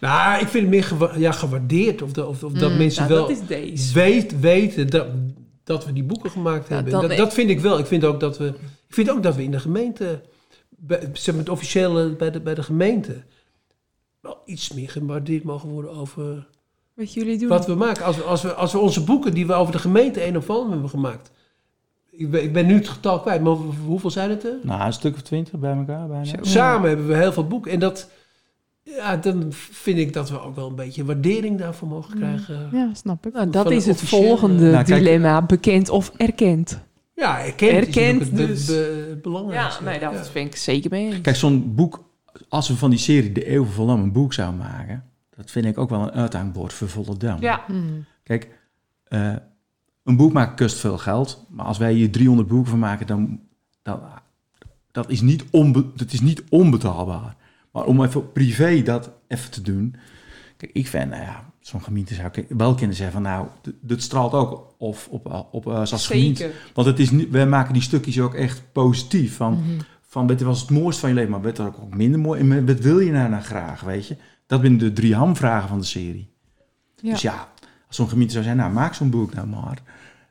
Nou, 0.01 0.41
ik 0.41 0.49
vind 0.49 0.63
het 0.63 0.73
meer 0.73 0.85
gewa- 0.85 1.17
ja, 1.17 1.33
gewaardeerd. 1.33 2.03
Of, 2.03 2.13
de- 2.13 2.27
of, 2.27 2.45
of 2.45 2.53
dat 2.53 2.71
Mm, 2.71 2.77
mensen 2.77 3.03
Nou, 3.03 3.15
wel 3.15 3.29
dat 3.29 3.37
is 3.41 3.47
deze. 3.47 3.95
weet, 3.95 4.41
weten 4.41 4.91
dat, 4.91 5.07
dat 5.67 5.85
we 5.85 5.93
die 5.93 6.05
boeken 6.05 6.31
gemaakt 6.31 6.69
Ja, 6.69 6.75
hebben. 6.75 6.93
dat 6.93 7.01
Dat, 7.01 7.11
nee. 7.11 7.19
dat 7.19 7.35
vind 7.35 7.51
ik 7.51 7.61
wel. 7.61 7.79
Ik 7.79 7.87
vind 7.87 8.05
ook 8.05 8.21
dat 8.21 8.39
we, 8.39 8.47
ik 8.89 8.95
vind 8.95 9.11
ook 9.11 9.23
dat 9.23 9.37
we 9.37 9.43
in 9.43 9.51
de 9.51 9.61
gemeente, 9.61 10.21
bij, 10.69 11.11
zeg 11.13 11.35
maar 11.35 11.43
het 11.45 11.53
officiële 11.53 12.09
bij 12.09 12.31
de, 12.31 12.41
bij 12.41 12.55
de 12.55 12.63
gemeente, 12.63 13.23
wel 14.21 14.39
iets 14.45 14.73
meer 14.73 14.89
gewaardeerd 14.91 15.43
mogen 15.45 15.69
worden 15.69 15.91
over 15.91 16.47
Wat 16.95 17.13
jullie 17.13 17.39
doen. 17.39 17.49
wat 17.49 17.67
we 17.67 17.75
maken. 17.75 18.05
Als 18.05 18.17
we, 18.17 18.23
als, 18.23 18.43
we, 18.43 18.55
als 18.55 18.73
we 18.73 18.79
onze 18.79 19.05
boeken 19.05 19.35
die 19.35 19.47
we 19.47 19.53
over 19.53 19.73
de 19.73 19.79
gemeente 19.79 20.27
een 20.27 20.37
of 20.37 20.51
ander 20.51 20.71
hebben 20.71 20.91
gemaakt. 20.91 21.31
Ik 22.11 22.31
ben, 22.31 22.43
ik 22.43 22.53
ben 22.53 22.67
nu 22.67 22.75
het 22.75 22.89
getal 22.89 23.21
kwijt, 23.21 23.43
maar 23.43 23.53
hoe- 23.53 23.75
hoeveel 23.87 24.11
zijn 24.11 24.31
het 24.31 24.45
er? 24.45 24.57
Nou, 24.63 24.83
een 24.87 24.93
stuk 24.93 25.15
of 25.15 25.23
twintig 25.23 25.59
bij 25.59 25.77
elkaar 25.77 26.09
bijna. 26.09 26.25
Samen 26.41 26.89
hebben 26.89 27.07
we 27.07 27.17
heel 27.17 27.33
veel 27.33 27.47
boeken. 27.47 27.71
En 27.73 27.79
dat, 27.79 28.11
ja, 28.87 29.17
dan 29.17 29.47
vind 29.53 29.99
ik 29.99 30.13
dat 30.13 30.31
we 30.31 30.41
ook 30.41 30.55
wel 30.57 30.69
een 30.69 30.75
beetje 30.75 31.05
waardering 31.05 31.59
daarvoor 31.59 31.89
mogen 31.89 32.17
krijgen. 32.17 32.69
Ja, 32.73 32.91
snap 32.95 33.27
ik. 33.27 33.33
Nou, 33.33 33.51
dat 33.51 33.71
is 33.71 33.87
het 33.87 34.01
volgende 34.01 34.71
Nou, 34.71 34.85
dilemma. 34.85 35.43
Bekend 35.43 35.89
of 35.89 36.13
erkend. 36.17 36.81
Ja, 37.15 37.45
erkend, 37.45 37.71
Erkend 37.73 38.21
is 38.21 38.31
natuurlijk 38.31 38.49
dus. 38.59 38.67
het 38.67 39.23
be- 39.23 39.47
Ja, 39.51 39.71
nee, 39.85 39.99
dat 39.99 40.13
Ja. 40.13 40.25
vind 40.25 40.47
ik 40.47 40.57
zeker 40.57 40.91
mee 40.91 41.07
eens. 41.13 41.21
Kijk, 41.21 41.37
zo'n 41.37 41.75
boek, 41.75 42.05
als 42.49 42.69
we 42.69 42.77
van 42.77 42.91
die 42.91 42.99
serie 42.99 43.33
De 43.33 43.51
Eeuw 43.53 43.65
van 43.65 43.89
een 43.89 44.13
boek 44.13 44.33
zouden 44.33 44.59
maken, 44.59 45.05
dat 45.37 45.51
vind 45.51 45.65
ik 45.67 45.79
ook 45.79 45.91
wel 45.91 46.01
een 46.03 46.11
uithangbord 46.11 46.73
voor 46.73 46.89
Volendam. 46.89 47.41
Ja, 47.41 47.63
Hmm. 47.67 48.05
Kijk, 48.23 48.49
eh, 49.05 49.33
een 50.05 50.17
boek 50.17 50.33
maken 50.33 50.57
kost 50.57 50.79
veel 50.79 50.99
geld, 50.99 51.45
maar 51.49 51.67
als 51.67 51.79
wij 51.79 51.93
hier 51.93 52.11
300 52.11 52.49
boeken 52.49 52.71
van 52.71 52.79
maken, 52.79 53.07
dan 53.07 53.41
dat, 53.83 54.01
dat, 54.91 55.11
is 55.11 55.21
niet 55.21 55.45
onbe, 55.51 55.85
dat 55.97 56.13
is 56.13 56.21
niet 56.21 56.43
onbetaalbaar. 56.49 57.37
Maar 57.77 57.85
om 57.85 58.03
even 58.05 58.33
privé 58.33 58.83
dat 58.83 59.11
even 59.29 59.51
te 59.51 59.63
doen, 59.63 59.95
kijk, 60.57 60.73
ik 60.73 60.87
vind, 60.87 61.11
nou 61.11 61.23
ja, 61.23 61.53
zo'n 61.61 61.83
gemeente 61.83 62.15
zou 62.15 62.29
ik 62.33 62.45
wel 62.49 62.75
kunnen 62.75 62.97
zeggen 62.97 63.15
van, 63.15 63.23
nou, 63.23 63.47
dit 63.81 64.03
straalt 64.03 64.33
ook 64.33 64.75
of 64.79 65.09
op, 65.09 65.47
op, 65.51 65.67
eh, 65.67 65.75
als 65.79 66.07
gemeente. 66.07 66.43
zeker. 66.43 66.57
Want 66.75 66.87
het 66.87 66.99
is 66.99 67.11
niet, 67.11 67.31
wij 67.31 67.47
maken 67.47 67.73
die 67.73 67.83
stukjes 67.83 68.21
ook 68.21 68.35
echt 68.35 68.63
positief. 68.73 69.37
Van, 69.37 69.53
Mhm. 69.53 69.81
van 70.07 70.27
weet 70.27 70.39
je, 70.39 70.45
was 70.45 70.61
het 70.61 70.71
mooiste 70.71 71.01
van 71.01 71.09
je 71.09 71.15
leven, 71.15 71.31
maar 71.31 71.43
werd 71.43 71.59
er 71.59 71.67
ook, 71.67 71.79
ook 71.81 71.95
minder 71.95 72.21
mooi. 72.21 72.41
En 72.41 72.67
wat 72.67 72.79
wil 72.79 72.99
je 72.99 73.13
nou, 73.13 73.29
nou 73.31 73.43
graag, 73.43 73.81
weet 73.81 74.07
je? 74.07 74.17
Dat 74.47 74.61
zijn 74.61 74.79
de 74.79 74.93
drie 74.93 75.15
hamvragen 75.15 75.69
van 75.69 75.79
de 75.79 75.85
serie. 75.85 76.31
Ja. 76.97 77.11
Dus 77.11 77.23
ja, 77.23 77.49
als 77.87 77.97
zo'n 77.97 78.09
gemeente 78.09 78.33
zou 78.33 78.45
zijn, 78.45 78.57
nou, 78.57 78.73
maak 78.73 78.95
zo'n 78.95 79.11
boek 79.11 79.35
nou 79.35 79.47
maar. 79.47 79.83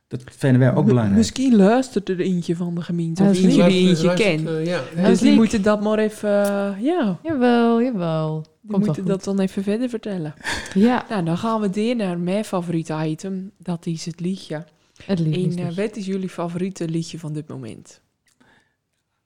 Dat 0.07 0.21
vinden 0.25 0.59
wij 0.59 0.73
ook 0.75 0.83
M- 0.83 0.87
belangrijk. 0.87 1.17
Misschien 1.17 1.55
luistert 1.55 2.09
er 2.09 2.19
eentje 2.19 2.55
van 2.55 2.75
de 2.75 2.81
gemeente. 2.81 3.23
Ja, 3.23 3.29
Of 3.29 3.35
dat 3.35 3.45
is 3.45 3.55
eentje 3.57 3.69
die 3.69 3.87
eentje 3.89 4.13
kent. 4.13 4.47
eh, 4.47 4.65
ja. 4.65 4.81
Dus 5.07 5.19
die 5.19 5.33
moeten 5.33 5.61
dat 5.61 5.81
maar 5.81 5.97
even... 5.99 6.43
eh, 6.45 6.83
ja, 6.83 7.17
Jawel, 7.23 7.81
jawel. 7.81 8.45
die 8.61 8.71
Komt 8.71 8.85
moeten 8.85 9.05
dat 9.05 9.23
dan 9.23 9.39
even 9.39 9.63
verder 9.63 9.89
vertellen. 9.89 10.33
Ja, 10.73 11.05
Nou, 11.09 11.23
dan 11.25 11.37
gaan 11.37 11.61
we 11.61 11.69
weer 11.69 11.95
naar 11.95 12.19
mijn 12.19 12.45
favoriete 12.45 12.95
item. 13.05 13.51
Dat 13.57 13.85
is 13.85 14.05
het 14.05 14.19
liedje. 14.19 14.63
het 15.05 15.19
En 15.19 15.29
liefst. 15.29 15.59
eh, 15.59 15.71
wat 15.71 15.95
is 15.95 16.05
jullie 16.05 16.29
favoriete 16.29 16.87
liedje 16.89 17.19
van 17.19 17.33
dit 17.33 17.47
moment? 17.47 18.01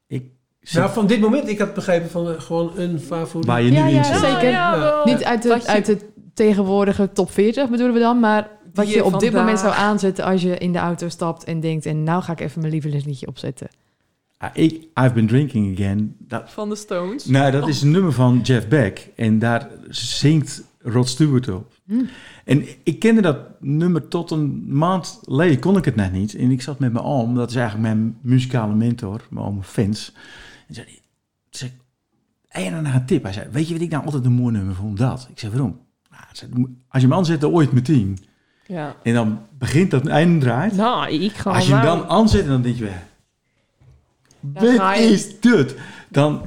Ik 0.07 0.23
zit- 0.61 0.79
Nou, 0.79 0.93
van 0.93 1.07
dit 1.07 1.19
moment, 1.19 1.47
ik 1.49 1.59
had 1.59 1.73
begrepen 1.73 2.09
van 2.09 2.41
gewoon 2.41 2.71
een 2.77 2.99
favoriet. 2.99 3.45
waar 3.47 3.61
je 3.61 3.69
nu 3.71 3.77
Ja, 3.77 3.85
in 3.87 3.93
ja, 3.93 4.03
zit. 4.03 4.15
zeker. 4.17 4.49
Ja. 4.49 5.01
Niet 5.05 5.23
uit 5.23 5.41
de, 5.43 5.65
uit 5.65 5.85
de 5.85 5.97
tegenwoordige 6.33 7.11
top 7.11 7.31
40 7.31 7.69
bedoelen 7.69 7.93
we 7.93 7.99
dan, 7.99 8.19
maar 8.19 8.49
wat 8.73 8.89
je 8.89 8.95
je 8.95 9.05
op 9.05 9.19
dit 9.19 9.33
moment 9.33 9.59
zou 9.59 9.73
aanzetten 9.73 10.25
als 10.25 10.41
je 10.41 10.57
in 10.57 10.71
de 10.71 10.77
auto 10.77 11.09
stapt 11.09 11.43
en 11.43 11.59
denkt, 11.59 11.85
en 11.85 12.03
nou 12.03 12.23
ga 12.23 12.31
ik 12.31 12.39
even 12.39 12.59
mijn 12.59 12.73
lievelingsliedje 12.73 13.27
opzetten. 13.27 13.67
Ah, 14.37 14.49
ik, 14.53 14.73
I've 14.73 15.11
Been 15.13 15.27
Drinking 15.27 15.73
Again. 15.77 16.15
Dat, 16.19 16.51
Van 16.51 16.69
de 16.69 16.75
Stones? 16.75 17.25
nou, 17.25 17.51
dat 17.51 17.67
is 17.67 17.81
een 17.81 17.91
nummer 17.91 18.11
van 18.11 18.39
Jeff 18.41 18.67
Beck. 18.67 19.09
En 19.15 19.39
daar 19.39 19.69
zingt 19.89 20.63
Rod 20.81 21.07
Stewart 21.07 21.49
op. 21.49 21.73
Hm. 21.85 22.03
En 22.45 22.65
ik 22.83 22.99
kende 22.99 23.21
dat 23.21 23.37
nummer 23.59 24.07
tot 24.07 24.31
een 24.31 24.77
maand 24.77 25.19
geleden, 25.23 25.59
kon 25.59 25.77
ik 25.77 25.85
het 25.85 25.95
net 25.95 26.11
niet. 26.11 26.35
En 26.35 26.51
ik 26.51 26.61
zat 26.61 26.79
met 26.79 26.93
mijn 26.93 27.05
oom, 27.05 27.35
dat 27.35 27.49
is 27.49 27.55
eigenlijk 27.55 27.95
mijn 27.95 28.17
muzikale 28.21 28.75
mentor, 28.75 29.27
mijn 29.29 29.45
oom 29.45 29.63
Fans. 29.63 30.13
En 30.67 30.73
zei, 30.73 30.87
zei 31.49 31.71
ik, 31.71 31.77
en 32.47 32.71
nou 32.71 32.83
naar 32.83 32.95
een 32.95 33.05
tip? 33.05 33.23
Hij 33.23 33.33
zei, 33.33 33.49
weet 33.51 33.67
je 33.67 33.73
wat 33.73 33.83
ik 33.83 33.89
nou 33.89 34.05
altijd 34.05 34.25
een 34.25 34.31
mooi 34.31 34.53
nummer 34.53 34.75
vond? 34.75 34.97
Dat. 34.97 35.27
Ik 35.31 35.39
zei, 35.39 35.51
waarom? 35.51 35.79
Nou, 36.09 36.23
hij 36.25 36.35
zei, 36.35 36.51
als 36.87 37.01
je 37.01 37.07
hem 37.07 37.17
aanzet, 37.17 37.41
dan 37.41 37.51
ooit 37.51 37.71
meteen. 37.71 38.17
Ja. 38.69 38.95
En 39.03 39.13
dan 39.13 39.39
begint 39.57 39.91
dat 39.91 40.07
einde 40.07 40.45
draait. 40.45 40.75
Nou, 40.75 41.09
ik 41.11 41.31
ga 41.33 41.51
Als 41.51 41.67
je 41.67 41.73
hem 41.73 41.83
dan 41.85 42.07
aanzet, 42.07 42.47
dan 42.47 42.61
denk 42.61 42.75
je 42.75 42.83
weer, 42.83 43.03
Dan 44.39 44.77
wat 44.77 44.97
je- 44.97 45.03
is 45.03 45.39
dit? 45.39 45.75
Dan, 46.09 46.41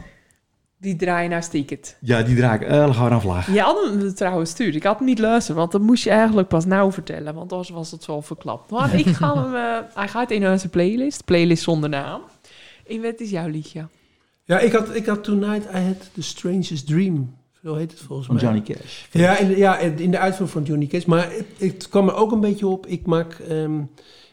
Die 0.78 0.96
draaien 0.96 1.30
naar 1.30 1.42
Sticket. 1.42 1.96
ja, 2.00 2.22
die 2.22 2.36
draai 2.36 2.60
ik 2.60 2.66
heel 2.68 2.92
hard 2.92 3.12
aan 3.12 3.20
vlag. 3.20 3.52
Je 3.52 3.60
had 3.60 3.84
hem 3.84 4.14
trouwens 4.14 4.50
stuurd. 4.50 4.74
Ik 4.74 4.82
had 4.82 4.96
hem 4.98 5.06
niet 5.06 5.18
luisteren, 5.18 5.56
want 5.60 5.72
dat 5.72 5.80
moest 5.80 6.04
je 6.04 6.10
eigenlijk 6.10 6.48
pas 6.48 6.64
nou 6.64 6.92
vertellen. 6.92 7.34
Want 7.34 7.50
anders 7.52 7.70
was 7.70 7.90
het 7.90 8.02
zo 8.02 8.20
verklapt. 8.20 8.70
Maar 8.70 8.94
ik 8.94 9.06
ga 9.06 9.34
hem... 9.42 9.54
eh, 9.54 9.78
hij 9.94 10.08
gaat 10.08 10.30
in 10.30 10.48
onze 10.48 10.68
playlist. 10.68 11.24
Playlist 11.24 11.62
zonder 11.62 11.88
naam. 11.88 12.20
En 12.88 13.02
wat 13.02 13.20
is 13.20 13.30
jouw 13.30 13.48
liedje? 13.48 13.86
Ja, 14.44 14.58
ik 14.58 14.72
had, 14.72 14.94
ik 14.94 15.06
had 15.06 15.24
Tonight 15.24 15.64
I 15.74 15.78
Had 15.78 16.10
The 16.14 16.22
Strangest 16.22 16.86
Dream. 16.86 17.34
Zo 17.62 17.74
heet 17.74 17.90
het 17.90 18.00
volgens 18.00 18.26
Van 18.26 18.36
mij. 18.36 18.44
Johnny 18.44 18.62
Cash. 18.62 19.06
Ja, 19.10 19.38
in 19.38 19.48
de, 19.48 19.56
ja, 19.56 19.78
in 19.78 20.10
de 20.10 20.18
uitvoering 20.18 20.50
van 20.50 20.62
Johnny 20.62 20.86
Cash. 20.86 21.04
Maar 21.04 21.32
het, 21.32 21.46
het 21.58 21.88
kwam 21.88 22.08
er 22.08 22.14
ook 22.14 22.32
een 22.32 22.40
beetje 22.40 22.66
op. 22.66 22.86
Ik 22.86 23.06
maak, 23.06 23.32
ehm, 23.32 23.80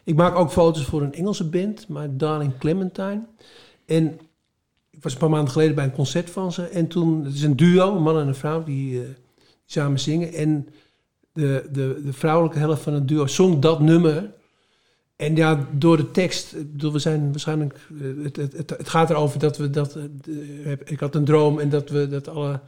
ik 0.03 0.15
maak 0.15 0.35
ook 0.35 0.51
foto's 0.51 0.85
voor 0.85 1.01
een 1.01 1.13
Engelse 1.13 1.49
band, 1.49 1.87
maar 1.87 2.17
Darling 2.17 2.57
Clementine. 2.57 3.21
En 3.85 4.19
ik 4.89 5.03
was 5.03 5.13
een 5.13 5.19
paar 5.19 5.29
maanden 5.29 5.51
geleden 5.51 5.75
bij 5.75 5.83
een 5.83 5.91
concert 5.91 6.29
van 6.29 6.51
ze. 6.51 6.63
En 6.63 6.87
toen, 6.87 7.23
het 7.23 7.33
is 7.33 7.43
een 7.43 7.55
duo, 7.55 7.95
een 7.95 8.03
man 8.03 8.19
en 8.19 8.27
een 8.27 8.35
vrouw, 8.35 8.63
die, 8.63 9.01
eh, 9.01 9.07
samen 9.65 9.99
zingen. 9.99 10.33
En 10.33 10.67
de, 11.33 11.67
de, 11.71 12.01
de 12.05 12.13
vrouwelijke 12.13 12.59
helft 12.59 12.81
van 12.81 12.93
het 12.93 13.07
duo 13.07 13.27
zong 13.27 13.59
dat 13.59 13.79
nummer. 13.79 14.31
En 15.15 15.35
ja, 15.35 15.67
door 15.71 15.97
de 15.97 16.11
tekst, 16.11 16.55
ik 16.55 16.71
bedoel, 16.71 16.91
we 16.91 16.99
zijn 16.99 17.31
waarschijnlijk, 17.31 17.73
eh, 17.73 18.23
het, 18.23 18.35
het, 18.35 18.53
het, 18.53 18.69
het 18.69 18.89
gaat 18.89 19.09
erover 19.09 19.39
dat 19.39 19.57
we 19.57 19.69
dat, 19.69 19.95
eh, 19.95 20.71
ik 20.71 20.99
had 20.99 21.15
een 21.15 21.25
droom 21.25 21.59
en 21.59 21.69
dat 21.69 21.89
we 21.89 22.07
dat 22.07 22.27
alle, 22.27 22.59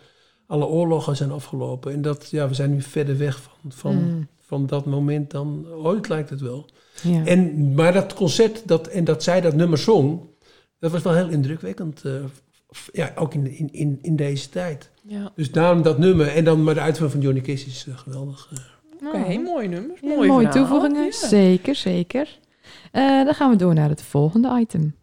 alle 0.52 0.66
oorlogen 0.66 1.16
zijn 1.16 1.32
afgelopen. 1.32 1.94
En 1.94 2.02
dat, 2.02 2.30
ja, 2.30 2.48
we 2.48 2.54
zijn 2.54 2.72
nu 2.72 2.82
verder 2.82 3.18
weg 3.18 3.42
van, 3.42 3.72
van, 3.72 3.96
Mm. 3.96 4.28
van 4.40 4.66
dat 4.66 4.86
moment 4.86 5.32
dan 5.32 5.66
ooit 5.84 6.10
lijkt 6.10 6.30
het 6.30 6.42
wel. 6.42 6.66
Ja. 7.04 7.26
En, 7.26 7.74
maar 7.76 7.94
dat 7.94 8.14
concert 8.14 8.68
dat, 8.68 8.88
en 8.88 9.04
dat 9.04 9.24
zij 9.24 9.42
dat 9.42 9.56
nummer 9.56 9.78
zong, 9.78 10.20
dat 10.80 10.92
was 10.92 11.02
wel 11.02 11.14
heel 11.14 11.30
indrukwekkend. 11.30 12.02
eh, 12.06 12.12
ja, 12.92 13.12
ook 13.16 13.34
in, 13.34 13.58
in, 13.58 13.70
in, 13.74 14.00
in 14.02 14.16
deze 14.16 14.50
tijd. 14.50 14.90
Ja. 15.02 15.32
Dus 15.36 15.52
daarom 15.52 15.82
dat 15.82 15.98
nummer. 15.98 16.28
En 16.28 16.44
dan 16.44 16.64
maar 16.64 16.74
de 16.74 16.80
uitvoering 16.80 17.12
van 17.12 17.22
Johnny 17.34 17.42
Cash 17.56 17.66
is 17.66 17.86
eh, 17.90 17.98
geweldig. 17.98 18.50
eh. 18.52 19.08
Oké, 19.08 19.38
mooie 19.40 19.68
nummers. 19.68 20.00
Ja, 20.02 20.08
Mooi 20.08 20.28
mooie 20.30 20.48
verhaal. 20.52 20.68
toevoegingen, 20.68 21.06
Ja. 21.06 21.12
zeker, 21.28 21.76
zeker. 21.76 22.40
Eh, 22.92 23.24
dan 23.26 23.34
gaan 23.34 23.50
we 23.52 23.56
door 23.56 23.74
naar 23.74 23.90
het 23.90 24.04
volgende 24.04 24.60
item. 24.60 24.96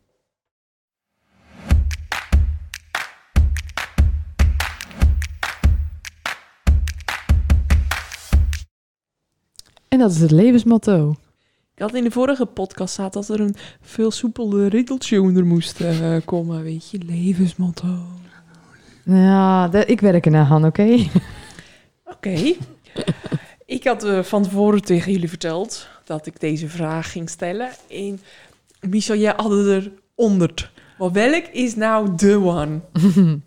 En 9.88 9.98
dat 9.98 10.10
is 10.10 10.20
het 10.20 10.30
levensmotto. 10.30 11.14
Ik 11.74 11.82
had 11.82 11.94
in 11.94 12.04
de 12.04 12.10
vorige 12.10 12.46
podcast 12.46 12.92
staat 12.92 13.12
dat 13.12 13.28
er 13.28 13.40
een 13.40 13.56
veel 13.80 14.10
soepelde 14.10 14.66
riddeltje 14.68 15.22
onder 15.22 15.46
moest 15.46 15.80
eh, 15.80 16.16
komen. 16.24 16.62
Weet 16.62 16.90
je, 16.90 16.98
levensmotto. 17.06 17.98
Ja, 19.04 19.68
de- 19.68 19.84
ik 19.84 20.00
werk 20.00 20.24
ernaar, 20.24 20.44
Han, 20.46 20.64
oké? 20.64 20.96
Oké. 22.04 22.54
ik 23.66 23.84
had 23.84 24.04
eh, 24.04 24.22
van 24.22 24.42
tevoren 24.42 24.82
tegen 24.82 25.12
jullie 25.12 25.28
verteld 25.28 25.88
dat 26.04 26.26
ik 26.26 26.40
deze 26.40 26.68
vraag 26.68 27.12
ging 27.12 27.30
stellen. 27.30 27.68
En 27.90 28.20
Michel, 28.80 29.16
jij 29.16 29.32
had 29.36 29.50
er 29.52 29.92
onder. 30.14 30.72
Maar 30.98 31.12
welk 31.12 31.44
is 31.52 31.74
nou 31.76 32.14
de 32.16 32.36
one? 32.40 32.80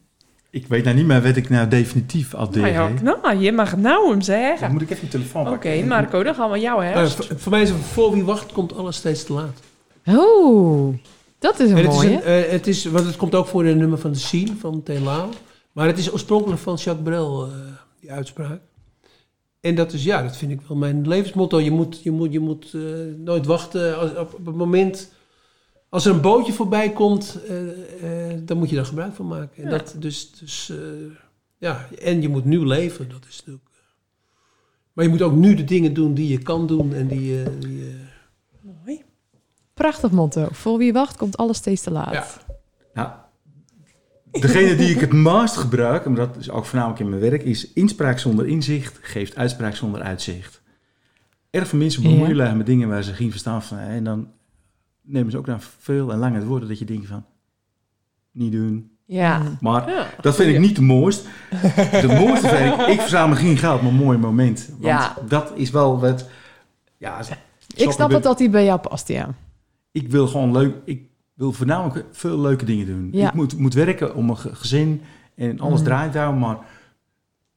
Ik 0.51 0.67
weet 0.67 0.83
nou 0.83 0.95
niet 0.95 1.05
meer 1.05 1.21
wat 1.21 1.35
ik 1.35 1.49
nou 1.49 1.67
definitief 1.67 2.33
al 2.33 2.47
Nou, 2.51 2.67
ja, 2.67 2.89
nou, 3.01 3.37
je 3.37 3.51
mag 3.51 3.71
het 3.71 3.79
nou 3.79 4.01
hem 4.03 4.11
Dan 4.13 4.21
zeggen. 4.23 4.71
moet 4.71 4.81
ik 4.81 4.89
even 4.89 5.03
je 5.05 5.09
telefoon 5.11 5.47
Oké. 5.47 5.83
Marco, 5.85 6.23
dan 6.23 6.35
gaan 6.35 6.51
we 6.51 6.59
jou 6.59 6.81
Nou, 6.83 6.93
herfst. 6.93 7.15
voor, 7.25 7.39
voor 7.39 7.51
mij 7.51 7.61
is 7.61 7.69
het 7.69 7.77
voor 7.79 8.11
wie 8.13 8.23
wacht, 8.23 8.51
komt 8.51 8.75
alles 8.75 8.95
steeds 8.95 9.23
te 9.23 9.33
laat. 9.33 9.59
Oh, 10.05 10.93
dat 11.39 11.59
is 11.59 11.69
een 11.71 11.77
En 11.77 11.83
het, 11.83 11.91
is 11.93 11.97
mooie. 12.03 12.13
een, 12.25 12.43
eh, 12.43 12.51
het 12.51 12.67
is, 12.67 12.85
want 12.85 13.05
het 13.05 13.15
komt 13.17 13.35
ook 13.35 13.47
voor 13.47 13.65
in 13.65 13.71
een 13.71 13.77
nummer 13.77 13.97
van 13.97 14.11
de 14.11 14.17
Scene 14.17 14.51
van 14.59 14.83
Telao. 14.83 15.29
Maar 15.71 15.87
het 15.87 15.97
is 15.97 16.11
oorspronkelijk 16.11 16.61
van 16.61 16.75
Jacques 16.75 17.03
Brel, 17.03 17.45
eh, 17.45 17.51
die 17.99 18.11
uitspraak. 18.11 18.59
En 19.61 19.75
dat 19.75 19.93
is, 19.93 20.03
ja, 20.03 20.21
dat 20.23 20.37
vind 20.37 20.51
ik 20.51 20.59
wel 20.67 20.77
mijn 20.77 21.07
levensmotto. 21.07 21.59
Je 21.59 21.71
moet, 21.71 22.03
je 22.03 22.11
moet, 22.11 22.31
je 22.31 22.39
moet 22.39 22.71
eh, 22.73 22.81
nooit 23.17 23.45
wachten 23.45 23.97
als, 23.99 24.09
op, 24.15 24.33
op 24.33 24.45
het 24.45 24.55
moment... 24.55 25.11
Als 25.91 26.05
er 26.05 26.13
een 26.13 26.21
bootje 26.21 26.53
voorbij 26.53 26.91
komt, 26.91 27.39
eh, 27.47 28.31
eh, 28.31 28.39
dan 28.45 28.57
moet 28.57 28.69
je 28.69 28.75
daar 28.75 28.85
gebruik 28.85 29.13
van 29.13 29.27
maken. 29.27 29.63
En, 29.63 29.69
Ja. 29.69 29.77
dat, 29.77 29.95
dus, 29.99 30.31
dus, 30.31 30.69
eh, 30.69 30.77
ja, 31.57 31.87
en 32.01 32.21
je 32.21 32.29
moet 32.29 32.45
nu 32.45 32.65
leven, 32.65 33.09
dat 33.09 33.25
is 33.29 33.37
natuurlijk... 33.37 33.69
Maar 34.93 35.05
je 35.05 35.11
moet 35.11 35.21
ook 35.21 35.33
nu 35.35 35.55
de 35.55 35.63
dingen 35.63 35.93
doen 35.93 36.13
die 36.13 36.27
je 36.27 36.37
kan 36.37 36.67
doen 36.67 36.93
en 36.93 37.07
die, 37.07 37.43
eh, 37.43 37.49
die 37.59 37.95
Mooi. 38.61 39.01
Prachtig 39.73 40.11
motto. 40.11 40.47
Voor 40.51 40.77
wie 40.77 40.93
wacht, 40.93 41.17
komt 41.17 41.37
alles 41.37 41.57
steeds 41.57 41.81
te 41.81 41.91
laat. 41.91 42.13
Ja. 42.13 42.27
Nou, 42.93 43.09
degene 44.31 44.75
die 44.75 44.89
ik 44.95 44.99
het 44.99 45.13
meest 45.13 45.57
gebruik, 45.57 46.05
en 46.05 46.13
dat 46.15 46.37
is 46.37 46.49
ook 46.49 46.65
voornamelijk 46.65 46.99
in 47.01 47.09
mijn 47.09 47.21
werk, 47.21 47.43
is 47.43 47.73
inspraak 47.73 48.19
zonder 48.19 48.47
inzicht 48.47 48.99
geeft 49.01 49.35
uitspraak 49.35 49.75
zonder 49.75 50.01
uitzicht. 50.01 50.61
Erg 51.49 51.67
veel 51.67 51.79
mensen 51.79 52.03
bemoeien 52.03 52.35
Ja. 52.35 52.53
met 52.53 52.65
dingen 52.65 52.89
waar 52.89 53.03
ze 53.03 53.13
geen 53.13 53.31
verstand 53.31 53.63
van 53.63 53.77
hebben. 53.77 53.95
En 53.97 54.03
dan 54.03 54.27
nemen 55.11 55.31
ze 55.31 55.37
ook 55.37 55.45
naar 55.45 55.61
veel 55.79 56.11
en 56.11 56.17
lang 56.17 56.35
het 56.35 56.45
woorden 56.45 56.69
dat 56.69 56.79
je 56.79 56.85
denkt 56.85 57.07
van, 57.07 57.25
niet 58.31 58.51
doen. 58.51 58.91
Ja. 59.05 59.41
Maar 59.59 59.89
ja. 59.89 60.07
dat 60.21 60.35
vind 60.35 60.53
ik 60.53 60.59
niet 60.59 60.75
de 60.75 60.81
mooist. 60.81 61.27
De 61.91 62.17
mooiste 62.19 62.47
vind 62.47 62.79
ik, 62.79 62.87
ik 62.87 62.99
verzamel 62.99 63.35
geen 63.37 63.57
geld, 63.57 63.81
maar 63.81 63.91
een 63.91 63.97
mooi 63.97 64.17
moment. 64.17 64.67
Want 64.69 64.83
Ja. 64.83 65.15
dat 65.27 65.51
is 65.55 65.69
wel 65.69 65.99
wat, 65.99 66.29
ja, 66.97 67.19
Ik 67.75 67.91
snap 67.91 68.11
het 68.11 68.23
dat 68.23 68.39
hij 68.39 68.49
bij 68.49 68.63
jou 68.65 68.79
past, 68.79 69.07
ja. 69.07 69.29
ik 69.91 70.09
wil 70.11 70.27
gewoon 70.27 70.51
leuk. 70.51 70.75
Ik 70.85 71.09
wil 71.33 71.51
voornamelijk 71.53 72.05
veel 72.11 72.39
leuke 72.39 72.65
dingen 72.65 72.85
doen. 72.85 73.09
Ja. 73.11 73.27
Ik 73.27 73.33
moet, 73.33 73.57
moet 73.57 73.73
werken 73.73 74.15
om 74.15 74.29
een 74.29 74.37
ge- 74.37 74.55
gezin 74.55 75.01
en 75.35 75.59
alles 75.59 75.79
Mm. 75.79 75.85
draait 75.85 76.13
daar, 76.13 76.33
maar 76.33 76.57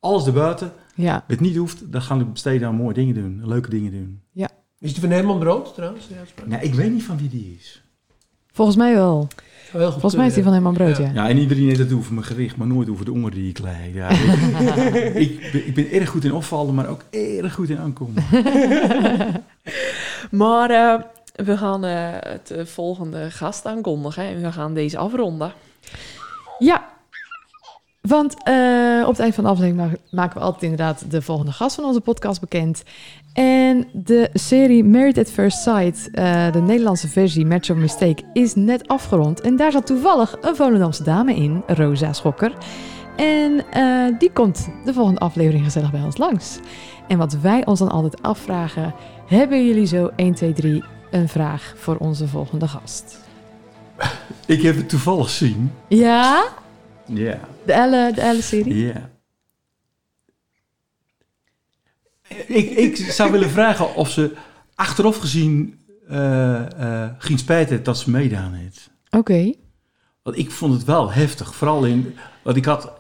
alles 0.00 0.26
erbuiten, 0.26 0.72
Ja, 0.94 1.24
het 1.26 1.40
niet 1.40 1.57
hoeft, 1.57 1.92
dan 1.92 2.02
gaan 2.02 2.18
we 2.18 2.24
besteden 2.24 2.68
aan 2.68 2.74
mooie 2.74 2.94
dingen 2.94 3.14
doen, 3.14 3.40
leuke 3.44 3.70
dingen 3.70 3.92
doen. 3.92 4.20
Is 4.79 4.93
die 4.93 5.01
van 5.01 5.11
Herman 5.11 5.39
Brood 5.39 5.75
trouwens? 5.75 6.09
Nou, 6.45 6.62
ik 6.62 6.75
weet 6.75 6.93
niet 6.93 7.03
van 7.03 7.18
wie 7.18 7.29
die 7.29 7.57
is. 7.61 7.83
volgens 8.53 8.77
mij 8.77 8.95
wel. 8.95 9.29
Volgens 9.70 10.14
mij 10.14 10.27
is 10.27 10.35
die 10.35 10.43
van 10.43 10.53
kunnen, 10.53 10.75
Herman 10.75 10.95
Brood, 10.95 10.97
ja. 10.97 11.22
Ja, 11.22 11.29
en 11.29 11.39
iedereen 11.39 11.66
heeft 11.66 11.79
het 11.79 11.93
over 11.93 12.14
mijn 12.14 12.27
gericht, 12.27 12.57
maar 12.57 12.66
nooit 12.66 12.91
over 12.91 13.05
de 13.05 13.11
honger 13.11 13.31
die 13.31 13.49
ik 13.49 13.59
leid. 13.59 13.95
Ja, 13.95 14.09
ik, 14.09 15.14
ik, 15.29 15.51
ben, 15.53 15.66
ik 15.66 15.75
ben 15.75 15.91
erg 15.91 16.09
goed 16.09 16.25
in 16.25 16.33
opvallen, 16.33 16.75
maar 16.75 16.89
ook 16.89 17.05
erg 17.11 17.55
goed 17.55 17.68
in 17.68 17.79
aankomen. 17.79 18.25
Maar 20.31 20.70
eh, 20.70 21.01
we 21.45 21.57
gaan 21.57 21.85
eh, 21.85 22.09
het 22.18 22.51
eh, 22.51 22.64
volgende 22.64 23.31
gast 23.31 23.66
aankondigen 23.66 24.25
en 24.25 24.43
we 24.43 24.53
gaan 24.53 24.75
deze 24.75 24.99
afronden. 24.99 25.53
Ja, 26.59 26.93
want 28.09 28.34
eh, 28.42 29.02
op 29.02 29.11
het 29.11 29.18
eind 29.18 29.34
van 29.34 29.44
de 29.44 29.50
aflevering 29.50 29.90
ma- 29.90 29.98
maken 30.22 30.38
we 30.38 30.44
altijd 30.44 30.62
inderdaad 30.62 31.11
de 31.11 31.22
volgende 31.22 31.52
gast 31.52 31.74
van 31.74 31.84
onze 31.84 32.00
podcast 32.00 32.40
bekend. 32.40 32.82
En 33.32 33.86
de 33.92 34.30
serie 34.32 34.84
Married 34.84 35.18
at 35.18 35.30
First 35.30 35.62
Sight, 35.62 36.11
eh, 36.11 36.52
de 36.52 36.61
Nederlandse 36.61 37.09
versie 37.09 37.46
Match 37.46 37.70
of 37.70 37.76
Mistake, 37.76 38.22
is 38.32 38.55
net 38.55 38.88
afgerond. 38.88 39.40
En 39.40 39.57
daar 39.57 39.72
zat 39.72 39.86
toevallig 39.86 40.36
een 40.40 40.57
Volendamse 40.57 41.02
dame 41.02 41.34
in, 41.34 41.62
Rosa 41.66 42.12
Schokker. 42.12 42.52
En 43.16 43.64
eh, 43.70 44.18
die 44.18 44.30
komt 44.32 44.68
de 44.84 44.92
volgende 44.92 45.20
aflevering 45.20 45.64
gezellig 45.64 45.90
bij 45.90 46.02
ons 46.02 46.16
langs. 46.16 46.59
En 47.09 47.18
wat 47.18 47.32
wij 47.40 47.66
ons 47.66 47.78
dan 47.78 47.90
altijd 47.90 48.22
afvragen, 48.22 48.94
hebben 49.26 49.66
jullie 49.66 49.86
zo 49.86 50.11
1, 50.16 50.34
2, 50.34 50.52
3 50.52 50.84
een 51.11 51.28
vraag 51.28 51.74
voor 51.76 51.96
onze 51.96 52.28
volgende 52.28 52.68
gast? 52.68 53.18
Ik 54.46 54.62
heb 54.62 54.76
het 54.76 54.88
toevallig 54.88 55.30
zien. 55.30 55.72
Ja? 55.88 56.44
Ja, 57.07 57.38
De 57.64 57.72
Elle, 57.72 58.12
de 58.14 58.20
Elle-serie? 58.20 58.86
ja. 58.86 59.11
Ik, 62.46 62.70
ik 62.70 62.96
zou 62.96 63.32
willen 63.32 63.50
vragen 63.50 63.94
of 63.94 64.11
ze 64.11 64.36
achteraf 64.74 65.16
gezien 65.16 65.78
eh 66.09 67.05
eh 67.05 67.11
geen 67.18 67.38
spijt 67.38 67.68
heeft 67.70 67.84
dat 67.84 67.98
ze 67.98 68.11
meedaan 68.11 68.52
heeft. 68.52 68.90
Oké. 69.11 69.52
Want 70.22 70.38
ik 70.38 70.50
vond 70.50 70.72
het 70.74 70.84
wel 70.84 71.12
heftig. 71.12 71.55
Vooral 71.55 71.84
in. 71.84 72.14
Want 72.42 72.57
ik 72.57 72.64
had. 72.64 72.92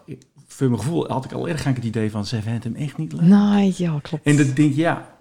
Voor 0.46 0.68
mijn 0.68 0.80
gevoel 0.80 1.08
had 1.08 1.24
ik 1.24 1.32
al 1.32 1.48
erg 1.48 1.64
het 1.64 1.84
idee 1.84 2.10
van. 2.10 2.26
Ze 2.26 2.42
vindt 2.42 2.64
hem 2.64 2.74
echt 2.74 2.96
niet 2.96 3.12
leuk. 3.12 3.20
Nee, 3.22 3.74
ja, 3.76 3.98
klopt. 4.02 4.26
En 4.26 4.36
dan 4.36 4.46
denk 4.46 4.74
je, 4.74 4.80
ja. 4.80 5.18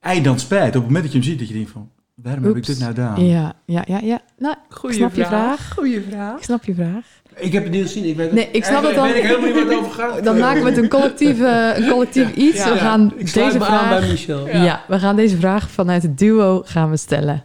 Hij 0.00 0.22
dan 0.22 0.38
spijt. 0.38 0.66
Op 0.68 0.72
het 0.74 0.82
moment 0.84 1.02
dat 1.02 1.12
je 1.12 1.18
hem 1.18 1.26
ziet, 1.28 1.38
dat 1.38 1.48
je 1.48 1.54
denkt 1.54 1.70
van. 1.70 1.90
Waarom 2.14 2.44
heb 2.44 2.56
ik 2.56 2.66
dit 2.66 2.78
nou 2.78 2.90
gedaan? 2.94 3.24
Ja, 3.24 3.54
ja, 3.64 3.84
ja, 3.86 3.98
ja. 3.98 4.20
Nou, 4.38 4.56
Goeie 4.68 4.96
snap 4.96 5.14
je 5.14 5.26
vraag. 5.26 5.72
Goeie 5.74 6.02
vraag. 6.02 6.36
ik 6.36 6.42
snap 6.44 6.64
je 6.64 6.74
vraag. 6.74 7.06
Ik 7.38 7.52
heb 7.52 7.62
het 7.62 7.72
niet 7.72 7.82
gezien. 7.82 8.04
Ik 8.04 8.16
weet 8.16 8.32
Nee, 8.32 8.48
ik 8.52 8.64
snap 8.64 8.82
het 8.82 9.00
weet 9.00 9.14
ik 9.14 9.22
helemaal 9.22 9.46
niet 9.46 9.54
waar 9.54 9.64
het 9.64 9.74
over 9.74 9.92
gaat. 9.92 10.24
Dan 10.24 10.38
maken 10.38 10.62
we 10.62 10.68
het 10.68 10.78
een 10.78 10.88
collectief, 10.88 11.38
een 11.74 11.88
collectief 11.88 12.34
iets. 12.34 12.56
Ja. 12.56 12.72
we 12.72 12.78
gaan 12.78 13.12
Ik 13.16 13.34
deze 13.34 13.58
me 13.58 13.64
aan 13.64 13.78
vraag... 13.78 14.00
bij 14.00 14.08
Michel. 14.08 14.48
Ja. 14.48 14.84
we 14.88 14.98
gaan 14.98 15.16
deze 15.16 15.36
vraag 15.36 15.70
vanuit 15.70 16.02
het 16.02 16.18
duo 16.18 16.62
gaan 16.64 16.90
we 16.90 16.96
stellen. 16.96 17.44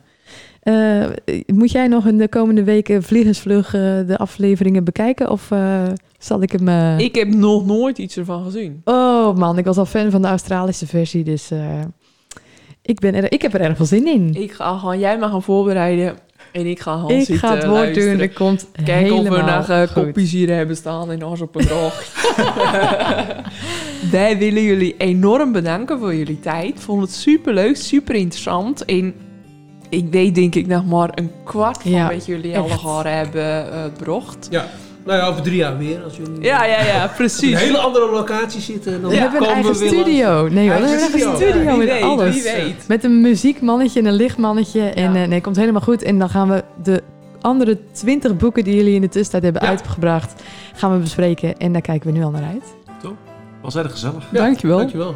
Eh, 0.63 1.05
moet 1.45 1.71
jij 1.71 1.87
nog 1.87 2.07
in 2.07 2.17
de 2.17 2.27
komende 2.27 2.63
weken 2.63 3.03
vliegensvlug 3.03 3.73
eh, 3.73 3.81
de 4.07 4.17
afleveringen 4.17 4.83
bekijken? 4.83 5.29
Of 5.29 5.51
eh, 5.51 5.83
zal 6.17 6.41
ik 6.41 6.51
hem... 6.51 6.97
Ik 6.99 7.15
heb 7.15 7.27
nog 7.27 7.65
nooit 7.65 7.97
iets 7.97 8.17
ervan 8.17 8.43
gezien. 8.43 8.81
Oh 8.83 9.37
man, 9.37 9.57
ik 9.57 9.65
was 9.65 9.77
al 9.77 9.85
fan 9.85 10.11
van 10.11 10.21
de 10.21 10.27
Australische 10.27 10.87
versie, 10.87 11.23
dus 11.23 11.51
eh, 11.51 11.79
ik, 12.81 12.99
ben 12.99 13.15
er, 13.15 13.31
ik 13.31 13.41
heb 13.41 13.53
er 13.53 13.61
erg 13.61 13.77
veel 13.77 13.85
zin 13.85 14.07
in. 14.07 14.33
Ik 14.33 14.51
ga 14.51 14.77
gewoon, 14.77 14.99
jij 14.99 15.17
mag 15.17 15.31
gaan 15.31 15.43
voorbereiden 15.43 16.15
en 16.53 16.65
ik 16.65 16.79
ga 16.79 16.95
gewoon 16.95 17.11
Ik 17.11 17.25
zitten 17.25 17.37
ga 17.49 17.55
het 17.55 17.65
woord 17.65 17.77
luisteren. 17.79 18.11
doen, 18.11 18.19
er 18.19 18.29
komt 18.33 18.67
Kijk 18.85 19.11
of 19.11 19.23
we 19.27 19.41
nog 19.41 19.69
eh, 19.69 19.81
goed. 19.81 19.91
kopjes 19.93 20.31
hier 20.31 20.55
hebben 20.55 20.75
staan 20.75 21.11
in 21.11 21.25
ons 21.25 21.41
op 21.41 21.55
een 21.55 21.67
dag. 21.67 22.03
Wij 24.11 24.37
willen 24.37 24.63
jullie 24.63 24.95
enorm 24.97 25.51
bedanken 25.51 25.99
voor 25.99 26.15
jullie 26.15 26.39
tijd. 26.39 26.79
Vond 26.79 27.01
het 27.01 27.11
super 27.11 27.53
leuk, 27.53 27.75
super 27.75 28.15
interessant. 28.15 28.85
En 28.85 29.13
ik 29.89 30.05
weet 30.11 30.35
denk 30.35 30.55
ik 30.55 30.67
nog 30.67 30.85
maar 30.85 31.09
een 31.15 31.31
kwart 31.43 31.81
van 31.81 31.91
Ja, 31.91 32.13
wat 32.13 32.25
jullie 32.25 32.51
echt. 32.53 32.61
allemaal 32.61 33.03
hebben 33.05 33.71
eh 33.71 33.83
brocht. 33.97 34.47
Ja. 34.51 34.67
Nou 35.05 35.17
ja, 35.19 35.27
over 35.27 35.41
drie 35.41 35.55
jaar 35.55 35.77
weer. 35.77 36.03
Als 36.03 36.17
jullie 36.17 36.41
Ja, 36.41 36.65
ja, 36.65 36.81
ja, 36.83 37.03
op 37.03 37.09
een 37.09 37.15
precies. 37.15 37.59
hele 37.59 37.77
andere 37.77 38.11
locatie 38.11 38.61
zitten. 38.61 39.01
Dan 39.01 39.09
We 39.11 39.17
hebben 39.17 39.41
een 39.43 39.47
eigen 39.49 39.75
studio. 39.75 40.47
Nee 40.47 40.69
hoor, 40.69 40.79
we 40.79 40.87
hebben 40.87 40.91
een 40.91 40.99
eigen 40.99 41.35
studio. 41.35 41.77
met 41.77 41.87
weet, 41.87 42.01
alles. 42.03 42.33
wie 42.33 42.43
weet. 42.43 42.87
Met 42.87 43.03
een 43.03 43.21
muziekmannetje 43.21 43.99
en 43.99 44.05
een 44.05 44.13
lichtmannetje. 44.13 44.81
En 44.81 45.13
Ja. 45.13 45.21
eh, 45.23 45.27
nee, 45.27 45.41
komt 45.41 45.55
helemaal 45.55 45.81
goed. 45.81 46.01
En 46.03 46.19
dan 46.19 46.29
gaan 46.29 46.49
we 46.49 46.63
de 46.83 47.01
andere 47.41 47.77
20 47.91 48.37
boeken 48.37 48.63
die 48.63 48.75
jullie 48.75 48.95
in 48.95 49.01
de 49.01 49.09
tussentijd 49.09 49.43
hebben 49.43 49.61
Ja. 49.61 49.67
uitgebracht, 49.67 50.41
gaan 50.75 50.91
we 50.93 50.97
bespreken. 50.97 51.57
En 51.57 51.71
daar 51.71 51.81
kijken 51.81 52.11
we 52.11 52.17
nu 52.17 52.23
al 52.23 52.31
naar 52.31 52.43
uit. 52.51 52.73
Was 53.61 53.75
erg 53.75 53.91
gezellig. 53.91 54.23
Ja, 54.31 54.37
Dankjewel. 54.39 54.77
Dankjewel. 54.77 55.15